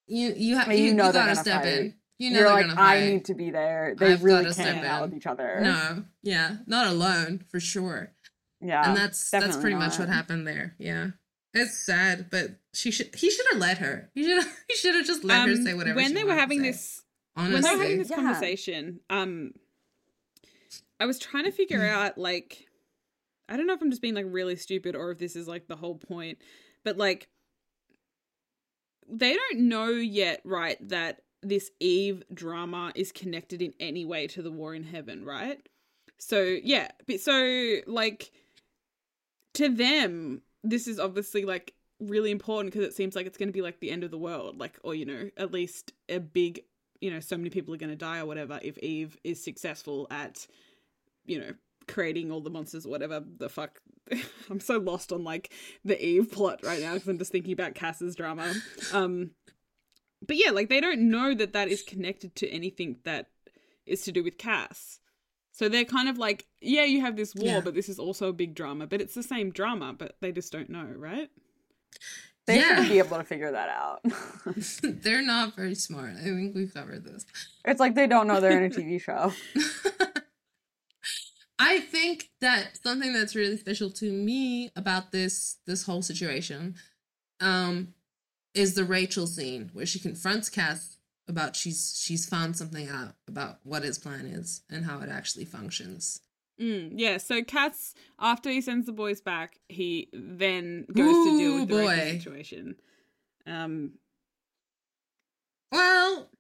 You 0.07 0.33
you 0.35 0.57
have 0.57 0.73
you, 0.73 0.85
you 0.87 0.95
know 0.95 1.09
you 1.09 1.13
gotta 1.13 1.37
step 1.37 1.67
in. 1.67 1.95
You 2.19 2.31
know 2.31 2.39
You're 2.39 2.47
they're 2.49 2.55
like, 2.57 2.67
gonna 2.69 2.81
I 2.81 3.01
need 3.01 3.25
to 3.27 3.35
be 3.35 3.51
there. 3.51 3.95
They 3.99 4.13
I've 4.13 4.25
really 4.25 4.43
gotta 4.43 4.55
step 4.55 4.75
can't 4.75 4.87
out 4.87 5.05
in. 5.05 5.11
with 5.11 5.17
each 5.19 5.27
other. 5.27 5.61
No, 5.63 6.05
yeah, 6.23 6.57
not 6.67 6.87
alone 6.89 7.45
for 7.49 7.61
sure. 7.61 8.13
yeah, 8.61 8.89
and 8.89 8.97
that's 8.97 9.31
that's 9.31 9.45
definitely 9.45 9.61
pretty 9.63 9.77
much 9.77 9.99
what 9.99 10.09
happened 10.09 10.47
there. 10.47 10.75
Yeah, 10.79 11.11
it's 11.55 11.79
sad, 11.87 12.27
but 12.31 12.57
she 12.75 12.91
should 12.91 13.15
he 13.15 13.31
should 13.31 13.47
have 13.53 13.61
let 13.61 13.79
her. 13.79 14.11
He 14.15 14.25
should 14.25 14.43
he 14.69 14.75
should 14.75 14.95
have 14.97 15.07
just 15.07 15.23
let 15.23 15.47
her 15.49 15.55
um, 15.55 15.65
say 15.65 15.75
whatever. 15.75 15.97
when 15.97 16.09
she 16.09 16.15
they 16.15 16.25
were 16.25 16.31
wanted 16.31 16.37
to 16.37 16.41
having 16.41 16.59
say. 16.63 16.69
this 16.71 17.03
honestly, 17.37 17.55
when 17.55 17.63
they 17.63 17.71
were 17.77 17.83
having 17.83 17.99
this 17.99 18.11
Yeah. 18.11 18.17
conversation, 18.17 19.01
um, 19.11 19.53
I 20.99 21.07
was 21.07 21.19
trying 21.21 21.45
to 21.45 21.53
figure 21.53 21.79
Mm. 21.81 21.93
out 21.93 22.19
like, 22.19 22.67
I 23.49 23.57
don't 23.57 23.69
know 23.69 23.75
if 23.75 23.81
I'm 23.81 23.91
just 23.91 24.03
being 24.03 24.15
like 24.15 24.27
really 24.29 24.57
stupid 24.57 24.97
or 24.97 25.13
if 25.13 25.19
this 25.19 25.37
is 25.37 25.47
like 25.47 25.69
the 25.69 25.77
whole 25.77 25.95
point, 25.95 26.39
but 26.83 26.97
like 26.97 27.29
they 29.09 29.35
don't 29.35 29.61
know 29.69 29.89
yet, 29.91 30.41
right, 30.45 30.77
that 30.89 31.23
this 31.43 31.71
Eve 31.81 32.23
drama 32.33 32.93
is 32.95 33.13
connected 33.13 33.63
in 33.63 33.73
any 33.79 34.05
way 34.05 34.27
to 34.29 34.43
the 34.43 34.51
war 34.51 34.75
in 34.75 34.85
heaven, 34.85 35.25
right? 35.25 35.61
So, 36.19 36.43
yeah, 36.43 36.89
but 37.07 37.21
so 37.21 37.77
like 37.87 38.33
to 39.55 39.69
them, 39.69 40.43
this 40.65 40.89
is 40.89 40.99
obviously 40.99 41.45
like 41.45 41.75
really 42.01 42.31
important 42.31 42.73
because 42.73 42.87
it 42.87 42.95
seems 42.95 43.15
like 43.15 43.27
it's 43.27 43.39
going 43.39 43.49
to 43.49 43.53
be 43.53 43.63
like 43.63 43.81
the 43.81 43.91
end 43.91 44.05
of 44.05 44.11
the 44.11 44.19
world, 44.19 44.59
like, 44.59 44.79
or 44.83 44.95
you 44.95 45.05
know, 45.05 45.31
at 45.37 45.53
least 45.53 45.93
a 46.09 46.19
big, 46.19 46.61
you 47.01 47.11
know, 47.11 47.21
so 47.21 47.37
many 47.37 47.51
people 47.51 47.73
are 47.75 47.79
going 47.79 47.91
to 47.91 47.97
die 47.97 48.19
or 48.19 48.27
whatever 48.27 48.59
if 48.63 48.79
Eve 48.79 49.17
is 49.25 49.43
successful 49.43 50.07
at, 50.11 50.47
you 51.25 51.41
know, 51.41 51.53
creating 51.87 52.31
all 52.31 52.41
the 52.41 52.51
monsters 52.51 52.85
or 52.87 52.91
whatever 52.91 53.23
the 53.39 53.49
fuck. 53.49 53.81
I'm 54.51 54.61
so 54.61 54.79
lost 54.79 55.13
on 55.13 55.25
like 55.25 55.53
the 55.85 56.03
Eve 56.05 56.31
plot 56.33 56.61
right 56.63 56.81
now 56.81 56.95
because 56.95 57.09
I'm 57.09 57.19
just 57.19 57.33
thinking 57.33 57.53
about 57.53 57.75
Cass's 57.75 58.15
drama. 58.15 58.55
Um, 58.93 59.31
but 60.27 60.37
yeah, 60.37 60.51
like 60.51 60.69
they 60.69 60.81
don't 60.81 61.09
know 61.11 61.35
that 61.35 61.53
that 61.53 61.69
is 61.69 61.83
connected 61.83 62.35
to 62.37 62.49
anything 62.49 62.97
that 63.05 63.27
is 63.87 64.03
to 64.03 64.13
do 64.13 64.23
with 64.25 64.39
Cass. 64.39 65.01
So 65.53 65.69
they're 65.69 65.85
kind 65.85 66.09
of 66.09 66.19
like, 66.19 66.47
yeah, 66.61 66.85
you 66.85 67.01
have 67.01 67.17
this 67.17 67.35
war, 67.35 67.47
Yeah. 67.47 67.61
but 67.61 67.75
this 67.75 67.89
is 67.89 67.99
also 67.99 68.29
a 68.29 68.33
big 68.33 68.55
drama. 68.55 68.87
But 68.87 69.01
it's 69.01 69.15
the 69.15 69.23
same 69.25 69.51
drama, 69.51 69.93
but 69.93 70.17
they 70.21 70.31
just 70.31 70.53
don't 70.53 70.71
know, 70.71 70.85
right? 70.97 71.29
They 72.47 72.59
Yeah. 72.59 72.83
should 72.83 72.89
be 72.93 72.99
able 72.99 73.17
to 73.19 73.25
figure 73.25 73.51
that 73.51 73.69
out. 73.69 74.01
They're 74.83 75.21
not 75.23 75.57
very 75.57 75.75
smart. 75.75 76.15
I 76.19 76.23
think 76.23 76.55
we've 76.55 76.73
covered 76.73 77.05
this. 77.05 77.27
it's 77.65 77.81
like 77.81 77.95
they 77.95 78.07
don't 78.07 78.27
know 78.29 78.41
they're 78.41 78.63
in 78.63 78.71
a 78.71 78.75
TV 78.75 79.01
show. 79.01 79.33
I 81.59 81.81
think 81.81 82.31
that 82.41 82.79
something 82.83 83.13
that's 83.13 83.35
really 83.35 83.57
special 83.57 83.91
to 83.93 84.11
me 84.13 84.71
about 84.77 85.11
this 85.11 85.57
this 85.67 85.85
whole 85.85 86.03
situation 86.03 86.77
um 87.41 87.95
is 88.55 88.75
the 88.75 88.85
Rachel 88.85 89.27
scene 89.27 89.71
where 89.73 89.87
she 89.87 89.99
confronts 89.99 90.49
Cass 90.49 90.97
about 91.29 91.55
she's 91.55 92.01
she's 92.03 92.27
found 92.27 92.57
something 92.57 92.89
out 92.89 93.15
about 93.27 93.59
what 93.63 93.83
his 93.83 93.99
plan 93.99 94.27
is 94.27 94.63
and 94.71 94.85
how 94.87 95.01
it 95.01 95.09
actually 95.11 95.45
functions. 95.45 96.21
Mm, 96.61 96.93
yeah. 96.97 97.19
So 97.19 97.43
Cass, 97.45 97.95
after 98.19 98.51
he 98.51 98.61
sends 98.61 98.87
the 98.87 98.93
boys 98.93 99.21
back, 99.21 99.59
he 99.69 100.09
then 100.13 100.87
goes 100.93 101.27
to 101.27 101.39
deal 101.39 101.61
with 101.61 101.69
the 101.69 101.77
Rachel 101.77 101.97
boy. 101.97 102.11
situation. 102.13 102.77
Um, 103.47 103.93
Well, 105.71 106.31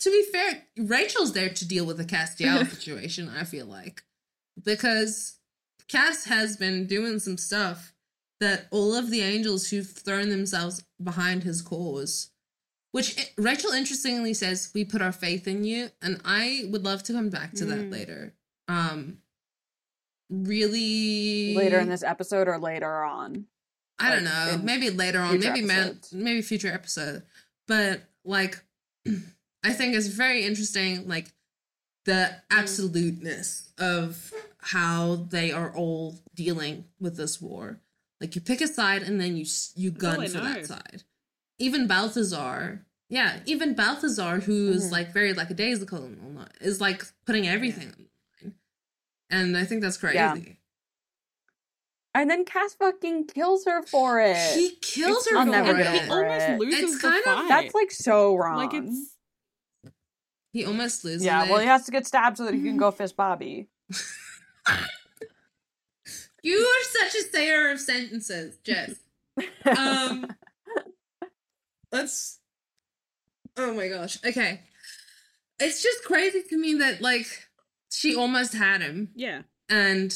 to 0.00 0.10
be 0.10 0.24
fair, 0.30 0.62
Rachel's 0.78 1.32
there 1.32 1.48
to 1.48 1.66
deal 1.66 1.86
with 1.86 1.96
the 1.96 2.04
Castiel 2.04 2.66
situation, 2.70 3.28
I 3.28 3.44
feel 3.44 3.66
like. 3.66 4.02
Because 4.62 5.38
Cass 5.88 6.26
has 6.26 6.56
been 6.56 6.86
doing 6.86 7.18
some 7.18 7.38
stuff 7.38 7.93
that 8.44 8.66
all 8.70 8.94
of 8.94 9.10
the 9.10 9.22
angels 9.22 9.68
who've 9.70 9.88
thrown 9.90 10.28
themselves 10.28 10.84
behind 11.02 11.42
his 11.42 11.62
cause, 11.62 12.30
which 12.92 13.32
Rachel 13.38 13.72
interestingly 13.72 14.34
says, 14.34 14.70
We 14.74 14.84
put 14.84 15.02
our 15.02 15.12
faith 15.12 15.48
in 15.48 15.64
you. 15.64 15.88
And 16.02 16.20
I 16.24 16.66
would 16.70 16.84
love 16.84 17.02
to 17.04 17.12
come 17.12 17.30
back 17.30 17.54
to 17.54 17.64
that 17.64 17.78
Mm. 17.78 17.90
later. 17.92 18.34
Um, 18.68 19.18
really. 20.30 21.54
Later 21.54 21.78
in 21.78 21.88
this 21.88 22.02
episode 22.02 22.48
or 22.48 22.58
later 22.58 23.02
on. 23.02 23.46
I 23.98 24.10
don't 24.10 24.24
know. 24.24 24.60
Maybe 24.62 24.90
later 24.90 25.20
on. 25.20 25.38
Maybe 25.40 25.62
man, 25.62 26.00
maybe 26.12 26.42
future 26.42 26.72
episode. 26.72 27.22
But 27.66 28.02
like, 28.24 28.62
I 29.64 29.72
think 29.72 29.94
it's 29.94 30.08
very 30.08 30.44
interesting. 30.44 31.08
Like 31.08 31.32
the 32.04 32.34
absoluteness 32.50 33.70
of 33.78 34.32
how 34.58 35.16
they 35.30 35.52
are 35.52 35.74
all 35.74 36.18
dealing 36.34 36.84
with 37.00 37.16
this 37.16 37.40
war. 37.40 37.80
Like 38.20 38.34
you 38.34 38.40
pick 38.40 38.60
a 38.60 38.68
side 38.68 39.02
and 39.02 39.20
then 39.20 39.36
you 39.36 39.44
you 39.74 39.90
gun 39.90 40.20
I 40.20 40.28
for 40.28 40.38
know. 40.38 40.44
that 40.44 40.66
side. 40.66 41.02
Even 41.58 41.86
Balthazar, 41.86 42.84
yeah, 43.08 43.40
even 43.46 43.74
Balthazar, 43.74 44.40
who 44.40 44.70
is 44.70 44.88
Mhm. 44.88 44.92
like 44.92 45.12
very 45.12 45.32
lackadaisical 45.34 46.04
and 46.04 46.20
all 46.20 46.42
that, 46.44 46.56
is 46.60 46.80
like 46.80 47.04
putting 47.26 47.46
everything 47.46 47.88
on 47.88 47.94
the 47.98 48.46
line. 48.46 48.54
And 49.30 49.56
I 49.56 49.64
think 49.64 49.82
that's 49.82 49.96
crazy. 49.96 50.16
Yeah. 50.16 50.36
And 52.16 52.30
then 52.30 52.44
Cass 52.44 52.74
fucking 52.74 53.26
kills 53.26 53.64
her 53.66 53.82
for 53.82 54.20
it. 54.20 54.36
He 54.54 54.76
kills 54.80 55.18
It's 55.26 55.30
her 55.30 55.38
I'll 55.38 55.44
for 55.46 55.50
never 55.50 55.78
it. 55.78 55.82
get 55.82 56.04
he 56.04 56.10
over 56.10 56.24
almost 56.28 56.60
loses 56.60 56.80
It's 56.94 57.02
the 57.02 57.08
kind 57.08 57.18
of- 57.18 57.24
fight. 57.24 57.48
That's 57.48 57.74
like 57.74 57.90
so 57.90 58.36
wrong. 58.36 58.56
like 58.56 58.72
it's 58.74 59.16
He 60.52 60.64
almost 60.64 61.04
loses. 61.04 61.24
yeah, 61.24 61.44
it. 61.44 61.50
well, 61.50 61.58
he 61.58 61.66
has 61.66 61.84
to 61.86 61.90
get 61.90 62.06
stabbed 62.06 62.36
so 62.36 62.44
that 62.44 62.54
he 62.54 62.62
can 62.62 62.76
go 62.76 62.90
fist 62.92 63.16
Bobby. 63.16 63.68
You 66.44 66.58
are 66.58 67.08
such 67.08 67.14
a 67.22 67.24
sayer 67.24 67.70
of 67.70 67.80
sentences, 67.80 68.58
Jess. 68.62 68.94
Um, 69.66 70.26
let's. 71.90 72.38
Oh 73.56 73.74
my 73.74 73.88
gosh. 73.88 74.18
Okay, 74.24 74.60
it's 75.58 75.82
just 75.82 76.04
crazy 76.04 76.42
to 76.50 76.56
me 76.56 76.74
that 76.74 77.00
like 77.00 77.26
she 77.90 78.14
almost 78.14 78.54
had 78.54 78.82
him, 78.82 79.08
yeah. 79.16 79.42
and 79.68 80.14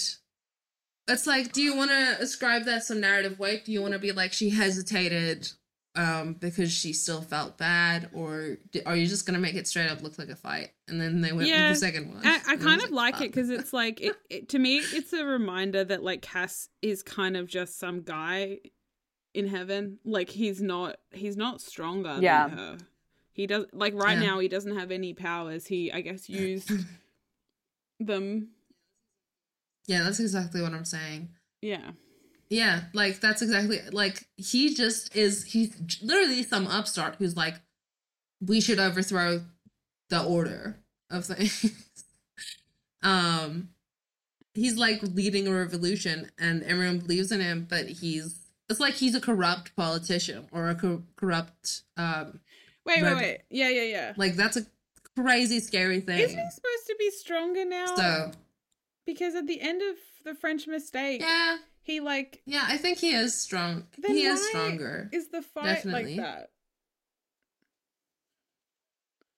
it's 1.09 1.27
like, 1.27 1.53
do 1.53 1.63
you 1.63 1.75
want 1.75 1.91
to 1.91 2.23
ascribe 2.23 2.65
that 2.67 2.85
some 2.85 3.01
narrative 3.01 3.39
weight? 3.39 3.65
Do 3.65 3.73
you 3.73 3.81
want 3.81 3.95
to 3.95 3.99
be 3.99 4.13
like 4.13 4.33
she 4.33 4.51
hesitated, 4.51 5.51
um, 5.99 6.35
because 6.35 6.73
she 6.73 6.93
still 6.95 7.21
felt 7.21 7.59
bad, 7.59 8.09
or 8.15 8.57
d- 8.73 8.83
are 8.87 8.97
you 8.97 9.07
just 9.07 9.27
gonna 9.27 9.39
make 9.39 9.55
it 9.57 9.67
straight 9.67 9.91
up 9.91 10.01
look 10.03 10.19
like 10.19 10.29
a 10.29 10.37
fight? 10.37 10.71
And 10.87 11.01
then 11.01 11.21
they 11.21 11.33
went 11.33 11.49
Yeah, 11.49 11.69
with 11.71 11.81
the 11.81 11.87
second 11.87 12.15
one. 12.15 12.25
I, 12.27 12.31
I 12.47 12.53
And 12.53 12.59
was 12.61 12.67
kind 12.67 12.83
of 12.83 12.91
like 12.91 13.15
fuck. 13.17 13.25
it 13.25 13.33
because 13.33 13.51
it's 13.51 13.73
like 13.73 14.01
it, 14.01 14.17
it 14.31 14.49
to 14.51 14.59
me 14.59 14.77
it's 14.79 15.13
a 15.13 15.25
reminder 15.25 15.85
that 15.85 16.03
like 16.03 16.23
Cass 16.23 16.69
is 16.83 17.03
kind 17.03 17.37
of 17.37 17.49
just 17.49 17.79
some 17.79 18.03
guy 18.03 18.59
in 19.35 19.47
heaven. 19.49 19.99
Like 20.05 20.31
he's 20.31 20.63
not 20.63 20.97
he's 21.13 21.37
not 21.37 21.61
stronger 21.61 22.19
Yeah. 22.21 22.49
than 22.49 22.59
her. 22.59 22.79
He 23.33 23.47
does 23.47 23.67
like 23.73 23.95
right 23.95 24.19
Yeah. 24.19 24.27
now 24.31 24.39
he 24.39 24.49
doesn't 24.49 24.77
have 24.79 24.91
any 24.91 25.13
powers. 25.15 25.67
He 25.67 25.91
I 25.93 26.01
guess 26.01 26.29
used 26.29 26.71
them. 28.01 28.49
Yeah, 29.87 30.03
that's 30.05 30.21
exactly 30.21 30.63
what 30.63 30.73
I'm 30.75 30.85
saying. 30.85 31.31
Yeah. 31.61 31.91
Yeah, 32.51 32.83
like 32.95 33.21
that's 33.21 33.43
exactly 33.43 33.81
like 33.93 34.27
he 34.37 34.75
just 34.75 35.15
is 35.15 35.45
he's 35.45 35.77
literally 36.03 36.43
some 36.43 36.67
upstart 36.67 37.17
who's 37.19 37.37
like 37.37 37.57
we 38.41 38.61
should 38.61 38.79
overthrow 38.79 39.43
the 40.09 40.23
order 40.23 40.77
of 41.11 41.27
things. 41.27 41.71
um 43.03 43.69
he's 44.55 44.77
like 44.77 45.01
leading 45.03 45.47
a 45.47 45.53
revolution 45.53 46.31
and 46.39 46.63
everyone 46.65 46.99
believes 46.99 47.31
in 47.31 47.41
him, 47.41 47.67
but 47.69 47.87
he's 47.89 48.41
it's 48.71 48.81
like 48.81 48.95
he's 48.95 49.15
a 49.15 49.21
corrupt 49.21 49.75
politician 49.77 50.47
or 50.53 50.69
a 50.71 50.75
co- 50.75 51.03
corrupt 51.17 51.83
um 51.97 52.41
Wait, 52.87 53.03
wait, 53.03 53.09
But- 53.11 53.17
wait. 53.19 53.41
Yeah, 53.51 53.69
yeah, 53.69 53.83
yeah. 53.83 54.13
like 54.17 54.35
that's 54.37 54.57
a 54.57 54.63
crazy 55.15 55.61
scary 55.61 56.01
thing. 56.01 56.19
Isn't 56.21 56.39
he 56.39 56.51
supposed 56.51 56.87
to 56.87 56.97
be 56.99 57.11
stronger 57.11 57.65
now? 57.67 57.95
So, 57.95 58.31
because 59.05 59.35
at 59.35 59.47
the 59.47 59.61
end 59.61 59.83
of 59.83 59.97
the 60.25 60.35
French 60.35 60.67
mistake, 60.67 61.21
yeah, 61.21 61.59
he 61.89 61.99
like 62.01 62.41
yeah, 62.47 62.65
I 62.69 62.77
think 62.77 62.99
he 62.99 63.11
is 63.11 63.35
strong. 63.35 63.87
then 63.99 64.15
he 64.15 64.25
is 64.25 64.41
stronger. 64.51 65.09
Is 65.13 65.29
the 65.31 65.43
fight 65.43 65.65
Definitely. 65.83 66.17
like 66.17 66.25
that? 66.25 66.51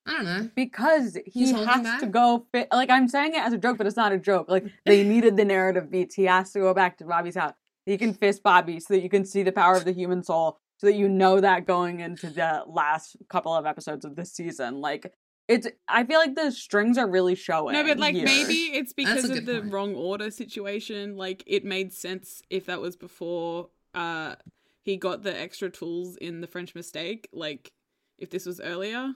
I 0.07 0.13
don't 0.17 0.25
know. 0.25 0.51
because 0.57 1.15
he 1.27 1.41
He's 1.41 1.51
has 1.53 1.83
back? 1.83 2.01
to 2.01 2.07
go 2.07 2.47
fit 2.53 2.69
like 2.73 2.91
i'm 2.91 3.07
saying 3.07 3.35
it 3.35 3.43
as 3.43 3.53
a 3.53 3.59
joke 3.59 3.77
but 3.79 3.87
it's 3.87 3.97
not 3.97 4.13
a 4.13 4.19
joke 4.19 4.47
like 4.49 4.65
they 4.87 5.05
needed 5.13 5.37
the 5.37 5.45
narrative 5.45 5.91
beats 5.91 6.15
he 6.15 6.25
has 6.25 6.51
to 6.53 6.59
go 6.59 6.73
back 6.75 6.97
to 6.99 7.05
bobby's 7.05 7.37
house 7.37 7.53
he 7.87 7.97
can 7.99 8.13
fist 8.15 8.43
bobby 8.43 8.81
so 8.81 8.95
that 8.95 9.03
you 9.03 9.09
can 9.11 9.25
see 9.25 9.43
the 9.43 9.53
power 9.53 9.75
of 9.77 9.85
the 9.85 9.93
human 9.93 10.23
soul 10.25 10.59
so 10.79 10.87
that 10.87 10.95
you 10.97 11.09
know 11.09 11.39
that 11.41 11.67
going 11.67 12.01
into 12.01 12.31
the 12.31 12.65
last 12.67 13.17
couple 13.29 13.55
of 13.55 13.67
episodes 13.67 14.05
of 14.05 14.17
this 14.17 14.33
season 14.33 14.81
like 14.81 15.13
it's 15.51 15.67
i 15.89 16.05
feel 16.05 16.19
like 16.19 16.35
the 16.37 16.51
strings 16.51 16.97
are 16.97 17.09
really 17.09 17.35
showing 17.35 17.75
No, 17.75 17.83
but 17.85 17.99
like 17.99 18.15
here. 18.15 18.25
maybe 18.25 18.55
it's 18.79 18.93
because 18.93 19.29
of 19.29 19.45
the 19.45 19.61
point. 19.61 19.73
wrong 19.73 19.95
order 19.95 20.31
situation. 20.31 21.17
Like 21.17 21.43
it 21.47 21.65
made 21.65 21.93
sense 21.93 22.43
if 22.49 22.67
that 22.67 22.81
was 22.81 22.97
before 22.97 23.69
uh 23.95 24.37
he 24.83 24.97
got 24.97 25.23
the 25.23 25.39
extra 25.39 25.69
tools 25.69 26.17
in 26.17 26.41
the 26.41 26.47
French 26.47 26.75
mistake. 26.75 27.29
Like 27.33 27.73
if 28.19 28.31
this 28.31 28.47
was 28.47 28.61
earlier. 28.61 29.13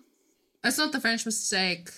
It's 0.63 0.77
not 0.79 0.93
the 0.93 1.01
French 1.01 1.25
mistake. 1.25 1.91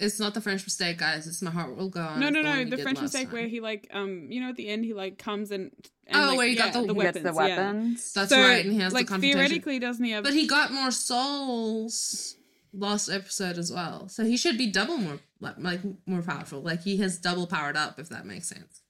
It's 0.00 0.20
not 0.20 0.32
the 0.34 0.40
French 0.40 0.64
mistake, 0.64 0.98
guys. 0.98 1.26
It's 1.26 1.42
my 1.42 1.50
heart 1.50 1.76
will 1.76 1.88
go 1.88 2.00
on. 2.00 2.20
no, 2.20 2.28
no, 2.30 2.40
no. 2.42 2.64
The 2.64 2.78
French 2.78 2.98
last 3.00 3.14
mistake 3.14 3.32
where 3.32 3.48
he 3.48 3.60
like 3.60 3.88
um 3.92 4.26
you 4.30 4.40
know 4.40 4.50
at 4.50 4.56
the 4.56 4.68
end 4.68 4.84
he 4.84 4.92
like 4.94 5.18
comes 5.18 5.50
and, 5.50 5.72
and 6.06 6.16
Oh, 6.16 6.28
like, 6.28 6.38
where 6.38 6.48
he 6.48 6.54
got 6.56 6.66
yeah, 6.74 6.82
the- 6.82 6.94
he 6.94 7.00
gets 7.00 7.18
the 7.18 7.24
yeah. 7.24 7.32
weapons 7.34 8.12
That's 8.12 8.30
so, 8.30 8.40
right, 8.40 8.64
and 8.64 8.72
he 8.72 8.78
has 8.80 8.92
like 8.92 9.06
the 9.06 9.12
confrontation. 9.12 9.38
theoretically 9.38 9.78
doesn't 9.80 10.04
he 10.04 10.10
have 10.12 10.22
But 10.24 10.34
he 10.34 10.46
got 10.46 10.72
more 10.72 10.90
souls 10.90 12.36
last 12.72 13.08
episode 13.08 13.58
as 13.58 13.72
well, 13.72 14.08
so 14.08 14.24
he 14.24 14.36
should 14.36 14.58
be 14.58 14.70
double 14.70 14.98
more 14.98 15.18
like, 15.40 15.56
like 15.58 15.80
more 16.06 16.22
powerful. 16.22 16.60
Like 16.60 16.82
he 16.82 16.96
has 16.98 17.18
double 17.18 17.46
powered 17.46 17.76
up, 17.76 17.98
if 17.98 18.08
that 18.08 18.26
makes 18.26 18.48
sense. 18.48 18.82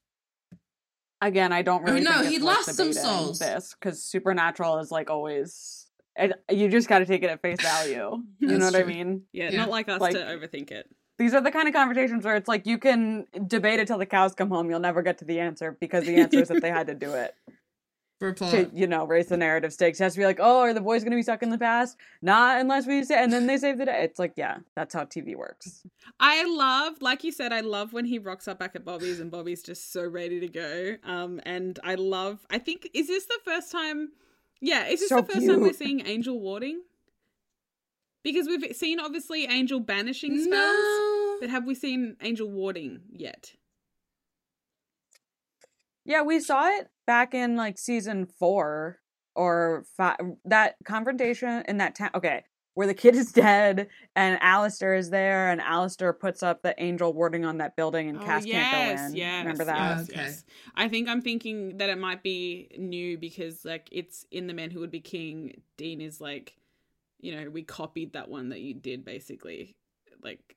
again 1.20 1.52
i 1.52 1.62
don't 1.62 1.82
oh, 1.82 1.92
really 1.92 2.02
no, 2.02 2.20
think 2.20 2.30
he 2.32 2.38
worth 2.38 2.44
lost 2.44 2.74
some 2.74 2.88
debating 2.88 3.02
souls. 3.02 3.38
this 3.40 3.74
because 3.74 4.02
supernatural 4.05 4.78
is 4.78 4.90
like 4.90 5.10
always 5.10 5.86
it, 6.16 6.32
you 6.50 6.68
just 6.68 6.88
got 6.88 7.00
to 7.00 7.06
take 7.06 7.22
it 7.22 7.30
at 7.30 7.42
face 7.42 7.60
value 7.60 8.22
you 8.38 8.48
know 8.48 8.59
That's 8.59 8.72
what 8.72 8.82
i 8.82 8.84
mean 8.84 9.22
yeah, 9.32 9.50
yeah, 9.50 9.56
not 9.56 9.68
like 9.70 9.88
us 9.88 10.00
like- 10.00 10.14
to 10.14 10.20
overthink 10.20 10.70
it. 10.70 10.88
These 11.18 11.34
are 11.34 11.40
the 11.40 11.50
kind 11.50 11.66
of 11.66 11.74
conversations 11.74 12.24
where 12.24 12.36
it's 12.36 12.46
like 12.46 12.64
you 12.64 12.78
can 12.78 13.26
debate 13.48 13.80
it 13.80 13.88
till 13.88 13.98
the 13.98 14.06
cows 14.06 14.36
come 14.36 14.50
home. 14.50 14.70
You'll 14.70 14.78
never 14.78 15.02
get 15.02 15.18
to 15.18 15.24
the 15.24 15.40
answer 15.40 15.76
because 15.80 16.05
the 16.05 16.14
answer 16.14 16.42
is 16.42 16.46
that 16.46 16.62
they 16.62 16.70
had 16.70 16.86
to 16.86 16.94
do 16.94 17.12
it 17.12 17.34
For 18.19 18.32
plot. 18.32 18.51
to, 18.51 18.70
you 18.74 18.89
know, 18.89 19.05
raise 19.07 19.28
the 19.28 19.36
narrative 19.36 19.73
stakes. 19.73 20.01
It 20.01 20.03
has 20.03 20.15
to 20.15 20.19
be 20.19 20.24
like, 20.24 20.39
oh, 20.40 20.59
are 20.61 20.74
the 20.74 20.81
boys 20.81 21.03
going 21.05 21.12
to 21.12 21.16
be 21.16 21.23
stuck 21.23 21.43
in 21.45 21.51
the 21.51 21.59
past? 21.59 21.97
Not 22.20 22.61
unless 22.61 22.85
we 22.85 23.05
say, 23.05 23.23
and 23.23 23.32
then 23.32 23.47
they 23.47 23.57
save 23.57 23.78
the 23.78 23.85
day. 23.85 24.03
It's 24.03 24.19
like, 24.19 24.32
yeah, 24.36 24.59
that's 24.74 24.93
how 24.93 25.05
TV 25.05 25.36
works. 25.36 25.85
I 26.19 26.45
love, 26.45 27.01
like 27.01 27.23
you 27.23 27.31
said, 27.31 27.53
I 27.53 27.61
love 27.61 27.93
when 27.93 28.05
he 28.07 28.19
rocks 28.19 28.49
up 28.49 28.59
back 28.59 28.74
at 28.74 28.85
Bobby's 28.85 29.20
and 29.20 29.31
Bobby's 29.31 29.62
just 29.62 29.93
so 29.93 30.05
ready 30.05 30.40
to 30.40 30.49
go. 30.49 30.97
Um, 31.05 31.40
and 31.47 31.78
I 31.85 31.95
love. 31.95 32.40
I 32.51 32.59
think 32.59 32.89
is 32.93 33.07
this 33.07 33.27
the 33.27 33.39
first 33.45 33.70
time? 33.70 34.09
Yeah, 34.61 34.86
is 34.89 34.99
this 34.99 35.11
So 35.11 35.20
the 35.20 35.32
first 35.32 35.47
time 35.47 35.61
we're 35.61 35.73
seeing 35.73 36.05
Angel 36.05 36.40
warding? 36.40 36.82
Because 38.24 38.49
we've 38.49 38.74
seen 38.74 38.99
obviously 38.99 39.45
Angel 39.47 39.78
banishing 39.78 40.36
spells, 40.43 40.53
No. 40.53 41.36
but 41.40 41.51
have 41.51 41.65
we 41.65 41.77
seen 41.77 42.16
Angel 42.20 42.51
warding 42.51 43.03
yet? 43.12 43.53
Yeah, 46.05 46.23
we 46.23 46.40
saw 46.40 46.66
it 46.69 46.90
back 47.09 47.35
in 47.35 47.56
like 47.56 47.78
season 47.78 48.26
four 48.26 49.01
or 49.35 49.85
five. 49.97 50.18
That 50.44 50.76
confrontation 50.85 51.64
in 51.66 51.78
that 51.78 51.97
town. 51.97 52.10
Okay, 52.14 52.44
where 52.74 52.86
the 52.86 52.94
kid 52.94 53.16
is 53.22 53.32
dead 53.32 53.89
and 54.14 54.39
Alastair 54.40 54.94
is 54.94 55.10
there, 55.10 55.51
and 55.51 55.60
Alastair 55.60 56.12
puts 56.12 56.44
up 56.44 56.62
the 56.62 56.80
angel 56.80 57.12
warding 57.12 57.44
on 57.44 57.59
that 57.59 57.74
building, 57.74 58.09
and 58.09 58.18
oh, 58.18 58.24
Cass 58.24 58.44
can't 58.44 58.72
go 58.72 58.93
in. 58.93 59.10
Oh, 59.10 59.16
yes, 59.16 59.43
Remember 59.43 59.64
that? 59.64 59.98
Yes, 59.98 60.10
Okay. 60.10 60.20
yes. 60.20 60.44
I 60.76 60.89
think 60.89 61.09
I'm 61.09 61.22
thinking 61.22 61.78
that 61.78 61.89
it 61.89 61.98
might 61.98 62.22
be 62.22 62.68
new 62.78 63.18
because 63.18 63.64
like 63.64 63.89
it's 63.90 64.24
in 64.30 64.47
the 64.47 64.55
Man 64.55 64.70
Who 64.70 64.80
Would 64.80 64.93
Be 64.93 65.01
King. 65.01 65.62
Dean 65.76 66.01
is 66.01 66.20
like, 66.20 66.55
you 67.20 67.35
know, 67.35 67.51
we 67.51 67.62
copied 67.62 68.12
that 68.12 68.28
one 68.28 68.51
that 68.51 68.60
you 68.60 68.74
did 68.74 69.05
basically, 69.05 69.74
like, 70.22 70.56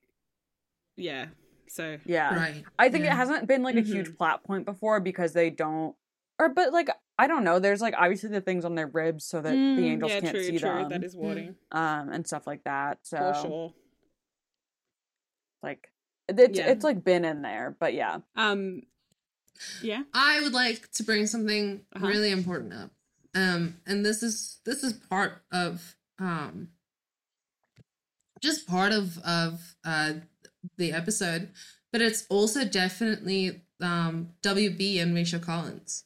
yeah. 0.95 1.27
So 1.69 1.97
Yeah, 2.05 2.35
Right. 2.35 2.63
I 2.77 2.89
think 2.89 3.05
yeah. 3.05 3.13
it 3.13 3.15
hasn't 3.15 3.47
been 3.47 3.63
like 3.63 3.77
a 3.77 3.81
huge 3.81 4.07
mm-hmm. 4.07 4.17
plot 4.17 4.43
point 4.43 4.65
before 4.65 4.99
because 4.99 5.31
they 5.31 5.49
don't, 5.49 5.95
or 6.41 6.49
but 6.49 6.73
like 6.73 6.89
I 7.17 7.27
don't 7.27 7.43
know. 7.43 7.59
There's 7.59 7.81
like 7.81 7.93
obviously 7.97 8.29
the 8.29 8.41
things 8.41 8.65
on 8.65 8.75
their 8.75 8.87
ribs 8.87 9.25
so 9.25 9.41
that 9.41 9.51
the 9.53 9.57
Mm, 9.57 9.91
angels 9.93 10.11
yeah, 10.11 10.19
can't 10.21 10.35
true, 10.35 10.43
see 10.43 10.57
true. 10.57 10.69
them, 10.69 10.89
That 10.89 11.03
is 11.03 11.15
warding 11.15 11.55
um, 11.71 12.09
and 12.11 12.25
stuff 12.25 12.47
like 12.47 12.63
that. 12.63 12.99
So 13.03 13.17
for 13.17 13.33
sure. 13.33 13.73
like 15.63 15.91
it's 16.27 16.57
Yeah. 16.59 16.67
it's 16.71 16.83
like 16.83 17.03
been 17.03 17.25
in 17.25 17.41
there, 17.41 17.75
but 17.79 17.93
yeah. 17.93 18.19
Um, 18.35 18.81
yeah. 19.81 20.03
I 20.13 20.41
would 20.41 20.53
like 20.53 20.91
to 20.93 21.03
bring 21.03 21.27
something 21.27 21.81
Uh-huh. 21.95 22.07
really 22.07 22.31
important 22.31 22.73
up. 22.73 22.91
Um, 23.35 23.77
and 23.85 24.03
this 24.05 24.23
is 24.23 24.59
this 24.65 24.83
is 24.83 24.93
part 24.93 25.43
of 25.51 25.95
um 26.19 26.69
just 28.41 28.67
part 28.67 28.91
of 28.91 29.17
of 29.19 29.75
uh 29.85 30.13
the 30.77 30.91
episode, 30.91 31.49
but 31.91 32.01
it's 32.01 32.25
also 32.29 32.65
definitely 32.65 33.61
um 33.79 34.29
WB 34.41 34.99
and 35.01 35.13
Misha 35.13 35.39
Collins. 35.39 36.05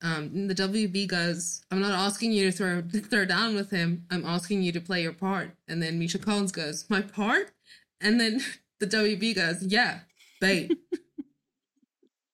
Um, 0.00 0.46
the 0.46 0.54
WB 0.54 1.08
goes, 1.08 1.62
I'm 1.70 1.80
not 1.80 1.92
asking 1.92 2.32
you 2.32 2.50
to 2.50 2.56
throw 2.56 2.82
throw 3.10 3.24
down 3.24 3.54
with 3.54 3.70
him. 3.70 4.04
I'm 4.10 4.24
asking 4.24 4.62
you 4.62 4.72
to 4.72 4.80
play 4.80 5.02
your 5.02 5.12
part. 5.12 5.50
And 5.66 5.82
then 5.82 5.98
Misha 5.98 6.18
Collins 6.18 6.52
goes, 6.52 6.86
My 6.88 7.00
part? 7.00 7.52
And 8.00 8.20
then 8.20 8.40
the 8.80 8.86
WB 8.86 9.34
goes, 9.34 9.62
Yeah, 9.62 10.00
bait. 10.40 10.72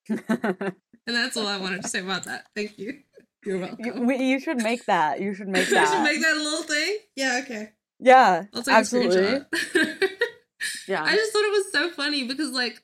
And 1.07 1.15
that's 1.15 1.37
all 1.37 1.47
I 1.47 1.59
wanted 1.59 1.83
to 1.83 1.89
say 1.89 2.01
about 2.01 2.25
that. 2.25 2.47
Thank 2.57 2.79
you. 2.79 3.01
You're 3.45 3.57
you, 3.57 3.63
welcome. 3.63 4.07
we, 4.07 4.17
you 4.17 4.41
should 4.41 4.63
make 4.63 4.87
that. 4.87 5.21
You 5.21 5.35
should 5.35 5.49
make 5.49 5.69
I 5.69 5.71
that. 5.73 5.89
should 5.89 6.03
make 6.03 6.23
that 6.23 6.35
a 6.35 6.43
little 6.43 6.63
thing. 6.63 6.97
Yeah, 7.15 7.41
okay. 7.43 7.73
yeah, 8.01 8.45
I'll 8.55 8.63
take 8.63 8.75
absolutely. 8.75 9.45
Yeah. 10.89 11.03
I 11.03 11.15
just 11.15 11.33
thought 11.33 11.45
it 11.45 11.53
was 11.53 11.73
so 11.73 11.91
funny 11.91 12.27
because 12.27 12.51
like 12.53 12.83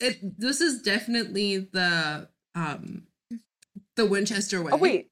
it 0.00 0.18
this 0.38 0.60
is 0.60 0.82
definitely 0.82 1.68
the 1.72 2.28
um 2.54 3.04
the 3.98 4.06
Winchester 4.06 4.60
oh, 4.60 4.62
way. 4.62 4.70
Oh 4.72 4.76
wait. 4.76 5.10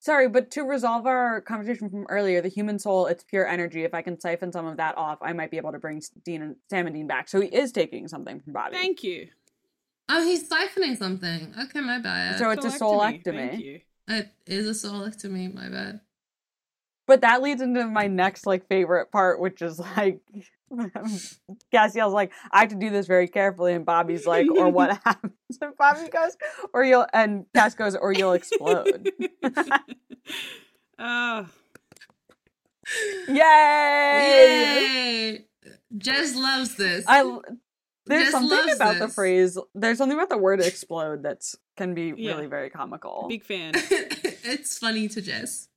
Sorry, 0.00 0.28
but 0.28 0.50
to 0.50 0.62
resolve 0.64 1.06
our 1.06 1.40
conversation 1.40 1.88
from 1.88 2.06
earlier, 2.08 2.40
the 2.40 2.48
human 2.48 2.80
soul, 2.80 3.06
it's 3.06 3.22
pure 3.22 3.46
energy. 3.46 3.84
If 3.84 3.94
I 3.94 4.02
can 4.02 4.18
siphon 4.18 4.50
some 4.50 4.66
of 4.66 4.76
that 4.78 4.98
off, 4.98 5.18
I 5.22 5.32
might 5.32 5.52
be 5.52 5.58
able 5.58 5.70
to 5.70 5.78
bring 5.78 6.02
Dean 6.24 6.42
and 6.42 6.56
Sam 6.68 6.88
and 6.88 6.96
Dean 6.96 7.06
back. 7.06 7.28
So 7.28 7.40
he 7.40 7.46
is 7.46 7.70
taking 7.70 8.08
something 8.08 8.40
from 8.40 8.52
Bobby. 8.52 8.76
Thank 8.76 9.04
you. 9.04 9.28
Oh, 10.08 10.24
he's 10.24 10.48
siphoning 10.48 10.98
something. 10.98 11.54
Okay, 11.56 11.80
my 11.80 12.00
bad. 12.00 12.38
So 12.38 12.50
it's 12.50 12.64
a 12.64 12.68
Solectomy. 12.68 13.22
soulectomy. 13.24 13.50
Thank 13.50 13.64
you. 13.64 13.80
it 14.08 14.28
is 14.44 14.84
a 14.84 14.88
soulectomy, 14.88 15.54
my 15.54 15.68
bad. 15.68 16.00
But 17.06 17.20
that 17.20 17.40
leads 17.40 17.62
into 17.62 17.86
my 17.86 18.08
next 18.08 18.44
like 18.44 18.66
favorite 18.66 19.12
part, 19.12 19.38
which 19.38 19.62
is 19.62 19.78
like 19.78 20.20
Castiel's 21.72 22.12
like, 22.14 22.32
I 22.50 22.60
have 22.60 22.68
to 22.70 22.74
do 22.76 22.90
this 22.90 23.06
very 23.06 23.28
carefully, 23.28 23.74
and 23.74 23.84
Bobby's 23.84 24.26
like, 24.26 24.46
or 24.50 24.68
what 24.68 24.98
happens? 25.04 25.32
And 25.60 25.76
Bobby 25.76 26.08
goes, 26.08 26.36
or 26.72 26.84
you'll 26.84 27.06
and 27.12 27.46
Cass 27.54 27.74
goes, 27.74 27.94
or 27.96 28.12
you'll 28.12 28.32
explode. 28.32 29.10
Oh, 30.98 31.46
Yay! 33.28 33.34
Yay! 35.34 35.44
Jess 35.96 36.34
loves 36.36 36.76
this. 36.76 37.04
I 37.08 37.22
there's 38.06 38.24
Jess 38.24 38.32
something 38.32 38.70
about 38.74 38.98
the 38.98 39.08
phrase. 39.08 39.58
There's 39.74 39.98
something 39.98 40.16
about 40.16 40.28
the 40.28 40.38
word 40.38 40.60
explode 40.60 41.22
that's 41.22 41.56
can 41.76 41.94
be 41.94 42.12
Yeah. 42.16 42.32
really 42.34 42.46
very 42.46 42.70
comical. 42.70 43.26
big 43.28 43.44
fan. 43.44 43.72
it's 43.74 44.78
funny 44.78 45.08
to 45.08 45.20
Jess. 45.20 45.68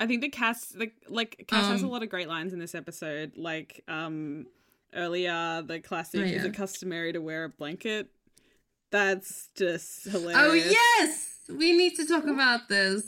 I 0.00 0.06
think 0.06 0.22
the 0.22 0.30
cast, 0.30 0.76
like, 0.78 0.94
like 1.08 1.44
Cass 1.46 1.68
has 1.68 1.82
a 1.82 1.84
Um, 1.84 1.92
lot 1.92 2.02
of 2.02 2.08
great 2.08 2.26
lines 2.26 2.52
in 2.52 2.58
this 2.58 2.74
episode. 2.74 3.36
Like, 3.36 3.84
um, 3.86 4.46
earlier 4.94 5.62
the 5.62 5.78
classic 5.80 6.20
Oh, 6.20 6.24
"Is 6.24 6.44
it 6.44 6.54
customary 6.54 7.12
to 7.12 7.20
wear 7.20 7.44
a 7.44 7.48
blanket?" 7.50 8.10
That's 8.90 9.50
just 9.54 10.04
hilarious. 10.06 10.74
Oh 10.76 10.98
yes, 10.98 11.38
we 11.48 11.76
need 11.76 11.94
to 11.96 12.06
talk 12.06 12.24
about 12.24 12.68
this. 12.68 13.04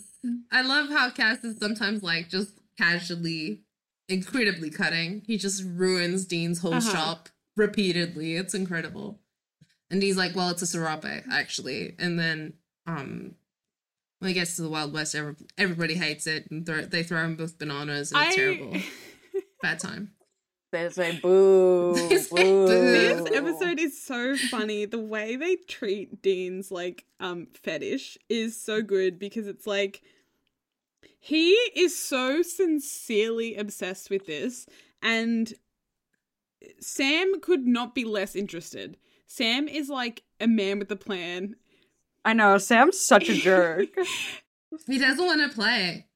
I 0.52 0.62
love 0.62 0.90
how 0.90 1.10
Cass 1.10 1.42
is 1.42 1.58
sometimes 1.58 2.02
like 2.02 2.28
just 2.28 2.52
casually, 2.78 3.62
incredibly 4.08 4.70
cutting. 4.70 5.22
He 5.26 5.38
just 5.38 5.64
ruins 5.64 6.24
Dean's 6.26 6.60
whole 6.60 6.74
Uh-huh. 6.74 6.92
shop 6.92 7.28
repeatedly. 7.56 8.36
It's 8.36 8.54
incredible. 8.54 9.18
And 9.90 10.02
he's 10.02 10.16
like, 10.16 10.36
"Well, 10.36 10.50
it's 10.50 10.62
a 10.62 10.66
serape, 10.66 11.24
actually." 11.30 11.94
And 11.98 12.18
then, 12.18 12.54
um, 12.86 13.34
when 14.22 14.28
he 14.28 14.34
gets 14.34 14.54
to 14.54 14.62
the 14.62 14.68
Wild 14.68 14.92
West, 14.92 15.16
every, 15.16 15.34
everybody 15.58 15.94
hates 15.94 16.28
it, 16.28 16.48
and 16.48 16.64
throw, 16.64 16.82
they 16.82 17.02
throw 17.02 17.24
him 17.24 17.36
with 17.36 17.58
bananas, 17.58 18.12
and 18.12 18.24
it's 18.24 18.36
terrible. 18.36 18.76
Bad 19.62 19.80
time. 19.80 20.12
They 20.70 20.88
say 20.90 21.18
boo, 21.18 21.92
They 22.08 22.18
say 22.18 22.44
boo. 22.44 22.66
boo. 22.68 22.68
This 22.68 23.36
episode 23.36 23.80
is 23.80 24.00
so 24.00 24.36
funny. 24.36 24.84
The 24.84 25.00
way 25.00 25.34
they 25.34 25.56
treat 25.56 26.22
Dean's 26.22 26.70
like 26.70 27.04
um 27.18 27.48
fetish 27.52 28.16
is 28.28 28.58
so 28.58 28.80
good 28.80 29.18
because 29.18 29.48
it's 29.48 29.66
like 29.66 30.02
he 31.18 31.50
is 31.74 31.98
so 31.98 32.42
sincerely 32.42 33.56
obsessed 33.56 34.08
with 34.08 34.26
this 34.26 34.66
and 35.02 35.52
Sam 36.80 37.40
could 37.40 37.66
not 37.66 37.94
be 37.94 38.04
less 38.04 38.34
interested. 38.36 38.96
Sam 39.26 39.66
is 39.68 39.88
like 39.88 40.22
a 40.40 40.46
man 40.46 40.78
with 40.78 40.90
a 40.90 40.96
plan. 40.96 41.56
I 42.24 42.32
know 42.34 42.58
Sam's 42.58 43.00
such 43.04 43.28
a 43.28 43.34
jerk. 43.34 43.88
He 44.86 44.98
doesn't 44.98 45.22
want 45.22 45.42
to 45.42 45.54
play. 45.54 46.06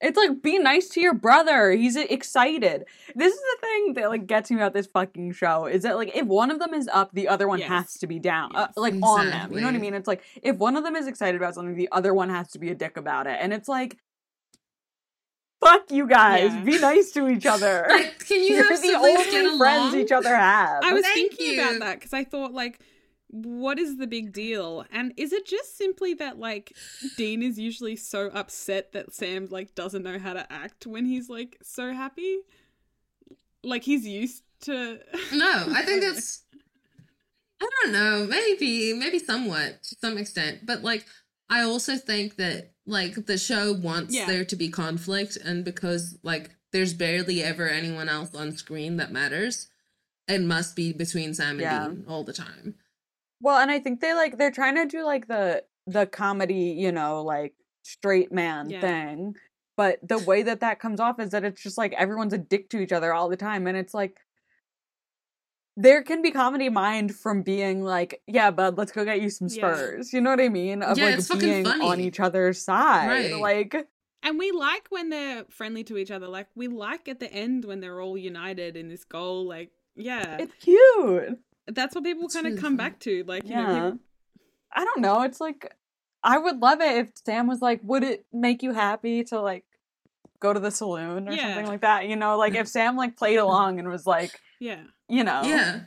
It's 0.00 0.16
like 0.16 0.40
be 0.40 0.58
nice 0.58 0.88
to 0.90 1.02
your 1.02 1.12
brother. 1.12 1.70
He's 1.72 1.96
excited. 1.96 2.86
This 3.14 3.34
is 3.34 3.38
the 3.38 3.58
thing 3.60 3.92
that 3.94 4.08
like 4.08 4.26
gets 4.26 4.50
me 4.50 4.56
about 4.56 4.72
this 4.72 4.86
fucking 4.86 5.32
show 5.32 5.66
is 5.66 5.82
that 5.82 5.96
like 5.96 6.16
if 6.16 6.26
one 6.26 6.50
of 6.50 6.58
them 6.60 6.72
is 6.72 6.88
up, 6.90 7.10
the 7.12 7.28
other 7.28 7.46
one 7.46 7.58
Yes. 7.58 7.68
has 7.68 7.94
to 7.98 8.06
be 8.06 8.18
down. 8.18 8.56
Uh, 8.56 8.68
Yes. 8.68 8.76
like 8.78 8.94
on 9.02 9.26
them. 9.26 9.52
You 9.52 9.60
know 9.60 9.66
what 9.66 9.74
I 9.74 9.78
mean? 9.78 9.92
It's 9.92 10.08
like 10.08 10.22
if 10.42 10.56
one 10.56 10.78
of 10.78 10.82
them 10.84 10.96
is 10.96 11.06
excited 11.06 11.38
about 11.38 11.54
something, 11.54 11.74
the 11.76 11.90
other 11.92 12.14
one 12.14 12.30
has 12.30 12.50
to 12.52 12.58
be 12.58 12.70
a 12.70 12.74
dick 12.74 12.96
about 12.96 13.26
it. 13.26 13.36
And 13.38 13.52
it's 13.52 13.68
like 13.68 13.98
fuck 15.62 15.90
you 15.90 16.06
guys. 16.06 16.52
Yeah. 16.54 16.64
Be 16.64 16.78
nice 16.78 17.10
to 17.12 17.28
each 17.28 17.44
other. 17.54 17.84
Like, 17.90 18.18
can 18.26 18.38
you 18.40 18.54
You're 18.54 18.62
have 18.72 18.80
the 18.80 18.88
siblings 18.88 19.34
only 19.34 19.58
friends 19.58 19.92
along? 19.92 20.00
each 20.00 20.12
other 20.12 20.34
have. 20.34 20.82
I 20.82 20.94
was 20.94 21.02
Thank 21.04 21.32
thinking 21.34 21.54
you. 21.56 21.60
about 21.62 21.80
that 21.80 21.94
because 22.00 22.14
I 22.14 22.24
thought 22.24 22.52
like 22.54 22.80
what 23.32 23.78
is 23.78 23.96
the 23.98 24.06
big 24.06 24.32
deal? 24.32 24.84
And 24.90 25.12
is 25.16 25.32
it 25.32 25.46
just 25.46 25.78
simply 25.78 26.14
that 26.14 26.38
like 26.38 26.76
Dean 27.16 27.42
is 27.42 27.58
usually 27.58 27.96
so 27.96 28.26
upset 28.34 28.92
that 28.92 29.14
Sam 29.14 29.46
like 29.50 29.74
doesn't 29.74 30.02
know 30.02 30.18
how 30.18 30.32
to 30.32 30.52
act 30.52 30.86
when 30.86 31.04
he's 31.06 31.28
like 31.28 31.56
so 31.62 31.92
happy? 31.92 32.38
Like 33.62 33.84
he's 33.84 34.06
used 34.06 34.42
to 34.62 34.98
No, 35.32 35.66
I 35.70 35.82
think 35.84 36.02
it's. 36.04 36.42
I 37.62 37.68
don't 37.82 37.92
know. 37.92 38.26
Maybe, 38.28 38.94
maybe 38.94 39.18
somewhat 39.18 39.82
to 39.84 39.96
some 40.00 40.16
extent, 40.16 40.60
but 40.64 40.82
like, 40.82 41.04
I 41.50 41.60
also 41.62 41.96
think 41.96 42.36
that 42.36 42.72
like 42.86 43.26
the 43.26 43.36
show 43.36 43.72
wants 43.74 44.14
Yeah. 44.14 44.26
there 44.26 44.44
to 44.46 44.56
be 44.56 44.70
conflict, 44.70 45.36
and 45.36 45.64
because 45.64 46.18
like 46.22 46.50
there's 46.72 46.94
barely 46.94 47.42
ever 47.42 47.68
anyone 47.68 48.08
else 48.08 48.34
on 48.34 48.52
screen 48.56 48.96
that 48.96 49.12
matters, 49.12 49.68
it 50.26 50.40
must 50.40 50.74
be 50.74 50.92
between 50.94 51.34
Sam 51.34 51.50
and 51.50 51.60
Yeah. 51.60 51.88
Dean 51.88 52.04
all 52.08 52.24
the 52.24 52.32
time. 52.32 52.76
Well, 53.40 53.58
and 53.58 53.70
I 53.70 53.78
think 53.78 54.00
they 54.00 54.14
like 54.14 54.36
they're 54.38 54.50
trying 54.50 54.76
to 54.76 54.86
do 54.86 55.04
like 55.04 55.26
the 55.28 55.64
the 55.86 56.06
comedy, 56.06 56.76
you 56.78 56.92
know, 56.92 57.22
like 57.22 57.54
straight 57.82 58.30
man 58.32 58.70
Yeah. 58.70 58.80
thing. 58.80 59.34
but 59.76 59.98
the 60.06 60.18
way 60.18 60.42
that 60.42 60.60
that 60.60 60.78
comes 60.78 61.00
off 61.00 61.18
is 61.18 61.30
that 61.30 61.42
it's 61.44 61.62
just 61.62 61.78
like 61.78 61.92
everyone's 61.94 62.34
a 62.34 62.38
dick 62.38 62.68
to 62.70 62.78
each 62.80 62.92
other 62.92 63.14
all 63.14 63.28
the 63.30 63.36
time 63.36 63.66
and 63.66 63.76
it's 63.78 63.94
like 63.94 64.18
there 65.76 66.02
can 66.02 66.20
be 66.20 66.30
comedy 66.30 66.68
mind 66.68 67.14
from 67.14 67.42
being 67.42 67.82
like 67.82 68.20
yeah 68.26 68.50
bud 68.50 68.76
let's 68.76 68.92
go 68.92 69.04
get 69.04 69.20
you 69.22 69.30
some 69.30 69.48
Yeah. 69.48 69.54
spurs 69.74 70.12
you 70.12 70.20
know 70.20 70.30
what 70.30 70.40
i 70.40 70.48
mean 70.48 70.82
of 70.82 70.98
Yeah, 70.98 71.16
like 71.16 71.40
being 71.40 71.66
on 71.66 72.00
each 72.00 72.20
other's 72.20 72.60
side 72.62 73.08
Right. 73.08 73.40
like 73.40 73.88
And 74.22 74.38
we 74.38 74.50
like 74.52 74.86
when 74.90 75.08
they're 75.08 75.44
friendly 75.48 75.82
to 75.84 75.96
each 75.96 76.10
other. 76.10 76.28
Like 76.28 76.48
we 76.54 76.68
like 76.68 77.08
at 77.08 77.20
the 77.20 77.32
end 77.32 77.64
when 77.64 77.80
they're 77.80 78.02
all 78.02 78.18
united 78.18 78.76
in 78.76 78.88
this 78.88 79.04
goal. 79.04 79.46
Like 79.48 79.70
yeah, 79.96 80.36
it's 80.40 80.54
cute 80.60 81.38
that's 81.68 81.94
what 81.94 82.04
people 82.04 82.28
kind 82.28 82.46
of 82.46 82.52
really 82.52 82.60
come 82.62 82.72
fun. 82.72 82.76
back 82.76 83.00
to. 83.00 83.24
Like 83.26 83.44
you 83.44 83.50
yeah 83.50 83.62
know, 83.66 83.90
people, 83.92 83.98
i 84.72 84.84
don't 84.84 85.00
know 85.00 85.22
it's 85.22 85.40
like 85.40 85.74
i 86.22 86.38
would 86.38 86.58
love 86.60 86.80
it 86.80 86.96
if 86.98 87.10
sam 87.24 87.46
was 87.48 87.60
like 87.60 87.80
would 87.82 88.02
it 88.04 88.24
make 88.32 88.62
you 88.62 88.72
happy 88.72 89.24
to 89.24 89.40
like 89.40 89.64
go 90.40 90.52
to 90.52 90.60
the 90.60 90.70
saloon 90.70 91.28
or 91.28 91.32
Yeah. 91.32 91.54
something 91.54 91.66
like 91.66 91.80
that 91.82 92.06
you 92.08 92.16
know 92.16 92.38
like 92.38 92.54
if 92.54 92.68
sam 92.68 92.96
like 92.96 93.16
played 93.16 93.36
along 93.38 93.78
and 93.78 93.88
was 93.88 94.06
like 94.06 94.38
yeah. 94.60 94.82
you 95.08 95.24
know 95.24 95.42
Yeah. 95.44 95.80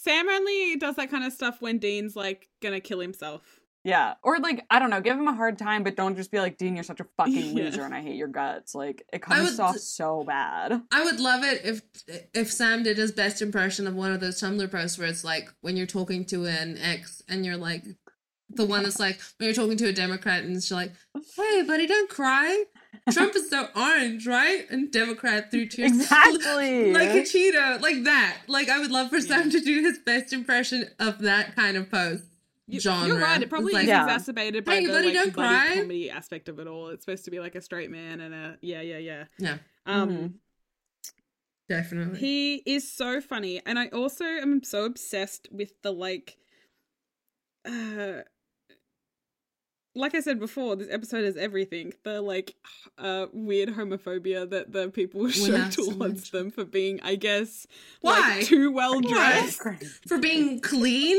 Sam 0.00 0.28
only 0.28 0.76
does 0.76 0.94
that 0.94 1.10
kind 1.10 1.24
of 1.24 1.32
stuff 1.32 1.56
when 1.60 1.78
Dean's 1.78 2.14
like 2.14 2.48
gonna 2.62 2.78
kill 2.80 3.00
himself. 3.00 3.57
Yeah. 3.84 4.14
Or 4.22 4.38
like, 4.38 4.64
I 4.70 4.78
don't 4.80 4.90
know, 4.90 5.00
give 5.00 5.16
him 5.16 5.28
a 5.28 5.34
hard 5.34 5.56
time, 5.58 5.82
but 5.84 5.96
don't 5.96 6.16
just 6.16 6.30
be 6.30 6.38
like, 6.40 6.58
Dean, 6.58 6.74
you're 6.74 6.84
such 6.84 7.00
a 7.00 7.04
fucking 7.16 7.56
Yeah. 7.56 7.64
loser 7.64 7.82
and 7.82 7.94
I 7.94 8.00
hate 8.02 8.16
your 8.16 8.28
guts. 8.28 8.74
Like 8.74 9.04
it 9.12 9.22
comes 9.22 9.52
would- 9.52 9.60
off 9.60 9.78
so 9.78 10.24
bad. 10.24 10.82
I 10.92 11.04
would 11.04 11.20
love 11.20 11.44
it 11.44 11.62
if 11.64 11.82
if 12.34 12.52
Sam 12.52 12.82
did 12.82 12.98
his 12.98 13.12
best 13.12 13.40
impression 13.40 13.86
of 13.86 13.94
one 13.94 14.12
of 14.12 14.20
those 14.20 14.40
Tumblr 14.40 14.70
posts 14.70 14.98
where 14.98 15.08
it's 15.08 15.24
like 15.24 15.48
when 15.60 15.76
you're 15.76 15.86
talking 15.86 16.24
to 16.26 16.44
an 16.46 16.76
ex 16.78 17.22
and 17.28 17.46
you're 17.46 17.56
like 17.56 17.84
the 18.50 18.64
one 18.66 18.82
that's 18.82 18.98
like 18.98 19.20
when 19.36 19.46
you're 19.46 19.54
talking 19.54 19.76
to 19.76 19.88
a 19.88 19.92
Democrat 19.92 20.42
and 20.42 20.54
she's 20.56 20.72
like, 20.72 20.92
"Hey, 21.36 21.62
buddy, 21.62 21.86
don't 21.86 22.08
cry. 22.08 22.64
Trump 23.10 23.36
is 23.36 23.50
so 23.50 23.68
orange, 23.76 24.26
right?" 24.26 24.64
And 24.70 24.90
Democrat 24.90 25.50
through 25.50 25.66
tears, 25.68 25.92
Exactly. 25.96 26.92
like 26.92 27.10
a 27.10 27.22
Cheeto, 27.22 27.80
like 27.82 28.04
that. 28.04 28.38
Like 28.48 28.68
I 28.70 28.78
would 28.78 28.90
love 28.90 29.10
for 29.10 29.20
Sam 29.20 29.50
to 29.50 29.60
do 29.60 29.82
his 29.82 29.98
best 29.98 30.32
impression 30.32 30.86
of 30.98 31.18
that 31.20 31.54
kind 31.56 31.76
of 31.76 31.90
post. 31.90 32.24
You, 32.70 32.80
genre. 32.80 33.08
You're 33.08 33.18
right. 33.18 33.42
It 33.42 33.48
probably 33.48 33.72
like, 33.72 33.84
is 33.84 33.88
Yeah. 33.88 34.04
exacerbated 34.04 34.64
by 34.64 34.74
Hey, 34.74 34.86
the 34.86 34.92
buddy, 34.92 35.14
like, 35.14 35.34
buddy 35.34 35.74
comedy 35.80 36.10
aspect 36.10 36.48
of 36.50 36.58
it 36.58 36.66
all. 36.66 36.88
It's 36.88 37.04
supposed 37.04 37.24
to 37.24 37.30
be 37.30 37.40
like 37.40 37.54
a 37.54 37.62
straight 37.62 37.90
man 37.90 38.20
and 38.20 38.34
a 38.34 38.58
yeah, 38.60 38.82
yeah, 38.82 38.98
yeah. 38.98 39.24
Yeah, 39.38 39.58
Um, 39.86 40.10
Mhm. 40.10 40.32
definitely. 41.68 42.18
he 42.18 42.56
is 42.66 42.90
so 42.92 43.20
funny, 43.22 43.62
and 43.64 43.78
I 43.78 43.88
also 43.88 44.24
am 44.24 44.62
so 44.62 44.84
obsessed 44.84 45.48
with 45.50 45.80
the 45.82 45.92
like, 45.92 46.36
uh, 47.64 48.22
like 49.94 50.14
I 50.14 50.20
said 50.20 50.38
before, 50.38 50.76
this 50.76 50.88
episode 50.90 51.24
is 51.24 51.36
everything. 51.36 51.92
The 52.04 52.20
like, 52.20 52.54
uh, 52.98 53.26
weird 53.32 53.70
homophobia 53.70 54.48
that 54.50 54.72
the 54.72 54.90
people 54.90 55.28
show 55.30 55.56
have 55.56 55.72
so 55.74 55.90
towards 55.90 56.20
much. 56.20 56.30
them 56.32 56.50
for 56.50 56.64
being, 56.64 57.00
I 57.02 57.14
guess, 57.16 57.66
Why? 58.02 58.18
like 58.36 58.44
too 58.46 58.70
well 58.70 59.00
dressed. 59.00 59.60
for 60.06 60.18
being 60.18 60.60
clean 60.60 61.18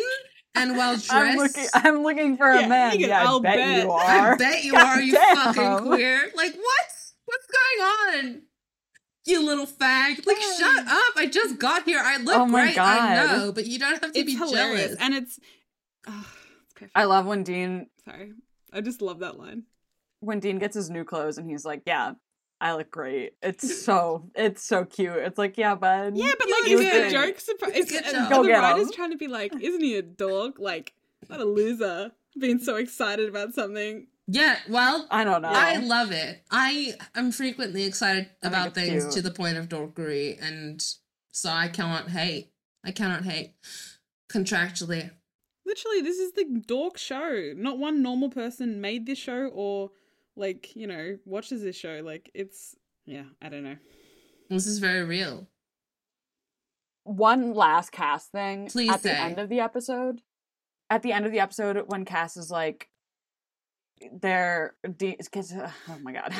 and 0.55 0.75
well 0.77 0.93
dressed. 0.97 1.11
I'm 1.11 1.37
looking 1.37 1.67
I'm 1.73 2.03
looking 2.03 2.37
for 2.37 2.51
Yeah, 2.51 2.65
a 2.65 2.69
man. 2.69 2.91
can- 2.91 3.01
Yeah, 3.01 3.21
I 3.21 3.25
I'll 3.25 3.39
bet, 3.39 3.55
bet. 3.55 3.85
you 3.85 3.91
I 3.91 4.19
are. 4.19 4.37
bet 4.37 4.63
you 4.63 4.71
God 4.73 4.97
are, 4.97 5.01
you 5.01 5.13
damn. 5.13 5.35
fucking 5.53 5.87
queer. 5.87 6.31
Like, 6.35 6.53
what? 6.55 6.85
What's 7.25 7.45
going 7.47 8.25
on? 8.25 8.41
You 9.25 9.45
little 9.45 9.67
fag. 9.67 10.23
Like, 10.25 10.37
shut 10.57 10.87
up. 10.87 11.13
I 11.15 11.27
just 11.31 11.59
got 11.59 11.83
here. 11.83 12.01
I 12.03 12.17
look 12.17 12.35
Oh 12.35 12.45
my 12.47 12.63
great. 12.65 12.79
I 12.79 13.15
God. 13.15 13.37
know, 13.37 13.51
but 13.51 13.67
you 13.67 13.77
don't 13.77 14.01
have 14.01 14.11
to 14.13 14.19
It's 14.19 14.25
be 14.25 14.35
hilarious, 14.35 14.81
jealous. 14.85 14.97
and 14.99 15.13
it's. 15.13 15.39
Oh, 16.07 16.25
it's 16.63 16.73
perfect. 16.73 16.91
I 16.95 17.03
love 17.03 17.25
when 17.27 17.43
Dean 17.43 17.87
Sorry, 18.05 18.31
I 18.73 18.81
just 18.81 19.01
love 19.01 19.19
that 19.19 19.37
line. 19.37 19.63
when 20.21 20.39
Dean 20.39 20.57
gets 20.57 20.75
his 20.75 20.89
new 20.89 21.03
clothes 21.03 21.37
and 21.37 21.47
he's 21.49 21.65
like, 21.65 21.83
Yeah, 21.85 22.13
I 22.61 22.73
look 22.75 22.91
great. 22.91 23.33
It's 23.41 23.81
so 23.85 24.29
it's 24.35 24.63
so 24.63 24.85
cute. 24.85 25.15
It's 25.15 25.37
like, 25.37 25.57
yeah, 25.57 25.75
bud. 25.75 26.17
Yeah, 26.17 26.31
but 26.37 26.47
like, 26.49 26.65
do 26.65 26.79
is 26.79 26.81
it. 26.81 27.03
the 27.05 27.11
joke 27.11 27.39
Surprise? 27.39 27.73
Good 27.89 28.05
Is 28.05 28.11
job. 28.11 28.25
are 28.25 28.29
Go 28.29 28.41
the 28.43 28.49
get 28.49 28.59
writers 28.61 28.87
'em. 28.87 28.93
trying 28.93 29.11
to 29.11 29.17
be 29.17 29.27
like, 29.27 29.53
isn't 29.61 29.81
he 29.81 29.95
a 29.95 30.01
dog? 30.01 30.59
Like, 30.59 30.93
what 31.27 31.39
a 31.39 31.45
loser, 31.45 32.11
being 32.37 32.59
so 32.59 32.75
excited 32.75 33.29
about 33.29 33.53
something. 33.53 34.07
yeah, 34.27 34.57
well, 34.69 35.07
I 35.09 35.23
don't 35.23 35.41
know. 35.41 35.49
I 35.51 35.77
love 35.77 36.11
it. 36.11 36.43
I 36.51 36.95
am 37.15 37.31
frequently 37.31 37.83
excited 37.85 38.29
I 38.43 38.47
about 38.47 38.75
things 38.75 39.03
cute. 39.03 39.11
to 39.13 39.21
the 39.21 39.31
point 39.31 39.57
of 39.57 39.69
dorkery, 39.69 40.37
and 40.41 40.83
so 41.31 41.49
I 41.49 41.67
cannot 41.69 42.09
hate. 42.09 42.51
I 42.83 42.91
cannot 42.91 43.23
hate 43.23 43.53
contractually. 44.31 45.11
Literally, 45.65 46.01
this 46.01 46.17
is 46.17 46.33
the 46.33 46.45
dork 46.65 46.97
show. 46.97 47.53
Not 47.55 47.77
one 47.77 48.01
normal 48.01 48.29
person 48.29 48.81
made 48.81 49.05
this 49.05 49.17
show 49.19 49.47
or 49.53 49.91
like 50.39 50.75
you 50.75 50.87
know 50.87 51.17
watches 51.25 51.61
this 51.61 51.75
show. 51.75 52.01
Like, 52.03 52.31
it's 52.33 52.75
yeah, 53.05 53.23
I 53.41 53.49
don't 53.49 53.63
know. 53.63 53.77
This 54.49 54.65
is 54.65 54.79
very 54.79 55.03
real. 55.03 55.47
one 57.03 57.53
last 57.53 57.91
cast 57.91 58.31
thing 58.31 58.67
Please 58.67 58.91
at 58.91 59.03
the 59.03 59.15
end 59.15 59.39
of 59.39 59.49
the 59.49 59.59
episode. 59.59 60.21
At 60.89 61.03
the 61.03 61.11
end 61.11 61.25
of 61.25 61.31
the 61.31 61.39
episode, 61.39 61.83
when 61.87 62.03
Cass 62.03 62.35
is 62.35 62.49
like, 62.49 62.89
they're 64.11 64.73
Dean, 64.97 65.17
cause, 65.31 65.53
uh, 65.53 65.69
oh 65.87 65.97
my 66.01 66.13
god, 66.13 66.33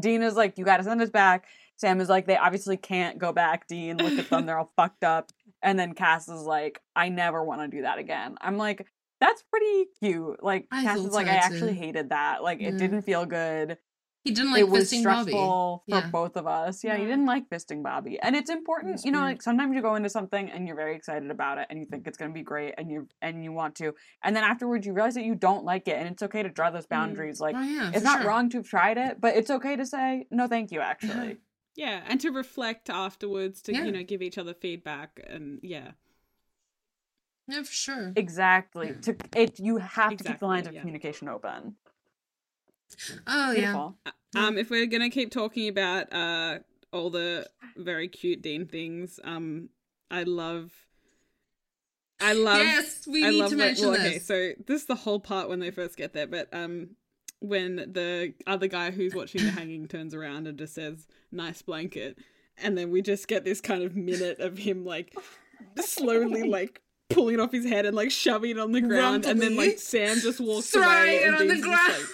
Dean 0.00 0.22
is 0.22 0.36
like, 0.36 0.58
you 0.58 0.64
gotta 0.64 0.84
send 0.84 1.02
us 1.02 1.10
back. 1.10 1.46
Sam 1.76 2.00
is 2.00 2.08
like, 2.08 2.26
they 2.26 2.36
obviously 2.36 2.76
can't 2.76 3.18
go 3.18 3.32
back. 3.32 3.66
Dean, 3.66 3.96
look 3.96 4.18
at 4.18 4.30
them, 4.30 4.46
they're 4.46 4.58
all 4.58 4.72
fucked 4.76 5.02
up. 5.02 5.32
And 5.62 5.78
then 5.78 5.94
Cass 5.94 6.28
is 6.28 6.42
like, 6.42 6.80
I 6.94 7.08
never 7.08 7.42
want 7.42 7.62
to 7.62 7.68
do 7.68 7.82
that 7.82 7.98
again. 7.98 8.36
I'm 8.40 8.58
like, 8.58 8.86
that's 9.20 9.42
pretty 9.50 9.86
cute. 10.02 10.42
Like 10.42 10.66
I 10.70 10.82
Cass 10.82 10.98
is 10.98 11.12
like, 11.14 11.26
I 11.26 11.36
actually 11.36 11.74
too. 11.74 11.80
hated 11.80 12.10
that. 12.10 12.42
Like 12.42 12.60
it 12.60 12.76
didn't 12.78 13.02
feel 13.02 13.24
good 13.26 13.78
He 14.24 14.32
didn't 14.32 14.50
like 14.50 14.60
it 14.60 14.68
was 14.68 14.90
fisting 14.90 15.04
Bobby. 15.04 15.30
stressful 15.30 15.84
for 15.88 15.96
Yeah. 15.98 16.10
both 16.10 16.36
of 16.36 16.48
us. 16.48 16.82
Yeah, 16.82 16.96
he 16.96 17.04
didn't 17.04 17.26
like 17.26 17.48
fisting 17.48 17.82
Bobby, 17.84 18.18
and 18.20 18.34
it's 18.34 18.50
important. 18.50 19.04
You 19.04 19.12
know, 19.12 19.20
like 19.20 19.40
sometimes 19.40 19.74
you 19.76 19.82
go 19.82 19.94
into 19.94 20.08
something 20.10 20.50
and 20.50 20.66
you're 20.66 20.74
very 20.74 20.96
excited 20.96 21.30
about 21.30 21.58
it, 21.58 21.68
and 21.70 21.78
you 21.78 21.86
think 21.86 22.08
it's 22.08 22.18
going 22.18 22.32
to 22.32 22.34
be 22.34 22.42
great, 22.42 22.74
and 22.76 22.90
you 22.90 23.06
and 23.22 23.44
you 23.44 23.52
want 23.52 23.76
to, 23.76 23.94
and 24.24 24.34
then 24.34 24.42
afterwards 24.42 24.84
you 24.84 24.92
realize 24.92 25.14
that 25.14 25.24
you 25.24 25.36
don't 25.36 25.64
like 25.64 25.86
it, 25.86 25.96
and 25.96 26.08
it's 26.08 26.24
okay 26.24 26.42
to 26.42 26.48
draw 26.48 26.70
those 26.70 26.86
mm. 26.86 26.90
boundaries. 26.96 27.38
Like 27.40 27.54
oh 27.56 27.62
yeah, 27.62 27.92
it's 27.94 28.02
not 28.02 28.18
sure. 28.22 28.28
wrong 28.28 28.50
to 28.50 28.56
have 28.58 28.66
tried 28.68 28.98
it, 28.98 29.20
but 29.20 29.36
it's 29.36 29.48
okay 29.50 29.76
to 29.76 29.86
say 29.86 30.26
no, 30.32 30.48
thank 30.48 30.72
you. 30.72 30.80
Uh-huh. 30.80 30.90
Actually, 30.90 31.36
Yeah, 31.76 32.02
and 32.08 32.20
to 32.22 32.30
reflect 32.32 32.90
afterwards 32.90 33.62
to 33.62 33.72
Yeah. 33.72 33.84
you 33.84 33.92
know 33.92 34.02
give 34.02 34.22
each 34.22 34.38
other 34.38 34.54
feedback 34.54 35.20
and 35.24 35.60
yeah. 35.62 35.92
Yeah, 37.48 37.62
for 37.62 37.72
sure. 37.72 38.12
exactly. 38.16 38.94
To 39.02 39.16
it, 39.36 39.58
you 39.60 39.76
have 39.78 40.16
to 40.16 40.24
keep 40.24 40.38
the 40.38 40.46
lines 40.46 40.66
Exactly, 40.66 40.68
of 40.68 40.74
yeah. 40.74 40.80
communication 40.80 41.28
open. 41.28 41.76
Oh 43.26 43.52
yeah. 43.52 43.90
Um, 44.34 44.58
if 44.58 44.70
we're 44.70 44.86
gonna 44.86 45.10
keep 45.10 45.30
talking 45.30 45.68
about 45.68 46.12
uh 46.12 46.58
all 46.92 47.10
the 47.10 47.46
very 47.76 48.08
cute 48.08 48.42
Dean 48.42 48.66
things, 48.66 49.20
um, 49.24 49.68
I 50.10 50.22
love, 50.22 50.72
I 52.20 52.32
love, 52.32 52.58
yes, 52.58 53.06
we 53.06 53.24
I 53.24 53.30
need 53.30 53.38
love 53.40 53.50
to 53.50 53.56
mention 53.56 53.86
well, 53.86 53.94
okay, 53.94 54.14
this. 54.14 54.26
so 54.26 54.52
this 54.66 54.82
is 54.82 54.86
the 54.86 54.94
whole 54.94 55.20
part 55.20 55.48
when 55.48 55.58
they 55.60 55.70
first 55.70 55.96
get 55.96 56.12
there, 56.12 56.26
but 56.26 56.48
um, 56.52 56.90
when 57.40 57.76
the 57.76 58.34
other 58.46 58.66
guy 58.66 58.90
who's 58.90 59.14
watching 59.14 59.44
the 59.44 59.50
hanging 59.50 59.88
turns 59.88 60.14
around 60.14 60.46
and 60.46 60.58
just 60.58 60.74
says 60.74 61.06
"nice 61.32 61.60
blanket," 61.62 62.18
and 62.58 62.76
then 62.78 62.90
we 62.90 63.02
just 63.02 63.28
get 63.28 63.44
this 63.44 63.60
kind 63.60 63.82
of 63.82 63.94
minute 63.96 64.38
of 64.40 64.58
him 64.58 64.84
like 64.84 65.14
slowly 65.80 66.44
like 66.44 66.80
pulling 67.08 67.34
it 67.34 67.40
off 67.40 67.52
his 67.52 67.64
head 67.66 67.86
and 67.86 67.94
like 67.96 68.10
shoving 68.10 68.52
it 68.52 68.58
on 68.58 68.72
the 68.72 68.80
ground, 68.80 69.24
and 69.24 69.40
then 69.40 69.56
like 69.56 69.78
Sam 69.78 70.18
just 70.18 70.40
walks 70.40 70.70
Throwing 70.70 70.88
away 70.88 71.16
it 71.16 71.26
and 71.26 71.36
on 71.36 71.46
the 71.46 71.54
Dean's 71.54 71.66
just, 71.66 71.86
ground. 71.86 72.08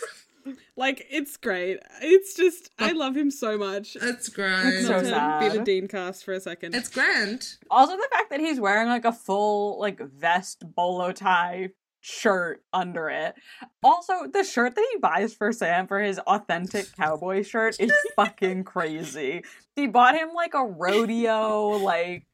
like, 0.47 0.56
like 0.77 1.06
it's 1.10 1.36
great. 1.36 1.78
It's 2.01 2.35
just 2.35 2.70
I 2.78 2.93
love 2.93 3.16
him 3.16 3.31
so 3.31 3.56
much. 3.59 3.94
That's 4.01 4.28
great. 4.28 4.60
It's 4.66 4.86
so 4.86 5.01
Not 5.01 5.40
to 5.40 5.51
be 5.51 5.59
the. 5.59 5.64
Dean 5.64 5.89
cast 5.89 6.24
for 6.24 6.32
a 6.35 6.40
second. 6.40 6.74
It's 6.74 6.89
grand. 6.89 7.47
Also, 7.70 7.97
the 7.97 8.09
fact 8.10 8.31
that 8.31 8.40
he's 8.40 8.60
wearing 8.60 8.89
like 8.89 9.05
a 9.05 9.12
full 9.12 9.78
like 9.81 10.01
vest 10.01 10.64
bolo 10.74 11.12
tie 11.12 11.70
shirt 12.05 12.62
under 12.73 13.09
it. 13.09 13.35
Also, 13.82 14.27
the 14.32 14.43
shirt 14.43 14.74
that 14.74 14.86
he 14.93 14.98
buys 14.98 15.32
for 15.35 15.52
Sam 15.52 15.86
for 15.86 16.01
his 16.01 16.19
authentic 16.19 16.94
cowboy 16.97 17.43
shirt 17.44 17.77
is 17.81 17.93
fucking 18.16 18.64
crazy. 18.64 19.44
He 19.77 19.86
bought 19.86 20.16
him 20.16 20.31
like 20.35 20.55
a 20.55 20.64
rodeo 20.66 21.69
like 21.78 22.27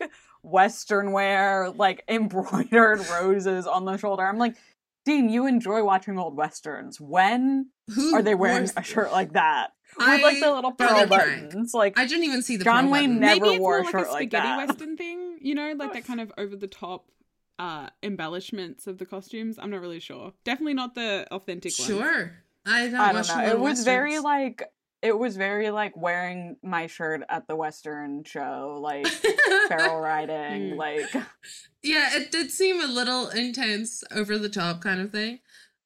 western 0.42 1.12
wear 1.12 1.70
like 1.70 2.04
embroidered 2.08 3.00
roses 3.10 3.66
on 3.66 3.84
the 3.84 3.96
shoulder. 3.96 4.24
I'm 4.24 4.38
like, 4.38 4.56
Dean, 5.04 5.28
you 5.28 5.46
enjoy 5.46 5.82
watching 5.84 6.18
old 6.18 6.36
westerns. 6.36 7.00
When 7.00 7.70
Who 7.94 8.14
are 8.14 8.22
they 8.22 8.34
wearing 8.34 8.58
wears- 8.58 8.74
a 8.76 8.82
shirt 8.82 9.12
like 9.12 9.32
that? 9.32 9.68
With 9.96 10.06
I 10.06 10.22
like 10.22 10.40
the 10.40 10.52
little 10.52 10.72
brother 10.72 11.06
pearl 11.06 11.18
buttons. 11.18 11.72
Like 11.72 11.98
I 11.98 12.04
didn't 12.06 12.24
even 12.24 12.42
see 12.42 12.56
the 12.56 12.64
John 12.64 12.90
Wayne 12.90 13.18
button. 13.18 13.20
never 13.20 13.40
Maybe 13.40 13.54
it's 13.54 13.60
wore 13.60 13.80
more 13.80 13.80
a 13.80 13.84
like 13.84 13.92
shirt 13.92 14.08
a 14.08 14.12
like 14.12 14.22
spaghetti 14.24 14.48
that. 14.48 14.68
western 14.68 14.96
thing, 14.98 15.38
you 15.40 15.54
know, 15.54 15.72
like 15.76 15.94
that 15.94 16.04
kind 16.04 16.20
of 16.20 16.30
over 16.36 16.54
the 16.56 16.66
top 16.66 17.10
uh 17.58 17.88
embellishments 18.02 18.86
of 18.86 18.98
the 18.98 19.06
costumes. 19.06 19.58
I'm 19.58 19.70
not 19.70 19.80
really 19.80 19.98
sure. 20.00 20.34
Definitely 20.44 20.74
not 20.74 20.94
the 20.94 21.26
authentic 21.30 21.72
one. 21.78 21.88
Sure. 21.88 22.32
I 22.66 22.88
don't, 22.88 22.94
I 22.96 23.12
don't 23.12 23.28
know. 23.28 23.44
It 23.46 23.54
of 23.54 23.60
was 23.60 23.82
very 23.82 24.18
like 24.18 24.62
it 25.02 25.16
was 25.16 25.36
very 25.36 25.70
like 25.70 25.96
wearing 25.96 26.56
my 26.62 26.86
shirt 26.88 27.22
at 27.28 27.46
the 27.46 27.54
Western 27.56 28.24
show, 28.24 28.78
like 28.80 29.06
barrel 29.68 30.00
riding, 30.00 30.72
Mm. 30.72 30.76
like 30.76 31.12
yeah, 31.82 32.16
it 32.16 32.30
did 32.32 32.50
seem 32.50 32.80
a 32.82 32.86
little 32.86 33.28
intense, 33.28 34.02
over 34.10 34.38
the 34.38 34.48
top 34.48 34.80
kind 34.80 35.00
of 35.00 35.10
thing. 35.12 35.38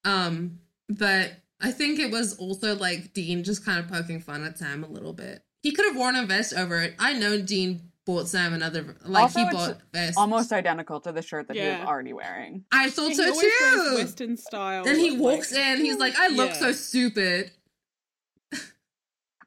Um, 0.05 0.59
but 0.89 1.33
I 1.61 1.71
think 1.71 1.99
it 1.99 2.11
was 2.11 2.37
also 2.39 2.75
like 2.75 3.13
Dean 3.13 3.45
just 3.45 3.65
kind 3.65 3.79
of 3.79 3.89
poking 3.89 4.21
fun 4.21 4.45
at 4.45 4.59
Sam 4.59 4.83
a 4.85 4.89
little 4.89 5.13
bit. 5.13 5.43
He 5.63 5.73
could 5.73 5.85
have 5.87 5.97
worn 5.97 6.17
a 6.17 6.27
vest 6.27 6.55
over 6.57 6.81
it. 6.81 6.95
I 6.99 7.13
know 7.13 7.41
Dean 7.41 7.83
bought 8.05 8.27
Sam 8.29 8.53
another 8.53 8.97
like 9.05 9.23
Also, 9.25 9.39
he 9.45 9.51
bought 9.53 9.79
vest. 9.93 10.19
Almost 10.19 10.53
identical 10.53 10.99
to 11.01 11.13
the 11.13 11.23
shirt 11.23 11.47
that 11.49 11.57
he 11.57 11.63
was 11.63 11.87
already 11.87 12.13
wearing. 12.13 12.65
I 12.73 12.91
thought 12.91 13.11
he 13.11 13.15
so 13.15 13.31
always 13.31 13.37
wears 13.61 13.89
too. 13.91 13.95
Western 13.99 14.37
style. 14.37 14.83
Then 14.85 14.99
he 14.99 15.11
like- 15.13 15.21
walks 15.21 15.53
in. 15.53 15.79
He's 15.85 15.99
like, 15.99 16.15
I 16.19 16.29
look 16.29 16.49
Yeah. 16.51 16.59
so 16.59 16.73
stupid. 16.73 17.53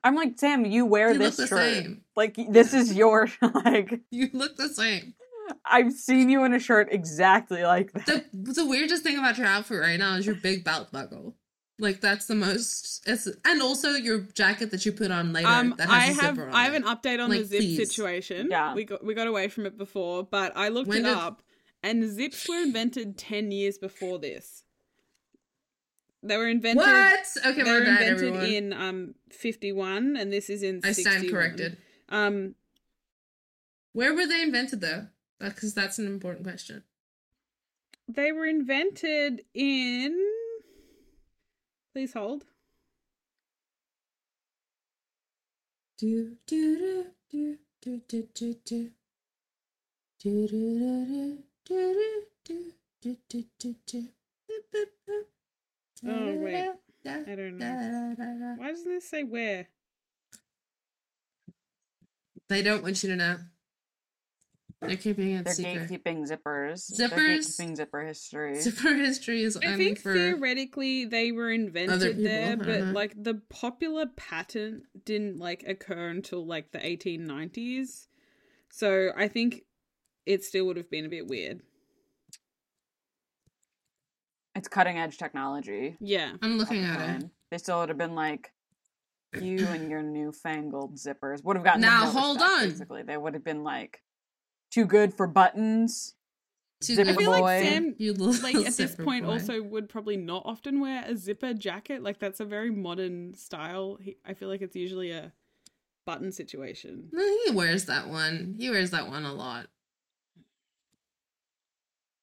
I'm 0.05 0.15
like, 0.15 0.37
Sam, 0.39 0.65
you 0.65 0.85
wear 0.85 1.11
You 1.11 1.19
look 1.19 1.35
this 1.35 1.37
the 1.37 1.47
shirt. 1.47 1.73
same. 1.73 2.01
Like 2.15 2.37
this 2.49 2.73
is 2.73 2.93
your 2.93 3.27
like 3.65 3.99
You 4.11 4.29
look 4.31 4.55
the 4.55 4.69
same. 4.69 5.15
I've 5.65 5.93
seen 5.93 6.29
you 6.29 6.43
in 6.43 6.53
a 6.53 6.59
shirt 6.59 6.87
exactly 6.91 7.63
like 7.63 7.91
that. 7.93 8.05
The 8.05 8.23
the 8.53 8.65
weirdest 8.65 9.03
thing 9.03 9.17
about 9.17 9.37
your 9.37 9.47
outfit 9.47 9.79
right 9.79 9.99
now 9.99 10.15
is 10.15 10.25
your 10.25 10.35
big 10.35 10.63
belt 10.63 10.91
buckle. 10.91 11.35
Like 11.77 11.99
that's 12.01 12.27
the 12.27 12.35
most. 12.35 13.03
It's 13.05 13.27
and 13.43 13.61
also 13.61 13.89
your 13.91 14.19
jacket 14.33 14.71
that 14.71 14.85
you 14.85 14.91
put 14.93 15.11
on 15.11 15.33
later. 15.33 15.47
Um, 15.47 15.73
that 15.77 15.89
I 15.89 15.99
has 16.01 16.17
a 16.17 16.21
have 16.21 16.35
zipper 16.35 16.47
on 16.47 16.55
I 16.55 16.63
have 16.63 16.73
it. 16.73 16.77
an 16.77 16.83
update 16.83 17.21
on 17.21 17.29
Like, 17.29 17.39
the 17.39 17.45
zip 17.45 17.59
please. 17.59 17.77
situation. 17.77 18.47
Yeah. 18.49 18.73
we 18.73 18.85
got 18.85 19.03
we 19.03 19.13
got 19.13 19.27
away 19.27 19.49
from 19.49 19.65
it 19.65 19.77
before, 19.77 20.23
but 20.23 20.55
I 20.55 20.69
looked 20.69 20.87
When 20.87 20.99
it 20.99 21.03
did- 21.09 21.13
up, 21.17 21.41
and 21.83 22.09
zips 22.09 22.47
were 22.47 22.61
invented 22.61 23.17
ten 23.17 23.51
years 23.51 23.77
before 23.77 24.19
this. 24.19 24.63
They 26.27 26.37
were 26.37 26.47
invented. 26.47 26.77
What? 26.85 27.27
Okay, 27.45 27.61
They 27.63 27.71
were 27.71 27.81
bad, 27.81 28.01
invented 28.01 28.13
everyone. 28.13 28.45
in 28.45 28.73
um 28.73 29.15
fifty 29.29 29.71
one, 29.71 30.15
and 30.17 30.33
this 30.33 30.49
is 30.49 30.63
in. 30.63 30.81
I 30.83 30.91
stand 30.91 31.29
corrected. 31.29 31.77
Um, 32.09 32.55
Where 33.93 34.13
were 34.13 34.25
they 34.27 34.41
invented 34.41 34.81
though? 34.81 35.07
Because 35.39 35.73
that's 35.73 35.99
an 35.99 36.07
important 36.07 36.43
question. 36.45 36.83
they 38.07 38.31
were 38.31 38.45
invented 38.47 39.43
in. 39.53 40.17
Please 41.93 42.13
hold. 42.13 42.45
Do 45.97 46.35
do 46.47 47.05
Do 47.31 47.57
do 47.81 48.01
do 48.11 48.27
do 48.35 48.59
do 48.63 48.89
do 50.19 50.47
do 50.47 50.47
do 50.47 50.47
do 50.47 51.43
do 51.65 51.93
do 52.45 52.73
do 53.01 53.15
do 53.29 53.45
do 53.59 53.75
do 53.91 54.05
do 55.07 55.25
Oh, 56.07 56.35
wait. 56.37 56.69
I 57.07 57.35
don't 57.35 57.57
know. 57.57 58.55
Why 58.57 58.69
doesn't 58.69 58.91
this 58.91 59.09
say 59.09 59.23
where? 59.23 59.67
They 62.47 62.61
don't 62.61 62.83
want 62.83 63.01
you 63.03 63.09
to 63.09 63.15
know. 63.15 63.37
They're 64.81 64.97
keeping 64.97 65.31
it 65.31 65.45
They're 65.45 65.53
secret. 65.53 65.89
gatekeeping 65.89 66.29
zippers. 66.29 66.95
They're 66.95 67.09
Zippers? 67.09 67.39
gatekeeping 67.39 67.75
zipper 67.77 68.01
history. 68.01 68.61
Zipper 68.61 68.93
history 68.93 69.41
is 69.41 69.57
I 69.57 69.75
think 69.75 69.99
for 69.99 70.13
theoretically 70.13 71.05
they 71.05 71.31
were 71.31 71.49
invented 71.49 72.23
there, 72.23 72.57
but 72.57 72.81
uh-huh. 72.81 72.91
like 72.91 73.13
the 73.21 73.41
popular 73.49 74.05
pattern 74.15 74.83
didn't 75.05 75.39
like 75.39 75.63
occur 75.67 76.09
until 76.09 76.45
like 76.45 76.71
the 76.71 76.79
1890s. 76.79 78.07
So 78.69 79.11
I 79.15 79.27
think 79.27 79.63
it 80.25 80.43
still 80.43 80.65
would 80.65 80.77
have 80.77 80.91
been 80.91 81.05
a 81.05 81.09
bit 81.09 81.27
weird. 81.27 81.61
It's 84.65 84.73
cutting 84.73 84.97
edge 84.97 85.19
technology. 85.19 85.95
Yeah. 85.99 86.31
I'm 86.41 86.57
looking 86.57 86.81
Fucking 86.83 87.03
at 87.03 87.21
it. 87.21 87.29
They 87.51 87.59
still 87.59 87.81
would 87.81 87.89
have 87.89 87.99
been 87.99 88.15
like, 88.15 88.51
you 89.39 89.63
and 89.67 89.91
your 89.91 90.01
newfangled 90.01 90.95
zippers 90.95 91.43
would 91.43 91.55
have 91.55 91.63
gotten 91.63 91.81
Now, 91.81 92.07
hold 92.09 92.37
respect, 92.37 92.61
on. 92.63 92.69
Basically, 92.69 93.03
they 93.03 93.15
would 93.15 93.35
have 93.35 93.43
been 93.43 93.63
like, 93.63 94.01
too 94.71 94.85
good 94.85 95.13
for 95.13 95.27
buttons. 95.27 96.15
Too 96.81 96.95
Zipper 96.95 97.11
I 97.11 97.15
feel 97.15 97.31
boy. 97.31 97.41
like 97.41 97.63
Sam 97.63 97.93
You 97.99 98.13
little 98.13 98.41
like 98.41 98.55
at 98.55 98.73
this 98.77 98.95
point 98.95 99.25
boy. 99.27 99.33
also 99.33 99.61
would 99.61 99.87
probably 99.87 100.17
not 100.17 100.41
often 100.47 100.79
wear 100.79 101.03
a 101.05 101.15
zipper 101.15 101.53
jacket. 101.53 102.01
Like 102.01 102.17
that's 102.17 102.39
a 102.39 102.45
very 102.45 102.71
modern 102.71 103.35
style. 103.35 103.99
He, 104.01 104.17
I 104.25 104.33
feel 104.33 104.49
like 104.49 104.63
it's 104.63 104.75
usually 104.75 105.11
a 105.11 105.31
button 106.07 106.31
situation. 106.31 107.09
No, 107.11 107.23
he 107.45 107.51
wears 107.51 107.85
that 107.85 108.07
one. 108.09 108.55
He 108.57 108.71
wears 108.71 108.89
that 108.89 109.07
one 109.09 109.25
a 109.25 109.33
lot. 109.33 109.67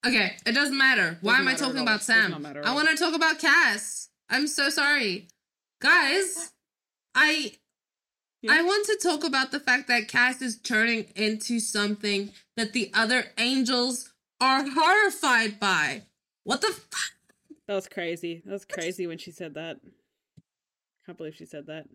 Okay, 0.05 0.37
it 0.45 0.53
doesn't 0.53 0.77
matter. 0.77 1.19
Why 1.21 1.33
Doesn't 1.35 1.49
am 1.49 1.55
I 1.55 1.57
talking 1.57 1.81
about 1.81 2.03
Sam? 2.03 2.43
matter 2.43 2.63
I 2.67 2.75
want 2.75 2.89
to 2.89 2.97
talk 2.97 3.15
about 3.15 3.39
Cass. 3.39 4.09
I'm 4.29 4.47
so 4.49 4.69
sorry. 4.69 5.29
Guys, 5.81 6.53
I 7.15 7.53
Yeah. 8.41 8.53
I 8.55 8.63
want 8.63 8.87
to 8.87 8.99
talk 9.01 9.23
about 9.23 9.53
the 9.53 9.61
fact 9.61 9.87
that 9.89 10.09
Cass 10.09 10.43
is 10.43 10.59
turning 10.59 11.05
into 11.15 11.61
something 11.61 12.33
that 12.57 12.73
the 12.73 12.91
other 12.93 13.27
angels 13.39 14.13
are 14.41 14.65
horrified 14.69 15.61
by. 15.61 16.03
What 16.43 16.61
the 16.63 16.73
fuck? 16.73 17.13
That 17.69 17.75
was 17.75 17.87
crazy. 17.89 18.43
That 18.45 18.53
was 18.53 18.65
crazy 18.65 19.07
when 19.07 19.19
she 19.19 19.31
said 19.31 19.55
that. 19.55 19.79
Can't 21.07 21.17
believe 21.17 21.37
she 21.37 21.47
said 21.47 21.67
that. 21.67 21.87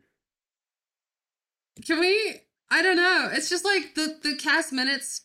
Can 1.86 2.00
we? 2.00 2.42
I 2.70 2.82
don't 2.82 2.96
know. 2.98 3.30
It's 3.32 3.50
just 3.50 3.66
like 3.66 3.96
the 3.96 4.18
the 4.24 4.36
cast 4.38 4.72
minutes. 4.72 5.22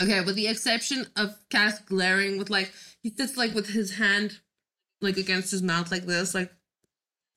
Okay, 0.00 0.20
with 0.20 0.36
the 0.36 0.46
exception 0.48 1.06
of 1.16 1.34
Cass 1.50 1.80
glaring 1.80 2.38
with 2.38 2.50
like 2.50 2.72
he 3.02 3.10
sits 3.10 3.36
like 3.36 3.54
with 3.54 3.68
his 3.70 3.96
hand 3.96 4.38
like 5.00 5.16
against 5.16 5.50
his 5.50 5.62
mouth 5.62 5.90
like 5.90 6.06
this, 6.06 6.34
like, 6.34 6.52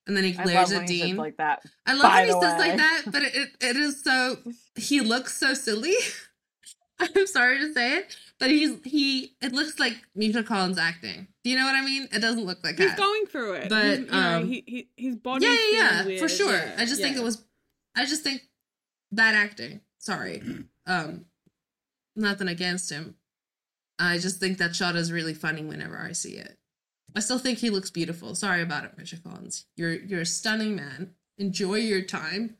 and 0.08 0.16
then 0.18 0.24
he 0.24 0.32
glares 0.32 0.72
at 0.72 0.88
Dean. 0.88 1.16
like 1.16 1.38
that. 1.38 1.64
I 1.86 1.94
love 1.94 2.04
by 2.04 2.16
when 2.22 2.26
he 2.28 2.32
the 2.34 2.42
sits 2.42 2.60
like 2.60 2.78
that, 2.78 3.02
but 3.12 3.22
it, 3.24 3.36
it, 3.36 3.50
it 3.62 3.76
is 3.78 4.04
so 4.04 4.38
he 4.76 5.02
looks 5.02 5.38
so 5.38 5.54
silly. 5.54 5.94
I'm 7.00 7.26
sorry 7.26 7.58
to 7.60 7.74
say 7.74 7.98
it, 7.98 8.16
but 8.40 8.52
he's 8.52 8.78
he. 8.84 9.36
It 9.42 9.54
looks 9.54 9.80
like 9.80 9.94
Misha 10.16 10.44
Collins 10.44 10.78
acting. 10.78 11.28
Do 11.44 11.50
you 11.50 11.58
know 11.58 11.66
what 11.66 11.74
I 11.76 11.82
mean? 11.84 12.08
It 12.12 12.20
doesn't 12.20 12.46
look 12.46 12.60
like 12.64 12.78
He's 12.78 12.90
Cass. 12.90 13.00
going 13.00 13.26
through 13.26 13.54
it. 13.54 13.70
But, 13.70 13.86
He's- 13.86 14.00
you 14.02 14.06
know, 14.06 14.38
um, 14.38 14.48
he, 14.48 14.64
he 14.68 14.90
his 15.08 15.16
body. 15.16 15.46
yeah, 15.48 15.56
yeah, 15.72 16.04
yeah, 16.08 16.20
for 16.20 16.30
sure. 16.30 16.52
yeah, 16.54 16.76
I 16.78 16.86
just 16.86 17.02
think 17.02 17.18
it 17.18 17.24
was. 17.24 17.44
I 17.96 18.06
just 18.06 18.22
think 18.24 18.42
bad 19.12 19.34
acting. 19.34 19.82
Sorry, 19.98 20.44
um, 20.86 21.26
nothing 22.16 22.48
against 22.48 22.92
him. 22.92 23.16
I 24.00 24.18
just 24.18 24.40
think 24.40 24.58
that 24.58 24.76
shot 24.76 24.96
is 24.96 25.12
really 25.12 25.34
funny 25.34 25.64
whenever 25.64 25.98
I 25.98 26.12
see 26.14 26.34
it. 26.34 26.58
I 27.16 27.20
still 27.20 27.40
think 27.40 27.60
he 27.60 27.70
looks 27.70 27.90
beautiful. 27.90 28.36
Sorry 28.36 28.62
about 28.62 28.86
it, 28.86 28.94
Richard 28.98 29.24
Collins. 29.24 29.66
You're 29.76 29.94
you're 29.94 30.22
a 30.22 30.26
stunning 30.26 30.76
man. 30.76 31.12
Enjoy 31.38 31.76
your 31.76 32.02
time. 32.02 32.58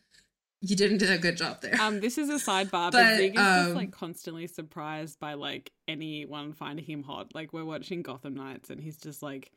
You 0.64 0.76
didn't 0.76 1.00
do 1.00 1.12
a 1.12 1.18
good 1.18 1.38
job 1.38 1.62
there. 1.62 1.80
Um, 1.82 2.02
this 2.02 2.20
is 2.20 2.30
a 2.30 2.34
sidebar, 2.36 2.92
but, 2.92 2.92
But, 2.92 3.18
Zig 3.18 3.34
is 3.34 3.40
um, 3.42 3.66
just 3.66 3.76
like 3.76 3.92
constantly 3.92 4.46
surprised 4.46 5.20
by 5.20 5.34
like 5.34 5.72
anyone 5.88 6.54
finding 6.54 6.86
him 6.86 7.02
hot. 7.02 7.34
Like 7.34 7.52
we're 7.52 7.66
watching 7.66 8.04
Gotham 8.04 8.36
Knights, 8.36 8.70
and 8.70 8.80
he's 8.80 8.98
just 8.98 9.24
like, 9.24 9.52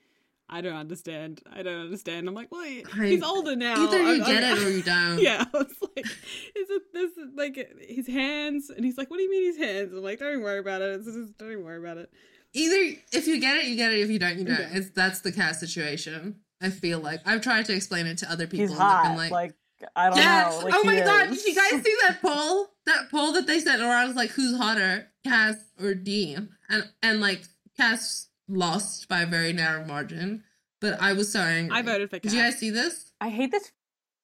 "I 0.49 0.61
don't 0.61 0.77
understand. 0.77 1.43
I 1.53 1.63
don't 1.63 1.81
understand." 1.81 2.29
I'm 2.29 2.35
like, 2.35 2.51
"Well, 2.53 2.65
he- 2.65 2.85
he's 2.97 3.23
older 3.23 3.57
now. 3.57 3.85
Either 3.87 3.99
you 3.99 4.23
I'm- 4.23 4.33
get 4.33 4.45
I'm- 4.45 4.57
it 4.59 4.63
or 4.65 4.71
you 4.71 4.83
don't. 4.95 5.21
yeah, 5.21 5.45
I 5.53 5.57
was 5.59 5.73
like, 5.97 6.07
is 6.07 6.71
it 6.71 6.83
this 6.93 7.11
like 7.35 7.57
his 7.89 8.07
hands? 8.07 8.71
And 8.71 8.85
he's 8.85 8.97
like, 8.99 9.11
"What 9.11 9.17
do 9.19 9.23
you 9.23 9.31
mean 9.31 9.45
his 9.45 9.57
hands?" 9.59 9.93
I'm 9.93 10.03
like, 10.03 10.19
"Don't 10.19 10.31
even 10.33 10.43
worry 10.43 10.59
about 10.59 10.83
it. 10.83 10.95
It's 11.01 11.07
just, 11.07 11.37
don't 11.39 11.53
even 11.53 11.65
worry 11.65 11.79
about 11.79 11.99
it." 11.99 12.11
Either 12.53 12.99
if 13.13 13.27
you 13.27 13.41
get 13.41 13.57
it, 13.59 13.65
you 13.67 13.77
get 13.77 13.93
it. 13.93 13.99
If 14.01 14.11
you 14.11 14.19
don't, 14.19 14.39
you 14.39 14.45
don't. 14.45 14.59
Yeah. 14.61 14.69
It's 14.73 14.91
that's 14.91 15.21
the 15.21 15.33
cast 15.33 15.61
situation. 15.61 16.37
I 16.63 16.71
feel 16.71 17.01
like 17.01 17.21
I've 17.27 17.41
tried 17.43 17.65
to 17.67 17.75
explain 17.75 18.07
it 18.07 18.19
to 18.19 18.31
other 18.31 18.47
people. 18.47 18.61
He's 18.67 18.71
and 18.71 18.79
hot. 18.81 19.17
like, 19.17 19.31
Like, 19.33 19.55
I 19.97 20.09
don't 20.09 20.19
Yeah. 20.19 20.49
know. 20.51 20.59
Like, 20.65 20.75
oh 20.77 20.85
my 20.85 21.01
god! 21.01 21.31
is. 21.33 21.43
Did 21.43 21.49
you 21.49 21.61
guys 21.61 21.83
see 21.83 21.95
that 22.07 22.19
poll? 22.23 22.69
That 22.87 23.11
poll 23.11 23.33
that 23.33 23.47
they 23.47 23.59
sent 23.61 23.83
around 23.83 24.07
was 24.09 24.17
like, 24.17 24.31
who's 24.31 24.57
hotter, 24.57 25.11
Cass 25.27 25.57
or 25.83 25.95
Dean? 25.95 26.51
And 26.71 26.89
and 27.03 27.21
like 27.21 27.43
Cass 27.77 28.29
lost 28.49 29.09
by 29.09 29.23
a 29.23 29.27
very 29.27 29.53
narrow 29.53 29.85
margin. 29.85 30.45
But 30.81 31.01
I 31.01 31.13
was 31.15 31.33
so 31.33 31.41
angry. 31.41 31.77
I 31.79 31.83
voted 31.83 32.11
for 32.11 32.19
Did 32.19 32.33
you 32.33 32.41
guys 32.41 32.59
see 32.59 32.71
this? 32.71 33.11
I 33.21 33.29
hate 33.31 33.51
this 33.51 33.73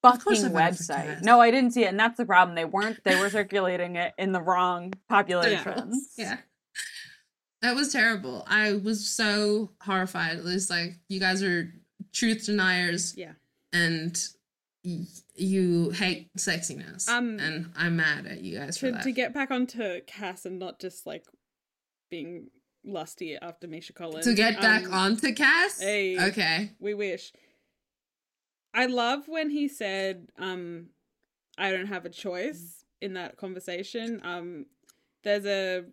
fucking 0.03 0.21
I 0.31 0.35
voted 0.35 0.51
for 0.51 0.57
website. 0.57 1.21
No, 1.23 1.39
I 1.41 1.49
didn't 1.49 1.71
see 1.71 1.83
it, 1.83 1.87
and 1.87 1.99
that's 1.99 2.17
the 2.17 2.25
problem. 2.25 2.55
They 2.55 2.65
weren't. 2.65 3.03
They 3.03 3.19
were 3.19 3.29
circulating 3.29 3.95
it 3.95 4.13
in 4.17 4.31
the 4.31 4.41
wrong 4.41 4.93
populations. 5.09 6.09
Yeah. 6.17 6.37
That 7.61 7.75
was 7.75 7.91
terrible. 7.93 8.43
I 8.47 8.73
was 8.73 9.07
so 9.07 9.71
horrified. 9.83 10.37
It 10.39 10.43
was 10.43 10.69
like 10.69 10.97
you 11.09 11.19
guys 11.19 11.43
are 11.43 11.71
truth 12.11 12.45
deniers 12.47 13.15
Yeah. 13.15 13.33
and 13.71 14.19
y- 14.83 15.05
you 15.35 15.91
hate 15.91 16.33
sexiness. 16.37 17.07
Um, 17.07 17.39
and 17.39 17.71
I'm 17.77 17.95
mad 17.97 18.25
at 18.25 18.41
you 18.41 18.57
guys 18.57 18.77
for 18.79 18.91
that. 18.91 19.03
to 19.03 19.11
get 19.11 19.33
back 19.33 19.51
onto 19.51 20.01
Cass 20.07 20.45
and 20.45 20.57
not 20.57 20.79
just 20.79 21.05
like 21.05 21.23
being 22.09 22.47
lusty 22.83 23.35
after 23.41 23.67
Misha 23.67 23.93
Collins. 23.93 24.25
to 24.25 24.33
get 24.33 24.59
back 24.61 24.85
um, 24.85 24.93
onto 24.93 25.33
Cass? 25.33 25.79
hey. 25.79 26.19
Okay. 26.29 26.71
We 26.79 26.93
wish. 26.93 27.31
I 28.73 28.85
love 28.85 29.27
when 29.27 29.49
he 29.49 29.67
said, 29.67 30.29
um, 30.39 30.87
I 31.57 31.71
don't 31.71 31.87
have 31.87 32.05
a 32.05 32.09
choice 32.09 32.85
in 33.01 33.13
that 33.13 33.37
conversation. 33.37 34.21
Um, 34.23 34.65
there's 35.23 35.45
a 35.45 35.83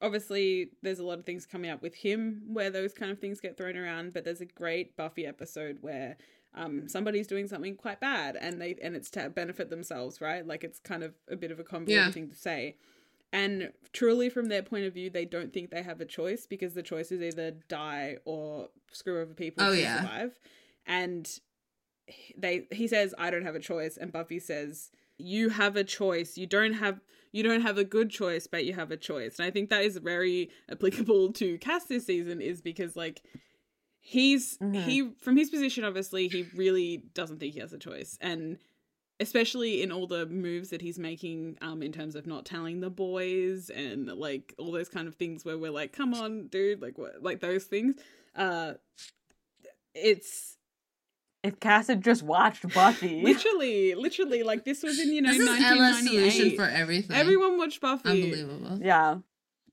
obviously 0.00 0.70
there's 0.82 0.98
a 0.98 1.04
lot 1.04 1.18
of 1.18 1.24
things 1.24 1.46
coming 1.46 1.70
up 1.70 1.80
with 1.82 1.94
him 1.94 2.42
where 2.46 2.70
those 2.70 2.92
kind 2.92 3.10
of 3.10 3.18
things 3.18 3.40
get 3.40 3.56
thrown 3.56 3.76
around, 3.76 4.12
but 4.12 4.24
there's 4.24 4.40
a 4.40 4.46
great 4.46 4.96
Buffy 4.96 5.26
episode 5.26 5.78
where 5.80 6.16
um 6.54 6.86
somebody's 6.88 7.26
doing 7.26 7.48
something 7.48 7.74
quite 7.76 7.98
bad 7.98 8.36
and 8.36 8.60
they 8.60 8.76
and 8.82 8.94
it's 8.94 9.10
to 9.10 9.30
benefit 9.30 9.70
themselves, 9.70 10.20
right? 10.20 10.46
Like 10.46 10.64
it's 10.64 10.78
kind 10.78 11.02
of 11.02 11.14
a 11.30 11.36
bit 11.36 11.50
of 11.50 11.58
a 11.60 11.64
convoluted 11.64 12.06
Yeah. 12.06 12.10
thing 12.12 12.28
to 12.30 12.36
say. 12.36 12.76
And 13.32 13.72
truly, 13.92 14.28
from 14.28 14.46
their 14.46 14.62
point 14.62 14.84
of 14.84 14.92
view, 14.94 15.08
they 15.10 15.24
don't 15.24 15.52
think 15.52 15.70
they 15.70 15.82
have 15.82 16.00
a 16.00 16.04
choice 16.04 16.46
because 16.46 16.74
the 16.74 16.82
choice 16.82 17.10
is 17.10 17.22
either 17.22 17.52
die 17.68 18.18
or 18.24 18.68
screw 18.92 19.20
over 19.20 19.32
people 19.34 19.64
Oh, 19.64 19.72
to 19.72 19.80
yeah. 19.80 20.00
survive. 20.02 20.38
and 20.86 21.28
they 22.36 22.66
he 22.72 22.88
says 22.88 23.14
I 23.16 23.30
don't 23.30 23.44
have 23.44 23.54
a 23.54 23.60
choice 23.60 23.96
and 23.96 24.12
Buffy 24.12 24.38
says 24.40 24.90
you 25.18 25.48
have 25.50 25.76
a 25.76 25.84
choice. 25.84 26.36
You 26.36 26.46
don't 26.46 26.74
have 26.74 27.00
you 27.30 27.42
don't 27.42 27.62
have 27.62 27.78
a 27.78 27.84
good 27.84 28.10
choice, 28.10 28.46
but 28.46 28.64
you 28.66 28.74
have 28.74 28.90
a 28.90 28.96
choice. 28.96 29.38
And 29.38 29.46
I 29.46 29.50
think 29.50 29.70
that 29.70 29.84
is 29.84 29.96
very 29.98 30.50
applicable 30.70 31.32
to 31.34 31.56
Cass 31.58 31.84
this 31.84 32.04
season 32.06 32.40
is 32.40 32.60
because 32.60 32.96
like 32.96 33.22
he's 34.00 34.58
Mhm. 34.58 34.74
he 34.84 35.10
from 35.20 35.36
his 35.36 35.48
position 35.48 35.84
obviously 35.84 36.26
he 36.28 36.42
really 36.56 37.04
doesn't 37.14 37.38
think 37.38 37.54
he 37.54 37.60
has 37.60 37.72
a 37.72 37.78
choice 37.78 38.18
and 38.20 38.58
especially 39.22 39.82
in 39.82 39.90
all 39.90 40.06
the 40.06 40.26
moves 40.26 40.68
that 40.70 40.82
he's 40.82 40.98
making 40.98 41.56
um 41.62 41.82
in 41.82 41.92
terms 41.92 42.14
of 42.14 42.26
not 42.26 42.44
telling 42.44 42.80
the 42.80 42.90
boys 42.90 43.70
and 43.70 44.06
like 44.08 44.54
all 44.58 44.70
those 44.72 44.88
kind 44.88 45.08
of 45.08 45.14
things 45.14 45.44
where 45.44 45.56
we're 45.56 45.70
like 45.70 45.92
come 45.92 46.12
on 46.12 46.48
dude 46.48 46.82
like 46.82 46.98
what 46.98 47.22
like 47.22 47.40
those 47.40 47.64
things 47.64 47.94
uh 48.36 48.72
it's 49.94 50.56
If 51.42 51.58
Cass 51.60 51.88
had 51.88 52.02
just 52.02 52.22
watched 52.22 52.62
Buffy, 52.74 53.22
literally 53.24 53.94
literally 53.94 54.42
like 54.42 54.64
this 54.64 54.82
was 54.82 54.98
in 54.98 55.12
you 55.12 55.22
know 55.22 55.30
this 55.32 55.40
is 55.40 55.48
Ella's 55.48 55.98
solution 55.98 56.52
1998 56.52 56.56
for 56.56 56.64
everything. 56.64 57.16
everyone 57.16 57.58
watched 57.58 57.80
buffy 57.80 58.08
Unbelievable. 58.08 58.78
yeah, 58.82 59.18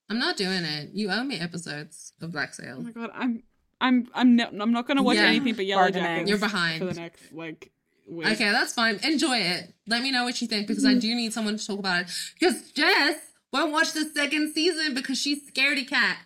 I'm 0.09 0.19
not 0.19 0.35
doing 0.38 0.63
it. 0.63 0.89
You 0.93 1.09
owe 1.11 1.23
me 1.23 1.39
episodes 1.39 2.13
of 2.21 2.31
Black 2.31 2.53
Sail. 2.53 2.77
oh 2.80 2.81
my 2.81 2.91
god 2.91 3.11
i'm 3.13 3.43
i'm 3.81 4.07
i'm 4.13 4.35
no, 4.35 4.45
i'm 4.59 4.71
not 4.73 4.88
gonna 4.88 5.03
watch 5.03 5.15
Yeah. 5.17 5.26
anything 5.27 5.55
but 5.55 5.65
Yellowjackets 5.65 6.27
You're 6.27 6.38
behind. 6.38 6.80
for 6.80 6.85
the 6.85 6.93
next 6.99 7.31
like 7.31 7.71
week 8.10 8.27
Okay, 8.27 8.52
that's 8.52 8.73
fine. 8.73 8.99
Enjoy 9.03 9.38
it. 9.38 9.73
Let 9.88 10.02
me 10.02 10.11
know 10.11 10.23
what 10.23 10.41
you 10.41 10.48
think 10.48 10.68
because 10.68 10.86
I 10.86 10.91
mm-hmm. 10.91 10.99
do 10.99 11.15
need 11.15 11.34
someone 11.34 11.57
to 11.57 11.65
talk 11.65 11.80
about 11.80 12.02
it. 12.02 12.07
Because 12.40 12.72
Jess 12.72 13.15
won't 13.53 13.72
watch 13.72 13.94
the 13.94 14.06
second 14.15 14.53
season 14.53 14.94
because 14.94 15.18
she's 15.19 15.49
scaredy 15.52 15.88
cat, 15.88 16.18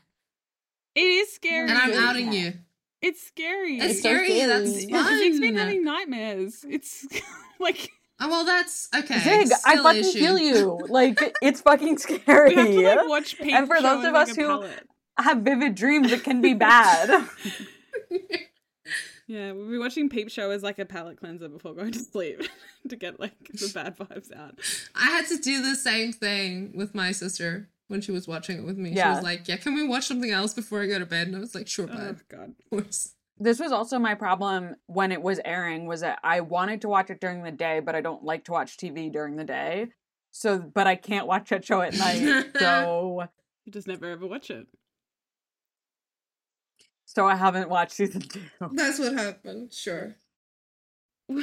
it 0.96 1.02
is 1.02 1.34
scary 1.34 1.70
and 1.70 1.78
I'm 1.78 1.94
outing 1.94 2.26
cat. 2.26 2.34
you. 2.36 2.54
it's 3.02 3.26
scary 3.26 3.78
It's 3.80 3.96
so 3.96 4.10
scary. 4.10 4.26
scary. 4.28 4.46
That's 4.46 4.86
fun. 4.86 5.18
Zig's 5.20 5.40
been 5.40 5.56
having 5.56 5.84
nightmares. 5.84 6.66
It's 6.70 7.06
like 7.60 7.90
Oh 8.20 8.30
well, 8.30 8.46
that's 8.46 8.90
okay. 8.96 9.20
Zig, 9.20 9.50
I 9.66 9.78
fucking 9.78 10.02
issue. 10.02 10.20
feel 10.20 10.38
you. 10.38 10.80
Like 10.90 11.36
it's 11.42 11.62
fucking 11.62 11.98
scary. 11.98 12.56
we 12.56 12.84
have 12.84 13.00
to 13.00 13.02
like 13.02 13.10
watch 13.10 13.38
Peep 13.38 13.54
And 13.54 13.68
for 13.68 13.82
those 13.82 14.06
of 14.06 14.14
like, 14.14 14.30
us 14.30 14.36
who- 14.36 14.46
palette. 14.48 14.88
have 15.18 15.40
vivid 15.40 15.76
dreams. 15.76 16.12
It 16.12 16.24
can 16.24 16.40
be 16.42 16.54
bad. 16.54 17.28
Yeah, 19.34 19.52
we'll 19.54 19.68
be 19.68 19.80
watching 19.80 20.10
Peep 20.10 20.30
Show 20.30 20.52
as 20.52 20.62
like 20.62 20.78
a 20.78 20.86
palate 20.86 21.20
cleanser 21.20 21.50
before 21.50 21.74
going 21.74 21.92
to 21.94 22.00
sleep 22.00 22.44
to 22.88 22.96
get 22.96 23.20
like 23.20 23.34
the 23.52 23.72
bad 23.74 23.98
vibes 23.98 24.32
out. 24.32 24.60
I 24.96 25.06
had 25.08 25.26
to 25.30 25.38
do 25.38 25.64
the 25.64 25.74
same 25.74 26.14
thing 26.14 26.72
with 26.76 26.94
my 26.94 27.12
sister 27.12 27.68
when 27.88 28.00
she 28.00 28.12
was 28.12 28.28
watching 28.28 28.60
it 28.60 28.64
with 28.64 28.78
me. 28.78 28.94
She 28.96 29.02
was 29.02 29.24
like, 29.24 29.48
"Yeah, 29.48 29.58
can 29.58 29.74
we 29.74 29.88
watch 29.88 30.06
something 30.06 30.30
else 30.30 30.54
before 30.54 30.84
I 30.84 30.86
go 30.86 31.00
to 31.00 31.08
bed?" 31.08 31.26
And 31.26 31.36
I 31.36 31.40
was 31.40 31.56
like, 31.56 31.68
"Sure, 31.68 31.90
Oh 31.92 32.16
god. 32.30 32.54
Of 32.60 32.70
course. 32.70 33.16
this 33.40 33.60
was 33.60 33.72
also 33.72 33.98
my 33.98 34.14
problem 34.14 34.76
when 34.86 35.12
it 35.12 35.24
was 35.24 35.40
airing. 35.44 35.88
Was 35.88 36.02
that 36.02 36.20
I 36.24 36.42
wanted 36.42 36.82
to 36.82 36.88
watch 36.88 37.10
it 37.10 37.20
during 37.20 37.42
the 37.42 37.52
day, 37.52 37.80
but 37.80 37.96
I 37.96 38.02
don't 38.02 38.24
like 38.24 38.46
to 38.46 38.52
watch 38.52 38.78
TV 38.78 39.12
during 39.12 39.36
the 39.36 39.46
day. 39.46 39.88
So, 40.30 40.60
but 40.60 40.86
I 40.86 40.96
can't 40.96 41.26
watch 41.26 41.50
that 41.50 41.66
show 41.66 41.82
at 41.82 41.98
night. 41.98 42.52
so, 42.60 43.24
You 43.66 43.72
just 43.72 43.88
never 43.88 44.12
ever 44.12 44.28
watch 44.28 44.52
it. 44.52 44.68
So 47.14 47.28
I 47.28 47.36
haven't 47.36 47.70
watched 47.70 47.92
season 47.92 48.22
two. 48.28 48.42
That's 48.72 48.98
what 48.98 49.14
happened. 49.14 49.72
Sure. 49.72 50.16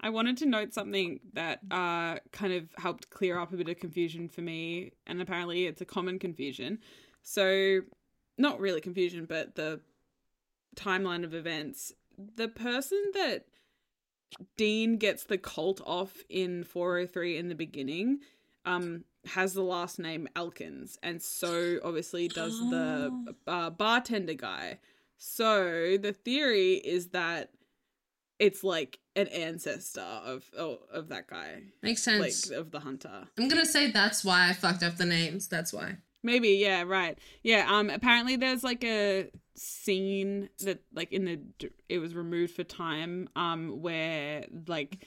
I 0.00 0.10
wanted 0.10 0.36
to 0.38 0.46
note 0.46 0.74
something 0.74 1.20
that 1.32 1.60
uh 1.70 2.16
kind 2.32 2.52
of 2.52 2.64
helped 2.76 3.08
clear 3.08 3.38
up 3.38 3.52
a 3.52 3.56
bit 3.56 3.68
of 3.68 3.78
confusion 3.78 4.28
for 4.28 4.40
me, 4.40 4.92
and 5.06 5.22
apparently 5.22 5.66
it's 5.66 5.80
a 5.80 5.84
common 5.84 6.18
confusion. 6.18 6.80
So, 7.22 7.80
not 8.36 8.58
really 8.58 8.80
confusion, 8.80 9.26
but 9.28 9.54
the 9.54 9.80
timeline 10.76 11.24
of 11.24 11.34
events. 11.34 11.92
The 12.36 12.48
person 12.48 13.02
that 13.14 13.44
Dean 14.56 14.96
gets 14.96 15.24
the 15.24 15.38
Colt 15.38 15.80
off 15.86 16.16
in 16.28 16.64
403 16.64 17.36
in 17.36 17.48
the 17.48 17.54
beginning 17.54 18.18
um 18.68 19.04
has 19.26 19.52
the 19.52 19.62
last 19.62 19.98
name 19.98 20.28
Elkins 20.36 20.98
and 21.02 21.20
so 21.20 21.78
obviously 21.84 22.28
does 22.28 22.58
the 22.70 23.34
uh, 23.46 23.70
bartender 23.70 24.34
guy. 24.34 24.78
So 25.16 25.96
the 25.98 26.12
theory 26.12 26.74
is 26.74 27.08
that 27.08 27.50
it's 28.38 28.62
like 28.62 29.00
an 29.16 29.26
ancestor 29.28 30.00
of 30.00 30.48
of, 30.56 30.78
of 30.92 31.08
that 31.08 31.26
guy, 31.26 31.62
Makes 31.82 32.06
like 32.06 32.32
sense. 32.32 32.50
of 32.50 32.70
the 32.70 32.80
hunter. 32.80 33.26
I'm 33.38 33.48
gonna 33.48 33.66
say 33.66 33.90
that's 33.90 34.24
why 34.24 34.48
I 34.48 34.52
fucked 34.52 34.82
up 34.82 34.96
the 34.96 35.06
names. 35.06 35.48
That's 35.48 35.72
why. 35.72 35.96
Maybe, 36.22 36.50
yeah, 36.50 36.82
right. 36.82 37.18
Yeah, 37.42 37.66
um 37.68 37.90
apparently 37.90 38.36
there's 38.36 38.64
like 38.64 38.84
a 38.84 39.30
scene 39.54 40.48
that 40.60 40.82
like 40.94 41.12
in 41.12 41.24
the 41.24 41.70
it 41.88 41.98
was 41.98 42.14
removed 42.14 42.54
for 42.54 42.62
time 42.64 43.28
um 43.34 43.82
where 43.82 44.44
like 44.68 45.04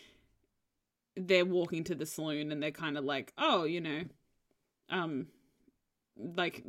they're 1.15 1.45
walking 1.45 1.83
to 1.85 1.95
the 1.95 2.05
saloon 2.05 2.51
and 2.51 2.61
they're 2.61 2.71
kind 2.71 2.97
of 2.97 3.03
like, 3.05 3.33
"Oh, 3.38 3.63
you 3.65 3.81
know, 3.81 4.03
um 4.89 5.27
like 6.17 6.63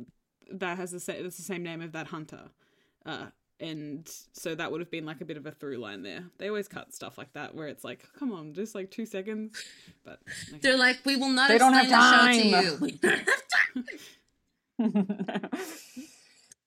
that 0.51 0.77
has 0.77 0.91
the 0.91 0.99
same 0.99 1.23
that's 1.23 1.37
the 1.37 1.43
same 1.43 1.63
name 1.63 1.81
of 1.81 1.91
that 1.93 2.07
hunter." 2.07 2.49
Uh 3.05 3.27
and 3.59 4.09
so 4.33 4.55
that 4.55 4.71
would 4.71 4.81
have 4.81 4.91
been 4.91 5.05
like 5.05 5.21
a 5.21 5.25
bit 5.25 5.37
of 5.37 5.45
a 5.45 5.51
through 5.51 5.77
line 5.77 6.03
there. 6.03 6.25
They 6.37 6.49
always 6.49 6.67
cut 6.67 6.93
stuff 6.93 7.17
like 7.17 7.31
that 7.33 7.55
where 7.55 7.67
it's 7.67 7.83
like, 7.83 8.05
"Come 8.17 8.31
on, 8.33 8.53
just 8.53 8.75
like 8.75 8.91
2 8.91 9.05
seconds." 9.05 9.63
But 10.03 10.19
okay. 10.49 10.57
They're 10.61 10.77
like, 10.77 10.99
we 11.05 11.15
will 11.15 11.29
not 11.29 11.49
They 11.49 11.57
don't 11.59 11.71
have 11.73 11.85
explain 11.85 12.51
the 12.51 12.61
show 12.61 12.69
time. 12.69 12.69
to 12.69 12.71
you. 12.71 12.77
We 12.81 12.91
don't 12.91 13.29
have 14.79 15.53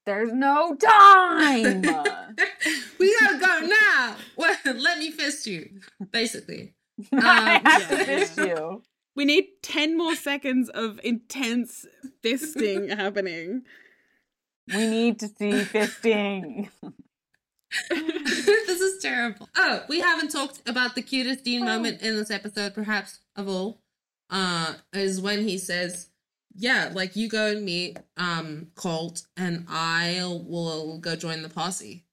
There's 0.06 0.32
no 0.32 0.76
time. 0.76 1.82
we 3.00 3.18
gotta 3.20 3.38
go 3.40 3.66
now. 3.66 4.16
Well, 4.36 4.56
let 4.76 4.98
me 4.98 5.10
fist 5.10 5.46
you, 5.48 5.80
basically. 6.12 6.74
I 7.12 7.56
Um, 7.56 7.62
have 7.64 8.34
to 8.36 8.46
yeah. 8.46 8.46
you. 8.46 8.82
We 9.14 9.24
need 9.24 9.46
10 9.62 9.96
more 9.96 10.14
seconds 10.14 10.68
of 10.68 11.00
intense 11.02 11.86
fisting 12.22 12.88
happening. 12.96 13.62
We 14.68 14.86
need 14.86 15.18
to 15.20 15.28
see 15.28 15.52
fisting. 15.52 16.68
this 17.90 18.80
is 18.80 19.02
terrible. 19.02 19.48
Oh, 19.56 19.84
we 19.88 20.00
haven't 20.00 20.30
talked 20.30 20.68
about 20.68 20.94
the 20.94 21.02
cutest 21.02 21.44
Dean 21.44 21.64
moment 21.64 22.02
in 22.02 22.16
this 22.16 22.30
episode, 22.30 22.74
perhaps 22.74 23.20
of 23.36 23.48
all. 23.48 23.80
Uh, 24.28 24.74
is 24.92 25.20
when 25.20 25.46
he 25.46 25.56
says, 25.56 26.08
"Yeah, 26.54 26.90
like 26.92 27.14
you 27.14 27.28
go 27.28 27.52
and 27.52 27.64
meet 27.64 27.98
um 28.16 28.68
Colt, 28.74 29.22
and 29.36 29.64
I 29.68 30.20
will 30.24 30.98
go 30.98 31.14
join 31.14 31.42
the 31.42 31.48
posse." 31.48 32.04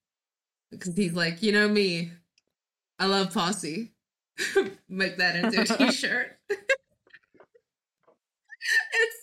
Because 0.70 0.96
he's 0.96 1.14
like, 1.14 1.42
you 1.42 1.52
know 1.52 1.68
me, 1.68 2.12
I 3.00 3.08
love 3.08 3.34
posse. 3.34 3.93
Make 4.90 5.18
that 5.18 5.36
into 5.36 5.62
a 5.62 5.66
t-shirt. 5.66 6.38
it's 6.50 6.62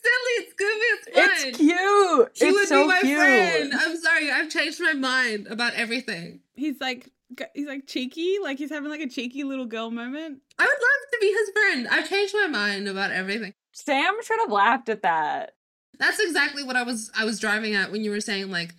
silly. 0.03 0.35
It's 0.39 0.53
goofy. 0.55 0.81
It's 0.81 1.09
fun. 1.15 1.31
It's 1.49 1.59
cute. 1.59 2.31
He 2.35 2.45
it's 2.47 2.55
would 2.59 2.69
so 2.69 2.83
be 2.83 2.89
my 2.89 3.01
cute. 3.01 3.19
friend. 3.19 3.73
I'm 3.75 3.97
sorry, 3.97 4.31
I've 4.31 4.51
changed 4.51 4.81
my 4.81 4.93
mind 4.93 5.47
about 5.49 5.75
everything. 5.75 6.41
He's 6.55 6.81
like 6.81 7.11
he's 7.55 7.67
like 7.67 7.87
cheeky, 7.87 8.39
like 8.43 8.59
he's 8.59 8.71
having 8.71 8.91
like 8.91 9.01
a 9.01 9.09
cheeky 9.09 9.45
little 9.45 9.67
girl 9.67 9.91
moment. 9.91 10.41
I 10.59 10.63
would 10.63 10.69
love 10.69 11.11
to 11.13 11.19
be 11.21 11.33
his 11.33 11.51
friend. 11.51 11.89
I've 11.91 12.09
changed 12.09 12.35
my 12.35 12.47
mind 12.49 12.89
about 12.89 13.13
everything. 13.13 13.55
Sam 13.73 14.15
should 14.23 14.41
have 14.41 14.51
laughed 14.51 14.89
at 14.89 15.03
that. 15.03 15.55
That's 15.99 16.19
exactly 16.19 16.63
what 16.63 16.77
I 16.77 16.83
was 16.83 17.11
I 17.17 17.25
was 17.25 17.39
driving 17.39 17.75
at 17.75 17.93
when 17.93 18.03
you 18.03 18.11
were 18.11 18.21
saying 18.21 18.51
like 18.51 18.75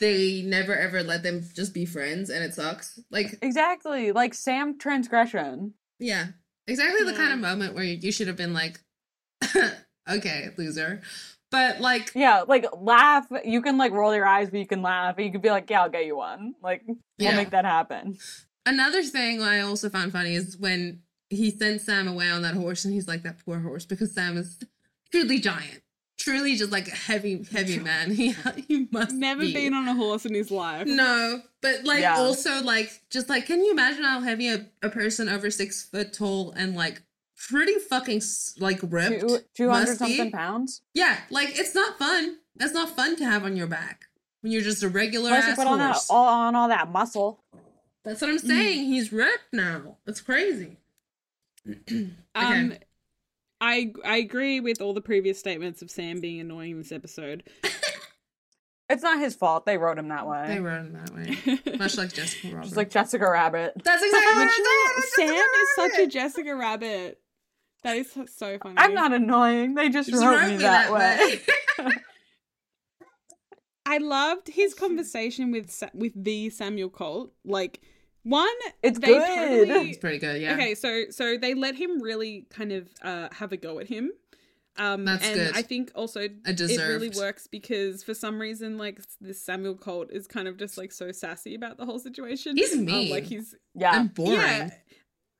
they 0.00 0.42
never 0.42 0.76
ever 0.76 1.02
let 1.02 1.22
them 1.22 1.42
just 1.54 1.74
be 1.74 1.84
friends 1.86 2.30
and 2.30 2.44
it 2.44 2.54
sucks. 2.54 3.00
Like 3.10 3.38
Exactly. 3.42 4.12
Like 4.12 4.34
Sam 4.34 4.78
transgression. 4.78 5.74
yeah. 5.98 6.28
Exactly 6.66 7.04
the 7.04 7.14
kind 7.16 7.32
of 7.32 7.38
moment 7.38 7.74
where 7.74 7.82
you, 7.84 8.12
should 8.12 8.26
have 8.26 8.36
been 8.36 8.52
like 8.52 8.80
okay, 10.10 10.48
loser. 10.56 11.00
But 11.50 11.80
like 11.80 12.12
Yeah, 12.14 12.42
like 12.46 12.66
laugh. 12.76 13.26
You 13.44 13.62
can 13.62 13.78
like 13.78 13.92
roll 13.92 14.14
your 14.14 14.26
eyes, 14.26 14.50
but 14.50 14.60
you 14.60 14.66
can 14.66 14.82
laugh. 14.82 15.16
And 15.16 15.26
you 15.26 15.32
could 15.32 15.42
be 15.42 15.50
like, 15.50 15.70
yeah, 15.70 15.82
I'll 15.82 15.88
get 15.88 16.04
you 16.04 16.16
one. 16.16 16.54
Like, 16.62 16.82
we'll 16.86 16.96
Yeah. 17.18 17.36
make 17.36 17.50
that 17.50 17.64
happen. 17.64 18.18
Another 18.66 19.02
thing 19.02 19.40
I 19.42 19.60
also 19.60 19.88
found 19.88 20.12
funny 20.12 20.34
is 20.34 20.58
when 20.58 21.00
he 21.30 21.50
sends 21.50 21.84
Sam 21.84 22.06
away 22.06 22.28
on 22.30 22.42
that 22.42 22.54
horse 22.54 22.84
and 22.84 22.92
he's 22.92 23.08
like 23.08 23.22
that 23.22 23.38
poor 23.44 23.60
horse 23.60 23.86
because 23.86 24.12
Sam 24.14 24.36
is 24.36 24.58
truly 25.10 25.38
giant. 25.40 25.80
Truly 26.18 26.56
just 26.56 26.72
like 26.72 26.88
a 26.88 26.94
heavy, 26.96 27.44
heavy 27.50 27.78
man. 27.90 28.10
He 28.14 28.34
he 28.66 28.88
must 28.90 29.14
Never 29.14 29.42
be. 29.42 29.54
been 29.54 29.72
on 29.74 29.86
a 29.88 29.94
horse 29.94 30.26
in 30.26 30.34
his 30.34 30.50
life. 30.50 30.86
No, 30.86 31.42
but 31.62 31.84
like 31.84 32.00
Yeah. 32.00 32.16
also 32.18 32.62
like 32.62 32.90
just 33.10 33.28
like 33.28 33.46
can 33.46 33.62
you 33.64 33.70
imagine 33.70 34.04
how 34.04 34.20
heavy 34.20 34.48
a, 34.48 34.66
a 34.82 34.88
person 34.90 35.28
over 35.28 35.50
six 35.50 35.84
foot 35.84 36.12
tall 36.12 36.50
and 36.52 36.74
like 36.74 37.02
pretty 37.48 37.74
fucking 37.78 38.20
like 38.58 38.80
ripped 38.82 39.20
200 39.54 39.68
must 39.68 39.92
be? 39.92 39.96
something 39.96 40.30
pounds. 40.32 40.82
Yeah, 40.94 41.18
like 41.30 41.58
it's 41.58 41.74
not 41.74 41.98
fun. 41.98 42.38
That's 42.56 42.72
not 42.74 42.90
fun 42.96 43.14
to 43.16 43.24
have 43.24 43.44
on 43.44 43.56
your 43.56 43.68
back 43.68 44.06
when 44.42 44.52
you're 44.52 44.62
just 44.62 44.82
a 44.82 44.88
regular 44.88 45.30
Plus, 45.30 45.44
you 45.46 45.52
ass 45.52 45.58
put 45.58 45.66
on, 45.68 45.78
that, 45.78 46.00
all, 46.10 46.26
on 46.26 46.56
all 46.56 46.68
that 46.68 46.90
muscle. 46.90 47.44
That's 48.04 48.20
what 48.20 48.30
I'm 48.30 48.38
saying. 48.38 48.86
He's 48.86 49.12
ripped 49.12 49.52
now. 49.52 49.98
That's 50.04 50.20
crazy. 50.20 50.78
Um 52.34 52.72
Okay. 52.72 52.78
I 53.60 53.92
I 54.04 54.16
agree 54.18 54.60
with 54.60 54.80
all 54.80 54.94
the 54.94 55.00
previous 55.00 55.38
statements 55.38 55.82
of 55.82 55.90
Sam 55.90 56.20
being 56.20 56.40
annoying 56.40 56.72
in 56.72 56.78
this 56.78 56.92
episode. 56.92 57.44
It's 58.90 59.02
not 59.02 59.18
his 59.18 59.34
fault. 59.34 59.66
They 59.66 59.76
wrote 59.76 59.98
him 59.98 60.08
that 60.08 60.26
way. 60.26 60.46
They 60.48 60.60
wrote 60.60 60.86
him 60.86 60.92
that 60.94 61.14
way, 61.14 61.76
much 61.78 61.98
like 61.98 62.10
Jessica 62.10 62.48
Rabbit. 62.48 62.62
Just 62.64 62.76
like 62.78 62.88
Jessica 62.88 63.30
Rabbit. 63.30 63.74
that's 63.84 64.02
exactly 64.02 64.34
what 64.34 64.44
Mitchell, 64.46 64.64
I'm 64.96 65.02
saying. 65.14 65.28
Sam 65.28 65.36
is 65.36 65.68
such 65.76 65.98
a 65.98 66.06
Jessica 66.06 66.56
Rabbit. 66.56 67.20
That 67.82 67.98
is 67.98 68.10
so- 68.10 68.24
so 68.24 68.56
funny. 68.62 68.76
I'm 68.78 68.94
not 68.94 69.12
annoying. 69.12 69.74
They 69.74 69.90
just, 69.90 70.08
Just 70.08 70.24
wrote, 70.24 70.48
me 70.48 70.56
that, 70.56 70.90
way. 70.90 71.42
I 73.84 73.98
loved 73.98 74.48
his 74.48 74.72
conversation 74.74 75.50
with 75.52 75.82
with 75.92 76.12
the 76.16 76.48
Samuel 76.48 76.88
Colt. 76.90 77.32
Like 77.44 77.80
one, 78.28 78.48
It's 78.82 78.98
they 78.98 79.06
good. 79.08 79.26
totally- 79.26 79.90
it's 79.90 79.98
pretty 79.98 80.18
good. 80.18 80.40
Yeah. 80.40 80.54
Okay, 80.54 80.74
so 80.74 81.04
so 81.10 81.36
they 81.36 81.54
let 81.54 81.74
him 81.74 82.00
really 82.02 82.46
kind 82.50 82.72
of 82.72 82.88
uh, 83.02 83.28
have 83.32 83.52
a 83.52 83.56
go 83.56 83.78
at 83.78 83.86
him. 83.88 84.10
Um, 84.76 85.04
That's 85.04 85.24
and 85.26 85.34
good. 85.34 85.56
I 85.56 85.62
think 85.62 85.90
also 85.96 86.20
it 86.20 86.60
really 86.60 87.10
works 87.10 87.48
because 87.48 88.04
for 88.04 88.14
some 88.14 88.40
reason, 88.40 88.78
like 88.78 89.00
this 89.20 89.40
Samuel 89.42 89.74
Colt 89.74 90.10
is 90.12 90.28
kind 90.28 90.46
of 90.46 90.56
just 90.56 90.78
like 90.78 90.92
so 90.92 91.10
sassy 91.10 91.56
about 91.56 91.78
the 91.78 91.84
whole 91.84 91.98
situation. 91.98 92.56
He's 92.56 92.72
Um, 92.74 92.84
mean. 92.84 93.10
like 93.10 93.24
he's 93.24 93.56
Yeah. 93.74 93.98
and 94.00 94.14
boring. 94.14 94.34
yeah, 94.38 94.70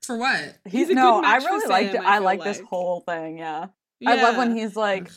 For 0.02 0.16
what? 0.16 0.56
He's 0.66 0.90
a 0.90 0.94
no, 0.94 1.20
good 1.20 1.24
I 1.26 1.32
match 1.38 1.42
for 1.44 1.48
really 1.50 1.66
liked 1.68 1.92
Sam, 1.92 2.02
it. 2.02 2.06
I 2.06 2.10
I, 2.10 2.16
feel 2.16 2.24
like 2.24 2.42
this 2.44 2.60
whole 2.60 3.00
thing. 3.02 3.38
Yeah. 3.38 3.66
I 4.04 4.20
love 4.22 4.36
when 4.36 4.56
he's 4.56 4.74
like, 4.74 5.08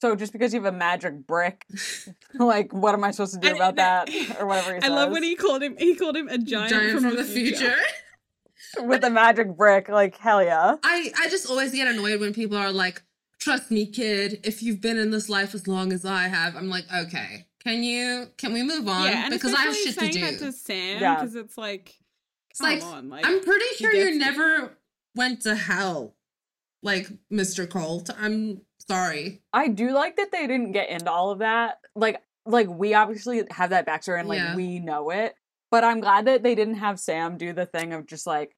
so 0.00 0.14
just 0.16 0.32
because 0.32 0.52
you 0.54 0.62
have 0.62 0.72
a 0.74 0.76
magic 0.76 1.26
brick, 1.26 1.66
like, 2.34 2.72
what 2.72 2.94
am 2.94 3.04
I 3.04 3.10
supposed 3.10 3.34
to 3.34 3.40
do 3.40 3.54
about 3.54 3.76
that- 3.76 4.06
that? 4.06 4.36
Or 4.40 4.46
whatever 4.46 4.72
he 4.72 4.76
I 4.78 4.80
says. 4.80 4.90
love 4.90 5.10
when 5.12 5.22
he 5.22 5.36
called 5.36 5.62
him. 5.62 5.76
He 5.78 5.94
called 5.94 6.16
him 6.16 6.28
a 6.28 6.38
giant, 6.38 6.70
Giant 6.70 7.00
from, 7.00 7.16
the, 7.16 7.24
future. 7.24 7.76
with 8.78 9.04
a 9.04 9.10
magic 9.10 9.56
brick, 9.56 9.88
like, 9.88 10.16
hell 10.16 10.42
yeah. 10.42 10.76
I 10.82 11.12
I 11.18 11.28
just 11.28 11.48
always 11.50 11.72
get 11.72 11.88
annoyed 11.88 12.20
when 12.20 12.32
people 12.32 12.56
are 12.56 12.72
like, 12.72 13.02
"Trust 13.38 13.70
me, 13.70 13.86
kid. 13.86 14.40
If 14.44 14.62
you've 14.62 14.80
been 14.80 14.96
in 14.98 15.10
this 15.10 15.28
life 15.28 15.54
as 15.54 15.66
long 15.66 15.92
as 15.92 16.04
I 16.04 16.28
have," 16.28 16.56
I'm 16.56 16.68
like, 16.68 16.84
"Okay, 16.94 17.46
can 17.64 17.82
you 17.82 18.28
can 18.36 18.52
we 18.52 18.62
move 18.62 18.86
on? 18.88 19.06
Yeah, 19.08 19.24
and 19.24 19.32
because 19.32 19.54
I 19.54 19.62
have 19.62 19.72
especially 19.74 20.12
shit 20.12 20.12
to 20.12 20.18
do." 20.18 20.38
that 20.38 20.38
to 20.46 20.52
Sam 20.52 21.00
Yeah. 21.00 21.14
because 21.16 21.34
it's 21.34 21.58
like, 21.58 21.94
It's 22.50 22.60
come 22.60 22.70
like, 22.70 22.82
on, 22.84 23.08
like 23.08 23.26
I'm 23.26 23.40
pretty 23.42 23.66
sure 23.76 23.92
you 23.92 24.04
gets 24.04 24.16
it. 24.16 24.18
never 24.20 24.78
went 25.16 25.42
to 25.42 25.54
hell, 25.56 26.14
like 26.82 27.08
Mr. 27.32 27.68
Colt. 27.68 28.08
I'm 28.18 28.60
sorry. 28.94 29.42
I 29.52 29.68
do 29.68 29.92
like 29.92 30.16
that 30.16 30.32
they 30.32 30.46
didn't 30.46 30.72
get 30.72 30.88
into 30.90 31.10
all 31.10 31.30
of 31.30 31.38
that. 31.40 31.78
Like, 31.94 32.20
like 32.46 32.68
we 32.68 32.94
obviously 32.94 33.42
have 33.50 33.70
that 33.70 33.86
backstory 33.86 34.20
and 34.20 34.28
like 34.28 34.38
Yeah. 34.38 34.56
we 34.56 34.78
know 34.78 35.10
it, 35.10 35.34
but 35.70 35.84
I'm 35.84 36.00
glad 36.00 36.26
that 36.26 36.42
they 36.42 36.54
didn't 36.54 36.76
have 36.76 36.98
Sam 37.00 37.36
do 37.36 37.52
the 37.52 37.66
thing 37.66 37.92
of 37.92 38.06
just 38.06 38.26
like, 38.26 38.56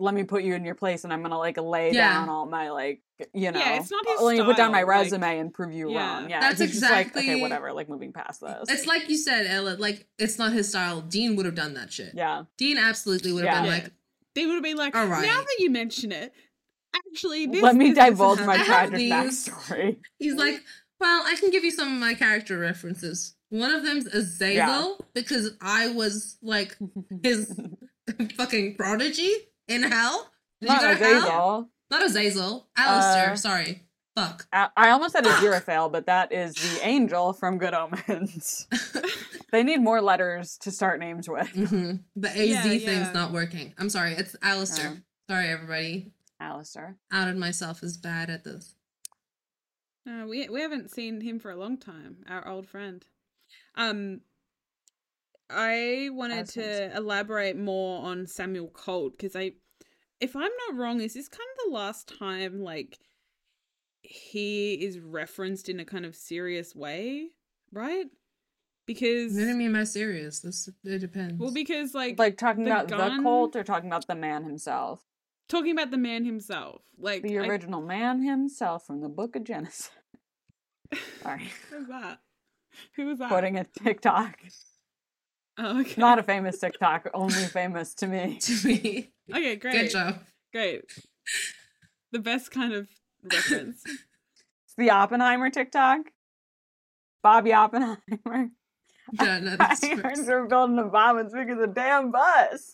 let 0.00 0.14
me 0.14 0.22
put 0.22 0.44
you 0.44 0.54
in 0.54 0.64
your 0.64 0.76
place 0.76 1.02
and 1.04 1.12
I'm 1.12 1.22
gonna 1.22 1.38
like 1.38 1.56
lay 1.60 1.92
Yeah. 1.92 2.12
down 2.14 2.28
all 2.28 2.46
my 2.46 2.70
like, 2.70 3.02
you 3.34 3.50
know, 3.50 3.58
Yeah, 3.58 3.80
it's 3.80 3.90
not 3.90 4.06
his 4.06 4.20
let 4.20 4.36
me 4.38 4.44
put 4.44 4.56
down 4.56 4.70
my 4.70 4.82
style, 4.82 4.86
like- 4.86 5.04
resume 5.04 5.38
and 5.40 5.52
prove 5.52 5.72
you 5.72 5.90
Yeah. 5.90 5.98
wrong. 6.20 6.30
Yeah, 6.30 6.38
That's 6.40 6.60
he's 6.60 6.70
just 6.70 6.82
like, 6.82 7.08
exactly- 7.08 7.32
okay, 7.32 7.40
whatever. 7.40 7.72
Like 7.72 7.88
moving 7.88 8.12
past 8.12 8.40
this. 8.40 8.68
It's 8.68 8.86
like 8.86 9.08
you 9.08 9.16
said, 9.16 9.46
Ella. 9.46 9.76
Like 9.78 10.06
it's 10.18 10.38
not 10.38 10.52
his 10.52 10.68
style. 10.68 11.00
Dean 11.00 11.34
would 11.36 11.46
have 11.46 11.56
done 11.56 11.74
that 11.74 11.92
shit. 11.92 12.12
yeah, 12.14 12.44
Dean 12.56 12.78
absolutely 12.78 13.32
would 13.32 13.44
have 13.44 13.54
Yeah. 13.54 13.62
been 13.62 13.70
like, 13.84 13.92
they 14.34 14.46
would 14.46 14.54
have 14.54 14.62
been 14.62 14.76
like, 14.76 14.94
All 14.94 15.06
now 15.08 15.20
that 15.20 15.56
you 15.58 15.68
mention 15.68 16.12
it, 16.12 16.32
actually, 16.94 17.46
this, 17.46 17.62
let 17.62 17.76
me 17.76 17.92
this, 17.92 17.96
this 17.98 18.04
divulge 18.10 18.38
has 18.38 18.46
my 18.46 18.54
I 18.54 18.56
have 18.58 18.90
tragic 18.90 19.10
backstory. 19.10 19.96
He's 20.18 20.34
like, 20.34 20.62
well, 21.00 21.22
I 21.26 21.36
can 21.36 21.50
give 21.50 21.64
you 21.64 21.70
some 21.70 21.92
of 21.94 22.00
my 22.00 22.14
character 22.14 22.58
references. 22.58 23.34
One 23.50 23.70
of 23.70 23.82
them's 23.84 24.06
Azazel 24.06 24.54
Yeah. 24.54 24.94
because 25.14 25.52
I 25.60 25.88
was 25.88 26.36
like 26.42 26.76
his 27.22 27.58
fucking 28.36 28.76
prodigy 28.76 29.32
in 29.68 29.82
hell. 29.84 30.30
Did 30.60 30.68
Not 30.68 30.82
you 30.82 30.88
go 30.88 30.94
to 30.94 31.04
hell? 31.04 31.16
Azazel. 31.18 31.70
Not 31.90 32.02
Azazel. 32.04 32.68
Alastair. 32.76 33.32
Uh, 33.32 33.36
Sorry. 33.36 33.82
Fuck. 34.16 34.46
I 34.52 34.68
I 34.76 34.90
almost 34.90 35.12
said 35.12 35.24
Aziraphale, 35.24 35.90
but 35.92 36.06
that 36.06 36.32
is 36.32 36.54
the 36.56 36.80
angel 36.86 37.32
from 37.32 37.56
Good 37.58 37.72
Omens. 37.72 38.66
they 39.52 39.62
need 39.62 39.80
more 39.80 40.02
letters 40.02 40.58
to 40.62 40.72
start 40.72 40.98
names 40.98 41.28
with. 41.28 41.48
hmm 41.50 41.92
The 42.16 42.28
AZ 42.28 42.36
Yeah, 42.36 42.62
thing's 42.62 42.84
yeah. 42.86 43.12
not 43.12 43.32
working. 43.32 43.72
I'm 43.78 43.88
sorry. 43.88 44.14
It's 44.14 44.34
Alastair. 44.42 44.96
Oh. 44.96 45.32
Sorry, 45.32 45.48
everybody. 45.48 46.12
Alastair. 46.40 46.96
Outed 47.12 47.36
myself 47.36 47.82
as 47.82 47.96
bad 47.96 48.30
at 48.30 48.44
this. 48.44 48.74
Uh, 50.08 50.24
we 50.26 50.48
we 50.48 50.60
haven't 50.60 50.90
seen 50.90 51.20
him 51.20 51.38
for 51.38 51.50
a 51.50 51.56
long 51.56 51.76
time. 51.76 52.18
Our 52.28 52.46
old 52.48 52.66
friend. 52.68 53.04
Um, 53.74 54.20
I 55.50 56.08
wanted 56.12 56.40
Awesome. 56.48 56.62
to 56.62 56.96
elaborate 56.96 57.56
more 57.56 58.04
on 58.04 58.26
Samuel 58.26 58.68
Colt 58.68 59.12
because 59.16 59.34
I, 59.34 59.52
if 60.20 60.36
I'm 60.36 60.42
not 60.68 60.76
wrong, 60.76 61.00
is 61.00 61.14
this 61.14 61.28
kind 61.28 61.46
of 61.58 61.64
the 61.70 61.74
last 61.76 62.12
time 62.18 62.60
like 62.62 62.98
he 64.02 64.74
is 64.74 64.98
referenced 64.98 65.68
in 65.68 65.80
a 65.80 65.84
kind 65.84 66.04
of 66.04 66.14
serious 66.14 66.74
way, 66.74 67.28
right? 67.72 68.06
Because 68.86 69.34
What 69.34 69.40
do 69.40 69.48
you 69.48 69.54
mean 69.54 69.72
by 69.72 69.84
serious? 69.84 70.40
This 70.40 70.68
it 70.84 70.98
depends. 71.00 71.38
well, 71.38 71.52
because 71.52 71.94
like 71.94 72.18
Like 72.18 72.36
talking 72.38 72.64
the 72.64 72.70
about 72.70 72.88
gun- 72.88 73.16
the 73.18 73.22
Colt 73.22 73.56
or 73.56 73.64
talking 73.64 73.88
about 73.90 74.06
the 74.06 74.14
man 74.14 74.44
himself? 74.44 75.02
Talking 75.48 75.72
about 75.72 75.90
the 75.90 75.98
man 75.98 76.24
himself, 76.24 76.82
like 76.98 77.22
The 77.22 77.38
I- 77.38 77.46
original 77.46 77.82
man 77.82 78.22
himself 78.22 78.86
from 78.86 79.00
the 79.00 79.08
book 79.08 79.36
of 79.36 79.44
Genesis. 79.44 79.90
Sorry. 81.22 81.50
Who's 81.70 81.88
that? 81.88 82.18
Who 82.96 83.06
was 83.06 83.18
that? 83.18 83.28
Quoting 83.28 83.56
a 83.58 83.64
TikTok. 83.64 84.38
Oh, 85.58 85.80
okay. 85.80 85.94
Not 86.00 86.18
a 86.18 86.22
famous 86.22 86.58
TikTok, 86.60 87.08
only 87.14 87.34
famous 87.44 87.94
to 87.94 88.06
me. 88.06 88.38
to 88.40 88.66
me. 88.66 89.10
okay. 89.30 89.56
Great. 89.56 89.72
Good 89.72 89.90
job. 89.90 90.18
Great. 90.52 90.84
The 92.12 92.20
best 92.20 92.50
kind 92.50 92.72
of 92.72 92.88
reference. 93.22 93.82
It's 94.66 94.74
the 94.76 94.90
Oppenheimer 94.90 95.50
TikTok. 95.50 96.00
Bobby 97.22 97.52
Oppenheimer. 97.52 98.50
Yeah, 99.12 99.38
no, 99.40 99.52
I 99.52 99.56
that's 99.56 99.84
heard 99.86 100.02
gross. 100.02 100.20
they're 100.26 100.46
building 100.46 100.78
a 100.78 100.84
bomb 100.84 101.18
and 101.18 101.30
speaking 101.30 101.52
of 101.52 101.58
the 101.60 101.66
damn 101.66 102.10
bus. 102.12 102.70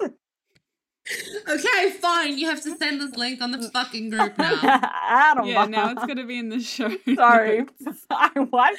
Okay, 1.48 1.90
fine. 2.00 2.38
You 2.38 2.48
have 2.48 2.62
to 2.62 2.76
send 2.76 3.00
this 3.00 3.14
link 3.16 3.42
on 3.42 3.50
the 3.52 3.70
fucking 3.72 4.10
group 4.10 4.38
now. 4.38 4.54
Atom 5.08 5.46
yeah, 5.46 5.54
bomb. 5.62 5.70
now 5.70 5.90
it's 5.90 6.06
gonna 6.06 6.24
be 6.26 6.38
in 6.38 6.48
the 6.48 6.60
show. 6.60 6.90
Sorry. 7.14 7.64
I 8.10 8.30
what? 8.50 8.76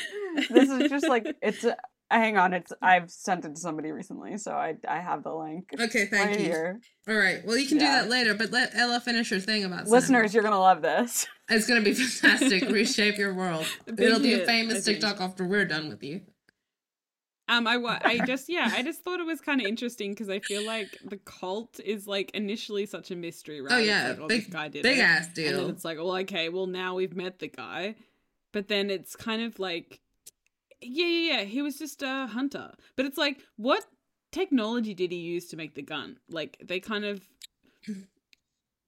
This 0.50 0.70
is 0.70 0.90
just 0.90 1.08
like 1.08 1.28
it's. 1.42 1.64
A, 1.64 1.78
hang 2.10 2.38
on, 2.38 2.54
it's. 2.54 2.74
I've 2.82 3.12
sent 3.12 3.46
it 3.46 3.56
to 3.56 3.60
somebody 3.60 3.92
recently, 3.92 4.38
so 4.38 4.52
I 4.54 4.76
I 4.88 5.00
have 5.00 5.24
the 5.24 5.34
link 5.34 5.66
Okay, 5.80 6.06
thank 6.08 6.32
right 6.32 6.40
you. 6.40 6.46
here. 6.46 6.80
All 7.08 7.16
right. 7.16 7.46
Well, 7.46 7.58
you 7.58 7.68
can 7.68 7.80
Yeah. 7.80 8.02
do 8.02 8.04
that 8.04 8.10
later, 8.10 8.34
but 8.34 8.52
let 8.52 8.76
Ella 8.76 9.00
finish 9.00 9.30
her 9.30 9.40
thing 9.40 9.64
about 9.64 9.88
Listeners, 9.88 10.34
you're 10.34 10.44
gonna 10.44 10.60
love 10.60 10.82
this. 10.82 11.28
It's 11.48 11.68
gonna 11.68 11.82
be 11.82 11.94
fantastic. 11.94 12.70
Reshape 12.70 13.18
your 13.20 13.36
world. 13.36 13.68
It'll 13.86 14.20
be 14.20 14.34
a 14.34 14.46
famous. 14.46 14.84
TikTok 14.84 15.22
after 15.22 15.46
we're 15.46 15.66
done 15.66 15.90
with 15.90 16.04
you. 16.04 16.22
Um, 17.48 17.68
I 17.68 17.78
wa- 17.78 18.00
I 18.04 18.20
just 18.26 18.50
yeah, 18.50 18.70
I 18.74 18.82
just 18.82 19.02
thought 19.04 19.20
it 19.20 19.26
was 19.26 19.42
kind 19.42 19.62
of 19.62 19.68
interesting 19.68 20.12
because 20.12 20.30
I 20.30 20.40
feel 20.40 20.66
like 20.66 20.98
the 21.04 21.18
Colt 21.18 21.80
is 21.84 22.08
like 22.08 22.32
initially 22.32 22.86
such 22.86 23.12
a 23.12 23.16
mystery, 23.16 23.62
right? 23.62 23.74
Oh 23.74 23.78
yeah, 23.78 24.10
like, 24.10 24.20
oh, 24.20 24.28
big 24.28 24.42
this 24.46 24.54
guy 24.54 24.68
did 24.68 24.84
big 24.84 24.98
it. 25.00 25.02
ass 25.02 25.28
And 25.28 25.36
deal. 25.36 25.70
it's 25.70 25.86
like, 25.86 25.98
well, 25.98 26.16
okay, 26.18 26.50
well 26.50 26.68
now 26.68 26.96
we've 26.96 27.16
met 27.16 27.40
the 27.40 27.48
guy, 27.48 27.96
but 28.52 28.68
then 28.68 28.90
it's 28.90 29.16
kind 29.16 29.42
of 29.44 29.60
like, 29.60 30.00
yeah, 30.82 31.06
yeah, 31.06 31.34
yeah, 31.40 31.44
he 31.44 31.62
was 31.62 31.78
just 31.78 32.02
a 32.02 32.28
hunter. 32.28 32.72
But 32.96 33.06
it's 33.06 33.18
like, 33.18 33.40
what 33.58 33.86
technology 34.32 34.94
did 34.94 35.12
he 35.12 35.20
use 35.20 35.46
to 35.50 35.58
make 35.58 35.76
the 35.76 35.82
gun? 35.84 36.18
Like 36.30 36.58
they 36.64 36.80
kind 36.80 37.06
of, 37.06 37.22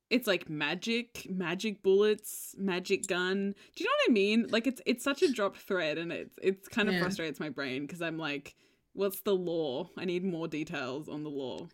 it's 0.10 0.28
like 0.28 0.50
magic, 0.50 1.28
magic 1.30 1.84
bullets, 1.84 2.56
magic 2.58 3.08
gun. 3.08 3.54
Do 3.76 3.84
you 3.84 3.90
know 3.90 3.96
what 4.06 4.12
I 4.12 4.14
mean? 4.14 4.48
Like 4.50 4.68
it's 4.68 4.82
it's 4.86 5.04
such 5.04 5.22
a 5.22 5.32
dropped 5.32 5.58
thread, 5.60 5.98
and 5.98 6.12
it's 6.12 6.36
it's 6.42 6.68
kind 6.68 6.88
of 6.88 6.96
Yeah. 6.96 7.02
frustrates 7.02 7.40
my 7.40 7.50
brain 7.50 7.86
because 7.86 8.02
I'm 8.02 8.18
like, 8.18 8.56
what's 8.94 9.22
the 9.22 9.36
lore? 9.36 9.90
I 9.98 10.06
need 10.06 10.24
more 10.24 10.48
details 10.48 11.08
on 11.10 11.24
the 11.24 11.30
lore. 11.30 11.68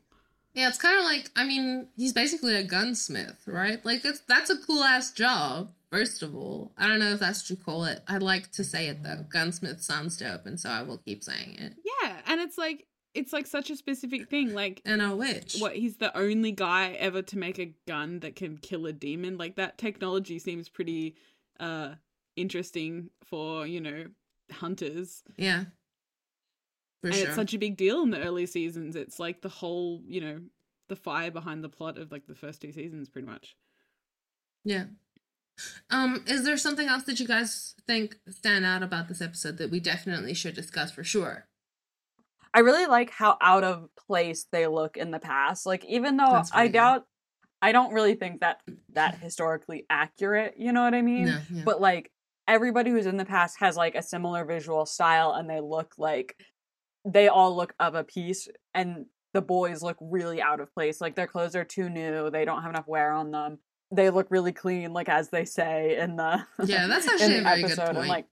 Yeah, 0.55 0.67
it's 0.67 0.77
kind 0.77 0.97
of 0.99 1.05
like 1.05 1.29
I 1.35 1.45
mean, 1.45 1.87
he's 1.95 2.13
basically 2.13 2.55
a 2.55 2.63
gunsmith, 2.63 3.41
right? 3.47 3.83
Like 3.85 4.05
it's 4.05 4.21
that's 4.27 4.49
a 4.49 4.57
cool 4.57 4.83
ass 4.83 5.11
job. 5.11 5.71
First 5.91 6.23
of 6.23 6.35
all, 6.35 6.71
I 6.75 6.87
don't 6.87 6.97
know 6.99 7.11
if 7.13 7.19
that's 7.19 7.43
what 7.43 7.49
you 7.57 7.63
call 7.63 7.85
it. 7.85 8.01
I 8.07 8.17
like 8.17 8.51
to 8.53 8.63
say 8.63 8.87
it 8.87 9.03
though. 9.03 9.25
Gunsmith 9.29 9.81
sounds 9.81 10.17
dope, 10.17 10.45
and 10.47 10.59
so 10.59 10.69
I 10.69 10.81
will 10.81 10.97
keep 10.97 11.23
saying 11.23 11.55
it. 11.59 11.73
Yeah, 12.01 12.17
and 12.25 12.41
it's 12.41 12.57
like 12.57 12.87
it's 13.13 13.31
like 13.33 13.45
such 13.47 13.69
a 13.69 13.75
specific 13.75 14.29
thing. 14.29 14.53
Like 14.53 14.81
And 14.85 15.01
a 15.01 15.15
witch. 15.15 15.57
what 15.59 15.75
he's 15.75 15.97
the 15.97 16.15
only 16.17 16.51
guy 16.51 16.91
ever 16.99 17.21
to 17.21 17.37
make 17.37 17.59
a 17.59 17.73
gun 17.87 18.19
that 18.21 18.35
can 18.35 18.57
kill 18.57 18.85
a 18.85 18.93
demon 18.93 19.37
like 19.37 19.55
that 19.57 19.77
technology 19.77 20.39
seems 20.39 20.69
pretty 20.69 21.15
uh 21.59 21.95
interesting 22.35 23.09
for 23.23 23.67
you 23.67 23.79
know 23.79 24.05
hunters 24.51 25.23
Yeah. 25.37 25.65
For 27.01 27.07
and 27.07 27.15
sure. 27.15 27.25
it's 27.27 27.35
such 27.35 27.53
a 27.53 27.57
big 27.59 27.77
deal 27.77 28.01
in 28.01 28.09
the 28.09 28.21
early 28.23 28.45
seasons 28.45 28.95
it's 28.95 29.19
like 29.19 29.41
the 29.41 29.49
whole 29.49 30.01
you 30.07 30.19
know 30.21 30.39
the 30.89 30.95
fire 30.95 31.29
behind 31.31 31.63
the 31.63 31.69
plot 31.69 31.97
of 31.97 32.11
like 32.11 32.25
the 32.27 32.35
first 32.35 32.61
two 32.61 32.71
seasons 32.71 33.09
pretty 33.09 33.27
much 33.27 33.55
Yeah. 34.63 34.85
Um, 35.91 36.23
is 36.27 36.43
there 36.43 36.57
something 36.57 36.87
else 36.87 37.03
that 37.03 37.19
you 37.19 37.27
guys 37.27 37.75
think 37.85 38.17
stand 38.29 38.65
out 38.65 38.81
about 38.81 39.07
this 39.07 39.21
episode 39.21 39.57
that 39.59 39.69
we 39.69 39.79
definitely 39.79 40.33
should 40.33 40.55
discuss 40.55 40.91
for 40.91 41.03
sure? 41.03 41.45
I 42.53 42.59
really 42.59 42.85
like 42.85 43.09
how 43.09 43.37
out 43.41 43.63
of 43.63 43.87
place 44.07 44.45
they 44.51 44.67
look 44.67 44.97
in 44.97 45.11
the 45.11 45.19
past. 45.19 45.65
Like 45.65 45.83
even 45.85 46.17
though 46.17 46.43
I 46.53 46.67
good. 46.67 46.73
doubt 46.73 47.03
I 47.61 47.71
don't 47.71 47.93
really 47.93 48.15
think 48.15 48.41
that 48.41 48.61
that 48.93 49.15
historically 49.19 49.85
accurate, 49.89 50.55
you 50.57 50.71
know 50.73 50.83
what 50.83 50.93
I 50.93 51.01
mean? 51.01 51.27
Yeah. 51.27 51.63
But 51.63 51.79
like 51.81 52.11
everybody 52.47 52.91
who's 52.91 53.05
in 53.05 53.17
the 53.17 53.25
past 53.25 53.57
has 53.59 53.77
like 53.77 53.95
a 53.95 54.01
similar 54.03 54.43
visual 54.45 54.85
style 54.85 55.31
and 55.33 55.49
they 55.49 55.61
look 55.61 55.93
like 55.97 56.35
they 57.05 57.27
all 57.29 57.55
look 57.55 57.73
of 57.79 57.95
a 57.95 58.03
piece 58.03 58.47
and 58.73 59.05
the 59.33 59.41
boys 59.41 59.81
look 59.81 59.97
really 59.99 60.41
out 60.41 60.59
of 60.59 60.71
place 60.73 60.99
like 61.01 61.15
their 61.15 61.25
clothes 61.27 61.55
are 61.55 61.63
too 61.63 61.89
new 61.89 62.29
they 62.29 62.45
don't 62.45 62.61
have 62.61 62.69
enough 62.69 62.87
wear 62.87 63.11
on 63.13 63.31
them 63.31 63.59
they 63.91 64.09
look 64.09 64.27
really 64.29 64.51
clean 64.51 64.91
like 64.93 65.09
as 65.09 65.29
they 65.29 65.45
say 65.45 65.97
in 65.97 66.15
the 66.17 66.45
Yeah, 66.65 66.87
that's 66.87 67.07
actually 67.11 67.37
a 67.39 67.41
very 67.43 67.61
good 67.63 67.77
point. 67.77 67.97
and 67.97 68.07
like 68.07 68.25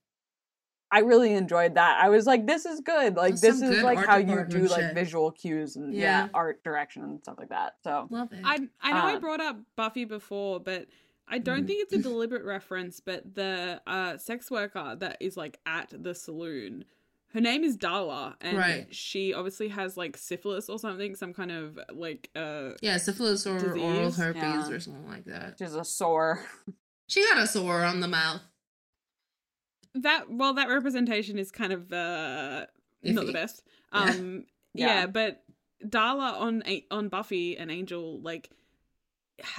i 0.92 1.00
really 1.00 1.32
enjoyed 1.32 1.74
that 1.74 1.98
i 2.00 2.08
was 2.08 2.26
like 2.26 2.46
this 2.46 2.64
is 2.66 2.80
good 2.80 3.16
like 3.16 3.32
That's 3.34 3.40
this 3.40 3.62
is 3.62 3.82
like 3.82 3.98
how 4.06 4.16
you 4.18 4.26
do 4.26 4.34
department 4.44 4.70
like 4.70 4.80
shit. 4.82 4.94
visual 4.94 5.30
cues 5.32 5.74
and 5.76 5.92
yeah. 5.92 6.00
Yeah. 6.24 6.28
art 6.34 6.62
direction 6.62 7.02
and 7.02 7.18
stuff 7.20 7.36
like 7.38 7.48
that 7.48 7.74
so 7.82 8.06
Love 8.10 8.32
it. 8.32 8.40
I 8.44 8.58
I 8.80 8.92
know 8.92 9.06
I 9.06 9.14
Uh, 9.16 9.20
brought 9.20 9.40
up 9.40 9.56
Buffy 9.76 10.04
before, 10.04 10.60
but 10.60 10.86
I 11.28 11.38
don't 11.38 11.64
Mhm. 11.64 11.66
think 11.66 11.82
it's 11.84 11.92
a 11.94 11.98
deliberate 11.98 12.44
reference. 12.44 13.00
But 13.00 13.34
the 13.34 13.80
uh, 13.86 14.18
sex 14.18 14.50
worker 14.50 14.96
that 14.98 15.16
is 15.20 15.36
like 15.36 15.58
at 15.64 15.88
the 15.96 16.14
saloon, 16.14 16.84
her 17.32 17.40
name 17.40 17.62
is 17.64 17.78
Darla, 17.78 18.34
and 18.42 18.58
Right. 18.58 18.94
she 18.94 19.32
obviously 19.32 19.68
has 19.68 19.96
like 19.96 20.16
syphilis 20.18 20.68
or 20.68 20.78
something, 20.78 21.14
some 21.14 21.32
kind 21.32 21.50
of 21.52 21.78
like 21.92 22.28
uh. 22.36 22.70
yeah, 22.82 22.98
syphilis 22.98 23.46
or 23.46 23.56
oral 23.78 24.10
herpes 24.12 24.42
Yeah. 24.42 24.68
or 24.70 24.80
something 24.80 25.08
like 25.08 25.24
that. 25.24 25.56
just 25.58 25.76
a 25.76 25.84
sore 25.84 26.44
She 27.08 27.24
got 27.28 27.38
a 27.38 27.46
sore 27.46 27.82
on 27.84 28.00
the 28.00 28.08
mouth. 28.08 28.40
That 29.94 30.30
well, 30.30 30.54
that 30.54 30.68
representation 30.68 31.38
is 31.38 31.50
kind 31.50 31.72
of 31.72 31.92
uh 31.92 32.66
not 33.02 33.26
the 33.26 33.32
best. 33.32 33.62
Yeah. 33.94 34.00
Um, 34.04 34.44
yeah. 34.74 34.86
Yeah. 35.00 35.06
but 35.06 35.44
Darla 35.84 36.32
on 36.40 36.62
A- 36.66 36.86
on 36.90 37.08
Buffy 37.08 37.58
and 37.58 37.70
Angel 37.70 38.18
like 38.20 38.48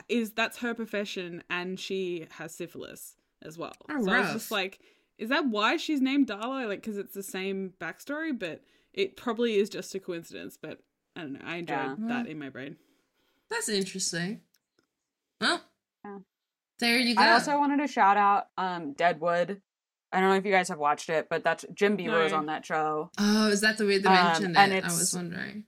is 0.10 0.31
that's 0.31 0.57
her 0.60 0.73
profession, 0.73 1.43
and 1.51 1.80
she 1.80 2.26
has 2.31 2.53
syphilis 2.55 3.15
as 3.43 3.57
well. 3.57 3.73
Oh, 3.89 4.03
so 4.03 4.11
I 4.11 4.22
was 4.22 4.31
just 4.34 4.49
like, 4.51 4.80
is 5.19 5.30
that 5.30 5.45
why 5.47 5.77
she's 5.77 6.01
named 6.01 6.27
Darla? 6.27 6.68
Like, 6.68 6.81
because 6.81 6.97
it's 6.97 7.14
the 7.14 7.22
same 7.22 7.73
backstory, 7.80 8.38
but 8.38 8.64
it 8.93 9.18
probably 9.18 9.55
is 9.57 9.69
just 9.69 9.93
a 9.93 9.99
coincidence. 9.99 10.57
But 10.60 10.80
I 11.15 11.22
don't 11.22 11.34
know. 11.34 11.39
I 11.43 11.55
enjoyed 11.57 11.77
Yeah. 11.77 11.95
that 12.07 12.27
in 12.27 12.39
my 12.39 12.49
brain. 12.49 12.77
That's 13.51 13.69
interesting. 13.69 14.41
Well, 15.41 15.61
Yeah. 16.03 16.19
there 16.80 16.97
you 16.97 17.15
go. 17.15 17.22
I 17.22 17.34
also 17.34 17.57
wanted 17.60 17.77
to 17.85 17.88
shout 17.88 18.18
out 18.18 18.47
um 18.57 18.93
Deadwood. 18.93 19.61
I 20.14 20.19
don't 20.19 20.30
know 20.30 20.35
if 20.35 20.45
you 20.45 20.52
guys 20.52 20.69
have 20.69 20.77
watched 20.77 21.10
it, 21.10 21.27
but 21.30 21.44
that's 21.44 21.65
Jim 21.73 21.95
Beaver 21.95 22.23
is 22.23 22.31
on 22.34 22.45
that 22.45 22.65
show. 22.65 23.10
oh, 23.18 23.48
is 23.49 23.61
that 23.61 23.77
the 23.77 23.85
way 23.85 23.98
they 23.98 24.07
Um, 24.10 24.27
mentioned 24.27 24.57
and 24.57 24.72
it? 24.72 24.84
I 24.84 24.88
was 24.88 25.14
wondering. 25.15 25.65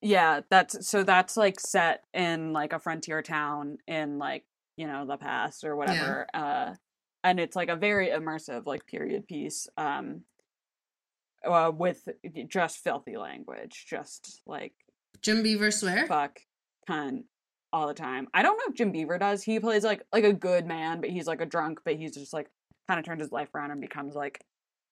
Yeah, 0.00 0.40
that's 0.50 0.86
so 0.88 1.02
that's 1.02 1.36
like 1.36 1.58
set 1.58 2.04
in 2.14 2.52
like 2.52 2.72
a 2.72 2.78
frontier 2.78 3.22
town 3.22 3.78
in 3.88 4.18
like, 4.18 4.44
you 4.76 4.86
know, 4.86 5.04
the 5.04 5.16
past 5.16 5.64
or 5.64 5.74
whatever. 5.76 6.26
Uh 6.32 6.74
and 7.24 7.40
it's 7.40 7.56
like 7.56 7.68
a 7.68 7.76
very 7.76 8.08
immersive 8.08 8.66
like 8.66 8.86
period 8.86 9.26
piece 9.26 9.68
um 9.76 10.22
uh, 11.44 11.70
with 11.74 12.08
just 12.48 12.78
filthy 12.78 13.16
language, 13.16 13.86
just 13.88 14.42
like 14.46 14.72
Jim 15.22 15.42
Beaver 15.42 15.70
swear? 15.70 16.06
fuck 16.06 16.38
cunt 16.88 17.24
all 17.72 17.88
the 17.88 17.94
time. 17.94 18.28
I 18.34 18.42
don't 18.42 18.56
know 18.58 18.64
if 18.68 18.74
Jim 18.74 18.92
Beaver 18.92 19.18
does. 19.18 19.42
He 19.42 19.58
plays 19.60 19.82
like 19.84 20.02
like 20.12 20.24
a 20.24 20.32
good 20.32 20.66
man, 20.66 21.00
but 21.00 21.10
he's 21.10 21.26
like 21.26 21.40
a 21.40 21.46
drunk, 21.46 21.80
but 21.84 21.96
he's 21.96 22.14
just 22.14 22.32
like 22.32 22.48
kind 22.88 22.98
of 23.00 23.06
turns 23.06 23.20
his 23.20 23.32
life 23.32 23.54
around 23.54 23.70
and 23.70 23.80
becomes 23.80 24.14
like 24.14 24.42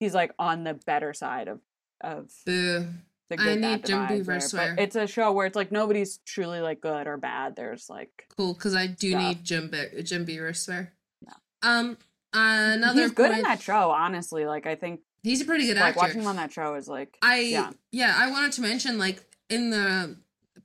he's 0.01 0.15
like 0.15 0.33
on 0.39 0.65
the 0.65 0.75
better 0.75 1.12
side 1.15 1.49
of 1.49 1.61
of 2.01 2.31
Boo. 2.45 2.87
the 3.31 3.37
I 3.41 3.55
need 3.55 3.85
Jim 3.87 4.07
Beaver 4.07 4.41
swear. 4.41 4.75
It's 4.79 4.97
a 4.97 5.07
show 5.07 5.33
where 5.33 5.47
it's 5.47 5.57
like 5.57 5.73
nobody's 5.73 6.19
truly 6.27 6.61
like 6.61 6.81
good 6.81 7.07
or 7.07 7.16
bad. 7.16 7.57
There's 7.57 7.89
like 7.89 8.11
Cool, 8.37 8.53
because 8.55 8.75
I 8.75 8.87
do 8.87 9.11
Stuff. 9.11 9.23
need 9.23 9.45
Jim 9.45 9.71
Be- 9.71 10.03
Jim 10.03 10.25
Beaver 10.25 10.53
swear. 10.53 10.93
Yeah. 11.23 11.33
Um, 11.62 11.97
another 12.33 13.03
he's 13.03 13.12
good 13.12 13.31
in 13.31 13.43
that 13.43 13.62
show. 13.62 13.91
Honestly, 13.91 14.45
like 14.47 14.66
I 14.66 14.75
think 14.75 15.01
He's 15.23 15.41
a 15.41 15.47
pretty 15.47 15.66
good 15.66 15.77
like 15.77 15.97
actor. 15.97 16.01
watching 16.01 16.21
him 16.21 16.27
on 16.27 16.37
that 16.37 16.53
show 16.53 16.75
is 16.75 16.87
like 16.87 17.16
I 17.23 17.41
yeah. 17.41 17.71
yeah. 17.93 18.15
I 18.16 18.31
wanted 18.31 18.53
to 18.53 18.61
mention 18.61 18.99
like 18.99 19.25
in 19.49 19.71
the 19.71 20.16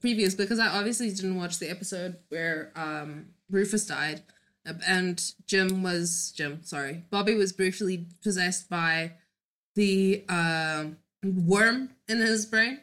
previous 0.01 0.35
because 0.35 0.59
I 0.59 0.67
obviously 0.67 1.09
didn't 1.11 1.37
watch 1.37 1.59
the 1.59 1.69
episode 1.69 2.17
where 2.27 2.73
um 2.75 3.27
Rufus 3.49 3.85
died 3.87 4.21
and 4.85 5.33
Jim 5.47 5.83
was 5.83 6.33
Jim, 6.35 6.61
sorry. 6.63 7.03
Bobby 7.09 7.35
was 7.35 7.53
briefly 7.53 8.05
possessed 8.23 8.69
by 8.69 9.13
the 9.75 10.23
um 10.29 10.97
worm 11.23 11.89
in 12.07 12.17
his 12.19 12.45
brain. 12.45 12.81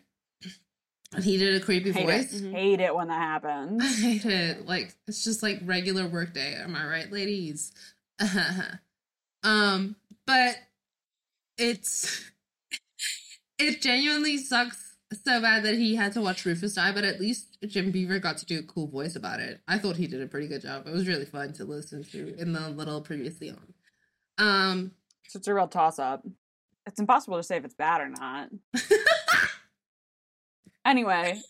And 1.12 1.24
he 1.24 1.36
did 1.38 1.54
a 1.54 1.64
creepy 1.64 1.92
hate 1.92 2.04
voice. 2.04 2.32
it. 2.34 2.42
Mhm. 2.44 2.52
Hate 2.52 2.80
it 2.80 2.94
when 2.94 3.08
that 3.08 3.18
happens. 3.20 3.82
I 3.84 3.86
hate 3.88 4.24
it. 4.26 4.66
Like 4.66 4.94
it's 5.06 5.24
just 5.24 5.42
like 5.42 5.60
regular 5.64 6.06
workday. 6.06 6.54
Am 6.54 6.74
I 6.74 6.86
right, 6.86 7.10
ladies? 7.12 7.72
um, 9.42 9.96
but 10.26 10.56
it's 11.58 12.22
it 13.58 13.80
genuinely 13.80 14.36
sucks 14.38 14.85
so 15.12 15.40
bad 15.40 15.62
that 15.64 15.74
he 15.74 15.94
had 15.96 16.12
to 16.12 16.20
watch 16.20 16.44
Rufus 16.44 16.74
die. 16.74 16.92
But 16.92 17.04
at 17.04 17.20
least 17.20 17.58
Jim 17.66 17.90
Beaver 17.90 18.18
got 18.18 18.38
to 18.38 18.46
do 18.46 18.58
a 18.58 18.62
cool 18.62 18.88
voice 18.88 19.16
about 19.16 19.40
it. 19.40 19.60
I 19.68 19.78
thought 19.78 19.96
he 19.96 20.06
did 20.06 20.20
a 20.22 20.26
pretty 20.26 20.48
good 20.48 20.62
job. 20.62 20.86
It 20.86 20.92
was 20.92 21.06
really 21.06 21.24
fun 21.24 21.52
to 21.54 21.64
listen 21.64 22.02
to 22.04 22.36
in 22.36 22.52
the 22.52 22.68
little 22.70 23.00
previously 23.00 23.50
on. 23.50 23.74
Um, 24.38 24.92
So 25.28 25.38
it's 25.38 25.48
a 25.48 25.54
real 25.54 25.68
toss 25.68 25.98
up. 25.98 26.26
It's 26.86 27.00
impossible 27.00 27.36
to 27.36 27.42
say 27.42 27.56
if 27.56 27.64
it's 27.64 27.74
bad 27.74 28.00
or 28.00 28.08
not. 28.08 28.50
Anyway, 30.84 31.40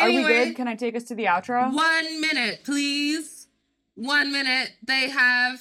are 0.00 0.08
we 0.08 0.22
good? 0.22 0.56
Can 0.56 0.68
I 0.68 0.74
take 0.74 0.96
us 0.96 1.04
to 1.04 1.14
the 1.14 1.26
outro? 1.26 1.70
One 1.72 2.20
minute, 2.20 2.60
please. 2.64 3.46
One 3.94 4.32
minute. 4.32 4.70
They 4.82 5.10
have 5.10 5.58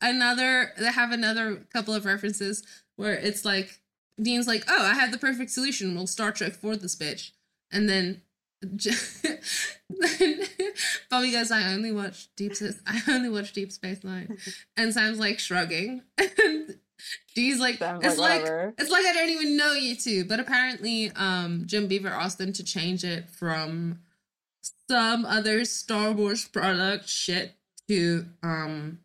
another. 0.00 0.72
They 0.78 0.92
have 0.92 1.10
another 1.10 1.66
couple 1.72 1.94
of 1.94 2.04
references 2.04 2.62
where 2.94 3.14
it's 3.14 3.44
like 3.44 3.80
Dean's 4.20 4.46
like, 4.46 4.64
"Oh, 4.68 4.84
I 4.84 4.94
have 4.94 5.12
the 5.12 5.18
perfect 5.18 5.50
solution. 5.50 5.94
We'll 5.94 6.06
Star 6.06 6.32
Trek 6.32 6.54
for 6.54 6.76
this 6.76 6.96
bitch," 6.96 7.30
and 7.70 7.88
then. 7.88 8.22
then 8.62 9.38
Bobby 11.10 11.30
goes, 11.30 11.50
I 11.50 11.74
only 11.74 11.92
watch 11.92 12.28
Deep 12.36 12.54
Space. 12.56 12.80
I 12.86 13.00
only 13.08 13.28
watch 13.28 13.52
Deep 13.52 13.70
Space 13.70 14.02
Nine, 14.02 14.38
and 14.76 14.92
Sam's 14.94 15.18
like 15.18 15.38
shrugging, 15.38 16.02
and 16.18 16.74
Dee's 17.34 17.60
like, 17.60 17.76
Sam's 17.76 18.04
it's 18.04 18.18
like, 18.18 18.42
like 18.42 18.74
it's 18.78 18.90
like 18.90 19.04
I 19.04 19.12
don't 19.12 19.28
even 19.28 19.56
know 19.58 19.72
you 19.72 19.94
two. 19.94 20.24
But 20.24 20.40
apparently, 20.40 21.12
um, 21.12 21.64
Jim 21.66 21.86
Beaver 21.86 22.08
asked 22.08 22.38
them 22.38 22.52
to 22.54 22.64
change 22.64 23.04
it 23.04 23.28
from 23.28 24.00
some 24.88 25.24
other 25.24 25.64
Star 25.64 26.12
Wars 26.12 26.46
product 26.46 27.08
shit 27.08 27.52
to 27.88 28.24
um 28.42 29.00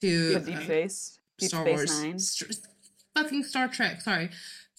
to 0.00 0.32
Yeah, 0.32 0.38
Deep 0.40 0.56
uh, 0.56 0.60
Space. 0.62 1.18
Deep 1.38 1.48
Star 1.48 1.62
Space 1.62 1.76
Wars 1.76 2.02
Nine. 2.02 2.18
St- 2.18 2.58
fucking 3.16 3.44
Star 3.44 3.68
Trek. 3.68 4.00
Sorry. 4.00 4.30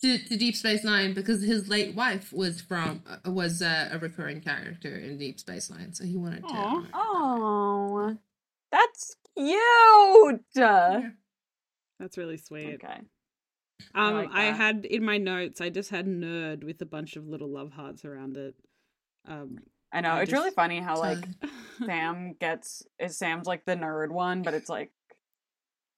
To, 0.03 0.15
to 0.19 0.37
Deep 0.37 0.55
Space 0.55 0.83
Nine 0.83 1.15
because 1.15 1.41
his 1.41 1.69
late 1.69 1.95
wife 1.95 2.31
was 2.31 2.61
from 2.61 3.01
uh, 3.09 3.31
was 3.31 3.63
uh, 3.63 3.89
a 3.91 3.97
recurring 3.97 4.41
character 4.41 4.95
in 4.95 5.17
Deep 5.17 5.39
Space 5.39 5.71
Nine, 5.71 5.91
so 5.91 6.03
he 6.03 6.15
wanted 6.15 6.47
to. 6.47 6.53
Aw. 6.53 6.85
Oh, 6.93 8.17
that's 8.71 9.15
cute. 9.35 10.41
Yeah. 10.55 11.09
That's 11.99 12.15
really 12.15 12.37
sweet. 12.37 12.75
Okay. 12.75 13.01
Um, 13.95 14.13
like 14.13 14.29
I 14.31 14.45
had 14.45 14.85
in 14.85 15.03
my 15.03 15.17
notes, 15.17 15.61
I 15.61 15.69
just 15.69 15.89
had 15.89 16.05
nerd 16.05 16.63
with 16.63 16.79
a 16.81 16.85
bunch 16.85 17.15
of 17.15 17.27
little 17.27 17.49
love 17.49 17.71
hearts 17.71 18.05
around 18.05 18.37
it. 18.37 18.53
Um, 19.27 19.57
I 19.91 20.01
know 20.01 20.09
I 20.09 20.21
it's 20.21 20.31
really 20.31 20.51
funny 20.51 20.79
how 20.79 20.99
like 20.99 21.25
Sam 21.85 22.35
gets 22.39 22.83
is 22.99 23.17
Sam's 23.17 23.47
like 23.47 23.65
the 23.65 23.75
nerd 23.75 24.11
one, 24.11 24.41
but 24.43 24.53
it's 24.53 24.69
like 24.69 24.91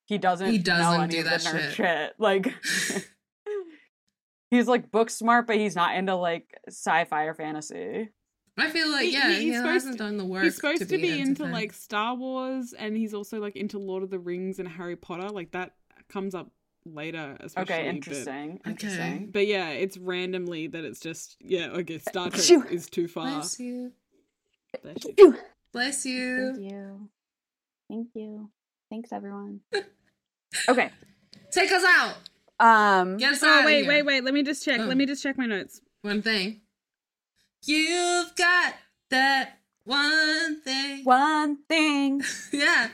he 0.10 0.18
doesn't 0.18 0.49
He 0.49 0.57
doesn't 0.57 1.02
any 1.02 1.11
do 1.14 1.19
of 1.19 1.26
that 1.26 1.41
nerd 1.41 1.61
shit. 1.61 1.73
shit. 1.76 2.14
Like 2.18 2.53
he's 4.52 4.68
like 4.68 4.91
book 4.91 5.10
smart, 5.10 5.48
but 5.48 5.57
he's 5.57 5.76
not 5.76 5.95
into 5.95 6.15
like 6.15 6.57
sci-fi 6.68 7.23
or 7.26 7.34
fantasy. 7.36 8.10
I 8.57 8.69
feel 8.69 8.91
like 8.91 9.06
He- 9.06 9.14
yeah, 9.14 9.30
he- 9.30 9.36
he, 9.36 9.41
he's 9.49 9.57
supposed 9.57 9.73
hasn't 9.73 9.98
to- 9.99 10.03
done 10.03 10.18
the 10.18 10.26
work. 10.26 10.44
he's 10.44 10.56
supposed 10.56 10.90
to 10.90 10.98
be, 10.98 11.19
into 11.19 11.44
fan. 11.44 11.52
like 11.53 11.72
Star 11.73 12.15
Wars, 12.15 12.73
and 12.77 12.98
he's 12.98 13.14
also 13.14 13.40
like 13.40 13.56
into 13.56 13.77
Lord 13.80 14.03
of 14.03 14.10
the 14.10 14.19
Rings 14.19 14.60
and 14.60 14.68
Harry 14.68 14.95
Potter. 14.98 15.30
Like 15.30 15.52
that 15.52 15.76
comes 16.10 16.34
up 16.36 16.52
later, 16.86 17.38
especially. 17.40 17.73
Okay, 17.73 17.84
but- 17.86 17.95
interesting. 17.95 18.60
Okay. 18.65 18.69
Interesting. 18.72 19.30
But, 19.31 19.48
yeah, 19.48 19.69
it's 19.69 19.98
randomly 19.98 20.68
that 20.68 20.84
it's 20.84 20.99
just 20.99 21.38
yeah. 21.40 21.68
Okay, 21.68 21.99
Star 21.99 22.30
Trek 22.31 22.41
Phew. 22.41 22.64
is 22.69 22.90
too 22.90 23.07
far. 23.07 23.27
Bless 23.30 23.60
you. 23.60 23.91
Bless 24.84 25.06
you. 25.18 25.36
Bless 25.72 26.06
you. 26.06 26.53
Thank 26.56 26.72
you. 26.72 27.10
Thank 27.90 28.07
you. 28.15 28.49
Thanks 28.90 29.14
everyone. 29.14 29.60
Okay. 30.67 30.89
Take 31.51 31.71
us 31.71 31.84
out. 31.85 32.15
Um 32.59 33.17
Get 33.17 33.34
us 33.34 33.43
Oh 33.43 33.47
out. 33.49 33.65
wait, 33.65 33.88
wait, 33.88 34.03
wait. 34.03 34.23
Let 34.23 34.34
me 34.34 34.43
just 34.43 34.63
check. 34.65 34.80
Oh. 34.80 34.85
Let 34.85 34.97
me 34.97 35.05
just 35.05 35.23
check 35.23 35.38
my 35.38 35.45
notes. 35.45 35.81
One 36.01 36.21
thing. 36.21 36.61
You've 37.65 38.35
got 38.35 38.73
that 39.09 39.57
one 39.85 40.61
thing. 40.61 41.03
one 41.03 41.57
thing. 41.67 42.21
Yeah. 42.51 42.89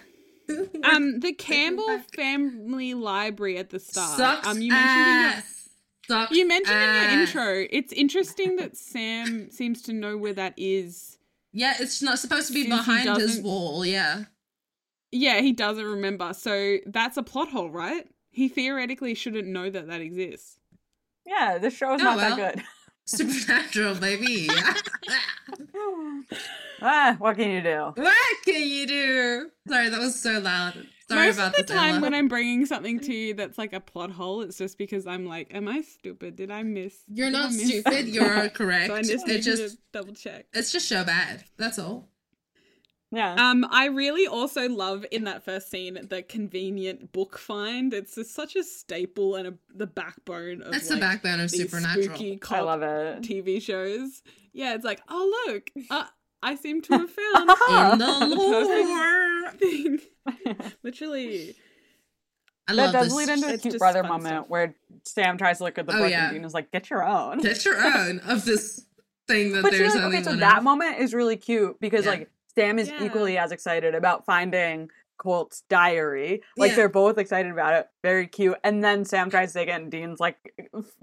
Um, 0.83 1.19
the 1.21 1.33
Campbell. 1.33 1.99
Family 2.15 2.93
Library 2.93 3.57
at 3.57 3.71
the 3.71 3.79
start. 3.79 4.17
Sucks 4.17 4.47
um, 4.47 4.61
you 4.61 4.71
mentioned 4.71 4.99
in 4.99 5.05
your 5.21 5.31
ass. 5.31 5.69
Sucks 6.07 6.31
You 6.37 6.47
mentioned 6.47 6.77
in 6.77 6.93
your 6.93 7.19
intro, 7.21 7.65
it's 7.71 7.91
interesting 7.91 8.55
that 8.57 8.77
Sam 8.77 9.49
seems 9.49 9.81
to 9.83 9.93
know 9.93 10.17
where 10.17 10.33
that 10.33 10.53
is. 10.55 11.17
Yeah, 11.51 11.73
it's 11.79 12.01
not 12.03 12.19
supposed 12.19 12.47
to 12.49 12.53
be 12.53 12.67
behind 12.67 13.09
his 13.17 13.39
wall. 13.41 13.83
Yeah. 13.85 14.25
Yeah, 15.11 15.41
he 15.41 15.53
doesn't 15.53 15.85
remember. 15.85 16.33
So 16.33 16.77
that's 16.85 17.17
a 17.17 17.23
plot 17.23 17.49
hole, 17.49 17.69
right? 17.69 18.07
He 18.31 18.49
theoretically 18.49 19.13
shouldn't 19.13 19.47
know 19.47 19.69
that 19.69 19.87
that 19.87 20.01
exists. 20.01 20.59
Yeah, 21.25 21.57
the 21.57 21.69
show 21.69 21.95
is 21.95 22.01
Oh, 22.01 22.03
not 22.03 22.17
well. 22.17 22.35
that 22.37 22.55
good. 22.55 22.63
Supernatural, 23.07 23.95
baby. 23.95 24.49
ah, 26.81 27.15
what 27.19 27.37
can 27.37 27.51
you 27.51 27.61
do? 27.61 27.91
what 27.95 28.15
can 28.45 28.61
you 28.67 28.87
do? 28.87 29.49
Sorry, 29.67 29.89
that 29.89 29.99
was 29.99 30.19
so 30.19 30.39
loud. 30.39 30.87
Sorry 31.07 31.27
Most 31.27 31.35
about 31.35 31.47
of 31.49 31.55
the 31.57 31.63
this, 31.63 31.71
time 31.75 31.89
Ella. 31.95 32.01
when 32.01 32.13
I'm 32.15 32.27
bringing 32.27 32.65
something 32.65 32.99
to 33.01 33.13
you 33.13 33.33
that's 33.35 33.59
like 33.59 33.73
a 33.73 33.79
plot 33.79 34.09
hole, 34.11 34.41
it's 34.41 34.57
just 34.57 34.79
because 34.79 35.05
I'm 35.05 35.27
like, 35.27 35.53
am 35.53 35.67
I 35.67 35.81
stupid? 35.81 36.35
Did 36.35 36.49
I 36.49 36.63
miss? 36.63 36.95
You're 37.07 37.29
not 37.29 37.51
miss 37.51 37.67
stupid. 37.67 38.07
You're 38.07 38.49
correct. 38.49 38.87
so 38.87 38.95
I 38.95 39.01
just 39.03 39.27
it 39.27 39.41
just 39.41 39.75
to 39.75 39.81
double 39.93 40.13
check. 40.15 40.47
it's 40.53 40.71
just 40.71 40.87
show 40.87 41.03
bad. 41.03 41.43
That's 41.57 41.77
all. 41.77 42.09
Yeah. 43.11 43.35
Um, 43.35 43.65
I 43.69 43.85
really 43.85 44.27
also 44.27 44.67
love 44.67 45.05
in 45.11 45.23
that 45.25 45.45
first 45.45 45.69
scene 45.69 45.97
the 46.09 46.21
convenient 46.23 47.11
book 47.13 47.37
find. 47.37 47.93
It's 47.93 48.15
just 48.15 48.33
such 48.33 48.55
a 48.55 48.63
staple 48.63 49.35
and 49.35 49.47
a, 49.47 49.53
the 49.73 49.87
backbone 49.87 50.61
of 50.61 50.71
That's 50.73 50.89
like, 50.89 50.99
the 50.99 51.05
backbone 51.05 51.39
of 51.39 51.49
Supernatural. 51.51 52.03
spooky 52.15 52.39
I 52.49 52.59
love 52.61 52.81
it. 52.81 53.21
TV 53.21 53.61
shows. 53.61 54.21
Yeah, 54.53 54.73
it's 54.75 54.83
like, 54.83 55.01
oh 55.07 55.45
look, 55.47 55.69
uh, 55.89 56.05
I 56.43 56.55
seem 56.55 56.81
to 56.83 56.93
have 56.93 57.09
found 57.67 57.93
In 57.93 57.97
the 57.99 58.35
lore. 58.35 59.51
thing. 59.53 59.99
Literally, 60.83 61.55
I 62.67 62.75
that 62.75 62.91
does 62.91 63.07
this. 63.07 63.15
lead 63.15 63.29
into 63.29 63.53
a 63.53 63.57
cute 63.57 63.77
brother 63.77 64.03
moment 64.03 64.27
stuff. 64.27 64.49
where 64.49 64.75
Sam 65.03 65.37
tries 65.37 65.59
to 65.59 65.65
look 65.65 65.77
at 65.77 65.85
the 65.85 65.95
Oh, 65.95 65.99
book 65.99 66.09
yeah. 66.11 66.25
and 66.25 66.33
Dean 66.35 66.45
is 66.45 66.53
like, 66.53 66.71
"Get 66.71 66.89
your 66.89 67.05
own." 67.07 67.39
Get 67.39 67.63
your 67.65 67.77
own 67.79 68.19
of 68.27 68.43
this 68.45 68.85
thing 69.27 69.53
that 69.53 69.63
But 69.63 69.71
there's 69.71 69.81
you're 69.81 69.89
like, 69.95 70.03
only 70.03 70.17
okay, 70.17 70.23
so 70.23 70.29
one 70.31 70.39
that 70.39 70.63
moment 70.63 70.97
is 70.99 71.13
really 71.13 71.37
cute 71.37 71.79
because 71.79 72.05
Yeah. 72.05 72.11
like 72.11 72.29
Sam 72.57 72.79
is 72.79 72.89
Yeah. 72.89 73.03
equally 73.03 73.37
as 73.37 73.51
excited 73.51 73.95
about 73.95 74.25
finding 74.25 74.89
Colt's 75.17 75.61
diary. 75.69 76.41
Like 76.57 76.71
Yeah. 76.71 76.75
they're 76.75 76.89
both 76.89 77.17
excited 77.17 77.51
about 77.51 77.73
it. 77.73 77.87
Very 78.03 78.27
cute. 78.27 78.57
And 78.63 78.83
then 78.83 79.05
Sam 79.05 79.29
tries 79.29 79.53
to 79.53 79.59
take 79.59 79.69
it 79.69 79.71
and 79.71 79.89
Dean's 79.91 80.19
like, 80.19 80.37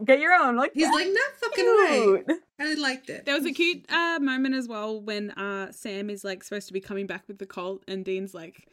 get 0.05 0.21
your 0.21 0.33
own. 0.35 0.57
Like 0.57 0.73
He's 0.75 0.91
like, 0.91 1.07
no 1.07 1.21
fucking 1.41 1.65
way. 1.65 2.23
cute." 2.27 2.41
I 2.61 2.75
liked 2.75 3.09
it. 3.11 3.25
there 3.25 3.35
was 3.35 3.47
a 3.47 3.53
cute 3.53 3.91
uh, 3.91 4.19
moment 4.21 4.55
as 4.55 4.69
well 4.69 5.01
when 5.01 5.31
uh, 5.33 5.73
Sam 5.73 6.11
is 6.11 6.25
like 6.25 6.45
supposed 6.45 6.67
to 6.69 6.73
be 6.73 6.81
coming 6.81 7.07
back 7.07 7.25
with 7.27 7.39
the 7.39 7.47
Colt, 7.47 7.83
and 7.89 8.05
Dean's 8.05 8.35
like, 8.35 8.69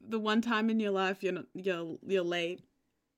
"The 0.00 0.18
one 0.18 0.40
time 0.40 0.70
in 0.70 0.80
your 0.80 0.92
life 0.92 1.22
you're 1.22 1.32
not 1.34 1.46
you're 1.54 1.98
you're 2.06 2.22
late." 2.22 2.60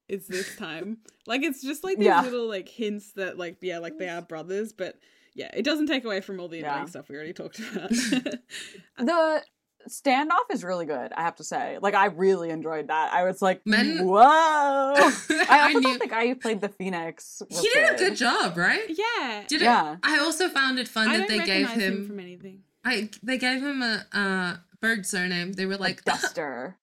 Is 0.09 0.27
this 0.27 0.57
time 0.57 0.99
like 1.29 1.43
it's 1.45 1.63
just 1.63 1.85
like 1.85 1.99
these 1.99 2.07
Yeah. 2.07 2.23
little 2.23 2.49
like 2.49 2.69
hints 2.69 3.13
that 3.13 3.39
like 3.39 3.59
yeah 3.61 3.79
like 3.79 3.97
they 3.99 4.09
are 4.09 4.21
brothers 4.21 4.73
but 4.73 4.97
yeah 5.41 5.51
it 5.55 5.65
doesn't 5.65 5.87
take 5.87 6.05
away 6.05 6.21
from 6.21 6.39
all 6.41 6.49
the 6.49 6.61
annoying 6.61 6.87
stuff 6.89 7.09
we 7.09 7.15
already 7.17 7.33
talked 7.33 7.59
about 7.59 7.91
The 8.99 9.43
standoff 9.89 10.47
is 10.53 10.63
really 10.63 10.85
good, 10.85 11.11
I 11.17 11.23
have 11.23 11.37
to 11.37 11.45
say. 11.45 11.79
Like 11.81 11.95
I 11.95 12.07
really 12.07 12.51
enjoyed 12.51 12.89
that. 12.89 13.13
I 13.15 13.25
was 13.25 13.41
like, 13.41 13.63
Men- 13.65 14.05
whoa. 14.07 14.21
I 14.23 15.47
I 15.49 15.61
also 15.69 15.79
knew 15.79 15.89
thought 15.93 16.01
the 16.01 16.07
guy 16.07 16.27
who 16.29 16.35
played 16.35 16.61
the 16.61 16.69
Phoenix 16.69 17.41
was 17.49 17.61
he 17.63 17.69
did 17.71 17.91
a 17.95 17.97
good 17.97 18.17
job, 18.17 18.59
right? 18.59 18.85
yeah 18.89 19.45
Did 19.49 19.63
Yeah. 19.63 19.95
it? 19.95 19.99
I 20.03 20.19
also 20.19 20.49
found 20.51 20.79
it 20.79 20.87
fun 20.87 21.09
I 21.09 21.19
that 21.19 21.29
they 21.29 21.39
gave 21.39 21.71
him 21.71 21.81
him. 21.81 22.07
from 22.07 22.21
anything 22.21 22.63
I 22.85 23.09
they 23.23 23.39
gave 23.39 23.63
him 23.63 23.83
a 23.83 24.05
uh, 24.13 24.57
bird 24.83 25.07
surname. 25.07 25.53
They 25.55 25.65
were 25.67 25.77
like 25.79 25.81
like 25.81 26.05
Duster. 26.21 26.77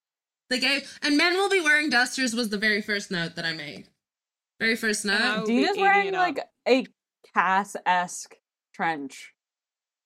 they 0.50 0.60
gave, 0.60 0.98
and 1.04 1.18
men 1.18 1.34
will 1.36 1.50
be 1.50 1.62
wearing 1.62 1.90
dusters 1.92 2.34
was 2.36 2.50
the 2.50 2.58
very 2.58 2.82
first 2.82 3.12
note 3.12 3.36
that 3.36 3.46
I 3.46 3.54
made. 3.54 3.90
Very 4.60 4.76
first 4.76 5.06
note. 5.06 5.20
Oh. 5.22 5.46
Dean 5.46 5.58
be 5.58 5.64
is 5.64 5.70
eating 5.72 5.82
wearing 5.84 6.14
like 6.14 6.40
a 6.68 6.86
Cass 7.34 7.76
esque 7.86 8.36
trench 8.78 9.34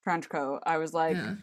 trench 0.03 0.29
coat. 0.29 0.61
I 0.65 0.77
was 0.77 0.93
like, 0.93 1.15
yeah. 1.17 1.35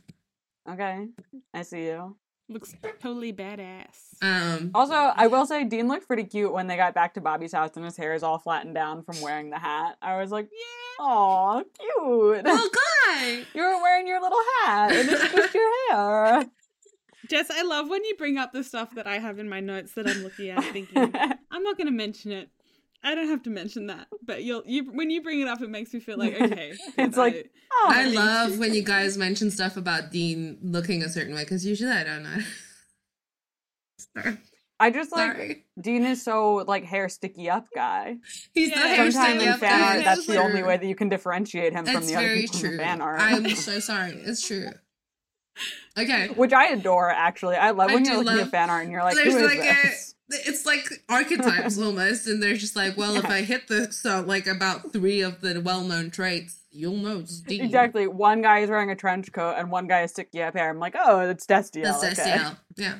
okay, 0.69 1.07
I 1.55 1.63
see 1.63 1.85
you. 1.85 2.17
looks 2.49 2.75
totally 3.01 3.33
badass 3.33 4.15
Um. 4.23 4.71
Also, 4.75 4.95
I 4.95 5.27
will 5.29 5.45
say 5.47 5.65
Dean 5.65 5.87
looked 5.87 6.07
pretty 6.09 6.25
cute 6.25 6.53
when 6.53 6.67
they 6.67 6.77
got 6.77 6.95
back 6.95 7.15
to 7.15 7.21
Bobby's 7.21 7.53
house 7.53 7.77
and 7.77 7.85
his 7.85 7.97
hair 7.97 8.15
is 8.15 8.23
all 8.23 8.39
flattened 8.39 8.75
down 8.75 9.03
from 9.05 9.21
wearing 9.21 9.51
the 9.51 9.59
hat. 9.59 9.97
I 10.03 10.19
was 10.21 10.31
like, 10.33 10.49
yeah 10.51 11.05
"Aw, 11.05 11.63
cute! 11.79 12.45
Well, 12.45 12.71
guy. 13.07 13.45
you 13.55 13.63
were 13.63 13.81
wearing 13.83 14.09
your 14.09 14.21
little 14.21 14.41
hat 14.65 14.91
and 14.93 15.09
it's 15.09 15.33
just 15.33 15.55
your 15.55 15.91
hair." 15.91 16.47
Jess, 17.29 17.51
I 17.51 17.63
love 17.63 17.91
when 17.91 18.05
you 18.07 18.15
bring 18.17 18.39
up 18.39 18.53
the 18.53 18.65
stuff 18.65 18.95
that 18.95 19.07
I 19.07 19.19
have 19.19 19.39
in 19.39 19.49
my 19.51 19.61
notes 19.61 19.93
that 19.95 20.09
I'm 20.09 20.23
looking 20.23 20.49
at 20.49 20.65
thinking, 20.73 20.97
I'm 21.51 21.63
not 21.63 21.77
going 21.77 21.87
to 21.89 21.93
mention 21.93 22.33
it. 22.33 22.49
I 23.03 23.15
don't 23.15 23.29
have 23.29 23.43
to 23.45 23.51
mention 23.51 23.87
that. 23.87 24.09
But 24.25 24.43
you'll, 24.43 24.63
you, 24.67 24.85
when 24.93 25.09
you 25.11 25.23
bring 25.23 25.41
it 25.41 25.49
up, 25.49 25.61
it 25.63 25.71
makes 25.71 25.95
me 25.95 26.01
feel 26.01 26.19
like, 26.19 26.35
okay. 26.41 26.73
It's 26.99 27.17
I- 27.17 27.21
like, 27.21 27.51
oh, 27.73 27.87
I 27.91 28.05
me 28.09 28.17
love 28.17 28.53
too. 28.55 28.61
when 28.61 28.75
you 28.75 28.83
guys 28.83 29.17
mention 29.17 29.51
stuff 29.51 29.77
about 29.77 30.11
Dean 30.11 30.59
looking 30.63 31.03
a 31.03 31.09
certain 31.09 31.35
way 31.35 31.45
because 31.45 31.65
usually 31.65 31.93
I 31.93 32.05
don't 32.05 32.23
know. 32.25 32.39
Sorry. 34.17 34.39
I 34.81 34.91
just 34.91 35.11
like 35.11 35.33
Sorry. 35.33 35.65
Dean 35.81 36.05
is 36.05 36.23
so 36.23 36.65
like 36.69 36.85
hair 36.85 37.09
sticky 37.09 37.51
up 37.51 37.67
guy. 37.75 38.19
He's 38.55 38.71
Yeah. 38.71 38.81
the 38.83 38.89
hair 38.89 39.11
Sometimes 39.11 39.33
sticky 39.35 39.45
in 39.47 39.53
up 39.53 39.59
fan 39.61 39.81
guy. 39.81 39.95
art, 39.97 40.05
that's 40.05 40.27
the 40.27 40.37
only 40.37 40.63
way 40.63 40.77
that 40.77 40.87
you 40.87 40.95
can 40.95 41.09
differentiate 41.09 41.73
him 41.73 41.85
from 41.85 42.07
the 42.07 42.15
other 42.15 42.27
very 42.27 42.43
people 42.43 42.57
in 42.57 42.61
true. 42.63 42.77
the 42.77 42.83
fan 42.85 43.01
art. 43.01 43.21
I'm 43.21 43.49
so 43.57 43.81
sorry. 43.81 44.13
It's 44.13 44.47
true. 44.47 44.69
Okay. 45.99 46.29
Which 46.29 46.53
I 46.53 46.67
adore, 46.69 47.11
actually. 47.11 47.57
I 47.57 47.71
love 47.73 47.91
I 47.91 47.95
when 47.95 48.05
you're 48.05 48.19
looking 48.19 48.37
love- 48.39 48.47
at 48.47 48.51
fan 48.53 48.71
art 48.71 48.85
and 48.85 48.93
you're 48.93 49.03
like, 49.03 49.17
There's 49.17 49.35
who 49.35 49.41
is 49.41 49.47
like 49.47 49.59
a, 49.59 49.63
this? 49.63 50.15
It's 50.31 50.67
like 50.67 50.87
archetypes 51.09 51.79
almost, 51.83 52.27
and 52.27 52.43
they're 52.43 52.57
just 52.57 52.77
like, 52.77 52.97
well, 52.97 53.17
if 53.17 53.25
I 53.27 53.43
hit 53.43 53.69
the 53.69 53.93
so 53.93 54.21
like 54.21 54.47
about 54.47 54.93
three 54.93 55.23
of 55.23 55.41
the 55.41 55.61
well-known 55.61 56.11
traits, 56.11 56.61
you'll 56.71 56.97
know 56.97 57.21
it's. 57.21 57.43
Exactly. 57.49 58.07
One 58.07 58.43
guy 58.43 58.61
is 58.61 58.71
wearing 58.71 58.91
a 58.91 58.97
trench 58.97 59.33
coat 59.33 59.55
and 59.59 59.71
one 59.71 59.87
guy 59.87 60.03
is 60.03 60.11
sticky 60.11 60.43
up 60.43 60.55
hair. 60.55 60.71
I'm 60.71 60.79
like, 60.79 60.95
oh, 60.99 61.27
that's 61.27 61.47
Destiel. 61.47 61.85
That's 61.85 62.05
okay. 62.05 62.31
Destiel. 62.31 62.57
Yeah. 62.77 62.95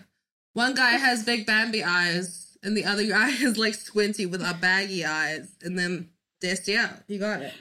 One 0.55 0.75
guy 0.75 0.93
has 0.93 1.25
big 1.25 1.47
Bambi 1.47 1.85
eyes, 1.85 2.57
and 2.63 2.77
the 2.77 2.85
other 2.85 3.07
guy 3.07 3.29
is 3.41 3.59
like 3.59 3.75
squinty 3.75 4.27
with 4.27 4.43
a 4.43 4.57
baggy 4.61 5.05
eyes, 5.05 5.55
and 5.63 5.79
then 5.79 6.09
Destiel. 6.43 7.03
You 7.07 7.19
got 7.19 7.43
it. 7.43 7.55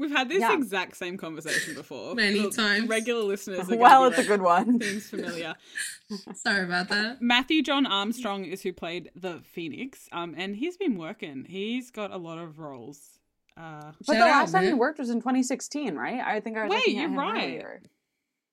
We've 0.00 0.10
had 0.10 0.28
this 0.30 0.40
Yeah. 0.40 0.54
exact 0.54 0.96
same 0.96 1.16
conversation 1.18 1.74
before. 1.74 2.14
Many 2.14 2.40
Look, 2.40 2.54
times. 2.56 2.88
Regular 2.88 3.22
listeners 3.22 3.70
are 3.70 3.76
Well, 3.76 4.06
it's 4.06 4.16
be 4.16 4.22
a 4.22 4.26
good 4.26 4.40
one. 4.40 4.72
like, 4.78 4.82
Seems 4.82 5.10
familiar. 5.10 5.54
Sorry 6.34 6.64
about 6.64 6.88
that. 6.88 7.20
Matthew 7.20 7.62
John 7.62 7.84
Armstrong 7.86 8.44
is 8.44 8.62
who 8.62 8.72
played 8.72 9.10
the 9.14 9.42
Phoenix, 9.52 10.08
um, 10.12 10.34
and 10.38 10.56
he's 10.56 10.76
been 10.78 10.96
working. 10.96 11.44
He's 11.48 11.90
got 11.90 12.10
a 12.12 12.16
lot 12.16 12.38
of 12.38 12.58
roles. 12.58 13.18
Uh, 13.56 13.92
But 14.06 14.14
the 14.14 14.20
last 14.20 14.52
time 14.52 14.64
he 14.64 14.72
worked 14.72 14.98
was 14.98 15.10
in 15.10 15.18
2016, 15.18 15.94
right? 15.94 16.20
I 16.20 16.40
think 16.40 16.56
I 16.56 16.64
was 16.66 16.70
Wait, 16.70 16.94
you're 16.96 17.10
right. 17.10 17.44
earlier. 17.44 17.82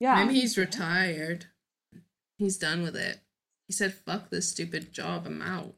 Yeah. 0.01 0.15
Maybe 0.25 0.41
he's 0.41 0.57
retired. 0.57 1.45
He's 2.37 2.57
done 2.57 2.83
with 2.83 2.95
it. 2.95 3.21
He 3.67 3.73
said, 3.73 3.93
"Fuck 3.93 4.29
this 4.29 4.49
stupid 4.49 4.91
job. 4.93 5.25
I'm 5.25 5.41
out." 5.41 5.75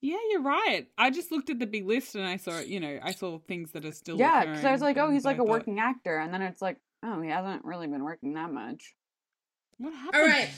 Yeah, 0.00 0.16
you're 0.30 0.42
right. 0.42 0.86
I 0.96 1.10
just 1.10 1.32
looked 1.32 1.50
at 1.50 1.58
the 1.58 1.66
big 1.66 1.86
list 1.86 2.14
and 2.14 2.24
I 2.24 2.36
saw, 2.36 2.60
you 2.60 2.80
know, 2.80 2.98
I 3.02 3.12
saw 3.12 3.38
things 3.38 3.72
that 3.72 3.84
are 3.84 3.92
still. 3.92 4.18
Yeah, 4.18 4.44
because 4.44 4.64
I 4.64 4.72
was 4.72 4.80
like, 4.80 4.96
oh, 4.96 5.10
he's 5.10 5.24
like 5.24 5.34
I 5.34 5.38
a 5.38 5.38
thought, 5.38 5.48
working 5.48 5.80
actor. 5.80 6.18
And 6.18 6.32
then 6.32 6.42
it's 6.42 6.62
like, 6.62 6.78
oh, 7.02 7.20
he 7.20 7.30
hasn't 7.30 7.64
really 7.64 7.86
been 7.86 8.04
working 8.04 8.34
that 8.34 8.52
much. 8.52 8.94
What 9.78 9.92
happened? 9.94 10.22
All 10.22 10.28
right. 10.28 10.50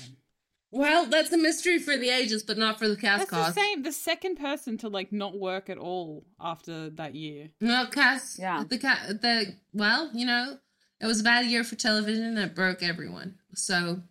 Well, 0.72 1.06
that's 1.06 1.32
a 1.32 1.38
mystery 1.38 1.78
for 1.78 1.96
the 1.96 2.10
ages, 2.10 2.44
but 2.44 2.56
not 2.56 2.78
for 2.78 2.86
the 2.86 2.96
cast 2.96 3.30
That's 3.30 3.54
the 3.54 3.60
same. 3.60 3.82
The 3.82 3.92
second 3.92 4.36
person 4.36 4.78
to 4.78 4.88
like 4.88 5.12
not 5.12 5.36
work 5.36 5.68
at 5.68 5.78
all 5.78 6.24
after 6.40 6.90
that 6.90 7.14
year. 7.14 7.50
No, 7.60 7.86
cast. 7.86 8.38
Yeah. 8.38 8.62
The 8.68 8.78
cat. 8.78 9.20
The 9.20 9.56
well, 9.72 10.10
you 10.14 10.26
know, 10.26 10.58
it 11.00 11.06
was 11.06 11.20
a 11.20 11.24
bad 11.24 11.46
year 11.46 11.64
for 11.64 11.74
television 11.74 12.24
and 12.24 12.38
it 12.38 12.54
broke 12.54 12.82
everyone. 12.82 13.36
So, 13.54 14.02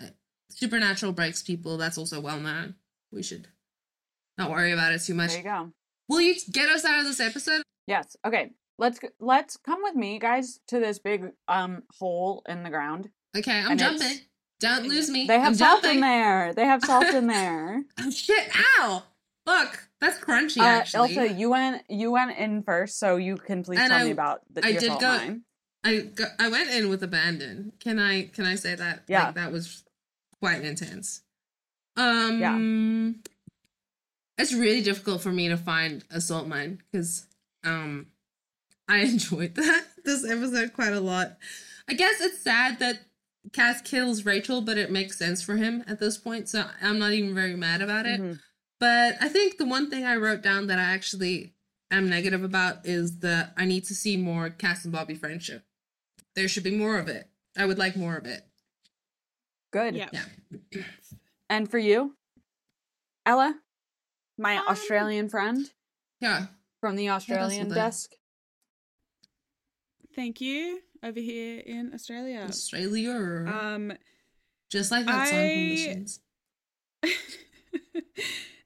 uh, 0.00 0.06
Supernatural 0.48 1.12
breaks 1.12 1.42
people. 1.42 1.76
That's 1.76 1.98
also 1.98 2.20
well 2.20 2.40
known. 2.40 2.76
We 3.12 3.22
should 3.22 3.48
not 4.38 4.50
worry 4.50 4.72
about 4.72 4.92
it 4.92 5.00
too 5.02 5.14
much. 5.14 5.30
There 5.30 5.38
you 5.38 5.44
go. 5.44 5.72
Will 6.08 6.20
you 6.20 6.34
get 6.52 6.68
us 6.68 6.84
out 6.84 7.00
of 7.00 7.04
this 7.06 7.20
episode? 7.20 7.62
Yes. 7.86 8.16
Okay. 8.24 8.50
Let's 8.78 8.98
let's 9.20 9.56
come 9.56 9.82
with 9.82 9.94
me, 9.94 10.18
guys, 10.18 10.60
to 10.68 10.78
this 10.78 10.98
big 10.98 11.30
um 11.48 11.82
hole 11.98 12.42
in 12.48 12.62
the 12.62 12.70
ground. 12.70 13.08
Okay, 13.36 13.58
I'm 13.60 13.72
And 13.72 13.80
jumping. 13.80 14.18
Don't 14.60 14.86
lose 14.88 15.10
me. 15.10 15.26
They 15.26 15.38
have 15.38 15.48
I'm 15.48 15.54
salt 15.54 15.82
jumping. 15.82 15.96
in 15.96 16.00
there. 16.02 16.52
They 16.54 16.64
have 16.64 16.82
salt 16.84 17.06
in 17.06 17.26
there. 17.36 17.82
Oh 17.98 18.10
shit! 18.10 18.48
Ow! 18.78 19.02
Look, 19.46 19.88
that's 20.00 20.18
crunchy. 20.18 20.60
Uh, 20.60 20.64
actually, 20.64 21.16
Elsa, 21.16 21.32
you 21.32 21.50
went 21.50 21.82
you 21.88 22.10
went 22.10 22.36
in 22.36 22.62
first, 22.62 22.98
so 22.98 23.16
you 23.16 23.36
can 23.36 23.62
please 23.62 23.78
And 23.78 23.88
tell 23.90 24.00
I- 24.00 24.04
me 24.04 24.10
about 24.10 24.40
the 24.52 24.64
I 24.64 24.68
your 24.70 24.80
did 24.80 24.88
salt 24.88 25.00
go- 25.00 25.08
mine. 25.18 25.42
I 25.84 25.98
go, 26.00 26.24
I 26.38 26.48
went 26.48 26.68
in 26.70 26.88
with 26.90 27.02
abandon. 27.02 27.72
Can 27.80 27.98
I 27.98 28.24
can 28.26 28.44
I 28.44 28.56
say 28.56 28.74
that? 28.74 29.04
Yeah. 29.08 29.26
like, 29.26 29.34
that 29.36 29.52
was 29.52 29.84
quite 30.42 30.62
intense. 30.64 31.22
Um, 31.96 33.20
it's 34.38 34.52
really 34.52 34.82
difficult 34.82 35.22
for 35.22 35.32
me 35.32 35.48
to 35.48 35.56
find 35.56 36.04
a 36.10 36.20
salt 36.20 36.46
mine 36.46 36.82
because 36.90 37.26
um, 37.64 38.06
I 38.88 38.98
enjoyed 39.00 39.54
that 39.54 39.84
this 40.04 40.24
episode 40.28 40.72
quite 40.72 40.92
a 40.92 41.00
lot. 41.00 41.36
I 41.88 41.94
guess 41.94 42.20
it's 42.20 42.40
sad 42.40 42.78
that 42.80 43.00
Cass 43.52 43.80
kills 43.80 44.24
Rachel, 44.24 44.60
but 44.60 44.76
it 44.76 44.90
makes 44.90 45.18
sense 45.18 45.42
for 45.42 45.56
him 45.56 45.84
at 45.86 46.00
this 46.00 46.18
point, 46.18 46.48
so 46.48 46.64
I'm 46.82 46.98
not 46.98 47.12
even 47.12 47.34
very 47.34 47.54
mad 47.56 47.80
about 47.80 48.06
it. 48.06 48.20
Mhm. 48.20 48.40
But 48.78 49.16
I 49.20 49.28
think 49.28 49.56
the 49.56 49.64
one 49.64 49.88
thing 49.88 50.04
I 50.04 50.16
wrote 50.16 50.42
down 50.42 50.66
that 50.66 50.78
I 50.78 50.82
actually 50.82 51.54
am 51.90 52.10
negative 52.10 52.42
about 52.42 52.84
is 52.84 53.20
that 53.20 53.54
I 53.56 53.64
need 53.64 53.84
to 53.84 53.94
see 53.94 54.16
more 54.16 54.50
Cass 54.50 54.84
and 54.84 54.92
Bobby 54.92 55.14
friendship. 55.14 55.64
There 56.34 56.48
should 56.48 56.64
be 56.64 56.76
more 56.76 56.98
of 56.98 57.08
it. 57.08 57.30
I 57.56 57.64
would 57.64 57.78
like 57.78 57.96
more 57.96 58.16
of 58.16 58.26
it. 58.26 58.44
Good. 59.72 59.94
Yeah. 59.94 60.08
Yeah. 60.12 60.82
And 61.48 61.70
for 61.70 61.78
you, 61.78 62.16
Ella, 63.24 63.60
my 64.36 64.56
Um, 64.58 64.68
Australian 64.68 65.28
friend 65.28 65.70
Yeah. 66.20 66.46
from 66.80 66.96
the 66.96 67.08
Australian 67.10 67.62
something. 67.70 67.74
desk. 67.74 68.12
Thank 70.14 70.40
you 70.40 70.82
over 71.02 71.20
here 71.20 71.60
in 71.60 71.92
Australia. 71.94 72.40
Australia. 72.48 73.44
Um, 73.46 73.92
Just 74.70 74.90
like 74.90 75.06
that 75.06 75.28
song 75.28 75.36
from 75.36 75.38
I- 75.38 75.48
The 75.68 75.76
Shins. 75.76 76.20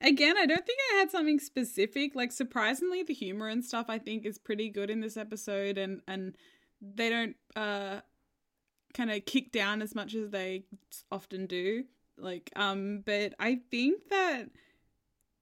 Again, 0.03 0.35
I 0.35 0.47
don't 0.47 0.65
think 0.65 0.79
I 0.93 0.95
had 0.97 1.11
something 1.11 1.39
specific. 1.39 2.15
Like 2.15 2.31
surprisingly, 2.31 3.03
the 3.03 3.13
humor 3.13 3.47
and 3.47 3.63
stuff 3.63 3.85
I 3.87 3.99
think 3.99 4.25
is 4.25 4.39
pretty 4.39 4.69
good 4.69 4.89
in 4.89 4.99
this 4.99 5.15
episode, 5.15 5.77
and 5.77 6.01
and 6.07 6.35
they 6.81 7.09
don't 7.09 7.35
uh 7.55 7.99
kind 8.95 9.11
of 9.11 9.23
kick 9.25 9.51
down 9.51 9.81
as 9.81 9.93
much 9.93 10.15
as 10.15 10.31
they 10.31 10.65
often 11.11 11.45
do. 11.45 11.83
Like, 12.17 12.49
um, 12.55 13.03
but 13.05 13.33
I 13.39 13.59
think 13.69 14.09
that 14.09 14.49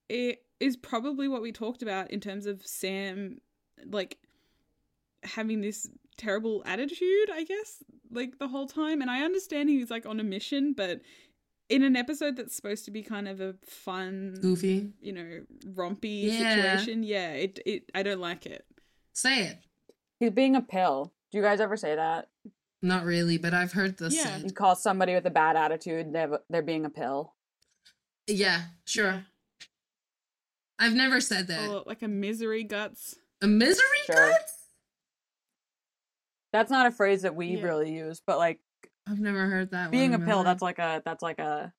it 0.10 0.44
is 0.60 0.76
probably 0.76 1.28
what 1.28 1.42
we 1.42 1.52
talked 1.52 1.82
about 1.82 2.12
in 2.12 2.20
terms 2.20 2.46
of 2.46 2.66
Sam, 2.66 3.40
like 3.86 4.18
having 5.24 5.62
this 5.62 5.88
terrible 6.18 6.62
attitude. 6.66 7.30
I 7.34 7.44
guess 7.44 7.84
like 8.12 8.38
the 8.40 8.48
whole 8.48 8.68
time, 8.68 9.02
and 9.02 9.10
I 9.10 9.22
understand 9.22 9.70
he's 9.70 9.90
like 9.92 10.06
on 10.06 10.20
a 10.20 10.24
mission, 10.24 10.74
but 10.74 11.02
in 11.70 11.84
an 11.84 11.96
episode 11.96 12.36
that's 12.36 12.56
supposed 12.56 12.86
to 12.86 12.92
be 12.92 13.04
kind 13.04 13.28
of 13.28 13.40
a 13.42 13.54
fun, 13.64 14.36
Goofy. 14.42 14.92
you 15.02 15.14
know, 15.14 15.42
rompy 15.68 16.24
Yeah. 16.24 16.56
situation, 16.78 17.04
yeah, 17.04 17.32
it 17.34 17.60
it 17.66 17.90
I 17.94 18.04
don't 18.04 18.20
like 18.20 18.46
it. 18.46 18.66
Say 19.14 19.44
it. 19.44 19.58
He's 20.20 20.32
being 20.32 20.56
a 20.56 20.62
pill. 20.62 21.14
Do 21.32 21.38
you 21.38 21.44
guys 21.44 21.62
ever 21.62 21.78
say 21.78 21.96
that? 21.96 22.28
Not 22.82 23.04
really, 23.06 23.38
but 23.38 23.54
I've 23.54 23.74
heard 23.74 23.98
this. 23.98 24.16
Yeah. 24.16 24.38
You 24.38 24.52
call 24.52 24.76
somebody 24.76 25.14
with 25.14 25.26
a 25.26 25.30
bad 25.30 25.56
attitude, 25.56 26.12
they're, 26.14 26.40
they're 26.50 26.62
being 26.62 26.86
a 26.86 26.90
pill. 26.90 27.34
Yeah, 28.28 28.62
sure. 28.86 29.26
I've 30.80 30.94
never 30.96 31.20
said 31.22 31.48
that. 31.48 31.70
Or 31.70 31.84
like 31.86 32.02
a 32.02 32.08
misery 32.08 32.64
guts. 32.64 33.16
a 33.42 33.48
misery 33.48 33.84
Sure. 34.06 34.16
guts? 34.32 34.54
That's 36.52 36.72
not 36.72 36.88
a 36.88 36.92
phrase 36.92 37.22
that 37.24 37.36
we 37.36 37.58
Yeah. 37.58 37.64
really 37.64 37.94
use, 37.94 38.22
but 38.26 38.38
like 38.38 38.60
I've 39.08 39.20
never 39.20 39.48
heard 39.48 39.72
that. 39.72 39.92
being 39.92 40.10
a 40.14 40.18
one 40.18 40.22
in 40.22 40.28
pill, 40.28 40.38
life. 40.38 40.46
that's 40.46 40.62
like 40.62 40.80
a 40.80 41.02
that's 41.06 41.22
like 41.22 41.40
a 41.40 41.74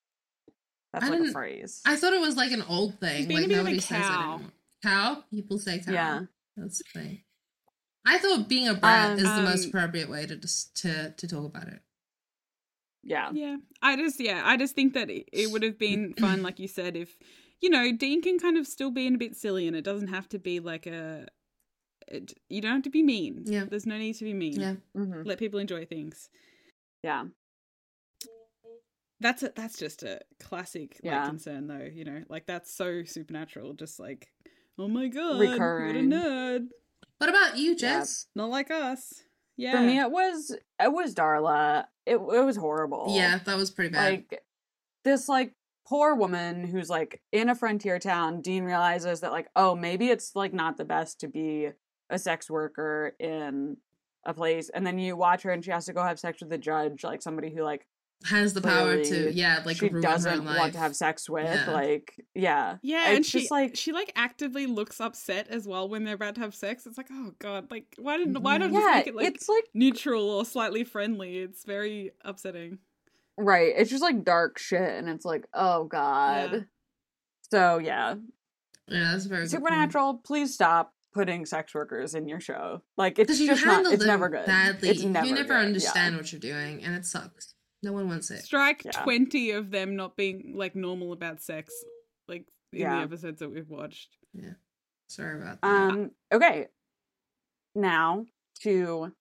that's 0.92 1.04
I 1.04 1.08
like 1.08 1.28
a 1.28 1.32
phrase. 1.32 1.80
I 1.86 1.96
thought 1.96 2.12
it 2.12 2.20
was 2.20 2.36
like 2.36 2.52
an 2.52 2.62
old 2.62 2.98
thing. 3.00 3.26
being 3.28 3.40
Like 3.42 3.50
a 3.50 3.54
a 3.54 3.56
nobody 3.56 3.80
says 3.80 3.98
it 3.98 4.02
cow. 4.02 4.32
anymore. 4.34 4.52
Cow? 4.82 5.24
People 5.30 5.58
say 5.58 5.78
cow. 5.80 5.92
Yeah. 5.92 6.20
That's 6.56 6.78
the 6.78 6.84
thing. 7.00 7.22
I 8.06 8.18
thought 8.18 8.48
being 8.48 8.68
a 8.68 8.74
brat 8.74 9.10
Um, 9.12 9.16
is 9.18 9.22
the 9.24 9.42
most 9.42 9.64
um, 9.64 9.68
appropriate 9.70 10.08
way 10.08 10.26
to 10.26 10.36
just 10.36 10.74
to 10.82 11.12
to 11.16 11.28
talk 11.28 11.44
about 11.44 11.68
it. 11.68 11.80
yeah. 13.02 13.30
Yeah, 13.32 13.56
I 13.82 13.96
just 13.96 14.18
yeah, 14.20 14.42
I 14.44 14.56
just 14.56 14.74
think 14.74 14.94
that 14.94 15.10
it, 15.10 15.28
it 15.32 15.50
would 15.50 15.62
have 15.62 15.78
been 15.78 16.14
fun, 16.14 16.42
like 16.42 16.58
you 16.58 16.68
said, 16.68 16.96
if 16.96 17.16
you 17.60 17.70
know 17.70 17.92
Dean 17.92 18.22
can 18.22 18.38
kind 18.38 18.56
of 18.56 18.66
still 18.66 18.90
be 18.90 19.06
in 19.06 19.14
a 19.14 19.18
bit 19.18 19.36
silly, 19.36 19.66
and 19.66 19.76
it 19.76 19.84
doesn't 19.84 20.08
have 20.08 20.28
to 20.30 20.38
be 20.38 20.60
like 20.60 20.86
a. 20.86 21.26
It, 22.08 22.32
you 22.48 22.60
don't 22.60 22.72
have 22.72 22.82
to 22.82 22.90
be 22.90 23.02
mean. 23.02 23.44
Yeah. 23.46 23.64
there's 23.68 23.86
no 23.86 23.96
need 23.96 24.14
to 24.14 24.24
be 24.24 24.34
mean. 24.34 24.60
Yeah. 24.60 24.74
hmm 24.94 25.22
let 25.24 25.38
people 25.38 25.60
enjoy 25.60 25.84
things. 25.84 26.28
Yeah. 27.04 27.24
That's 29.20 29.42
a, 29.42 29.52
that's 29.54 29.78
just 29.78 30.02
a 30.02 30.20
classic 30.40 30.92
like 31.04 31.12
Yeah. 31.12 31.26
concern 31.26 31.66
though. 31.66 31.88
You 31.92 32.04
know, 32.04 32.22
like 32.28 32.46
that's 32.46 32.74
so 32.74 33.04
supernatural. 33.04 33.74
Just 33.74 34.00
like, 34.00 34.28
oh 34.78 34.88
my 34.88 35.08
god, 35.08 35.38
Recurring. 35.40 36.10
what 36.10 36.18
a 36.20 36.24
nerd. 36.24 36.68
What 37.18 37.28
about 37.28 37.58
you, 37.58 37.72
Yeah. 37.72 37.76
Jess? 37.76 38.26
Not 38.34 38.48
like 38.48 38.70
us. 38.70 39.22
Yeah. 39.58 39.72
For 39.72 39.80
me, 39.82 39.98
it 40.00 40.10
was 40.10 40.56
it 40.82 40.92
was 40.92 41.14
Darla. 41.14 41.84
It 42.06 42.14
it 42.16 42.18
was 42.18 42.56
horrible. 42.56 43.08
Yeah, 43.10 43.40
that 43.44 43.56
was 43.58 43.70
pretty 43.70 43.90
bad. 43.92 44.10
like 44.12 44.42
this 45.04 45.28
like 45.28 45.52
poor 45.90 46.14
woman 46.14 46.64
who's 46.64 46.88
like 46.88 47.20
in 47.32 47.48
a 47.48 47.54
frontier 47.54 47.98
town 47.98 48.40
dean 48.40 48.62
realizes 48.62 49.20
that 49.20 49.32
like 49.32 49.48
oh 49.56 49.74
maybe 49.74 50.08
it's 50.08 50.36
like 50.36 50.54
not 50.54 50.76
the 50.76 50.84
best 50.84 51.18
to 51.18 51.26
be 51.26 51.68
a 52.08 52.18
sex 52.18 52.48
worker 52.48 53.12
in 53.18 53.76
a 54.24 54.32
place 54.32 54.70
and 54.72 54.86
then 54.86 54.98
you 54.98 55.16
watch 55.16 55.42
her 55.42 55.50
and 55.50 55.64
she 55.64 55.72
has 55.72 55.86
to 55.86 55.92
go 55.92 56.02
have 56.02 56.18
sex 56.18 56.40
with 56.40 56.48
the 56.48 56.58
judge 56.58 57.02
like 57.02 57.20
somebody 57.20 57.52
who 57.52 57.62
like 57.62 57.86
Has 58.26 58.52
the 58.52 58.60
power 58.60 59.02
to 59.02 59.32
yeah, 59.32 59.62
like 59.64 59.78
she 59.78 59.88
ruin 59.88 60.02
doesn't 60.02 60.44
want 60.44 60.58
life. 60.58 60.72
to 60.74 60.78
have 60.78 60.94
sex 60.94 61.28
with 61.28 61.46
Yeah. 61.46 61.72
like 61.72 62.14
yeah 62.34 62.76
Yeah, 62.82 63.08
it's 63.08 63.16
and 63.16 63.26
she 63.26 63.48
like 63.50 63.76
she 63.76 63.92
like 63.92 64.12
actively 64.14 64.66
looks 64.66 65.00
upset 65.00 65.48
as 65.48 65.66
well 65.66 65.88
when 65.88 66.04
they're 66.04 66.14
about 66.16 66.34
to 66.34 66.42
have 66.42 66.54
sex. 66.54 66.86
It's 66.86 66.98
like, 66.98 67.08
oh 67.10 67.32
god, 67.38 67.70
like 67.70 67.86
why 67.98 68.18
didn't 68.18 68.40
why 68.42 68.58
don't 68.58 68.72
mm-hmm. 68.72 68.78
just 68.78 68.94
make 68.94 69.06
it 69.06 69.14
like 69.16 69.26
it's 69.26 69.48
like 69.48 69.64
neutral 69.72 70.28
or 70.28 70.44
slightly 70.44 70.84
friendly? 70.84 71.38
It's 71.38 71.64
very 71.64 72.10
upsetting. 72.22 72.78
Right 73.40 73.72
it's 73.76 73.90
just 73.90 74.02
like 74.02 74.24
dark 74.24 74.58
shit 74.58 74.80
and 74.98 75.08
it's 75.08 75.24
like 75.24 75.46
oh 75.54 75.84
god 75.84 76.66
so 77.50 77.78
yeah 77.78 78.14
Yeah, 78.88 79.12
that's 79.12 79.26
a 79.26 79.28
very 79.28 79.42
good 79.42 79.50
supernatural 79.50 80.20
please 80.24 80.54
stop 80.54 80.92
putting 81.12 81.44
sex 81.46 81.74
workers 81.74 82.14
in 82.14 82.28
your 82.28 82.38
show 82.40 82.82
like 82.96 83.18
it's 83.18 83.38
just 83.38 83.64
not 83.66 83.92
it's 83.92 84.04
never 84.04 84.28
good 84.28 84.46
badly. 84.46 84.88
it's 84.90 85.02
never 85.02 85.26
you 85.26 85.34
never 85.34 85.48
good, 85.48 85.54
yeah. 85.54 85.66
understand 85.66 86.16
what 86.16 86.30
you're 86.32 86.40
doing, 86.40 86.84
and 86.84 86.94
it 86.94 87.04
sucks. 87.04 87.54
No 87.82 87.92
one 87.92 88.08
wants 88.08 88.30
it. 88.30 88.42
Strike 88.44 88.82
Yeah. 88.84 88.92
twenty 89.02 89.50
of 89.52 89.70
them 89.70 89.96
not 89.96 90.16
being 90.16 90.52
like 90.56 90.76
normal 90.76 91.12
about 91.12 91.42
sex, 91.42 91.72
like 92.28 92.44
in 92.72 92.80
Yeah. 92.80 92.98
the 92.98 93.02
episodes 93.02 93.40
that 93.40 93.48
we've 93.50 93.68
watched. 93.68 94.10
Yeah. 94.34 94.52
Sorry 95.08 95.40
about 95.42 95.60
that. 95.62 95.66
Um. 95.66 96.10
Okay. 96.32 96.68
Now 97.74 98.26
to 98.62 99.12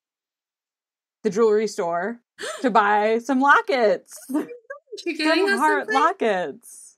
the 1.24 1.30
jewelry 1.30 1.68
store 1.68 2.20
to 2.61 2.70
buy 2.70 3.20
some 3.20 3.40
lockets, 3.40 4.18
you're 4.30 4.45
getting 5.06 5.45
some 5.48 5.53
us 5.53 5.60
heart 5.60 5.86
something? 5.86 5.95
lockets. 6.02 6.98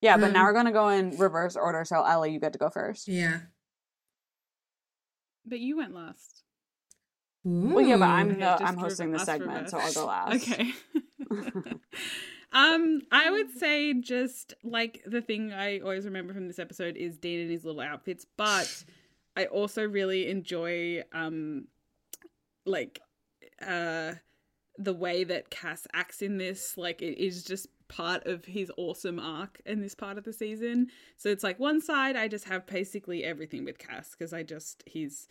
Yeah, 0.00 0.16
but 0.16 0.32
now 0.32 0.40
Um, 0.40 0.46
we're 0.46 0.52
gonna 0.54 0.72
go 0.72 0.88
in 0.88 1.16
reverse 1.16 1.54
order. 1.56 1.84
So 1.84 2.02
Ellie, 2.04 2.32
you 2.32 2.40
get 2.40 2.52
to 2.54 2.58
go 2.58 2.70
first. 2.70 3.06
Yeah. 3.08 3.40
But 5.46 5.60
you 5.60 5.76
went 5.76 5.94
last. 5.94 6.42
Well, 7.44 7.84
yeah, 7.84 7.96
but 7.96 8.08
I'm 8.08 8.38
the, 8.38 8.62
I'm 8.62 8.76
hosting 8.76 9.10
the 9.10 9.18
segment, 9.18 9.70
so 9.70 9.78
I'll 9.78 9.92
go 9.92 10.06
last. 10.06 10.34
Okay. 10.48 10.72
um, 12.52 13.02
I 13.10 13.30
would 13.30 13.50
say 13.58 13.94
just 13.94 14.54
like 14.62 15.02
the 15.06 15.20
thing 15.20 15.52
I 15.52 15.80
always 15.80 16.04
remember 16.04 16.32
from 16.34 16.46
this 16.46 16.60
episode 16.60 16.96
is 16.96 17.16
Dean 17.18 17.40
and 17.40 17.50
his 17.50 17.64
little 17.64 17.80
outfits, 17.80 18.26
but 18.36 18.84
I 19.36 19.46
also 19.46 19.82
really 19.84 20.28
enjoy 20.28 21.02
um 21.12 21.66
like 22.64 23.00
uh 23.66 24.12
the 24.78 24.94
way 24.94 25.24
that 25.24 25.50
Cass 25.50 25.86
acts 25.92 26.22
in 26.22 26.38
this. 26.38 26.76
Like 26.76 27.02
it 27.02 27.22
is 27.22 27.44
just 27.44 27.66
part 27.88 28.26
of 28.26 28.44
his 28.46 28.72
awesome 28.76 29.18
arc 29.18 29.60
in 29.66 29.80
this 29.80 29.94
part 29.94 30.18
of 30.18 30.24
the 30.24 30.32
season. 30.32 30.88
So 31.16 31.28
it's 31.28 31.44
like 31.44 31.60
one 31.60 31.80
side 31.80 32.16
I 32.16 32.28
just 32.28 32.46
have 32.46 32.66
basically 32.66 33.24
everything 33.24 33.64
with 33.64 33.78
Cass 33.78 34.10
because 34.10 34.32
I 34.32 34.42
just 34.42 34.82
he's 34.86 35.28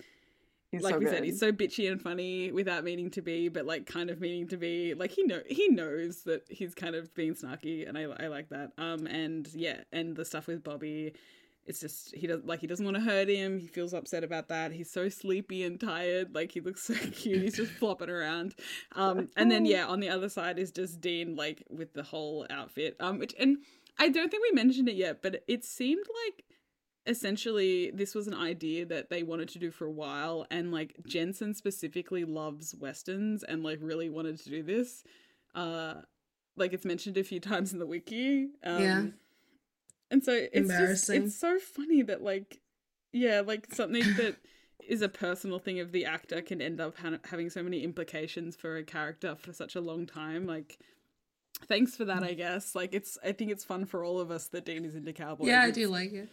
He's 0.71 0.83
like 0.83 0.93
so 0.93 0.99
we 0.99 1.05
good. 1.05 1.13
said, 1.15 1.23
he's 1.25 1.39
so 1.39 1.51
bitchy 1.51 1.91
and 1.91 2.01
funny 2.01 2.49
without 2.49 2.85
meaning 2.85 3.11
to 3.11 3.21
be, 3.21 3.49
but 3.49 3.65
like 3.65 3.85
kind 3.85 4.09
of 4.09 4.21
meaning 4.21 4.47
to 4.47 4.57
be. 4.57 4.93
Like 4.93 5.11
he 5.11 5.23
know 5.23 5.41
he 5.45 5.67
knows 5.67 6.23
that 6.23 6.43
he's 6.49 6.73
kind 6.73 6.95
of 6.95 7.13
being 7.13 7.35
snarky, 7.35 7.87
and 7.87 7.97
I 7.97 8.03
I 8.03 8.27
like 8.27 8.47
that. 8.49 8.71
Um, 8.77 9.05
and 9.05 9.49
yeah, 9.53 9.81
and 9.91 10.15
the 10.15 10.23
stuff 10.23 10.47
with 10.47 10.63
Bobby, 10.63 11.13
it's 11.71 11.79
just 11.79 12.13
he 12.13 12.27
does 12.27 12.41
like 12.43 12.59
he 12.59 12.67
doesn't 12.67 12.85
want 12.85 12.97
to 12.97 13.01
hurt 13.01 13.29
him. 13.29 13.57
He 13.57 13.67
feels 13.67 13.93
upset 13.93 14.23
about 14.23 14.49
that. 14.49 14.73
He's 14.73 14.91
so 14.91 15.09
sleepy 15.09 15.63
and 15.63 15.79
tired. 15.79 16.35
Like 16.35 16.51
he 16.51 16.59
looks 16.59 16.83
so 16.87 16.93
cute. 16.93 17.41
He's 17.41 17.55
just 17.55 17.71
flopping 17.71 18.09
around. 18.09 18.55
Um, 18.95 19.29
and 19.37 19.49
then 19.49 19.65
yeah, 19.65 19.87
on 19.87 20.01
the 20.01 20.09
other 20.09 20.29
side 20.29 20.59
is 20.59 20.71
just 20.71 20.99
Dean 21.01 21.35
like 21.35 21.63
with 21.69 21.93
the 21.93 22.03
whole 22.03 22.45
outfit. 22.49 22.97
Um, 22.99 23.19
which 23.19 23.33
and 23.39 23.57
I 23.97 24.09
don't 24.09 24.29
think 24.29 24.43
we 24.43 24.51
mentioned 24.55 24.89
it 24.89 24.95
yet, 24.95 25.21
but 25.21 25.43
it 25.47 25.63
seemed 25.63 26.05
like 26.25 26.43
essentially 27.07 27.89
this 27.91 28.13
was 28.13 28.27
an 28.27 28.33
idea 28.35 28.85
that 28.85 29.09
they 29.09 29.23
wanted 29.23 29.49
to 29.49 29.59
do 29.59 29.71
for 29.71 29.85
a 29.85 29.91
while 29.91 30.45
and 30.51 30.71
like 30.71 30.95
Jensen 31.07 31.55
specifically 31.55 32.25
loves 32.25 32.75
westerns 32.75 33.43
and 33.43 33.63
like 33.63 33.79
really 33.81 34.07
wanted 34.09 34.37
to 34.39 34.49
do 34.51 34.61
this 34.61 35.03
uh 35.55 35.95
like 36.55 36.73
it's 36.73 36.85
mentioned 36.85 37.17
a 37.17 37.23
few 37.23 37.39
times 37.51 37.73
in 37.73 37.79
the 37.79 37.87
wiki 37.87 38.49
um 38.63 38.81
Yeah. 38.83 39.03
And 40.11 40.23
so 40.23 40.33
it's 40.53 40.69
just 40.69 41.09
it's 41.09 41.39
so 41.39 41.57
funny 41.57 42.03
that 42.03 42.21
like 42.21 42.59
yeah 43.13 43.41
like 43.41 43.73
something 43.73 44.03
that 44.17 44.35
is 44.87 45.01
a 45.01 45.09
personal 45.09 45.57
thing 45.57 45.79
of 45.79 45.91
the 45.91 46.05
actor 46.05 46.41
can 46.41 46.61
end 46.61 46.79
up 46.79 46.97
ha- 46.97 47.17
having 47.25 47.49
so 47.49 47.63
many 47.63 47.83
implications 47.83 48.55
for 48.55 48.77
a 48.77 48.83
character 48.83 49.35
for 49.35 49.53
such 49.53 49.75
a 49.75 49.81
long 49.81 50.05
time 50.05 50.45
like 50.45 50.77
thanks 51.67 51.95
for 51.95 52.05
that 52.05 52.23
i 52.23 52.33
guess 52.33 52.75
like 52.75 52.93
it's 52.93 53.17
i 53.23 53.31
think 53.31 53.51
it's 53.51 53.63
fun 53.63 53.85
for 53.85 54.03
all 54.03 54.19
of 54.19 54.31
us 54.31 54.47
that 54.47 54.65
dean 54.65 54.83
is 54.85 54.95
into 54.95 55.13
cowboys 55.13 55.47
Yeah, 55.47 55.61
I 55.61 55.71
do 55.71 55.87
like 55.87 56.11
it. 56.13 56.29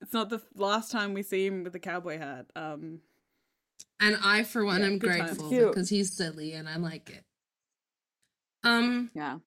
it's 0.00 0.12
not 0.12 0.28
the 0.30 0.40
last 0.54 0.90
time 0.90 1.14
we 1.14 1.22
see 1.22 1.46
him 1.46 1.64
with 1.64 1.72
the 1.72 1.78
cowboy 1.80 2.18
hat. 2.18 2.46
Um, 2.56 3.00
And 4.00 4.16
I, 4.22 4.44
for 4.44 4.64
one, 4.64 4.80
Yeah, 4.80 4.86
am 4.86 4.98
grateful 4.98 5.50
because 5.50 5.88
he's 5.88 6.12
silly 6.12 6.52
and 6.52 6.68
I 6.68 6.76
like 6.76 7.10
it. 7.10 7.24
Um, 8.64 9.10
Yeah. 9.14 9.38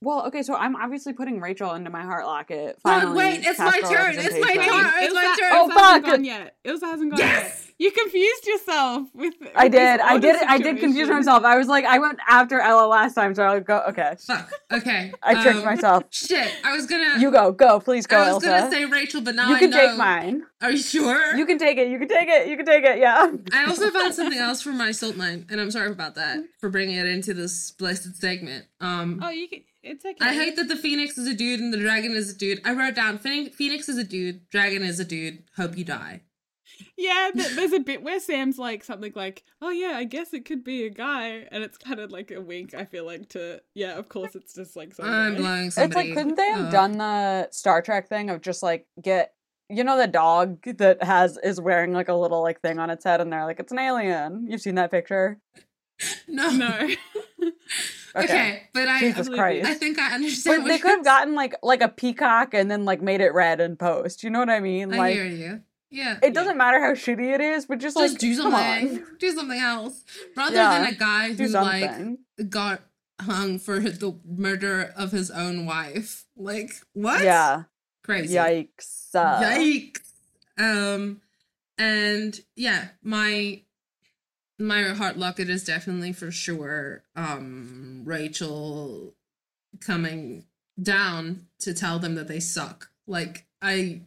Well, 0.00 0.26
okay, 0.26 0.42
so 0.42 0.54
I'm 0.54 0.76
obviously 0.76 1.12
putting 1.12 1.40
Rachel 1.40 1.72
into 1.74 1.90
my 1.90 2.02
heart 2.02 2.26
locket. 2.26 2.76
Oh, 2.84 2.90
Finally, 2.90 3.16
wait, 3.18 3.40
it's 3.44 3.58
my 3.58 3.80
turn, 3.80 4.14
it's 4.16 4.38
my 4.38 4.54
turn. 4.54 4.94
it's 5.02 5.14
my 5.14 5.34
Ilsa- 5.34 5.38
turn. 5.38 5.52
Oh, 5.52 5.68
Ilsa 5.68 5.80
hasn't 5.80 6.06
gone 6.06 6.24
yet. 6.24 6.56
Ilsa 6.64 6.82
hasn't 6.82 7.10
gone 7.10 7.18
yes! 7.20 7.66
You 7.78 7.90
confused 7.90 8.46
yourself 8.46 9.08
with. 9.14 9.32
I 9.56 9.64
with 9.64 9.72
this 9.72 9.80
did. 9.80 10.00
I 10.00 10.12
order 10.14 10.32
did. 10.32 10.42
I 10.42 10.58
did 10.58 10.78
confuse 10.80 11.08
myself. 11.08 11.44
I 11.44 11.56
was 11.56 11.66
like, 11.66 11.86
I 11.86 11.98
went 11.98 12.18
after 12.28 12.60
Ella 12.60 12.86
last 12.86 13.14
time, 13.14 13.34
so 13.34 13.42
I'll 13.42 13.60
go. 13.60 13.82
Okay, 13.88 14.16
Fuck. 14.18 14.50
Okay. 14.70 15.12
I 15.22 15.42
tricked 15.42 15.60
um, 15.60 15.64
myself. 15.64 16.04
Shit. 16.10 16.52
I 16.62 16.76
was 16.76 16.84
gonna. 16.86 17.18
You 17.18 17.30
go. 17.30 17.52
Go, 17.52 17.80
please 17.80 18.06
go, 18.06 18.18
I 18.18 18.32
was 18.34 18.44
Elsa. 18.44 18.46
gonna 18.46 18.70
say 18.70 18.84
Rachel, 18.84 19.22
but 19.22 19.34
now 19.34 19.48
you 19.48 19.54
I 19.54 19.58
can 19.60 19.70
know. 19.70 19.88
take 19.88 19.96
mine. 19.96 20.42
Are 20.60 20.70
you 20.72 20.76
sure? 20.76 21.34
You 21.36 21.46
can 21.46 21.56
take 21.56 21.78
it. 21.78 21.88
You 21.88 21.98
can 21.98 22.08
take 22.08 22.28
it. 22.28 22.48
You 22.48 22.56
can 22.58 22.66
take 22.66 22.84
it. 22.84 22.98
Yeah. 22.98 23.32
I 23.54 23.64
also 23.64 23.90
found 23.90 24.14
something 24.14 24.38
else 24.38 24.60
for 24.60 24.72
my 24.72 24.92
salt 24.92 25.16
mine, 25.16 25.46
and 25.48 25.58
I'm 25.58 25.70
sorry 25.70 25.90
about 25.90 26.16
that 26.16 26.44
for 26.58 26.68
bringing 26.68 26.96
it 26.96 27.06
into 27.06 27.32
this 27.32 27.70
blessed 27.70 28.14
segment. 28.20 28.66
Um, 28.82 29.20
Oh, 29.22 29.30
you 29.30 29.48
can. 29.48 29.60
It's 29.82 30.04
okay. 30.04 30.16
I 30.20 30.34
hate 30.34 30.56
that 30.56 30.68
the 30.68 30.76
phoenix 30.76 31.16
is 31.16 31.26
a 31.26 31.34
dude 31.34 31.60
and 31.60 31.72
the 31.72 31.78
dragon 31.78 32.12
is 32.12 32.30
a 32.34 32.36
dude. 32.36 32.60
I 32.64 32.72
wrote 32.72 32.94
down 32.94 33.18
Phoenix, 33.18 33.56
phoenix 33.56 33.88
is 33.88 33.96
a 33.96 34.04
dude, 34.04 34.48
dragon 34.50 34.82
is 34.82 35.00
a 35.00 35.04
dude. 35.04 35.44
Hope 35.56 35.76
you 35.76 35.84
die. 35.84 36.22
Yeah, 36.96 37.30
there's 37.34 37.72
a 37.72 37.80
bit 37.80 38.02
where 38.02 38.20
Sam's 38.20 38.58
like 38.58 38.84
something 38.84 39.12
like, 39.14 39.42
"Oh 39.60 39.70
yeah, 39.70 39.92
I 39.96 40.04
guess 40.04 40.32
it 40.34 40.44
could 40.44 40.64
be 40.64 40.84
a 40.84 40.90
guy," 40.90 41.46
and 41.50 41.64
it's 41.64 41.78
kind 41.78 41.98
of 42.00 42.10
like 42.10 42.30
a 42.30 42.40
wink. 42.40 42.74
I 42.74 42.84
feel 42.84 43.04
like 43.06 43.28
to 43.30 43.60
yeah, 43.74 43.98
of 43.98 44.08
course 44.08 44.34
it's 44.34 44.54
just 44.54 44.76
like 44.76 44.94
some 44.94 45.06
I'm 45.06 45.34
guy. 45.34 45.38
blowing 45.40 45.66
It's 45.66 45.76
like, 45.76 46.14
couldn't 46.14 46.36
they 46.36 46.50
have 46.50 46.66
up. 46.66 46.72
done 46.72 46.98
the 46.98 47.48
Star 47.50 47.82
Trek 47.82 48.08
thing 48.08 48.30
of 48.30 48.40
just 48.42 48.62
like 48.62 48.86
get, 49.02 49.32
you 49.68 49.82
know, 49.84 49.96
the 49.98 50.06
dog 50.06 50.62
that 50.78 51.02
has 51.02 51.38
is 51.42 51.60
wearing 51.60 51.92
like 51.92 52.08
a 52.08 52.14
little 52.14 52.42
like 52.42 52.60
thing 52.60 52.78
on 52.78 52.90
its 52.90 53.04
head, 53.04 53.20
and 53.20 53.32
they're 53.32 53.44
like, 53.46 53.60
it's 53.60 53.72
an 53.72 53.78
alien. 53.78 54.46
You've 54.48 54.60
seen 54.60 54.76
that 54.76 54.90
picture? 54.90 55.38
No. 56.28 56.50
No, 56.50 56.88
Okay. 58.16 58.68
but 58.74 58.88
I, 58.88 59.00
Jesus 59.00 59.28
I 59.28 59.34
Christ. 59.34 59.66
I 59.68 59.74
think 59.74 59.98
I 59.98 60.14
understand. 60.14 60.62
But 60.62 60.68
they 60.68 60.78
could 60.78 60.90
have 60.90 61.04
gotten 61.04 61.34
like 61.34 61.54
like 61.62 61.82
a 61.82 61.88
peacock 61.88 62.54
and 62.54 62.70
then 62.70 62.84
like 62.84 63.00
made 63.00 63.20
it 63.20 63.32
red 63.34 63.60
and 63.60 63.78
post. 63.78 64.22
You 64.24 64.30
know 64.30 64.38
what 64.40 64.50
I 64.50 64.60
mean? 64.60 64.92
I 64.92 64.96
Like 64.96 65.14
hear 65.14 65.24
you. 65.26 65.60
Yeah. 65.92 66.18
it 66.22 66.34
doesn't 66.34 66.56
matter 66.56 66.80
how 66.80 66.92
shitty 66.92 67.34
it 67.34 67.40
is, 67.40 67.66
but 67.66 67.78
just, 67.78 67.96
Just 67.96 68.12
like 68.12 68.20
do 68.20 68.34
something. 68.34 69.04
Do 69.18 69.30
something 69.32 69.58
else. 69.58 70.04
Rather 70.36 70.54
Yeah. 70.54 70.78
than 70.78 70.86
a 70.92 70.96
guy 70.96 71.32
who 71.32 71.46
like 71.48 72.48
got 72.48 72.82
hung 73.20 73.58
for 73.58 73.80
the 73.80 74.16
murder 74.24 74.92
of 74.96 75.10
his 75.12 75.30
own 75.30 75.66
wife. 75.66 76.24
Like 76.36 76.70
what? 76.92 77.22
yeah. 77.22 77.64
Crazy. 78.04 78.34
Yikes. 78.34 79.14
Uh, 79.14 79.40
Yikes. 79.42 80.00
Um 80.58 81.20
and 81.78 82.38
yeah, 82.56 82.88
my 83.02 83.62
my 84.60 84.82
heart 84.84 85.16
locket 85.16 85.48
is 85.48 85.64
definitely 85.64 86.12
for 86.12 86.30
sure 86.30 87.02
um 87.16 88.02
Rachel 88.04 89.14
coming 89.80 90.44
down 90.80 91.46
to 91.60 91.72
tell 91.74 91.98
them 91.98 92.14
that 92.14 92.28
they 92.28 92.40
suck. 92.40 92.90
Like 93.06 93.46
I 93.62 94.02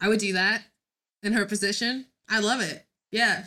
I 0.00 0.08
would 0.08 0.20
do 0.20 0.32
that 0.34 0.62
in 1.22 1.32
her 1.32 1.44
position. 1.46 2.06
I 2.28 2.40
love 2.40 2.60
it. 2.60 2.86
Yeah. 3.12 3.46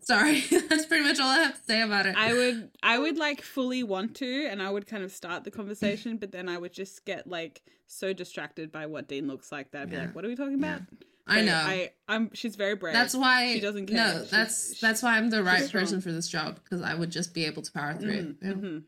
Sorry. 0.00 0.40
That's 0.50 0.86
pretty 0.86 1.02
much 1.02 1.18
all 1.18 1.28
I 1.28 1.38
have 1.38 1.56
to 1.58 1.62
say 1.64 1.80
about 1.82 2.06
it. 2.06 2.14
I 2.16 2.32
would 2.32 2.70
I 2.82 2.98
would 2.98 3.16
like 3.18 3.42
fully 3.42 3.82
want 3.82 4.14
to, 4.16 4.46
and 4.46 4.62
I 4.62 4.70
would 4.70 4.86
kind 4.86 5.02
of 5.02 5.10
start 5.12 5.42
the 5.44 5.50
conversation, 5.50 6.16
but 6.16 6.30
then 6.32 6.48
I 6.48 6.58
would 6.58 6.72
just 6.72 7.04
get 7.04 7.26
like 7.26 7.62
so 7.88 8.12
distracted 8.12 8.70
by 8.70 8.86
what 8.86 9.08
Dean 9.08 9.26
looks 9.26 9.50
like 9.50 9.72
that 9.72 9.82
I'd 9.82 9.90
be 9.90 9.96
Yeah. 9.96 10.02
like, 10.02 10.14
"What 10.14 10.24
are 10.24 10.28
we 10.28 10.36
talking 10.36 10.62
Yeah. 10.62 10.78
About?" 11.26 11.38
I 11.38 11.42
know. 11.42 11.54
I 11.54 11.92
I'm 12.08 12.30
she's 12.34 12.56
very 12.56 12.74
brave. 12.76 12.94
That's 12.94 13.14
why 13.14 13.52
she 13.54 13.60
doesn't 13.60 13.86
care. 13.86 13.96
No, 13.96 14.12
She's- 14.18 14.30
that's 14.30 14.66
she's- 14.68 14.80
that's 14.80 15.02
why 15.02 15.16
I'm 15.16 15.30
the 15.30 15.42
right 15.42 15.64
strong. 15.64 15.82
person 15.84 16.00
for 16.00 16.12
this 16.12 16.28
job 16.28 16.60
because 16.62 16.82
I 16.82 16.94
would 16.94 17.10
just 17.10 17.34
be 17.34 17.44
able 17.46 17.62
to 17.62 17.72
power 17.72 17.94
through 17.94 18.12
Mhm, 18.12 18.30
it. 18.30 18.36
Yeah. 18.42 18.52
mhm. 18.52 18.82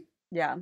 Yeah. 0.30 0.56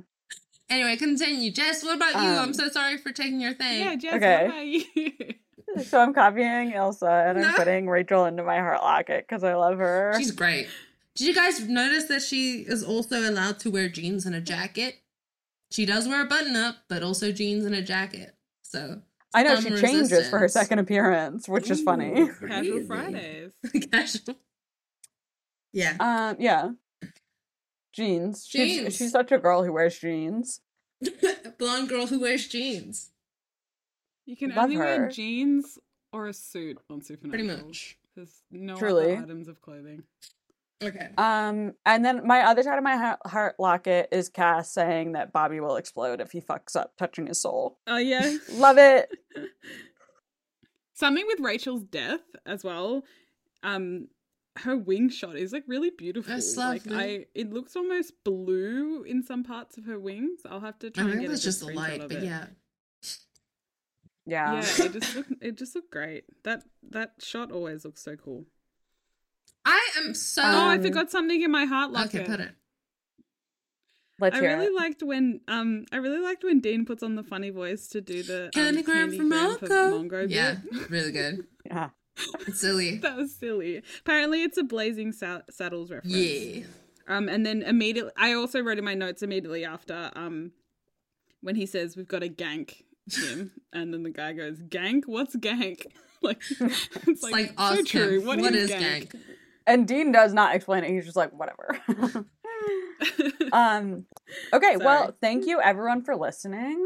Anyway, 0.69 0.95
continue. 0.97 1.51
Jess, 1.51 1.83
what 1.83 1.95
about 1.95 2.13
you? 2.13 2.19
I'm 2.29 2.39
Um, 2.49 2.53
so 2.53 2.69
sorry 2.69 2.97
for 2.97 3.11
taking 3.11 3.39
your 3.41 3.53
thing. 3.53 3.79
Yeah, 3.81 3.95
Jess, 3.95 4.13
Okay. 4.15 4.43
what 4.45 4.49
about 4.51 4.65
you? 4.67 5.35
So 5.85 5.99
I'm 5.99 6.13
copying 6.13 6.71
Elsa 6.73 7.07
and 7.27 7.39
I'm 7.39 7.49
No. 7.51 7.53
putting 7.57 7.89
Rachel 7.89 8.25
into 8.25 8.43
my 8.43 8.59
heart 8.59 8.83
locket 8.83 9.25
because 9.27 9.43
I 9.43 9.55
love 9.55 9.79
her. 9.79 10.13
She's 10.19 10.29
great. 10.29 10.67
Did 11.15 11.25
you 11.27 11.33
guys 11.33 11.61
notice 11.67 12.03
that 12.09 12.21
she 12.21 12.59
is 12.59 12.83
also 12.83 13.27
allowed 13.27 13.57
to 13.61 13.71
wear 13.71 13.89
jeans 13.89 14.27
and 14.27 14.35
a 14.35 14.41
jacket? 14.41 14.99
She 15.71 15.87
does 15.87 16.07
wear 16.07 16.21
a 16.21 16.25
button 16.25 16.55
up, 16.55 16.75
but 16.87 17.01
also 17.01 17.31
jeans 17.31 17.65
and 17.65 17.73
a 17.73 17.81
jacket. 17.81 18.35
So 18.61 19.01
I 19.33 19.43
know 19.43 19.55
some 19.55 19.75
she 19.75 19.81
changes 19.81 20.29
for 20.29 20.39
her 20.39 20.47
second 20.47 20.79
appearance, 20.79 21.47
which 21.49 21.69
is 21.69 21.81
funny. 21.81 22.29
Casual. 22.47 22.85
Fridays. 22.85 23.51
Casual. 23.91 24.35
Yeah. 25.71 25.95
Um, 25.99 26.37
yeah. 26.39 26.69
Jeans. 27.93 28.45
She's, 28.47 28.77
Jeans. 28.77 28.95
she's 28.95 29.11
such 29.11 29.31
a 29.31 29.37
girl 29.37 29.63
who 29.63 29.73
wears 29.73 29.97
jeans. 29.97 30.61
Blonde 31.57 31.89
girl 31.89 32.07
who 32.07 32.19
wears 32.19 32.47
jeans. 32.47 33.11
You 34.25 34.35
can 34.37 34.49
Love 34.49 34.65
only 34.65 34.77
wear 34.77 35.09
jeans 35.09 35.77
or 36.11 36.27
a 36.27 36.33
suit 36.33 36.77
on 36.89 37.01
Supernatural. 37.01 37.47
Pretty 37.47 37.63
much. 37.67 37.97
There's 38.15 38.43
no 38.51 38.75
Truly. 38.75 39.13
other 39.13 39.23
items 39.23 39.47
of 39.47 39.61
clothing. 39.61 40.03
Okay. 40.87 41.09
Um, 41.17 41.73
and 41.85 42.03
then 42.03 42.25
my 42.25 42.41
other 42.41 42.63
side 42.63 42.77
of 42.77 42.83
my 42.83 42.95
ha- 42.97 43.17
heart 43.25 43.55
locket 43.59 44.09
is 44.11 44.29
Cass 44.29 44.71
saying 44.71 45.13
that 45.13 45.31
Bobby 45.33 45.59
will 45.59 45.75
explode 45.75 46.21
if 46.21 46.31
he 46.31 46.41
fucks 46.41 46.75
up 46.75 46.97
touching 46.97 47.27
his 47.27 47.41
soul. 47.41 47.79
Oh 47.87 47.97
yeah. 47.97 48.37
Love 48.53 48.77
it. 48.77 49.09
Something 50.93 51.25
with 51.27 51.39
Rachel's 51.39 51.83
death 51.83 52.21
as 52.45 52.63
well. 52.63 53.03
Um 53.63 54.07
her 54.57 54.77
wing 54.77 55.09
shot 55.09 55.35
is 55.35 55.51
like 55.51 55.63
really 55.67 55.89
beautiful. 55.89 56.31
That's 56.31 56.55
like 56.57 56.85
lovely. 56.85 57.03
I 57.03 57.25
it 57.33 57.51
looks 57.51 57.75
almost 57.75 58.13
blue 58.23 59.03
in 59.03 59.23
some 59.23 59.43
parts 59.43 59.77
of 59.77 59.85
her 59.85 59.99
wings. 59.99 60.41
I'll 60.47 60.59
have 60.59 60.77
to 60.79 60.87
I 60.87 60.89
try 60.91 61.03
and 61.03 61.11
think 61.13 61.21
get 61.21 61.27
it 61.27 61.31
was 61.31 61.43
just 61.43 61.63
a 61.63 61.65
screenshot 61.65 61.75
light, 61.75 62.01
but 62.01 62.11
it. 62.11 62.23
yeah. 62.23 62.45
Yeah. 64.25 64.53
Yeah, 64.53 64.85
it 64.85 64.93
just 64.93 65.15
looked 65.15 65.31
it 65.41 65.57
just 65.57 65.75
looked 65.75 65.91
great. 65.91 66.25
That 66.43 66.63
that 66.91 67.13
shot 67.19 67.51
always 67.51 67.83
looks 67.83 68.03
so 68.03 68.15
cool. 68.15 68.45
I 69.65 69.89
am 69.97 70.13
so 70.13 70.41
oh, 70.43 70.67
I 70.67 70.77
forgot 70.77 71.11
something 71.11 71.41
in 71.41 71.51
my 71.51 71.65
heart 71.65 71.91
locket. 71.91 72.15
Okay, 72.15 72.25
put 72.25 72.39
it. 72.39 72.51
Let's 74.19 74.37
I 74.37 74.41
hear 74.41 74.57
really 74.57 74.67
it. 74.67 74.75
liked 74.75 75.03
when 75.03 75.41
um 75.47 75.85
I 75.91 75.97
really 75.97 76.19
liked 76.19 76.43
when 76.43 76.59
Dean 76.59 76.85
puts 76.85 77.03
on 77.03 77.15
the 77.15 77.23
funny 77.23 77.49
voice 77.49 77.87
to 77.89 78.01
do 78.01 78.23
the 78.23 78.45
um, 78.45 78.51
Candygram 78.51 79.15
from 79.17 79.31
Candygram 79.31 79.59
for 79.59 79.67
Mongo. 79.67 80.09
Mongo 80.09 80.25
Yeah, 80.29 80.57
really 80.89 81.11
good. 81.11 81.45
Yeah. 81.65 81.89
It's 82.45 82.59
silly. 82.59 82.97
that 83.01 83.15
was 83.15 83.33
silly. 83.33 83.81
Apparently, 84.01 84.43
it's 84.43 84.57
a 84.57 84.63
Blazing 84.63 85.13
Sa- 85.13 85.41
Saddles 85.49 85.89
reference. 85.89 86.13
Yeah. 86.13 86.63
Um, 87.07 87.27
and 87.27 87.45
then 87.45 87.61
immediately, 87.63 88.11
I 88.17 88.33
also 88.33 88.61
wrote 88.61 88.77
in 88.77 88.85
my 88.85 88.93
notes 88.93 89.23
immediately 89.23 89.65
after 89.65 90.11
um, 90.15 90.51
when 91.41 91.55
he 91.55 91.65
says 91.65 91.97
we've 91.97 92.07
got 92.07 92.21
a 92.21 92.29
gank 92.29 92.83
him, 93.11 93.51
and 93.73 93.93
then 93.93 94.03
the 94.03 94.09
guy 94.09 94.33
goes, 94.33 94.59
"Gank? 94.59 95.03
What's 95.05 95.35
gank?" 95.35 95.85
like 96.21 96.41
it's 96.49 97.23
like, 97.23 97.57
like, 97.57 97.77
so 97.77 97.83
true. 97.83 98.21
what 98.25 98.39
what 98.39 98.53
is, 98.53 98.69
is 98.69 98.71
gank? 98.71 99.07
gank? 99.09 99.21
And 99.65 99.87
Dean 99.87 100.11
does 100.11 100.33
not 100.33 100.55
explain 100.55 100.83
it. 100.83 100.89
He's 100.91 101.05
just 101.05 101.15
like, 101.15 101.31
whatever. 101.31 101.79
um 103.53 104.05
okay, 104.53 104.77
well, 104.77 105.15
thank 105.21 105.45
you 105.45 105.61
everyone 105.61 106.03
for 106.03 106.15
listening. 106.15 106.85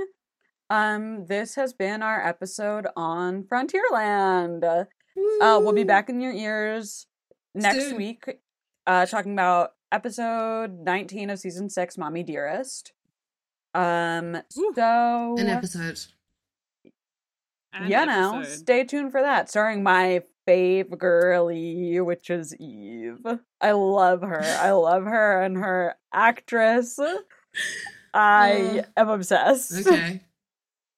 Um 0.69 1.25
this 1.27 1.55
has 1.55 1.73
been 1.73 2.01
our 2.01 2.25
episode 2.25 2.87
on 2.95 3.43
Frontierland. 3.43 4.63
Uh 4.63 5.59
we'll 5.61 5.73
be 5.73 5.83
back 5.83 6.09
in 6.09 6.21
your 6.21 6.33
ears 6.33 7.07
next 7.55 7.89
Soon. 7.89 7.97
week 7.97 8.25
uh 8.85 9.05
talking 9.05 9.33
about 9.33 9.71
episode 9.91 10.79
19 10.79 11.29
of 11.29 11.39
season 11.39 11.69
6 11.69 11.97
Mommy 11.97 12.23
Dearest. 12.23 12.93
Um 13.73 14.35
Ooh. 14.57 14.73
so 14.75 15.35
An 15.37 15.47
episode. 15.47 15.99
An 17.73 17.89
yeah, 17.89 18.05
now 18.05 18.39
episode. 18.39 18.59
stay 18.59 18.83
tuned 18.83 19.11
for 19.11 19.21
that. 19.21 19.49
Starring 19.49 19.83
my 19.83 20.23
fave 20.47 20.97
girly, 20.97 21.99
which 21.99 22.29
is 22.29 22.55
Eve. 22.55 23.25
I 23.61 23.71
love 23.71 24.21
her. 24.21 24.41
I 24.41 24.71
love 24.71 25.03
her 25.03 25.41
and 25.41 25.57
her 25.57 25.95
actress. 26.13 26.99
I 28.13 28.83
Uh, 28.95 29.01
am 29.01 29.09
obsessed. 29.09 29.71
Okay. 29.87 30.21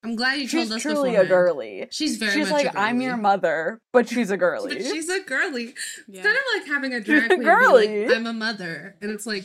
I'm 0.02 0.16
glad 0.16 0.36
you 0.40 0.48
told 0.48 0.68
She's 0.68 0.72
us 0.72 0.82
truly 0.82 1.16
a 1.16 1.26
girly. 1.26 1.86
She's 1.92 2.16
very 2.16 2.32
she's 2.32 2.50
much 2.50 2.64
like, 2.64 2.76
I'm 2.78 3.02
your 3.02 3.18
mother, 3.18 3.82
but 3.92 4.08
she's 4.08 4.32
a 4.32 4.38
girly. 4.46 4.74
But 4.76 4.84
she's 4.86 5.10
a 5.10 5.20
girly. 5.24 5.74
Yeah. 6.08 6.22
It's 6.22 6.24
kind 6.26 6.38
of 6.38 6.42
like 6.58 6.68
having 6.70 6.94
a 6.94 7.00
She's 7.00 7.06
drag 7.06 7.28
queen 7.28 7.44
girly. 7.44 8.06
like, 8.08 8.16
I'm 8.16 8.26
a 8.26 8.32
mother. 8.32 8.96
And 9.02 9.12
it's 9.12 9.26
like, 9.26 9.44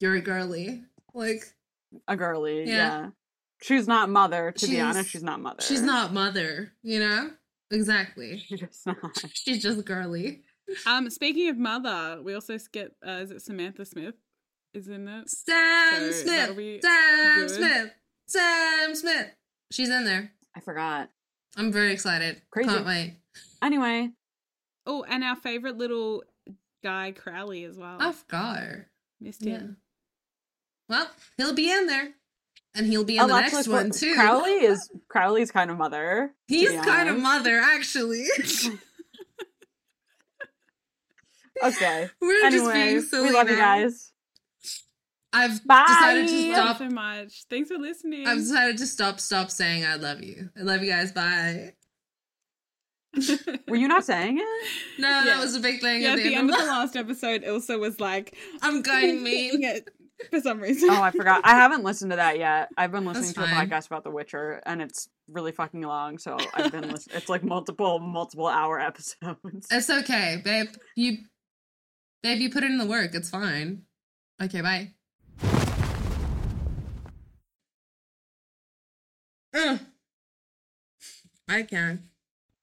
you're 0.00 0.14
a 0.14 0.22
girly. 0.22 0.84
Like, 1.12 1.44
a 2.08 2.16
girly, 2.16 2.60
Yeah. 2.60 2.74
yeah. 2.74 3.08
She's 3.60 3.86
not 3.86 4.08
mother, 4.08 4.50
to 4.56 4.66
be 4.66 4.80
honest. 4.80 5.10
She's 5.10 5.22
not 5.22 5.40
mother. 5.42 5.60
she's 5.60 5.82
not 5.82 6.14
mother, 6.14 6.72
you 6.82 6.98
know? 7.00 7.30
Exactly. 7.70 8.38
She's 8.38 8.60
just 8.60 8.86
not. 8.86 8.96
She's 9.32 9.62
just 9.62 9.84
girly. 9.84 10.42
Um, 10.86 11.10
speaking 11.10 11.48
of 11.48 11.56
mother, 11.58 12.20
we 12.22 12.34
also 12.34 12.56
get 12.72 12.92
uh, 13.06 13.12
is 13.12 13.30
it 13.30 13.42
Samantha 13.42 13.84
Smith? 13.84 14.14
Is 14.74 14.88
in 14.88 15.08
it? 15.08 15.28
Sam 15.28 16.00
So 16.00 16.10
Smith. 16.12 16.82
Sam 16.82 17.36
good. 17.38 17.50
Smith. 17.50 17.90
Sam 18.28 18.94
Smith. 18.94 19.26
She's 19.72 19.88
in 19.88 20.04
there. 20.04 20.32
I 20.56 20.60
forgot. 20.60 21.10
I'm 21.56 21.72
very 21.72 21.92
excited. 21.92 22.42
Crazy. 22.50 22.68
Can't 22.70 22.86
wait. 22.86 23.16
Anyway, 23.62 24.10
Oh, 24.86 25.04
and 25.08 25.22
our 25.24 25.36
favorite 25.36 25.76
little 25.76 26.22
guy 26.82 27.12
Crowley 27.12 27.64
as 27.64 27.76
well. 27.76 27.96
I 28.00 28.12
forgot. 28.12 28.62
Missed 29.20 29.42
Yeah. 29.44 29.58
him. 29.58 29.76
Well, 30.88 31.10
he'll 31.36 31.52
be 31.54 31.70
in 31.70 31.86
there. 31.86 32.10
And 32.74 32.86
he'll 32.86 33.04
be 33.04 33.16
in 33.16 33.26
the 33.26 33.32
Alexis 33.32 33.52
next 33.54 33.66
Cro- 33.68 33.76
one 33.76 33.90
too. 33.90 34.14
Crowley 34.14 34.50
is 34.52 34.90
Crowley's 35.08 35.50
kind 35.50 35.70
of 35.70 35.76
mother. 35.78 36.32
He's 36.46 36.70
be 36.70 36.76
kind 36.78 37.08
of 37.08 37.18
mother, 37.18 37.58
actually. 37.60 38.26
Okay. 41.62 42.08
We're 42.20 42.50
just 42.50 42.72
being 42.72 43.00
silly 43.02 43.28
we 43.28 43.34
love 43.34 43.50
you 43.50 43.56
guys. 43.56 44.12
I've 45.32 45.64
Bye. 45.66 45.84
decided 45.86 46.28
to 46.28 46.32
Thank 46.32 46.54
stop. 46.54 46.78
so 46.78 46.88
much. 46.88 47.44
Thanks 47.50 47.68
for 47.70 47.78
listening. 47.78 48.26
I've 48.26 48.38
decided 48.38 48.78
to 48.78 48.86
stop. 48.86 49.20
Stop 49.20 49.50
saying 49.50 49.84
I 49.84 49.96
love 49.96 50.22
you. 50.22 50.50
I 50.58 50.62
love 50.62 50.82
you 50.82 50.90
guys. 50.90 51.12
Bye. 51.12 51.74
Were 53.68 53.76
you 53.76 53.88
not 53.88 54.04
saying 54.04 54.38
it? 54.38 54.68
No, 54.98 55.08
Yeah. 55.08 55.24
that 55.24 55.40
was 55.40 55.54
a 55.54 55.60
big 55.60 55.80
thing 55.80 56.02
yeah, 56.02 56.12
at 56.12 56.16
the, 56.16 56.34
end, 56.34 56.48
of 56.50 56.54
of 56.54 56.60
the 56.60 56.66
the. 56.66 56.70
last 56.70 56.96
episode, 56.96 57.42
Ilsa 57.42 57.78
was 57.78 58.00
like, 58.00 58.36
I'm 58.62 58.82
going 58.82 59.22
mean. 59.22 59.62
It 60.20 60.26
for 60.30 60.40
some 60.40 60.60
reason. 60.60 60.90
Oh, 60.90 61.02
I 61.02 61.10
forgot. 61.10 61.42
I 61.44 61.50
haven't 61.54 61.84
listened 61.84 62.10
to 62.12 62.16
that 62.16 62.38
yet. 62.38 62.68
I've 62.76 62.92
been 62.92 63.04
listening 63.04 63.32
That's 63.32 63.50
to 63.50 63.56
a 63.56 63.66
podcast 63.66 63.86
about 63.86 64.04
The 64.04 64.10
Witcher, 64.10 64.62
and 64.66 64.82
it's 64.82 65.08
really 65.28 65.52
fucking 65.52 65.82
long. 65.82 66.18
So 66.18 66.36
I've 66.54 66.72
been 66.72 66.88
listening. 66.88 67.16
It's 67.16 67.28
like 67.28 67.42
multiple, 67.42 67.98
multiple 67.98 68.46
hour 68.46 68.78
episodes. 68.90 69.68
It's 69.70 69.90
okay, 69.90 70.40
babe. 70.44 70.68
You, 70.96 71.18
babe, 72.22 72.38
you 72.40 72.50
put 72.50 72.64
in 72.64 72.78
the 72.78 72.86
work. 72.86 73.14
It's 73.14 73.30
fine. 73.30 73.82
Okay, 74.42 74.60
bye. 74.60 74.92
Ugh. 79.54 79.80
I 81.48 81.62
can. 81.64 82.04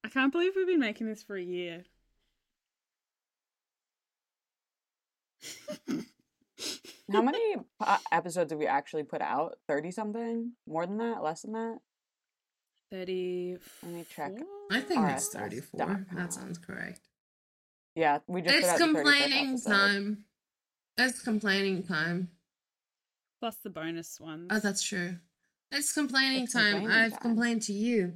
I 0.03 0.09
can't 0.09 0.31
believe 0.31 0.53
we've 0.55 0.67
been 0.67 0.79
making 0.79 1.07
this 1.07 1.21
for 1.23 1.35
a 1.35 1.43
year. 1.43 1.83
How 7.11 7.21
many 7.21 7.55
episodes 8.11 8.51
have 8.51 8.59
we 8.59 8.67
actually 8.67 9.03
put 9.03 9.21
out? 9.21 9.57
Thirty 9.67 9.91
something? 9.91 10.53
More 10.67 10.85
than 10.85 10.97
that? 10.97 11.23
Less 11.23 11.41
than 11.43 11.53
that? 11.53 11.77
30. 12.91 13.57
Let 13.83 13.91
me 13.91 14.05
check. 14.15 14.31
I 14.71 14.79
think 14.79 15.01
RSS 15.01 15.15
it's 15.15 15.27
34. 15.29 15.79
dot. 15.85 15.99
That 16.13 16.33
sounds 16.33 16.57
correct. 16.57 17.01
Yeah, 17.95 18.19
we 18.27 18.41
just. 18.41 18.53
put 18.55 18.63
It's 18.63 18.69
out 18.69 18.79
complaining 18.79 19.59
time. 19.59 20.25
It's 20.97 21.21
complaining 21.21 21.83
time. 21.83 22.29
Plus 23.41 23.57
the 23.57 23.69
bonus 23.69 24.19
ones. 24.19 24.47
Oh, 24.49 24.59
that's 24.59 24.81
true. 24.81 25.17
It's 25.71 25.93
complaining 25.93 26.43
It's 26.43 26.53
time. 26.53 26.75
complaining 26.79 26.91
I've 26.97 27.11
time. 27.11 27.21
complained 27.21 27.61
to 27.63 27.73
you, 27.73 28.13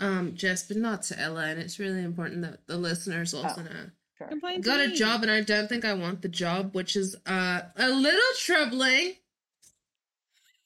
um, 0.00 0.34
Jess, 0.34 0.66
but 0.66 0.76
not 0.76 1.02
to 1.04 1.18
Ella, 1.20 1.44
and 1.46 1.60
it's 1.60 1.78
really 1.78 2.02
important 2.02 2.42
that 2.42 2.66
the 2.66 2.76
listeners 2.76 3.32
also 3.32 3.60
Oh. 3.60 3.64
know. 3.64 3.90
Sure. 4.18 4.28
Complain 4.28 4.62
to 4.62 4.68
Got 4.68 4.80
a 4.80 4.88
me. 4.88 4.94
job, 4.96 5.22
and 5.22 5.30
I 5.30 5.40
don't 5.40 5.68
think 5.68 5.84
I 5.84 5.94
want 5.94 6.22
the 6.22 6.28
job, 6.28 6.74
which 6.74 6.94
is 6.96 7.16
uh 7.26 7.62
a 7.76 7.88
little 7.88 8.20
troubling. 8.38 9.14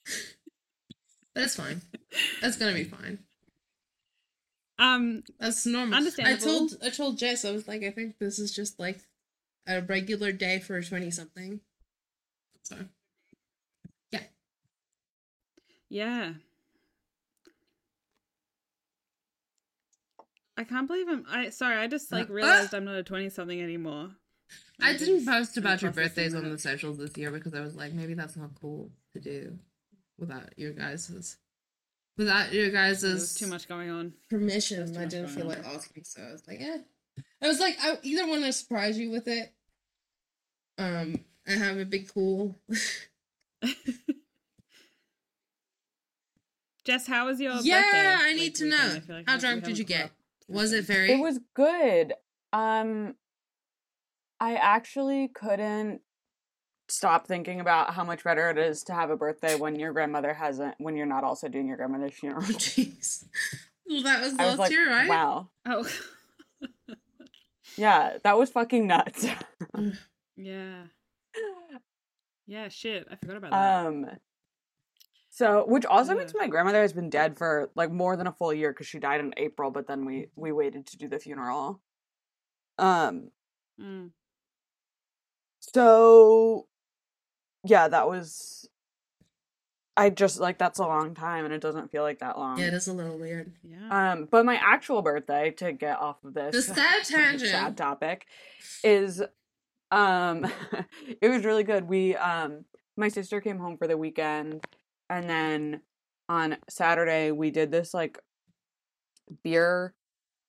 but 1.33 1.43
it's 1.43 1.55
fine. 1.55 1.81
That's 2.41 2.57
gonna 2.57 2.73
be 2.73 2.83
fine. 2.83 3.19
Um, 4.77 5.23
That's 5.39 5.65
normal. 5.65 5.95
Understandable. 5.97 6.35
I 6.35 6.39
told 6.39 6.77
I 6.85 6.89
told 6.89 7.17
Jess 7.17 7.43
I 7.43 7.51
was 7.51 7.67
like, 7.67 7.83
I 7.83 7.91
think 7.91 8.17
this 8.19 8.39
is 8.39 8.53
just 8.53 8.79
like 8.79 9.01
a 9.67 9.81
regular 9.81 10.31
day 10.31 10.59
for 10.59 10.77
a 10.77 10.83
twenty 10.83 11.11
something. 11.11 11.59
So 12.63 12.77
yeah, 14.11 14.21
yeah. 15.89 16.33
I 20.59 20.65
can't 20.65 20.87
believe 20.87 21.07
I'm. 21.07 21.25
I 21.29 21.49
sorry. 21.49 21.77
I 21.77 21.87
just 21.87 22.11
like 22.11 22.27
realized 22.39 22.73
I'm 22.75 22.83
not 22.85 22.95
a 22.95 23.03
twenty 23.03 23.29
something 23.29 23.59
anymore. 23.61 24.09
I 24.81 24.93
didn't 24.97 25.25
post 25.25 25.57
about 25.57 25.81
your 25.81 25.91
birthdays 25.91 26.35
on 26.35 26.49
the 26.49 26.57
socials 26.57 26.97
this 26.97 27.15
year 27.17 27.31
because 27.31 27.53
I 27.53 27.61
was 27.61 27.75
like, 27.75 27.93
maybe 27.93 28.13
that's 28.13 28.35
not 28.35 28.49
cool 28.59 28.91
to 29.13 29.19
do 29.19 29.57
without 30.17 30.57
your 30.57 30.71
guys's 30.73 31.37
without 32.17 32.51
your 32.51 32.69
There 32.71 32.89
guys's 32.89 33.35
too 33.35 33.47
much 33.47 33.67
going 33.69 33.89
on. 33.89 34.13
permission. 34.29 34.97
I 34.97 35.05
didn't 35.05 35.29
feel 35.29 35.43
on. 35.43 35.49
like 35.49 35.65
asking, 35.65 36.03
so 36.03 36.21
I 36.21 36.31
was 36.33 36.43
like, 36.47 36.59
yeah. 36.59 36.77
I 37.41 37.47
was 37.47 37.59
like, 37.61 37.77
I 37.81 37.97
either 38.03 38.27
want 38.27 38.43
to 38.43 38.51
surprise 38.53 38.97
you 38.99 39.09
with 39.11 39.27
it, 39.29 39.53
um, 40.77 41.19
and 41.47 41.61
have 41.61 41.77
a 41.77 41.85
big 41.85 42.11
cool. 42.13 42.57
Jess, 46.85 47.07
how 47.07 47.27
was 47.27 47.39
your 47.39 47.53
Yeah, 47.61 47.81
birthday? 47.81 48.07
I 48.07 48.27
like, 48.27 48.35
need 48.35 48.55
to 48.55 48.65
know. 48.69 48.99
Like 49.07 49.27
How 49.27 49.33
we- 49.33 49.35
we 49.35 49.39
drunk 49.39 49.63
did 49.63 49.77
you 49.77 49.85
caught 49.85 49.89
get? 49.89 50.11
Was 50.49 50.73
it 50.73 50.85
very? 50.85 51.11
It 51.11 51.19
was 51.19 51.39
good. 51.55 52.13
Um, 52.51 53.15
I 54.39 54.55
actually 54.55 55.27
couldn't 55.29 56.01
stop 56.87 57.27
thinking 57.27 57.59
about 57.59 57.93
how 57.93 58.03
much 58.03 58.23
better 58.23 58.49
it 58.49 58.57
is 58.57 58.83
to 58.83 58.93
have 58.93 59.11
a 59.11 59.15
birthday 59.15 59.55
when 59.55 59.77
your 59.77 59.93
grandmother 59.93 60.33
hasn't, 60.33 60.75
when 60.79 60.95
you're 60.95 61.05
not 61.05 61.23
also 61.23 61.47
doing 61.47 61.67
your 61.67 61.77
grandmother's 61.77 62.13
funeral. 62.15 62.41
Jeez. 62.43 63.25
Well, 63.87 64.03
that 64.03 64.21
was 64.21 64.33
I 64.39 64.45
was 64.45 64.49
last 64.51 64.59
like, 64.59 64.71
year, 64.71 64.89
right? 64.89 65.07
wow. 65.09 65.49
Oh, 65.67 65.87
Yeah, 67.77 68.17
that 68.23 68.37
was 68.37 68.49
fucking 68.49 68.87
nuts. 68.87 69.25
yeah. 70.35 70.83
Yeah, 72.47 72.67
shit. 72.69 73.07
I 73.11 73.15
forgot 73.15 73.37
about 73.37 73.51
that. 73.51 73.85
um, 73.85 74.05
so 75.39 75.63
which 75.65 75.85
also 75.85 76.15
means 76.15 76.33
my 76.35 76.47
grandmother 76.47 76.81
has 76.81 76.91
been 76.91 77.09
dead 77.09 77.37
for 77.37 77.69
like 77.73 77.91
more 77.91 78.17
than 78.17 78.27
a 78.27 78.31
full 78.33 78.53
year 78.53 78.73
because 78.73 78.87
she 78.87 78.99
died 78.99 79.21
in 79.21 79.33
April, 79.37 79.71
but 79.71 79.87
then 79.87 80.03
we 80.03 80.27
we 80.35 80.51
waited 80.51 80.85
to 80.87 80.97
do 80.97 81.07
the 81.07 81.17
funeral. 81.19 81.79
Um, 82.77 83.31
Mm. 83.81 84.09
So 85.61 86.67
yeah, 87.63 87.87
that 87.87 88.07
was 88.09 88.67
I 89.95 90.09
just 90.09 90.39
like 90.39 90.57
that's 90.57 90.79
a 90.79 90.83
long 90.87 91.13
time 91.15 91.45
and 91.45 91.53
it 91.53 91.61
doesn't 91.61 91.89
feel 91.91 92.03
like 92.03 92.19
that 92.19 92.37
long. 92.37 92.57
Yeah, 92.59 92.67
it 92.67 92.73
is 92.73 92.87
a 92.87 92.93
little 92.93 93.17
weird. 93.17 93.53
Yeah. 93.63 94.11
Um 94.11 94.27
but 94.29 94.45
my 94.45 94.55
actual 94.55 95.01
birthday 95.01 95.51
to 95.51 95.71
get 95.71 95.97
off 95.99 96.21
of 96.25 96.33
this 96.33 96.67
The 96.67 96.73
sad 96.75 97.03
tangent. 97.05 97.51
sad 97.51 97.77
topic 97.77 98.25
is 98.83 99.21
um 99.91 100.45
it 101.21 101.29
was 101.29 101.45
really 101.45 101.63
good. 101.63 101.87
We 101.87 102.15
um 102.17 102.65
my 102.97 103.07
sister 103.07 103.39
came 103.41 103.59
home 103.59 103.77
for 103.77 103.87
the 103.87 103.97
weekend 103.97 104.65
and 105.09 105.29
then 105.29 105.81
on 106.27 106.57
Saturday 106.69 107.31
we 107.31 107.49
did 107.51 107.71
this 107.71 107.93
like 107.93 108.19
beer 109.43 109.93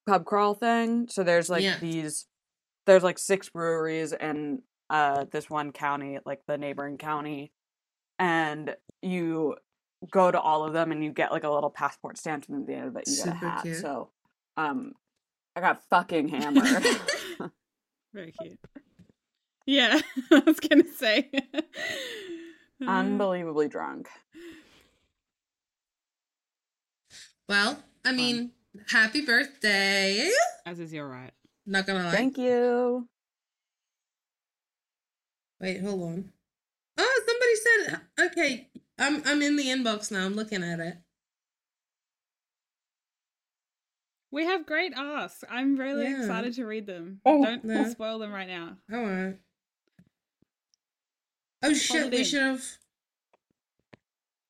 pub 0.07 0.25
crawl 0.25 0.55
thing. 0.55 1.09
So 1.09 1.23
there's 1.23 1.49
like 1.51 1.63
Yeah. 1.63 1.79
these 1.79 2.27
there's 2.87 3.03
like 3.03 3.19
six 3.19 3.49
breweries 3.51 4.13
in 4.13 4.63
uh 4.89 5.25
this 5.31 5.49
one 5.49 5.73
county, 5.73 6.19
like 6.25 6.41
the 6.47 6.59
neighboring 6.59 6.99
county. 6.99 7.53
And 8.19 8.75
you 9.03 9.57
go 10.11 10.31
to 10.31 10.41
all 10.41 10.65
of 10.65 10.73
them 10.73 10.93
and 10.93 11.05
you 11.05 11.13
get 11.13 11.31
like 11.33 11.45
a 11.45 11.51
little 11.51 11.71
passport 11.71 12.17
stamp 12.19 12.47
and 12.49 12.63
at 12.63 12.67
the 12.67 12.75
end 12.75 12.89
of 12.89 12.97
it 12.97 13.05
you 13.07 13.17
get 13.17 13.29
a 13.29 13.37
hat. 13.37 13.63
cute. 13.63 13.77
So 13.77 14.11
um 14.57 14.93
I 15.57 15.61
got 15.61 15.83
fucking 15.91 16.29
hammered. 16.29 16.85
Very 18.15 18.33
cute. 18.33 18.59
Yeah, 19.67 20.01
I 20.33 20.43
was 20.47 20.59
gonna 20.61 20.85
say. 20.97 21.31
Unbelievably 22.87 23.69
drunk. 23.69 24.09
Well, 27.51 27.83
I 28.05 28.13
mean, 28.13 28.53
happy 28.93 29.27
birthday. 29.27 30.31
As 30.65 30.79
is 30.79 30.93
your 30.93 31.09
right. 31.09 31.33
Not 31.67 31.85
gonna 31.85 32.05
lie. 32.05 32.13
Thank 32.13 32.39
you. 32.39 33.09
Wait, 35.61 35.81
hold 35.83 36.01
on. 36.01 36.33
Oh, 36.97 37.23
somebody 37.27 37.57
said 37.57 38.01
okay. 38.31 38.69
I'm 39.01 39.21
I'm 39.27 39.43
in 39.43 39.57
the 39.57 39.65
inbox 39.65 40.13
now. 40.13 40.25
I'm 40.25 40.35
looking 40.35 40.63
at 40.63 40.79
it. 40.79 40.99
We 44.31 44.45
have 44.45 44.65
great 44.65 44.93
asks. 44.95 45.43
I'm 45.51 45.75
really 45.77 46.05
Yeah. 46.05 46.21
excited 46.21 46.55
to 46.55 46.65
read 46.65 46.87
them. 46.87 47.21
Oh, 47.27 47.43
Don't 47.43 47.65
no. 47.65 47.89
spoil 47.89 48.21
them 48.21 48.31
right 48.33 48.47
now. 48.47 48.77
All 48.93 49.03
right. 49.03 49.37
Oh 51.65 51.75
shit! 51.75 52.13
We 52.13 52.23
should 52.23 52.43
have. 52.43 52.65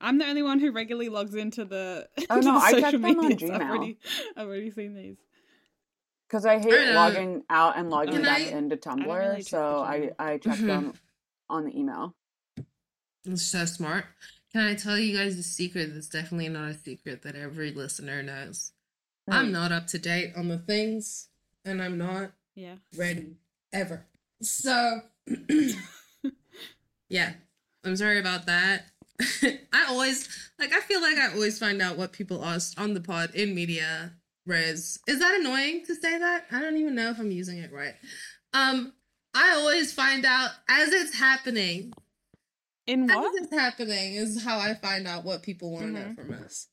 I'm 0.00 0.18
the 0.18 0.24
only 0.26 0.42
one 0.42 0.58
who 0.60 0.72
regularly 0.72 1.08
logs 1.08 1.34
into 1.34 1.64
the, 1.64 2.08
Oh, 2.30 2.36
into 2.36 2.48
no, 2.48 2.54
the 2.58 2.60
I 2.64 2.70
check 2.72 2.84
social 2.84 3.00
them 3.00 3.18
on 3.18 3.28
medias. 3.28 3.50
I've 3.50 3.60
Gmail. 3.60 3.68
already, 3.70 3.98
I've 4.36 4.46
already 4.48 4.70
seen 4.70 4.94
these. 4.94 5.16
Because 6.28 6.46
I 6.46 6.58
hate 6.58 6.72
I 6.72 6.92
logging 6.92 7.42
out 7.50 7.76
and 7.76 7.90
logging 7.90 8.14
Can 8.14 8.22
back 8.22 8.38
I- 8.40 8.44
into 8.44 8.76
don't 8.76 9.00
Tumblr, 9.00 9.18
really 9.30 9.42
so 9.42 9.80
I 9.80 10.10
I 10.18 10.38
check 10.38 10.58
Mhm. 10.58 10.66
them 10.66 10.92
on 11.48 11.64
the 11.64 11.76
email. 11.76 12.14
It's 13.24 13.42
so 13.42 13.64
smart. 13.64 14.06
Can 14.52 14.62
I 14.62 14.74
tell 14.74 14.96
you 14.98 15.16
guys 15.16 15.36
a 15.38 15.42
secret 15.42 15.92
that's 15.92 16.08
definitely 16.08 16.48
not 16.48 16.70
a 16.70 16.74
secret 16.74 17.22
that 17.22 17.34
every 17.36 17.72
listener 17.72 18.22
knows? 18.22 18.72
I'm 19.28 19.52
not 19.52 19.70
up 19.72 19.86
to 19.88 19.98
date 19.98 20.32
on 20.36 20.48
the 20.48 20.58
things, 20.58 21.28
and 21.64 21.80
I'm 21.82 21.98
not 21.98 22.32
Yeah. 22.54 22.76
ready 22.96 23.36
ever. 23.72 24.06
So, 24.42 25.02
yeah, 27.08 27.34
I'm 27.84 27.96
sorry 27.96 28.18
about 28.18 28.46
that. 28.46 28.86
I 29.72 29.86
always 29.88 30.28
like. 30.58 30.72
I 30.72 30.80
feel 30.80 31.00
like 31.00 31.16
I 31.18 31.32
always 31.32 31.58
find 31.58 31.80
out 31.82 31.96
what 31.98 32.12
people 32.12 32.44
asked 32.44 32.78
on 32.78 32.94
the 32.94 33.00
pod 33.00 33.34
in 33.34 33.54
media 33.54 34.12
res. 34.46 34.98
Is 35.06 35.18
that 35.18 35.38
annoying 35.40 35.84
to 35.86 35.94
say 35.94 36.18
that? 36.18 36.46
I 36.50 36.60
don't 36.60 36.76
even 36.76 36.94
know 36.94 37.10
if 37.10 37.18
I'm 37.18 37.30
using 37.30 37.58
it 37.58 37.72
right. 37.72 37.94
Um, 38.54 38.92
I 39.34 39.52
always 39.56 39.92
find 39.92 40.24
out 40.24 40.50
as 40.68 40.92
it's 40.92 41.14
happening. 41.14 41.92
In 42.86 43.06
what? 43.06 43.34
is 43.42 43.48
this 43.48 43.58
happening? 43.60 44.14
Is 44.14 44.42
how 44.42 44.58
I 44.58 44.74
find 44.74 45.06
out 45.06 45.24
what 45.24 45.42
people 45.42 45.70
want 45.72 45.86
to 45.86 45.92
know 45.92 46.06
Mhm. 46.08 46.16
from 46.16 46.32
us, 46.44 46.68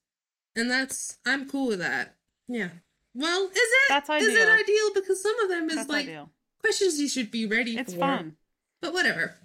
and 0.55 0.71
that's 0.71 1.17
I'm 1.25 1.49
cool 1.49 1.67
with 1.67 1.79
that. 1.79 2.15
Yeah. 2.47 2.69
Well, 3.13 3.45
is 3.47 3.51
it? 3.55 3.89
That's 3.89 4.09
Is 4.09 4.27
it 4.27 4.41
ideal. 4.47 4.53
ideal? 4.53 4.93
Because 4.93 5.21
some 5.21 5.39
of 5.41 5.49
them 5.49 5.69
is 5.69 5.75
That's 5.75 5.89
like 5.89 6.05
ideal. 6.05 6.31
questions 6.59 6.99
you 6.99 7.09
should 7.09 7.29
be 7.31 7.45
ready 7.45 7.77
It's 7.77 7.93
for. 7.93 7.99
fun. 7.99 8.37
But 8.81 8.93
whatever. 8.93 9.35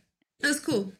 That's 0.40 0.60
cool. 0.60 0.92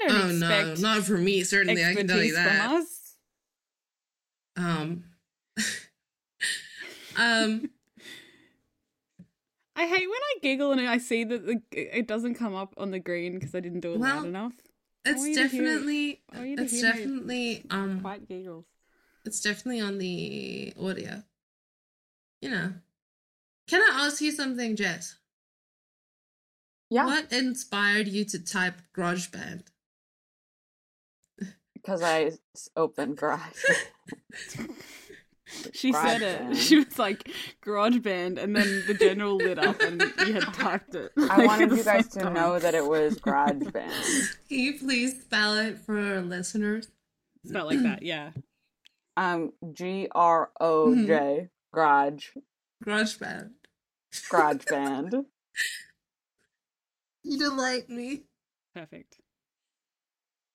They 0.00 0.08
don't 0.08 0.20
Oh 0.20 0.32
no, 0.32 0.74
not 0.74 1.02
for 1.02 1.18
me. 1.18 1.44
Certainly, 1.44 1.84
I 1.84 1.94
can 1.94 2.08
tell 2.08 2.22
you 2.22 2.34
that. 2.34 2.66
from 2.66 2.76
us. 2.76 3.16
Um. 4.56 5.04
um. 7.16 7.70
I 9.76 9.86
hate 9.86 10.08
when 10.08 10.10
I 10.10 10.38
giggle 10.42 10.72
and 10.72 10.82
I 10.82 10.98
see 10.98 11.24
that 11.24 11.46
the, 11.46 11.62
it 11.72 12.06
doesn't 12.06 12.34
come 12.34 12.54
up 12.54 12.74
on 12.76 12.90
the 12.90 12.98
green 12.98 13.34
because 13.34 13.54
I 13.54 13.60
didn't 13.60 13.80
do 13.80 13.94
it 13.94 14.00
Well, 14.00 14.16
loud 14.16 14.26
enough. 14.26 14.52
It's 15.04 15.34
definitely. 15.34 16.20
I 16.32 16.36
want 16.36 16.48
you 16.50 16.56
to 16.56 16.62
It's 16.64 16.80
definitely. 16.80 17.64
Um. 17.70 18.00
Quiet 18.00 18.28
giggles. 18.28 18.66
It's 19.24 19.40
definitely 19.40 19.80
on 19.80 19.98
the 19.98 20.74
audio. 20.80 21.22
You 22.42 22.50
know. 22.50 22.72
Can 23.68 23.82
I 23.82 24.06
ask 24.06 24.20
you 24.20 24.32
something, 24.32 24.76
Jess? 24.76 25.16
Yeah, 26.90 27.06
What 27.06 27.32
inspired 27.32 28.08
you 28.08 28.24
to 28.24 28.44
type 28.44 28.82
GarageBand? 28.96 29.62
Because 31.82 32.02
I 32.02 32.32
opened 32.76 33.16
garage. 33.16 33.64
She 35.72 35.92
said 35.92 36.22
it. 36.22 36.40
GarageBand. 36.42 36.56
She 36.56 36.76
was 36.76 36.98
like 36.98 37.28
garage 37.60 37.98
band, 37.98 38.38
and 38.38 38.54
then 38.54 38.84
the 38.86 38.94
general 38.94 39.36
lit 39.36 39.58
up, 39.58 39.80
and 39.80 40.00
you 40.24 40.34
had 40.34 40.44
typed 40.54 40.94
it. 40.94 41.10
I 41.18 41.38
like, 41.38 41.46
wanted 41.48 41.72
you 41.72 41.82
guys 41.82 42.06
to 42.10 42.20
time. 42.20 42.34
know 42.34 42.58
that 42.60 42.74
it 42.74 42.86
was 42.86 43.16
garage 43.20 43.58
band. 43.72 43.92
Can 44.48 44.58
you 44.58 44.78
please 44.78 45.20
spell 45.22 45.54
it 45.56 45.78
for 45.78 45.98
our 45.98 46.20
listeners? 46.20 46.88
Spelled 47.44 47.66
like 47.66 47.82
that, 47.82 48.02
yeah. 48.02 48.30
Um, 49.16 49.52
G 49.72 50.06
R 50.12 50.50
O 50.60 50.94
J 50.94 51.48
garage 51.74 52.28
Garage 52.84 53.16
band. 53.16 53.50
garage 54.30 54.64
band. 54.70 55.14
You 57.24 57.38
delight 57.38 57.88
me. 57.90 58.22
Perfect. 58.74 59.16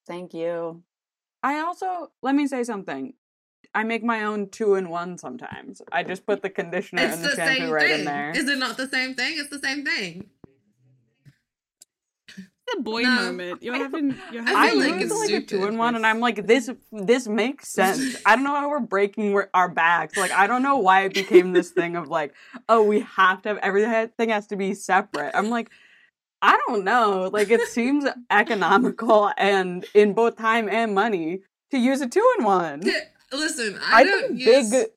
Thank 0.07 0.33
you. 0.33 0.83
I 1.45 1.59
also 1.59 2.11
let 2.23 2.33
me 2.33 2.47
say 2.47 2.63
something. 2.63 3.13
I 3.75 3.83
make 3.83 4.03
my 4.03 4.23
own 4.23 4.49
two 4.49 4.73
in 4.75 4.89
one 4.89 5.19
sometimes. 5.19 5.79
I 5.91 6.01
just 6.01 6.25
put 6.25 6.41
the 6.41 6.49
conditioner 6.49 7.03
It's 7.03 7.15
and 7.17 7.23
the, 7.23 7.29
the 7.29 7.35
shampoo 7.35 7.55
same 7.65 7.69
right 7.69 7.87
thing. 7.87 7.99
in 7.99 8.05
there. 8.05 8.31
Is 8.31 8.49
it 8.49 8.57
not 8.57 8.77
the 8.77 8.87
same 8.87 9.13
thing? 9.13 9.35
It's 9.37 9.49
the 9.49 9.59
same 9.59 9.85
thing. 9.85 10.29
The 12.73 12.81
boy 12.81 13.03
No. 13.03 13.29
you're 13.29 13.57
You're 13.61 13.75
having. 13.75 14.17
You're 14.31 14.41
I 14.41 14.45
having 14.45 14.57
I 14.57 14.69
feel 14.69 14.91
like 14.91 15.01
it's 15.01 15.19
like 15.19 15.43
a 15.43 15.45
two 15.45 15.65
in 15.65 15.77
one, 15.77 15.95
and 15.95 16.03
I'm 16.03 16.19
like, 16.19 16.47
this 16.47 16.67
this 16.91 17.27
makes 17.27 17.67
sense. 17.67 18.15
I 18.25 18.35
don't 18.35 18.43
know 18.43 18.55
how 18.55 18.69
we're 18.69 18.79
breaking 18.79 19.39
our 19.53 19.69
backs. 19.69 20.17
Like, 20.17 20.31
I 20.31 20.47
don't 20.47 20.63
know 20.63 20.77
why 20.77 21.03
it 21.03 21.13
became 21.13 21.53
this 21.53 21.69
thing 21.69 21.95
of 21.95 22.07
like, 22.07 22.33
oh, 22.67 22.81
we 22.81 23.01
have 23.01 23.43
to 23.43 23.49
have 23.49 23.57
everything 23.59 24.29
has 24.29 24.47
to 24.47 24.55
be 24.55 24.73
separate. 24.73 25.35
I'm 25.35 25.51
like, 25.51 25.69
I 26.45 26.59
don't 26.67 26.83
know. 26.83 27.29
Like, 27.31 27.49
it 27.49 27.61
seems 27.67 28.05
economical 28.31 29.31
and 29.37 29.85
in 29.93 30.13
both 30.13 30.37
time 30.37 30.69
and 30.69 30.93
money 30.93 31.39
to 31.71 31.77
use 31.77 32.01
a 32.01 32.07
two 32.07 32.25
in 32.37 32.45
one. 32.45 32.81
Listen, 33.31 33.77
I, 33.81 34.01
I 34.01 34.03
don't 34.03 34.27
think 34.37 34.39
use. 34.41 34.69
big 34.69 34.89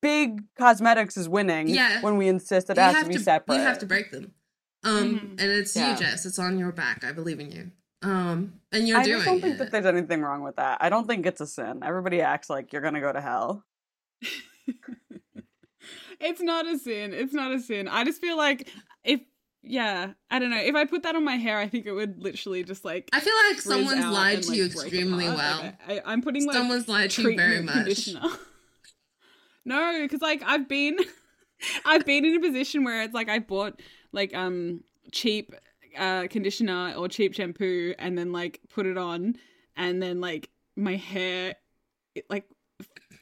big 0.00 0.42
cosmetics 0.56 1.16
is 1.16 1.28
winning 1.28 1.68
Yeah. 1.68 2.00
when 2.02 2.16
we 2.18 2.28
insist 2.28 2.66
that 2.68 2.76
it 2.76 2.80
you 2.80 2.84
has 2.86 2.94
have 2.96 3.02
to 3.04 3.08
be 3.08 3.14
to, 3.16 3.20
separate. 3.20 3.56
You 3.56 3.62
have 3.62 3.78
to 3.80 3.86
break 3.86 4.10
them. 4.12 4.32
Um, 4.84 4.94
Mhm. 4.94 5.20
and 5.42 5.50
it's 5.50 5.74
Yeah. 5.74 5.92
you, 5.92 5.96
Jess. 5.98 6.24
It's 6.26 6.38
on 6.38 6.58
your 6.58 6.72
back. 6.72 7.02
I 7.04 7.12
believe 7.12 7.40
in 7.40 7.50
you. 7.50 7.70
Um, 8.02 8.60
and 8.72 8.86
you're 8.86 8.98
I 8.98 9.02
doing 9.04 9.16
just 9.16 9.26
don't 9.26 9.40
think 9.40 9.54
it. 9.54 9.58
that 9.58 9.70
there's 9.72 9.86
anything 9.86 10.22
wrong 10.22 10.42
with 10.42 10.56
that. 10.56 10.78
I 10.80 10.88
don't 10.88 11.06
think 11.06 11.26
it's 11.26 11.40
a 11.40 11.46
sin. 11.46 11.80
Everybody 11.82 12.20
acts 12.22 12.48
like 12.48 12.72
you're 12.72 12.82
gonna 12.82 13.00
go 13.00 13.12
to 13.12 13.20
hell. 13.20 13.64
It's 16.20 16.42
not 16.42 16.66
a 16.66 16.78
sin. 16.78 17.14
It's 17.14 17.32
not 17.32 17.50
a 17.52 17.58
sin. 17.60 17.88
I 17.88 18.04
just 18.04 18.20
feel 18.20 18.36
like 18.36 18.68
if 19.04 19.20
yeah, 19.62 20.12
I 20.30 20.38
don't 20.38 20.50
know. 20.50 20.58
If 20.58 20.74
I 20.74 20.86
put 20.86 21.02
that 21.02 21.14
on 21.14 21.24
my 21.24 21.36
hair, 21.36 21.58
I 21.58 21.68
think 21.68 21.86
it 21.86 21.92
would 21.92 22.22
literally 22.22 22.64
just 22.64 22.84
like. 22.84 23.10
I 23.12 23.20
feel 23.20 23.34
like 23.48 23.60
someone's 23.60 24.06
lied 24.06 24.36
and, 24.36 24.42
to 24.44 24.48
like, 24.50 24.58
you 24.58 24.64
extremely 24.66 25.26
apart. 25.26 25.38
well. 25.38 25.62
Like, 25.62 25.78
I, 26.06 26.12
I'm 26.12 26.22
putting 26.22 26.46
like 26.46 26.56
Someone's 26.56 26.88
lied 26.88 27.10
to 27.10 27.30
you 27.30 27.36
very 27.36 27.62
much. 27.62 28.08
no, 29.64 29.98
because 30.00 30.22
like 30.22 30.42
I've 30.46 30.68
been, 30.68 30.98
I've 31.84 32.06
been 32.06 32.24
in 32.24 32.36
a 32.36 32.40
position 32.40 32.84
where 32.84 33.02
it's 33.02 33.14
like 33.14 33.28
I 33.28 33.38
bought 33.38 33.80
like 34.12 34.34
um 34.34 34.82
cheap 35.12 35.54
uh 35.98 36.26
conditioner 36.28 36.94
or 36.96 37.08
cheap 37.08 37.34
shampoo 37.34 37.94
and 37.98 38.16
then 38.16 38.32
like 38.32 38.60
put 38.72 38.86
it 38.86 38.96
on 38.96 39.36
and 39.76 40.00
then 40.00 40.20
like 40.20 40.48
my 40.76 40.96
hair 40.96 41.56
it, 42.14 42.24
like 42.30 42.44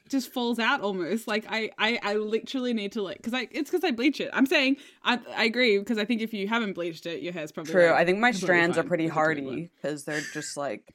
just 0.08 0.32
falls 0.32 0.58
out 0.58 0.80
almost 0.80 1.28
like 1.28 1.44
I, 1.48 1.70
I 1.78 1.98
i 2.02 2.14
literally 2.14 2.72
need 2.72 2.92
to 2.92 3.02
like 3.02 3.18
because 3.18 3.34
i 3.34 3.48
it's 3.50 3.70
because 3.70 3.84
i 3.84 3.90
bleach 3.90 4.20
it 4.20 4.30
i'm 4.32 4.46
saying 4.46 4.76
i 5.04 5.18
i 5.36 5.44
agree 5.44 5.78
because 5.78 5.98
i 5.98 6.04
think 6.04 6.20
if 6.22 6.32
you 6.32 6.48
haven't 6.48 6.72
bleached 6.72 7.06
it 7.06 7.22
your 7.22 7.32
hair's 7.32 7.52
probably 7.52 7.72
True. 7.72 7.86
like, 7.86 7.94
I 8.00 8.04
think 8.04 8.18
my 8.18 8.30
completely 8.30 8.46
strands 8.46 8.78
are 8.78 8.82
pretty 8.84 9.04
It's 9.04 9.12
a 9.12 9.14
good 9.14 9.16
one. 9.16 9.24
hardy 9.24 9.70
because 9.76 10.04
they're 10.04 10.20
just 10.32 10.56
like 10.56 10.94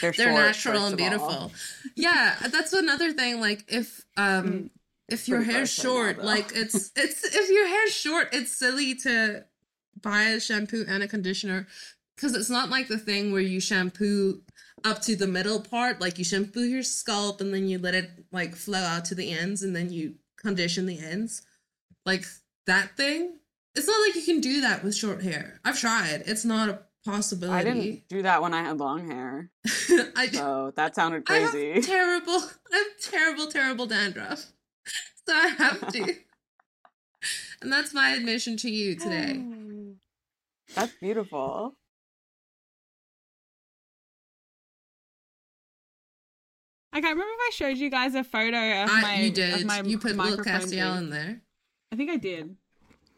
they're, 0.00 0.12
They're 0.12 0.28
short, 0.32 0.34
natural 0.34 0.86
and 0.86 0.96
beautiful. 0.96 1.52
Yeah, 1.96 2.34
that's 2.50 2.72
another 2.72 3.12
thing. 3.12 3.40
Like 3.40 3.64
if 3.68 4.04
um 4.16 4.70
if 5.08 5.28
your 5.28 5.42
hair's 5.42 5.74
gross 5.78 5.84
right 5.86 6.16
now, 6.16 6.22
short, 6.22 6.24
like 6.24 6.52
it's 6.54 6.92
it's 6.96 7.24
if 7.24 7.50
your 7.50 7.66
hair's 7.68 7.92
short, 7.92 8.28
it's 8.32 8.52
silly 8.52 8.94
to 8.96 9.44
buy 10.00 10.22
a 10.24 10.40
shampoo 10.40 10.86
and 10.88 11.02
a 11.02 11.08
conditioner 11.08 11.66
because 12.22 12.36
it's 12.36 12.50
not 12.50 12.70
like 12.70 12.86
the 12.86 12.98
thing 12.98 13.32
where 13.32 13.42
you 13.42 13.58
shampoo 13.58 14.42
up 14.84 15.02
to 15.02 15.16
the 15.16 15.26
middle 15.26 15.60
part, 15.60 16.00
like 16.00 16.18
you 16.18 16.24
shampoo 16.24 16.62
your 16.62 16.84
scalp 16.84 17.40
and 17.40 17.52
then 17.52 17.66
you 17.66 17.80
let 17.80 17.94
it 17.94 18.10
like 18.30 18.54
flow 18.54 18.78
out 18.78 19.04
to 19.06 19.16
the 19.16 19.32
ends 19.32 19.62
and 19.64 19.74
then 19.74 19.90
you 19.92 20.14
condition 20.38 20.86
the 20.86 21.00
ends. 21.00 21.42
Like 22.06 22.24
that 22.68 22.96
thing. 22.96 23.38
It's 23.74 23.88
not 23.88 24.00
like 24.06 24.14
you 24.14 24.22
can 24.22 24.40
do 24.40 24.60
that 24.60 24.84
with 24.84 24.94
short 24.94 25.22
hair. 25.22 25.58
I've 25.64 25.80
tried. 25.80 26.22
It's 26.26 26.44
not 26.44 26.68
a 26.68 26.82
possibility. 27.04 27.58
I 27.58 27.64
didn't 27.64 28.08
do 28.08 28.22
that 28.22 28.40
when 28.40 28.54
I 28.54 28.62
had 28.62 28.78
long 28.78 29.10
hair, 29.10 29.50
I, 30.14 30.28
so 30.30 30.72
that 30.76 30.94
sounded 30.94 31.24
I 31.26 31.40
crazy. 31.48 31.72
have 31.72 31.84
terrible, 31.86 32.40
I 32.72 32.76
have 32.76 33.00
terrible, 33.10 33.46
terrible 33.48 33.86
dandruff. 33.86 34.46
So 35.24 35.32
I 35.32 35.46
have 35.56 35.92
to. 35.92 36.16
and 37.62 37.72
that's 37.72 37.94
my 37.94 38.10
admission 38.10 38.56
to 38.56 38.68
you 38.68 38.96
today. 38.96 39.40
That's 40.74 40.92
beautiful. 41.00 41.76
I 46.92 47.00
can't 47.00 47.14
remember 47.16 47.32
if 47.32 47.40
I 47.48 47.50
showed 47.54 47.78
you 47.78 47.90
guys 47.90 48.14
a 48.14 48.22
photo 48.24 48.56
of 48.82 48.90
I, 48.90 49.00
my 49.02 49.20
you 49.20 49.30
did. 49.30 49.52
of 49.52 49.58
did. 49.60 49.66
my 49.66 49.80
You 49.80 49.98
put 49.98 50.10
Lil 50.16 50.30
microphone 50.36 50.60
Castiel 50.60 50.98
in 50.98 51.10
there. 51.10 51.40
I 51.90 51.96
think 51.96 52.10
I 52.10 52.16
did, 52.16 52.56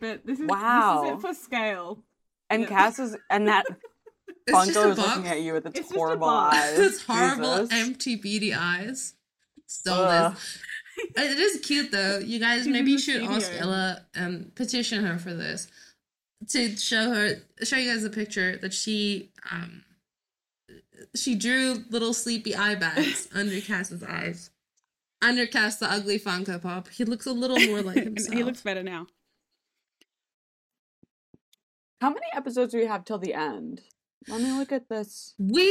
but 0.01 0.25
this 0.25 0.39
is 0.41 0.47
Wow. 0.47 1.03
This 1.03 1.13
is 1.13 1.19
it 1.19 1.21
for 1.21 1.35
scale. 1.35 1.99
And 2.51 2.63
Yeah. 2.63 2.69
Cass 2.69 2.99
is 2.99 3.17
and 3.31 3.49
that 3.49 3.67
It's 4.47 4.57
Funko 4.57 4.91
is 4.93 4.99
looking 4.99 5.27
at 5.27 5.41
you 5.41 5.55
with 5.55 5.67
its, 5.67 5.81
It's 5.81 5.93
horrible 5.93 6.29
eyes. 6.29 6.79
It's 6.79 7.03
horrible, 7.03 7.61
Jesus. 7.67 7.73
empty, 7.73 8.17
beady 8.17 8.53
eyes. 8.53 9.15
Stole 9.67 9.95
Ugh. 10.05 10.35
this. 10.35 10.59
It 11.17 11.39
is 11.39 11.61
cute 11.65 11.91
though. 11.91 12.19
You 12.19 12.39
guys 12.39 12.65
She's 12.65 12.73
maybe 12.73 12.91
you 12.93 12.99
the 12.99 13.03
should 13.03 13.23
ask. 13.23 13.51
Ella 13.59 14.03
and 14.15 14.55
petition 14.55 15.05
her 15.05 15.19
for 15.19 15.33
this 15.35 15.67
to 16.51 16.77
show 16.77 17.11
her, 17.15 17.37
show 17.63 17.77
you 17.77 17.91
guys 17.91 18.05
a 18.05 18.11
picture 18.11 18.57
that 18.59 18.75
she 18.75 19.31
um 19.51 19.83
she 21.15 21.35
drew 21.35 21.85
little 21.91 22.13
sleepy 22.15 22.55
eye 22.55 22.75
bags 22.75 23.29
under 23.35 23.61
Cass's 23.61 24.03
eyes. 24.03 24.51
Under 25.23 25.47
Cass, 25.47 25.77
the 25.79 25.91
ugly 25.91 26.19
Funko 26.19 26.61
Pop. 26.61 26.89
He 26.89 27.05
looks 27.05 27.27
a 27.27 27.33
little 27.33 27.59
more 27.61 27.83
like 27.83 27.97
himself. 28.05 28.35
he 28.37 28.43
looks 28.45 28.61
better 28.61 28.83
now. 28.83 29.07
How 32.01 32.11
many 32.11 32.27
episodes 32.35 32.73
do 32.73 32.79
we 32.79 32.87
have 32.87 33.05
till 33.05 33.19
the 33.19 33.33
end? 33.35 33.81
Let 34.29 34.41
me 34.41 34.53
look 34.53 34.73
at 34.73 34.89
this. 34.89 35.35
We 35.39 35.67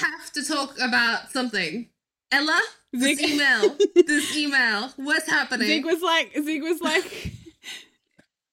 have 0.00 0.32
to 0.32 0.44
talk 0.44 0.78
about 0.80 1.30
something. 1.30 1.88
Ella, 2.30 2.60
this 2.92 3.18
Zig- 3.18 3.30
email. 3.30 3.76
this 3.94 4.36
email. 4.36 4.90
What's 4.96 5.28
happening? 5.28 5.68
Zig 5.68 5.84
was 5.86 6.02
like, 6.02 6.32
Zig 6.34 6.62
was 6.62 6.80
like, 6.82 7.32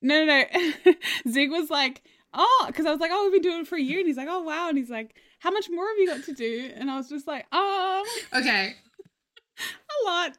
no, 0.02 0.24
no, 0.26 0.44
no. 0.54 0.94
Zig 1.30 1.52
was 1.52 1.70
like, 1.70 2.02
oh, 2.34 2.66
because 2.68 2.86
I 2.86 2.92
was 2.92 3.00
like, 3.00 3.12
oh, 3.14 3.24
we've 3.24 3.42
been 3.42 3.50
doing 3.52 3.62
it 3.62 3.68
for 3.68 3.76
a 3.76 3.82
year, 3.82 4.00
and 4.00 4.08
he's 4.08 4.18
like, 4.18 4.30
oh, 4.30 4.44
wow, 4.44 4.70
and 4.70 4.78
he's 4.78 4.90
like, 4.90 5.16
how 5.46 5.52
much 5.52 5.70
more 5.70 5.88
have 5.88 5.98
you 6.00 6.08
got 6.08 6.24
to 6.24 6.34
do? 6.34 6.72
And 6.76 6.90
I 6.90 6.98
was 6.98 7.08
just 7.08 7.28
like, 7.28 7.46
um, 7.54 8.04
okay. 8.36 8.74
a 9.60 10.06
lot. 10.06 10.32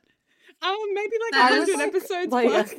Um, 0.62 0.76
maybe 0.94 1.12
like 1.30 1.40
a 1.40 1.46
hundred 1.54 1.78
like- 1.78 1.86
episodes 1.88 2.32
like- 2.32 2.48
plus, 2.48 2.74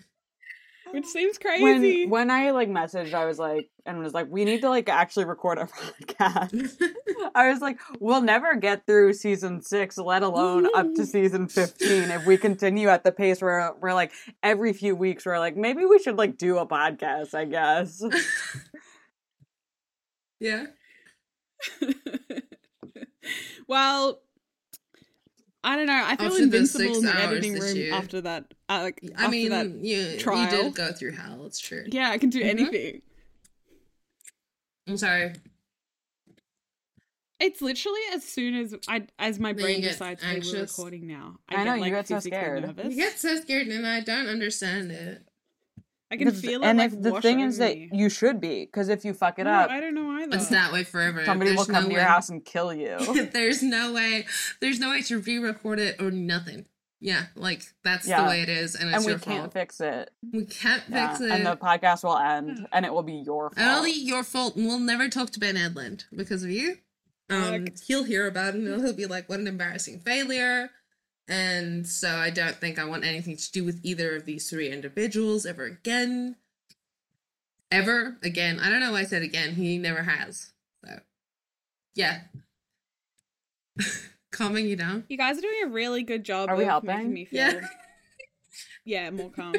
which 0.90 1.06
seems 1.06 1.38
crazy. 1.38 2.02
When 2.06 2.10
when 2.10 2.30
I 2.32 2.50
like 2.50 2.68
messaged, 2.68 3.14
I 3.14 3.26
was 3.26 3.38
like, 3.38 3.68
and 3.84 4.00
was 4.00 4.12
like, 4.12 4.26
we 4.28 4.44
need 4.44 4.62
to 4.62 4.68
like 4.70 4.88
actually 4.88 5.26
record 5.26 5.58
a 5.58 5.66
podcast. 5.66 6.82
I 7.32 7.48
was 7.50 7.60
like, 7.60 7.78
we'll 8.00 8.22
never 8.22 8.56
get 8.56 8.84
through 8.84 9.12
season 9.12 9.62
six, 9.62 9.98
let 9.98 10.24
alone 10.24 10.66
up 10.74 10.94
to 10.96 11.06
season 11.06 11.46
fifteen, 11.46 12.10
if 12.10 12.26
we 12.26 12.36
continue 12.38 12.88
at 12.88 13.04
the 13.04 13.12
pace 13.12 13.40
where 13.40 13.72
we're 13.80 13.94
like 13.94 14.10
every 14.42 14.72
few 14.72 14.96
weeks 14.96 15.24
we're 15.24 15.38
like, 15.38 15.56
maybe 15.56 15.84
we 15.84 16.00
should 16.00 16.18
like 16.18 16.38
do 16.38 16.58
a 16.58 16.66
podcast. 16.66 17.34
I 17.34 17.44
guess. 17.44 18.02
Yeah. 20.40 20.66
well, 23.68 24.20
I 25.64 25.76
don't 25.76 25.86
know. 25.86 26.02
I 26.04 26.16
feel 26.16 26.26
After 26.28 26.42
invincible 26.42 26.96
in 26.98 27.04
the 27.04 27.14
editing 27.16 27.54
room 27.58 27.76
year. 27.76 27.92
after 27.94 28.20
that. 28.20 28.54
Uh, 28.68 28.80
like, 28.82 29.00
I 29.16 29.24
after 29.24 29.30
mean, 29.30 29.50
that, 29.50 29.66
you, 29.66 29.96
you 29.96 30.46
did 30.50 30.74
go 30.74 30.92
through 30.92 31.12
hell. 31.12 31.44
It's 31.46 31.58
true. 31.58 31.84
yeah, 31.88 32.10
I 32.10 32.18
can 32.18 32.30
do 32.30 32.40
Mhm. 32.40 32.48
anything. 32.48 33.02
I'm 34.88 34.96
sorry. 34.96 35.32
It's 37.38 37.60
literally 37.60 38.00
as 38.14 38.24
soon 38.24 38.54
as 38.54 38.74
I 38.88 39.08
as 39.18 39.38
my 39.38 39.52
brain 39.52 39.82
decides 39.82 40.22
hey, 40.22 40.40
we're 40.42 40.60
recording 40.62 41.06
now. 41.06 41.36
I 41.50 41.64
know, 41.64 41.74
you 41.74 41.80
like, 41.82 41.92
get 41.92 42.08
so 42.08 42.14
physically 42.14 42.38
scared. 42.38 42.62
Nervous. 42.64 42.94
You 42.94 42.96
get 42.96 43.18
so 43.18 43.36
scared, 43.36 43.66
and 43.66 43.86
I 43.86 44.00
don't 44.00 44.28
understand 44.28 44.90
it. 44.90 45.25
I 46.10 46.16
can 46.16 46.30
feel 46.32 46.62
it. 46.62 46.66
and 46.66 46.78
like, 46.78 46.92
if 46.92 47.02
the 47.02 47.20
thing 47.20 47.40
is 47.40 47.58
over 47.60 47.68
that 47.68 47.76
me. 47.78 47.90
you 47.92 48.08
should 48.08 48.40
be, 48.40 48.64
because 48.64 48.88
if 48.88 49.04
you 49.04 49.12
fuck 49.12 49.38
it 49.38 49.44
No, 49.44 49.50
up, 49.50 49.70
I 49.70 49.80
don't 49.80 49.94
know 49.94 50.10
either. 50.22 50.36
It's 50.36 50.48
that 50.48 50.72
way 50.72 50.84
forever. 50.84 51.24
somebody 51.24 51.54
will 51.56 51.64
come 51.64 51.74
no 51.84 51.88
to 51.88 51.94
your 51.94 52.00
way- 52.02 52.06
house 52.06 52.28
and 52.28 52.44
kill 52.44 52.72
you. 52.72 52.96
there's 53.32 53.62
no 53.62 53.92
way. 53.92 54.24
There's 54.60 54.78
no 54.78 54.90
way 54.90 55.02
to 55.02 55.18
re-record 55.18 55.80
it 55.80 56.00
or 56.00 56.10
nothing. 56.12 56.66
Yeah, 57.00 57.24
like 57.34 57.62
that's 57.84 58.06
Yeah. 58.08 58.22
the 58.22 58.28
way 58.28 58.40
it 58.42 58.48
is, 58.48 58.74
and 58.74 58.88
it's 58.88 58.96
and 58.98 59.04
we 59.04 59.10
your 59.12 59.18
can't 59.18 59.40
fault. 59.42 59.52
fix 59.52 59.80
it. 59.80 60.10
we 60.32 60.44
can't 60.46 60.82
Yeah, 60.88 61.08
fix 61.10 61.20
it. 61.20 61.30
And 61.30 61.44
the 61.44 61.56
podcast 61.56 62.04
will 62.04 62.16
end, 62.16 62.66
and 62.72 62.86
it 62.86 62.92
will 62.92 63.02
be 63.02 63.14
your 63.26 63.50
fault. 63.50 63.58
And 63.58 63.68
only 63.70 63.92
your 63.92 64.22
fault. 64.24 64.56
and 64.56 64.66
We'll 64.66 64.78
never 64.78 65.08
talk 65.08 65.30
to 65.32 65.40
Ben 65.40 65.56
Edlund 65.56 66.04
because 66.16 66.42
of 66.42 66.50
you. 66.50 66.78
Um, 67.28 67.66
Fuck. 67.66 67.78
he'll 67.86 68.04
hear 68.04 68.26
about 68.28 68.54
it 68.54 68.60
and 68.62 68.82
he'll 68.82 68.92
be 68.94 69.04
like, 69.06 69.28
"What 69.28 69.40
an 69.40 69.46
embarrassing 69.48 69.98
failure." 70.00 70.70
And 71.28 71.86
so 71.86 72.16
I 72.16 72.30
don't 72.30 72.54
think 72.56 72.78
I 72.78 72.84
want 72.84 73.04
anything 73.04 73.36
to 73.36 73.52
do 73.52 73.64
with 73.64 73.80
either 73.82 74.14
of 74.14 74.24
these 74.26 74.48
three 74.48 74.70
individuals 74.70 75.44
ever 75.44 75.64
again. 75.64 76.36
Ever 77.72 78.16
again. 78.22 78.60
I 78.60 78.70
don't 78.70 78.78
know 78.80 78.92
why 78.92 79.00
I 79.00 79.04
said 79.04 79.22
again. 79.22 79.54
He 79.56 79.76
never 79.76 80.04
has. 80.04 80.52
So, 80.84 81.00
yeah. 81.94 82.20
Calming 84.32 84.66
you 84.66 84.76
down. 84.76 85.04
You 85.08 85.16
guys 85.16 85.38
are 85.38 85.40
doing 85.42 85.62
a 85.64 85.68
really 85.68 86.02
good 86.02 86.24
job. 86.24 86.48
Are 86.48 86.56
we 86.56 86.64
helping? 86.64 86.88
Making 86.94 87.12
me 87.12 87.24
feel, 87.24 87.38
Yeah. 87.38 87.60
yeah, 88.84 89.10
more 89.10 89.30
calm. 89.30 89.54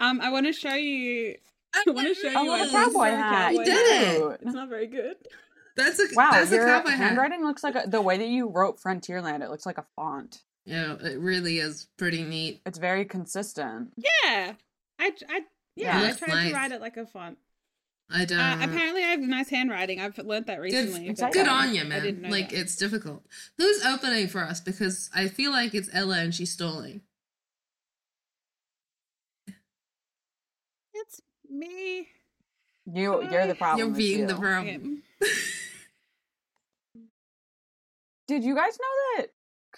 Um, 0.00 0.20
I 0.20 0.30
want 0.30 0.46
to 0.46 0.52
show 0.52 0.74
you. 0.74 1.36
I 1.74 1.90
want 1.90 2.06
to 2.08 2.14
show 2.14 2.32
Oh, 2.34 2.42
you. 2.42 2.50
look, 2.50 2.60
my 2.60 2.66
a 2.66 2.70
cowboy 2.84 2.92
cowboy 2.92 3.10
hat. 3.16 3.52
You 3.52 3.58
hat. 3.60 3.64
did 3.66 3.76
it. 4.32 4.40
It's 4.42 4.54
not 4.54 4.68
very 4.68 4.86
good. 4.88 5.16
That's 5.76 5.98
a 6.00 6.04
Wow, 6.14 6.30
that's 6.32 6.50
a 6.50 6.54
your 6.56 6.66
cowboy 6.66 6.90
hat. 6.90 6.98
handwriting 6.98 7.44
looks 7.44 7.62
like 7.62 7.74
a, 7.76 7.84
the 7.86 8.00
way 8.02 8.16
that 8.18 8.28
you 8.28 8.48
wrote 8.48 8.80
Frontierland. 8.80 9.42
It 9.42 9.50
looks 9.50 9.66
like 9.66 9.78
a 9.78 9.84
font. 9.94 10.42
Yeah, 10.66 10.96
it 11.00 11.18
really 11.20 11.58
is 11.58 11.86
pretty 11.96 12.22
neat. 12.24 12.60
It's 12.66 12.78
very 12.78 13.04
consistent. 13.04 13.92
Yeah, 13.96 14.54
I, 14.98 15.04
I, 15.08 15.10
yeah, 15.30 15.40
Yeah, 15.76 15.98
I 15.98 16.02
that's 16.02 16.18
tried 16.18 16.28
nice. 16.28 16.48
to 16.50 16.54
write 16.56 16.72
it 16.72 16.80
like 16.80 16.96
a 16.96 17.06
font. 17.06 17.38
I 18.10 18.24
don't. 18.24 18.38
Uh, 18.38 18.58
apparently, 18.62 19.02
I 19.04 19.08
have 19.08 19.20
nice 19.20 19.48
handwriting. 19.48 20.00
I've 20.00 20.16
learned 20.18 20.46
that 20.46 20.56
Good, 20.56 20.62
recently. 20.62 21.12
but, 21.12 21.32
good 21.32 21.48
um, 21.48 21.56
on 21.68 21.74
you, 21.74 21.80
I 21.82 22.00
didn't 22.00 22.20
man. 22.22 22.30
know 22.30 22.36
Like 22.36 22.50
that. 22.50 22.58
it's 22.60 22.76
difficult. 22.76 23.24
Who's 23.58 23.84
opening 23.84 24.28
for 24.28 24.42
us? 24.42 24.60
Because 24.60 25.08
I 25.14 25.28
feel 25.28 25.50
like 25.52 25.74
it's 25.74 25.88
Ella 25.92 26.18
and 26.18 26.34
she's 26.34 26.52
stalling. 26.52 27.00
it's 30.94 31.20
me. 31.50 32.08
You, 32.92 33.28
you're 33.30 33.46
the 33.46 33.54
problem. 33.54 33.78
You're 33.78 33.88
it's 33.88 33.98
being 33.98 34.26
the 34.26 34.34
you. 34.34 34.40
problem. 34.40 35.02
Okay. 35.22 35.32
Did 38.28 38.42
you 38.44 38.54
guys 38.54 38.78
know 38.80 39.16
that 39.22 39.26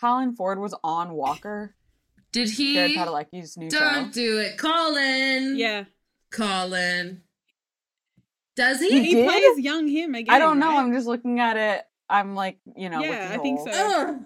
Colin 0.01 0.35
Ford 0.35 0.59
was 0.59 0.75
on 0.85 1.13
Walker? 1.13 1.75
Did 2.33 2.51
he? 2.51 2.75
Jared 2.75 2.93
Padalecki's 2.93 3.57
new 3.57 3.71
Don't 3.71 4.07
show. 4.07 4.13
do 4.13 4.39
it, 4.39 4.59
Colin. 4.59 5.57
Yeah, 5.59 5.85
Colin. 6.31 7.23
Does 8.57 8.81
he? 8.81 8.91
He 8.91 9.15
he 9.17 9.25
plays 9.25 9.59
young 9.61 9.87
him 9.89 10.15
again. 10.15 10.35
I 10.35 10.39
don't 10.39 10.59
know. 10.59 10.69
right? 10.69 10.79
I'm 10.81 10.93
just 10.93 11.07
looking 11.07 11.41
at 11.41 11.57
it. 11.57 11.85
I'm 12.11 12.35
like, 12.35 12.59
you 12.77 12.89
know, 12.91 13.01
Yeah, 13.01 13.31
I 13.33 13.39
think 13.39 13.61
old. 13.61 13.73
so. 13.73 14.09
Ugh. 14.09 14.17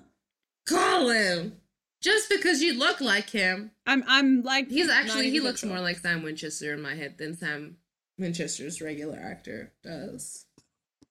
Colin. 0.69 1.57
Just 2.01 2.29
because 2.31 2.63
you 2.63 2.77
look 2.79 3.01
like 3.01 3.31
him, 3.31 3.71
I'm. 3.87 4.03
I'm 4.09 4.43
like. 4.43 4.69
he's 4.69 4.89
actually 4.89 5.31
he 5.31 5.39
looks 5.41 5.65
more 5.65 5.81
like 5.81 5.99
Sam 5.99 6.23
Winchester 6.23 6.73
in 6.75 6.83
my 6.83 6.95
head 6.95 7.17
than 7.19 7.37
Sam 7.37 7.77
Winchester's 8.19 8.81
regular 8.83 9.19
actor 9.19 9.73
does. 9.85 10.47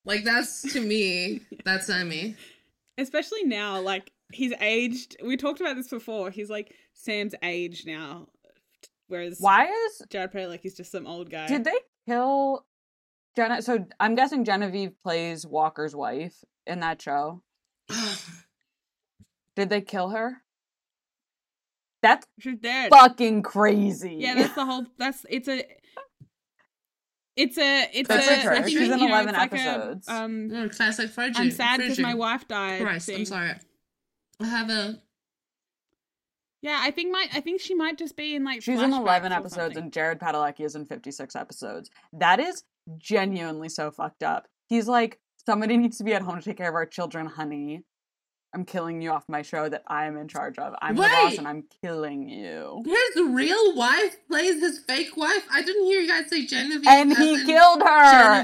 Like 0.04 0.24
that's 0.26 0.74
to 0.74 0.82
me. 0.82 1.42
That's 1.64 1.90
I 1.90 2.04
me. 2.04 2.36
especially 2.98 3.44
now 3.44 3.80
like 3.82 4.12
he's 4.34 4.54
aged 4.62 5.18
we 5.24 5.36
talked 5.38 5.62
about 5.62 5.76
this 5.76 5.88
before 5.90 6.30
he's 6.32 6.50
like 6.50 6.74
sam's 6.94 7.36
age 7.44 7.84
now 7.86 8.28
whereas 9.08 9.38
Why 9.40 9.66
is 9.66 10.02
jared 10.10 10.50
like 10.50 10.62
he's 10.62 10.76
just 10.76 10.92
some 10.92 11.06
old 11.08 11.30
guy 11.30 11.48
did 11.48 11.64
they 11.64 11.78
kill 12.08 12.66
Jenna? 13.36 13.62
So 13.62 13.86
I'm 14.00 14.16
guessing 14.16 14.44
Genevieve 14.44 14.92
plays 15.04 15.46
Walker's 15.46 15.96
wife 15.96 16.44
in 16.68 16.82
that 16.82 17.02
show. 17.02 17.42
Did 19.56 19.70
they 19.70 19.80
kill 19.82 20.10
her? 20.10 20.38
That's 22.02 22.26
she's 22.40 22.58
dead 22.60 22.90
fucking 22.90 23.44
crazy. 23.44 24.16
yeah 24.20 24.34
that's 24.36 24.56
the 24.56 24.66
whole 24.66 24.86
that's 24.98 25.26
it's 25.30 25.48
a 25.48 25.64
it's 27.36 27.58
a 27.58 27.88
it's 27.94 28.10
That's 28.10 28.28
a 28.28 28.32
like 28.32 28.40
her. 28.42 28.52
I 28.52 28.56
think, 28.64 28.70
She's 28.70 28.88
you 28.88 28.94
in 28.94 29.00
know, 29.00 29.08
11 29.08 29.30
it's 29.30 29.38
like 29.38 29.54
a, 29.54 29.56
episodes. 29.58 30.10
um 30.10 30.50
Mm, 30.50 30.76
classic 30.76 31.10
fridged. 31.12 31.38
i'm 31.38 31.52
sad 31.52 31.80
because 31.80 32.00
my 32.00 32.14
wife 32.16 32.48
died 32.48 32.82
Christ, 32.82 33.10
I'm 33.10 33.26
sorry. 33.26 33.54
I 34.42 34.48
have 34.48 34.70
a. 34.70 35.00
yeah 36.62 36.80
i 36.82 36.92
think 36.92 37.12
my 37.12 37.28
i 37.34 37.40
think 37.42 37.62
she 37.62 37.74
might 37.76 37.98
just 37.98 38.16
be 38.16 38.36
in 38.36 38.44
like 38.44 38.62
She's 38.62 38.82
in 38.82 38.94
11 38.94 39.32
episodes 39.32 39.56
something. 39.56 39.84
and 39.84 39.94
Jared 39.94 40.20
Padalecki 40.20 40.62
is 40.66 40.76
in 40.76 40.86
56 40.86 41.36
episodes. 41.36 41.90
That 42.14 42.40
is 42.40 42.64
genuinely 42.98 43.70
so 43.70 43.92
fucked 43.92 44.24
up. 44.24 44.48
He's 44.68 44.88
like, 44.88 45.20
somebody 45.46 45.78
needs 45.78 45.98
to 46.00 46.04
be 46.04 46.14
at 46.14 46.22
home 46.22 46.38
to 46.40 46.44
take 46.44 46.58
care 46.58 46.70
of 46.70 46.76
our 46.76 46.86
children, 46.86 47.26
honey. 47.28 47.84
I'm 48.54 48.66
killing 48.66 49.02
you 49.02 49.12
off 49.12 49.24
my 49.30 49.44
show 49.44 49.70
that 49.70 49.84
I 49.88 50.06
am 50.08 50.18
in 50.18 50.28
charge 50.28 50.58
of. 50.58 50.74
I'm 50.82 50.96
the 50.96 51.04
boss 51.04 51.38
and 51.38 51.48
I'm 51.48 51.64
killing 51.84 52.28
you. 52.28 52.84
His 52.86 53.24
real 53.30 53.76
wife 53.76 54.18
plays 54.28 54.60
his 54.62 54.80
fake 54.80 55.16
wife. 55.16 55.46
I 55.52 55.62
didn't 55.62 55.86
hear 55.86 56.02
you 56.02 56.08
guys 56.08 56.30
say 56.30 56.46
Genevieve. 56.46 56.86
And 56.88 57.12
as 57.12 57.18
he 57.18 57.46
killed 57.46 57.82
her! 57.82 57.88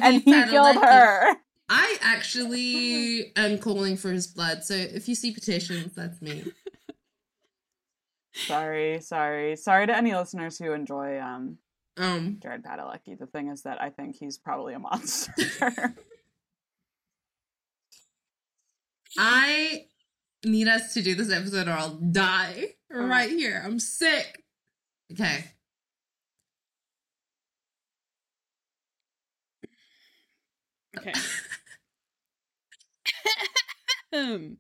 And 0.02 0.24
Genevieve 0.24 0.45
he 0.45 0.52
killed 0.52 0.76
her! 0.78 1.36
I 1.69 1.98
actually 2.02 3.34
am 3.35 3.57
calling 3.57 3.98
for 3.98 4.11
his 4.11 4.27
blood. 4.27 4.64
So 4.64 4.73
if 4.73 5.07
you 5.10 5.15
see 5.15 5.31
petitions, 5.31 5.94
that's 5.95 6.22
me. 6.22 6.45
Sorry, 8.34 9.02
sorry. 9.02 9.56
Sorry 9.56 9.88
to 9.88 9.95
any 9.95 10.14
listeners 10.14 10.57
who 10.60 10.72
enjoy 10.72 11.19
um 11.19 11.57
Um, 11.98 12.38
Jared 12.41 12.64
Padalecki. 12.64 13.18
The 13.18 13.26
thing 13.26 13.49
is 13.49 13.64
that 13.64 13.81
I 13.81 13.89
think 13.89 14.15
he's 14.15 14.38
probably 14.38 14.73
a 14.76 14.80
monster. 14.80 15.95
I 19.18 19.85
need 20.45 20.68
us 20.68 20.94
to 20.94 21.02
do 21.02 21.15
this 21.15 21.31
episode 21.31 21.68
or 21.68 21.72
I'll 21.72 21.95
die 21.95 22.76
right 22.91 23.30
here. 23.30 23.61
I'm 23.65 23.80
sick. 23.80 24.44
Okay. 25.11 25.45
Okay 30.98 31.14
um 34.14 34.57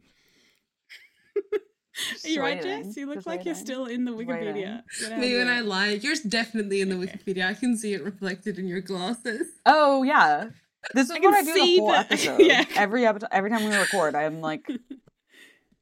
Are 2.23 2.29
you 2.29 2.41
right. 2.41 2.61
Jess? 2.61 2.95
You 2.95 3.07
look 3.07 3.15
Just 3.15 3.27
like 3.27 3.43
you're 3.43 3.53
waiting. 3.55 3.65
still 3.65 3.85
in 3.87 4.05
the 4.05 4.11
Wikipedia. 4.11 4.53
waiting. 4.53 4.81
Get 5.01 5.11
out 5.13 5.19
Maybe 5.19 5.33
of 5.35 5.47
when 5.47 5.47
I 5.57 5.61
lie, 5.61 5.89
you're 5.89 6.13
definitely 6.27 6.81
in 6.81 6.89
the 6.89 6.95
Wikipedia. 6.95 7.47
I 7.47 7.53
can 7.55 7.75
see 7.75 7.93
it 7.93 8.03
reflected 8.03 8.59
in 8.59 8.67
your 8.67 8.81
glasses. 8.81 9.47
oh 9.65 10.03
yeah. 10.03 10.49
This 10.93 11.09
is 11.09 11.15
I 11.15 11.19
what 11.19 11.33
I 11.33 11.43
do 11.43 11.53
see 11.53 11.75
the 11.77 11.81
whole 11.81 11.91
the- 11.91 11.97
episode. 11.99 12.39
yeah. 12.41 12.65
Every 12.75 13.05
episode 13.07 13.29
every 13.31 13.49
time 13.49 13.63
we 13.67 13.75
record, 13.75 14.13
I'm 14.15 14.41
like 14.41 14.67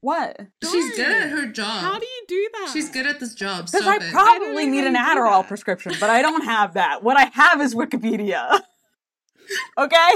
What? 0.00 0.40
She's 0.64 0.96
good 0.96 1.10
at 1.10 1.28
her 1.30 1.46
job. 1.46 1.80
How 1.82 1.98
do 1.98 2.06
you 2.06 2.24
do 2.28 2.48
that? 2.54 2.70
She's 2.72 2.88
good 2.90 3.06
at 3.06 3.20
this 3.20 3.34
job. 3.34 3.66
Because 3.66 3.82
Stop 3.82 4.00
I 4.02 4.10
probably 4.10 4.64
know 4.66 4.72
need 4.72 4.84
an 4.84 4.94
Adderall 4.94 5.46
prescription, 5.46 5.92
but 6.00 6.08
I 6.10 6.22
don't 6.22 6.44
have 6.44 6.74
that. 6.74 7.02
What 7.02 7.16
I 7.18 7.24
have 7.34 7.60
is 7.60 7.74
Wikipedia. 7.74 8.60
okay? 9.78 10.10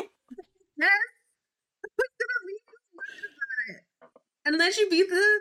And 4.45 4.59
let 4.59 4.77
you 4.77 4.89
beat 4.89 5.09
the 5.09 5.41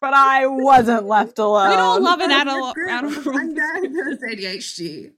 But 0.00 0.14
I 0.14 0.46
wasn't 0.46 1.06
left 1.06 1.38
alone. 1.38 1.70
We 1.70 1.76
don't 1.76 2.02
love 2.02 2.20
an 2.20 2.30
Adderall. 2.30 2.72
I'm 2.88 3.10
Adderall. 3.10 3.56
diagnosed 3.56 4.22
ADHD. 4.22 5.12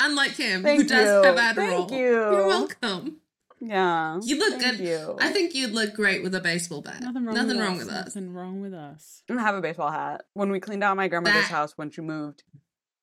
Unlike 0.00 0.32
him, 0.32 0.62
Thank 0.62 0.82
who 0.82 0.88
does 0.88 1.06
you. 1.24 1.30
have 1.32 1.36
Adderall. 1.56 1.88
Thank 1.88 1.90
you. 1.92 1.98
You're 2.06 2.46
welcome. 2.48 3.16
Yeah. 3.60 4.18
You 4.22 4.38
look 4.38 4.60
Thank 4.60 4.78
good. 4.78 4.86
You. 4.86 5.16
I 5.20 5.30
think 5.32 5.54
you'd 5.54 5.72
look 5.72 5.92
great 5.94 6.22
with 6.22 6.34
a 6.34 6.40
baseball 6.40 6.80
bat. 6.80 7.02
Nothing 7.02 7.26
wrong. 7.26 7.34
Nothing 7.34 7.58
with 7.58 7.66
wrong 7.66 7.78
us. 7.80 7.84
with 7.84 7.94
us. 7.94 8.06
Nothing 8.06 8.32
wrong 8.32 8.60
with 8.62 8.74
us. 8.74 9.22
I 9.28 9.32
don't 9.34 9.42
have 9.42 9.54
a 9.54 9.60
baseball 9.60 9.90
hat. 9.90 10.22
When 10.32 10.50
we 10.50 10.60
cleaned 10.60 10.82
out 10.82 10.96
my 10.96 11.08
grandmother's 11.08 11.42
Bat. 11.42 11.50
house 11.50 11.72
when 11.76 11.90
she 11.90 12.00
moved, 12.00 12.42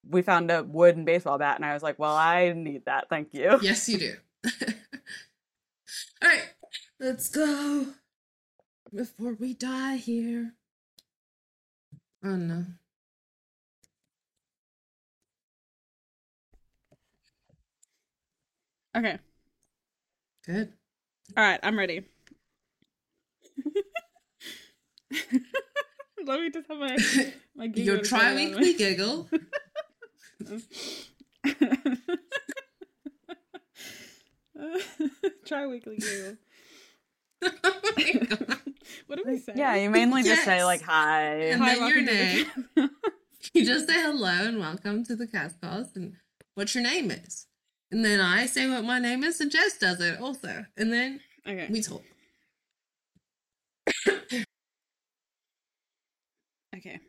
we 0.09 0.23
found 0.23 0.49
a 0.49 0.63
wooden 0.63 1.05
baseball 1.05 1.37
bat, 1.37 1.57
and 1.57 1.65
I 1.65 1.73
was 1.73 1.83
like, 1.83 1.99
"Well, 1.99 2.15
I 2.15 2.53
need 2.53 2.85
that. 2.85 3.07
Thank 3.09 3.33
you." 3.33 3.59
Yes, 3.61 3.87
you 3.87 3.97
do. 3.99 4.13
All 6.21 6.29
right, 6.29 6.49
let's 6.99 7.29
go 7.29 7.87
before 8.93 9.33
we 9.33 9.53
die 9.53 9.97
here. 9.97 10.53
Oh 12.23 12.35
no. 12.35 12.65
Okay. 18.95 19.19
Good. 20.45 20.73
All 21.35 21.43
right, 21.43 21.59
I'm 21.61 21.77
ready. 21.77 22.05
Let 26.25 26.41
me 26.41 26.49
just 26.49 26.67
have 26.67 26.79
my 26.79 26.97
my 27.55 27.67
giggle 27.67 27.93
Your 27.93 28.03
to 28.03 28.09
tri 28.09 28.19
settle 28.19 28.59
weekly 28.59 28.73
giggle. 28.73 29.29
down. 34.57 34.79
Try 35.45 35.67
weekly 35.67 35.97
giggle. 35.97 36.37
oh. 37.63 37.81
What 39.07 39.17
do 39.17 39.23
we 39.25 39.37
say? 39.37 39.53
Yeah, 39.55 39.75
you 39.75 39.89
mainly 39.89 40.23
just 40.23 40.43
say 40.43 40.63
like 40.63 40.81
hi. 40.81 41.23
And 41.23 41.61
Hi, 41.61 41.75
then 41.75 41.77
your 41.77 42.05
welcome 42.05 42.05
name. 42.05 42.89
You 43.53 43.65
just 43.65 43.87
say 43.87 44.01
hello 44.01 44.27
and 44.27 44.59
welcome 44.59 45.05
to 45.05 45.15
the 45.15 45.25
Cas 45.25 45.53
Cast 45.61 45.95
and 45.95 46.15
what 46.55 46.75
your 46.75 46.83
name 46.83 47.09
is. 47.09 47.47
And 47.91 48.03
then 48.03 48.19
I 48.19 48.45
say 48.45 48.69
what 48.69 48.83
my 48.83 48.99
name 48.99 49.23
is 49.23 49.39
and 49.39 49.49
Jess 49.49 49.77
does 49.77 50.01
it 50.01 50.19
also. 50.19 50.65
And 50.75 50.91
then 50.91 51.21
okay. 51.47 51.67
we 51.69 51.81
talk. 51.81 52.03
Okay. 56.75 56.99